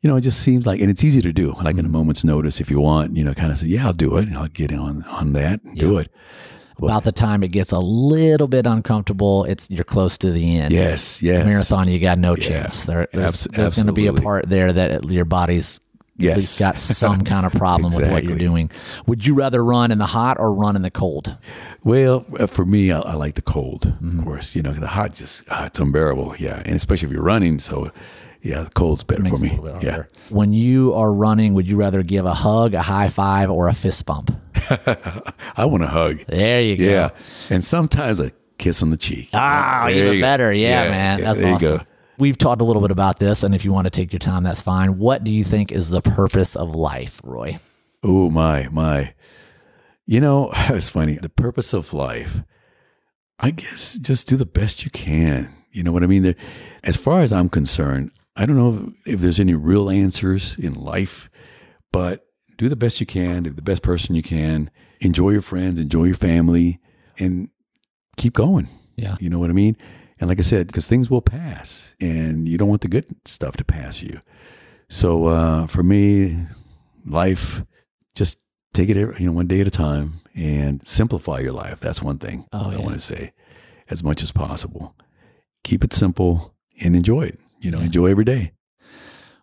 you 0.00 0.08
know, 0.08 0.16
it 0.16 0.20
just 0.22 0.40
seems 0.40 0.66
like, 0.66 0.80
and 0.80 0.90
it's 0.90 1.02
easy 1.02 1.20
to 1.22 1.32
do, 1.32 1.52
like 1.52 1.74
in 1.74 1.80
a 1.80 1.82
mm-hmm. 1.82 1.92
moment's 1.92 2.24
notice 2.24 2.60
if 2.60 2.70
you 2.70 2.80
want, 2.80 3.16
you 3.16 3.24
know, 3.24 3.34
kind 3.34 3.50
of 3.50 3.58
say, 3.58 3.66
yeah, 3.66 3.86
I'll 3.86 3.92
do 3.92 4.16
it. 4.16 4.28
I'll 4.36 4.48
get 4.48 4.70
in 4.70 4.78
on, 4.78 5.02
on 5.04 5.32
that 5.32 5.62
and 5.64 5.76
do 5.76 5.98
it. 5.98 6.10
about 6.78 7.04
the 7.04 7.12
time 7.12 7.42
it 7.42 7.48
gets 7.48 7.72
a 7.72 7.78
little 7.78 8.46
bit 8.46 8.66
uncomfortable, 8.66 9.44
it's 9.44 9.68
you're 9.70 9.84
close 9.84 10.16
to 10.18 10.30
the 10.30 10.58
end. 10.58 10.72
Yes, 10.72 11.22
yes. 11.22 11.44
marathon, 11.44 11.88
you 11.88 11.98
got 11.98 12.18
no 12.18 12.36
chance. 12.36 12.84
There, 12.84 13.08
there's 13.12 13.46
Abs- 13.46 13.56
there's 13.56 13.74
going 13.74 13.86
to 13.86 13.92
be 13.92 14.06
a 14.06 14.12
part 14.12 14.48
there 14.48 14.72
that 14.72 15.10
your 15.10 15.24
body's 15.24 15.80
at 16.18 16.24
Yes. 16.24 16.36
least 16.36 16.58
got 16.58 16.80
some 16.80 17.20
kind 17.22 17.46
of 17.46 17.52
problem 17.52 17.92
with 17.94 18.10
what 18.10 18.24
you're 18.24 18.36
doing. 18.36 18.70
Would 19.06 19.24
you 19.26 19.34
rather 19.34 19.62
run 19.64 19.90
in 19.92 19.98
the 19.98 20.06
hot 20.06 20.36
or 20.40 20.52
run 20.52 20.74
in 20.76 20.82
the 20.82 20.90
cold? 20.90 21.36
Well, 21.84 22.26
uh, 22.40 22.46
for 22.48 22.64
me, 22.64 22.90
I, 22.90 22.98
I 23.00 23.14
like 23.14 23.34
the 23.34 23.42
cold, 23.42 23.82
Mm-hmm. 24.02 24.18
of 24.18 24.24
course. 24.24 24.56
You 24.56 24.62
know, 24.62 24.72
the 24.72 24.88
hot 24.88 25.12
just, 25.14 25.44
ah, 25.50 25.64
it's 25.66 25.78
unbearable. 25.78 26.34
Yeah. 26.38 26.60
And 26.64 26.74
especially 26.74 27.06
if 27.06 27.12
you're 27.12 27.22
running. 27.22 27.60
So, 27.60 27.92
yeah, 28.42 28.64
the 28.64 28.70
cold's 28.70 29.04
better 29.04 29.24
for 29.28 29.36
me. 29.38 29.58
Yeah. 29.62 29.70
harder. 29.90 30.08
When 30.30 30.52
you 30.52 30.92
are 30.94 31.12
running, 31.12 31.54
would 31.54 31.68
you 31.68 31.76
rather 31.76 32.02
give 32.02 32.26
a 32.26 32.34
hug, 32.34 32.74
a 32.74 32.82
high 32.82 33.08
five, 33.08 33.50
or 33.50 33.68
a 33.68 33.72
fist 33.72 34.04
bump? 34.06 34.30
I 35.56 35.64
want 35.66 35.82
a 35.84 35.88
hug. 35.88 36.24
There 36.26 36.60
you 36.62 36.76
go. 36.76 36.84
Yeah. 36.84 37.10
And 37.50 37.62
sometimes 37.62 38.20
a 38.20 38.32
kiss 38.58 38.82
on 38.82 38.90
the 38.90 38.96
cheek. 38.96 39.30
Ah, 39.34 39.84
There 39.86 39.96
even 39.96 40.14
you 40.14 40.20
better. 40.20 40.52
Yeah, 40.52 40.84
Yeah, 40.84 40.90
man. 40.90 41.18
yeah, 41.20 41.24
That's 41.26 41.40
there 41.40 41.48
you 41.50 41.54
awesome. 41.56 41.76
go. 41.78 41.84
We've 42.18 42.36
talked 42.36 42.60
a 42.60 42.64
little 42.64 42.82
bit 42.82 42.90
about 42.90 43.18
this, 43.18 43.44
and 43.44 43.54
if 43.54 43.64
you 43.64 43.72
want 43.72 43.86
to 43.86 43.90
take 43.90 44.12
your 44.12 44.18
time, 44.18 44.42
that's 44.42 44.60
fine. 44.60 44.98
What 44.98 45.22
do 45.22 45.32
you 45.32 45.44
think 45.44 45.70
is 45.70 45.88
the 45.88 46.02
purpose 46.02 46.56
of 46.56 46.74
life, 46.74 47.20
Roy? 47.22 47.58
Oh 48.02 48.28
my, 48.28 48.68
my. 48.72 49.14
You 50.04 50.20
know, 50.20 50.50
it's 50.54 50.88
funny. 50.88 51.14
The 51.14 51.28
purpose 51.28 51.72
of 51.72 51.94
life, 51.94 52.42
I 53.38 53.52
guess 53.52 53.98
just 53.98 54.28
do 54.28 54.36
the 54.36 54.46
best 54.46 54.84
you 54.84 54.90
can. 54.90 55.54
You 55.70 55.84
know 55.84 55.92
what 55.92 56.02
I 56.02 56.06
mean? 56.06 56.34
As 56.82 56.96
far 56.96 57.20
as 57.20 57.32
I'm 57.32 57.48
concerned, 57.48 58.10
I 58.34 58.46
don't 58.46 58.56
know 58.56 58.92
if, 59.04 59.14
if 59.14 59.20
there's 59.20 59.38
any 59.38 59.54
real 59.54 59.90
answers 59.90 60.58
in 60.58 60.74
life, 60.74 61.30
but 61.92 62.26
do 62.56 62.68
the 62.68 62.76
best 62.76 63.00
you 63.00 63.06
can, 63.06 63.44
do 63.44 63.50
the 63.50 63.62
best 63.62 63.82
person 63.82 64.16
you 64.16 64.22
can, 64.22 64.70
enjoy 65.00 65.30
your 65.30 65.42
friends, 65.42 65.78
enjoy 65.78 66.04
your 66.04 66.16
family, 66.16 66.80
and 67.18 67.50
keep 68.16 68.34
going. 68.34 68.68
Yeah. 68.96 69.16
You 69.20 69.30
know 69.30 69.38
what 69.38 69.50
I 69.50 69.52
mean? 69.52 69.76
And 70.20 70.28
like 70.28 70.38
I 70.38 70.42
said, 70.42 70.66
because 70.66 70.88
things 70.88 71.10
will 71.10 71.22
pass 71.22 71.94
and 72.00 72.48
you 72.48 72.58
don't 72.58 72.68
want 72.68 72.80
the 72.82 72.88
good 72.88 73.06
stuff 73.24 73.56
to 73.58 73.64
pass 73.64 74.02
you. 74.02 74.18
So 74.88 75.26
uh, 75.26 75.66
for 75.66 75.82
me, 75.82 76.38
life, 77.06 77.62
just 78.14 78.38
take 78.74 78.88
it 78.88 78.96
every, 78.96 79.20
you 79.20 79.26
know 79.26 79.32
one 79.32 79.46
day 79.46 79.60
at 79.60 79.66
a 79.66 79.70
time 79.70 80.14
and 80.34 80.86
simplify 80.86 81.38
your 81.40 81.52
life. 81.52 81.80
That's 81.80 82.02
one 82.02 82.18
thing 82.18 82.46
Oh, 82.52 82.70
I 82.70 82.74
yeah. 82.74 82.78
want 82.80 82.94
to 82.94 83.00
say 83.00 83.32
as 83.90 84.02
much 84.02 84.22
as 84.22 84.32
possible. 84.32 84.94
Keep 85.64 85.84
it 85.84 85.92
simple 85.92 86.54
and 86.82 86.96
enjoy 86.96 87.22
it. 87.22 87.38
You 87.60 87.70
know, 87.70 87.80
enjoy 87.80 88.06
every 88.06 88.24
day. 88.24 88.52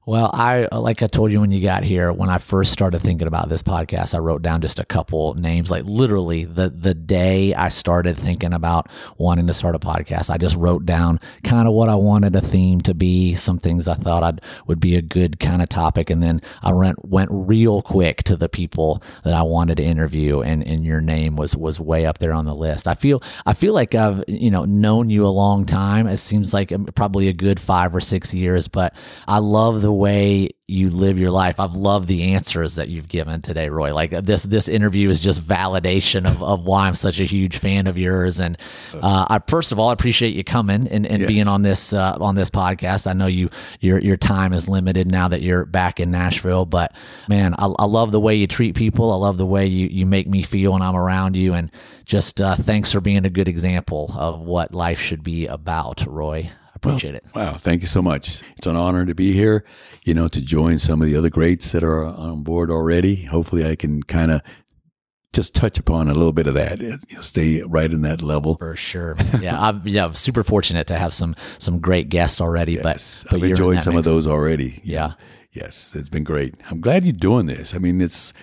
Well, 0.08 0.30
I 0.32 0.68
like 0.72 1.01
I 1.01 1.08
told 1.08 1.32
you 1.32 1.41
when 1.41 1.49
you 1.49 1.64
got 1.64 1.84
here, 1.84 2.14
when 2.14 2.30
I 2.30 2.38
first 2.38 2.72
started 2.72 2.99
thinking 2.99 3.28
about 3.28 3.49
this 3.49 3.64
podcast, 3.64 4.14
I 4.14 4.20
wrote 4.20 4.43
down 4.43 4.62
just 4.62 4.78
a 4.78 4.86
couple 4.86 5.34
names. 5.34 5.72
Like 5.72 5.84
literally 5.84 6.45
the 6.45 6.70
the 6.70 6.93
day 6.93 7.56
I 7.56 7.70
started 7.70 8.16
thinking 8.16 8.53
about 8.53 8.88
wanting 9.18 9.47
to 9.47 9.53
start 9.53 9.74
a 9.74 9.80
podcast, 9.80 10.30
I 10.30 10.38
just 10.38 10.58
wrote 10.58 10.86
down 10.86 11.20
kind 11.43 11.68
of 11.68 11.74
what 11.74 11.89
I 11.89 11.95
wanted 11.95 12.36
a 12.36 12.41
theme 12.41 12.82
to 12.82 12.93
be, 12.93 13.34
some 13.34 13.58
things 13.58 13.88
I 13.88 13.95
thought 13.95 14.22
I'd 14.22 14.41
would 14.68 14.80
be 14.80 14.95
a 14.95 15.01
good 15.01 15.39
kind 15.39 15.64
of 15.64 15.70
topic, 15.70 16.12
and 16.12 16.22
then 16.22 16.39
I 16.62 16.72
went 16.72 17.03
went 17.03 17.32
real 17.32 17.82
quick 17.82 18.22
to 18.26 18.36
the 18.36 18.47
people 18.47 19.01
that 19.24 19.34
I 19.34 19.41
wanted 19.41 19.78
to 19.78 19.84
interview, 19.84 20.41
and 20.41 20.62
and 20.68 20.86
your 20.86 21.01
name 21.01 21.36
was 21.36 21.58
was 21.58 21.80
way 21.80 22.06
up 22.06 22.20
there 22.20 22.34
on 22.34 22.45
the 22.45 22.53
list. 22.53 22.88
I 22.88 22.93
feel 22.93 23.24
I 23.47 23.53
feel 23.53 23.74
like 23.74 23.95
I've 23.95 24.24
you 24.28 24.51
know 24.51 24.66
known 24.66 25.10
you 25.10 25.26
a 25.26 25.30
long 25.34 25.66
time. 25.66 26.06
It 26.06 26.18
seems 26.18 26.53
like 26.53 26.72
um, 26.72 26.86
probably 26.93 27.28
a 27.28 27.34
good 27.34 27.60
five 27.60 27.95
or 27.95 28.01
six 28.01 28.36
years, 28.36 28.68
but 28.68 28.95
I 29.28 29.39
love 29.39 29.82
the 29.82 29.95
way 29.96 30.50
you 30.68 30.89
live 30.89 31.18
your 31.20 31.30
life. 31.30 31.60
I've 31.60 31.76
loved 31.76 32.08
the 32.08 32.34
answers 32.34 32.76
that 32.78 32.89
you've 32.89 33.08
given 33.08 33.41
today, 33.41 33.70
Roy. 33.70 33.93
Like 33.93 34.10
this, 34.10 34.41
this 34.43 34.68
interview 34.68 35.10
is 35.10 35.20
just 35.20 35.41
validation 35.41 36.26
of, 36.30 36.41
of 36.41 36.66
why 36.66 36.88
I'm 36.88 36.96
such 36.96 37.20
a 37.20 37.24
huge 37.24 37.58
fan 37.58 37.86
of 37.88 37.98
yours. 37.98 38.39
And 38.39 38.58
uh, 38.93 39.28
I 39.30 39.39
first 39.48 39.72
of 39.72 39.78
all 39.80 39.89
I 39.89 39.93
appreciate 39.93 40.34
you 40.34 40.43
coming 40.43 40.88
and, 40.88 41.06
and 41.06 41.22
Yes. 41.22 41.28
being 41.28 41.48
on 41.48 41.62
this 41.62 41.93
uh, 41.93 42.18
on 42.20 42.34
this 42.36 42.50
podcast. 42.50 43.06
I 43.08 43.14
know 43.14 43.28
you 43.28 43.50
your 43.80 44.00
your 44.00 44.18
time 44.18 44.54
is 44.54 44.68
limited 44.68 45.10
now 45.10 45.28
that 45.28 45.41
you're 45.41 45.66
back 45.66 46.00
in 46.00 46.10
Nashville, 46.12 46.66
but 46.66 46.96
man, 47.30 47.54
I, 47.58 47.66
I 47.78 47.86
love 47.86 48.12
the 48.12 48.20
way 48.20 48.36
you 48.36 48.48
treat 48.48 48.76
people. 48.76 49.12
I 49.12 49.18
love 49.18 49.38
the 49.38 49.46
way 49.46 49.68
you 49.68 49.88
you 49.88 50.06
make 50.08 50.28
me 50.28 50.41
feel 50.41 50.74
when 50.74 50.82
I'm 50.82 50.96
around 50.96 51.36
you. 51.36 51.54
And 51.54 51.72
just 52.06 52.41
uh, 52.41 52.56
thanks 52.56 52.91
for 52.91 53.02
being 53.02 53.26
a 53.26 53.30
good 53.30 53.48
example 53.48 54.12
of 54.18 54.39
what 54.41 54.74
life 54.74 55.00
should 55.00 55.24
be 55.24 55.46
about, 55.46 56.06
Roy. 56.08 56.50
Appreciate 56.92 57.16
it. 57.16 57.26
Wow, 57.36 57.56
thank 57.56 57.82
you 57.82 57.88
so 57.88 58.02
much. 58.02 58.42
It's 58.58 58.68
an 58.68 58.76
honor 58.76 59.06
to 59.06 59.14
be 59.16 59.34
here, 59.34 59.66
you 60.04 60.14
know, 60.14 60.28
to 60.28 60.42
join 60.42 60.80
some 60.80 61.02
of 61.02 61.08
the 61.08 61.16
other 61.16 61.30
greats 61.30 61.72
that 61.72 61.84
are 61.84 62.04
on 62.06 62.44
board 62.44 62.70
already. 62.72 63.24
Hopefully 63.26 63.66
I 63.70 63.76
can 63.76 64.04
kind 64.04 64.32
of 64.32 64.42
just 65.34 65.54
touch 65.54 65.78
upon 65.78 66.08
a 66.08 66.14
little 66.14 66.32
bit 66.32 66.48
of 66.48 66.54
that, 66.54 66.80
you 66.80 66.90
know, 66.92 67.22
stay 67.22 67.62
right 67.64 67.92
in 67.92 68.02
that 68.04 68.22
level. 68.22 68.56
For 68.56 68.76
sure. 68.76 69.18
Yeah, 69.42 69.60
I'm 69.68 69.82
yeah, 69.86 70.06
I'm 70.06 70.14
super 70.14 70.44
fortunate 70.44 70.88
to 70.88 70.96
have 70.98 71.14
some 71.14 71.36
some 71.58 71.80
great 71.80 72.08
guests 72.10 72.40
already. 72.40 72.74
Yes, 72.74 73.24
but, 73.24 73.32
but 73.32 73.44
I've 73.44 73.50
enjoyed 73.52 73.82
some 73.84 73.96
mix. 73.96 74.08
of 74.08 74.14
those 74.14 74.28
already. 74.28 74.80
Yeah. 74.84 75.14
Yes, 75.52 75.96
it's 75.96 76.10
been 76.10 76.24
great. 76.26 76.56
I'm 76.70 76.82
glad 76.82 77.04
you're 77.06 77.14
doing 77.14 77.46
this. 77.46 77.74
I 77.74 77.78
mean, 77.78 78.02
it's 78.02 78.34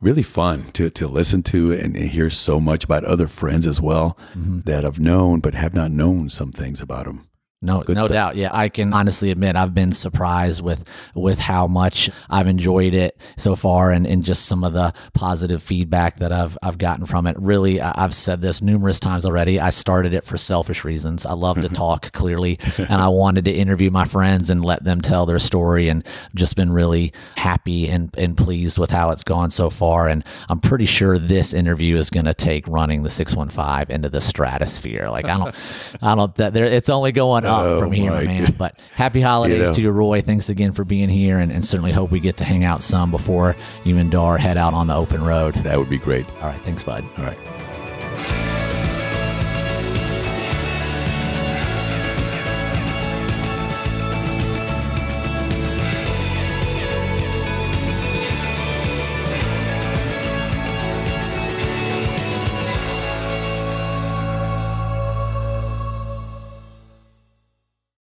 really 0.00 0.22
fun 0.22 0.64
to, 0.72 0.88
to 0.90 1.08
listen 1.08 1.42
to 1.42 1.72
and, 1.72 1.96
and 1.96 2.10
hear 2.10 2.30
so 2.30 2.60
much 2.60 2.84
about 2.84 3.04
other 3.04 3.26
friends 3.26 3.66
as 3.66 3.80
well 3.80 4.16
Mm-hmm. 4.36 4.60
that 4.60 4.84
I've 4.84 5.00
known 5.00 5.40
but 5.40 5.54
have 5.54 5.74
not 5.74 5.90
known 5.90 6.28
some 6.28 6.52
things 6.52 6.80
about 6.80 7.06
them. 7.06 7.27
No, 7.60 7.82
no 7.88 8.02
stuff. 8.02 8.08
doubt. 8.08 8.36
Yeah, 8.36 8.50
I 8.52 8.68
can 8.68 8.92
honestly 8.92 9.32
admit 9.32 9.56
I've 9.56 9.74
been 9.74 9.90
surprised 9.90 10.62
with 10.62 10.88
with 11.16 11.40
how 11.40 11.66
much 11.66 12.08
I've 12.30 12.46
enjoyed 12.46 12.94
it 12.94 13.20
so 13.36 13.56
far, 13.56 13.90
and, 13.90 14.06
and 14.06 14.24
just 14.24 14.46
some 14.46 14.62
of 14.62 14.74
the 14.74 14.94
positive 15.12 15.60
feedback 15.60 16.20
that 16.20 16.30
I've 16.30 16.56
I've 16.62 16.78
gotten 16.78 17.04
from 17.04 17.26
it. 17.26 17.36
Really, 17.36 17.80
I- 17.80 18.04
I've 18.04 18.14
said 18.14 18.40
this 18.40 18.62
numerous 18.62 19.00
times 19.00 19.26
already. 19.26 19.58
I 19.58 19.70
started 19.70 20.14
it 20.14 20.22
for 20.22 20.38
selfish 20.38 20.84
reasons. 20.84 21.26
I 21.26 21.32
love 21.32 21.56
to 21.56 21.62
mm-hmm. 21.62 21.74
talk 21.74 22.12
clearly, 22.12 22.60
and 22.78 23.00
I 23.00 23.08
wanted 23.08 23.44
to 23.46 23.52
interview 23.52 23.90
my 23.90 24.04
friends 24.04 24.50
and 24.50 24.64
let 24.64 24.84
them 24.84 25.00
tell 25.00 25.26
their 25.26 25.40
story, 25.40 25.88
and 25.88 26.06
just 26.36 26.54
been 26.54 26.70
really 26.70 27.12
happy 27.36 27.88
and 27.88 28.14
and 28.16 28.36
pleased 28.36 28.78
with 28.78 28.90
how 28.90 29.10
it's 29.10 29.24
gone 29.24 29.50
so 29.50 29.68
far. 29.68 30.06
And 30.06 30.24
I'm 30.48 30.60
pretty 30.60 30.86
sure 30.86 31.18
this 31.18 31.52
interview 31.52 31.96
is 31.96 32.08
going 32.08 32.26
to 32.26 32.34
take 32.34 32.68
running 32.68 33.02
the 33.02 33.10
six 33.10 33.34
one 33.34 33.48
five 33.48 33.90
into 33.90 34.08
the 34.08 34.20
stratosphere. 34.20 35.08
Like 35.10 35.24
I 35.24 35.38
don't, 35.38 35.54
I 36.02 36.14
don't. 36.14 36.32
That 36.36 36.54
there, 36.54 36.64
it's 36.64 36.88
only 36.88 37.10
going 37.10 37.47
up 37.48 37.62
Oh, 37.64 37.80
from 37.80 37.92
here, 37.92 38.10
my 38.12 38.24
man. 38.24 38.44
God. 38.44 38.58
But 38.58 38.80
happy 38.94 39.20
holidays 39.20 39.58
You 39.58 39.64
know. 39.64 39.72
to 39.72 39.80
you, 39.82 39.90
Roy. 39.90 40.20
Thanks 40.20 40.48
again 40.48 40.72
for 40.72 40.84
being 40.84 41.08
here, 41.08 41.38
and, 41.38 41.50
and 41.50 41.64
certainly 41.64 41.92
hope 41.92 42.10
we 42.10 42.20
get 42.20 42.36
to 42.38 42.44
hang 42.44 42.64
out 42.64 42.82
some 42.82 43.10
before 43.10 43.56
you 43.84 43.96
and 43.98 44.10
Dar 44.10 44.38
head 44.38 44.56
out 44.56 44.74
on 44.74 44.86
the 44.86 44.94
open 44.94 45.22
road. 45.24 45.54
That 45.56 45.78
would 45.78 45.90
be 45.90 45.98
great. 45.98 46.26
All 46.40 46.48
right, 46.48 46.60
thanks, 46.62 46.84
bud. 46.84 47.04
All 47.18 47.24
right. 47.24 47.38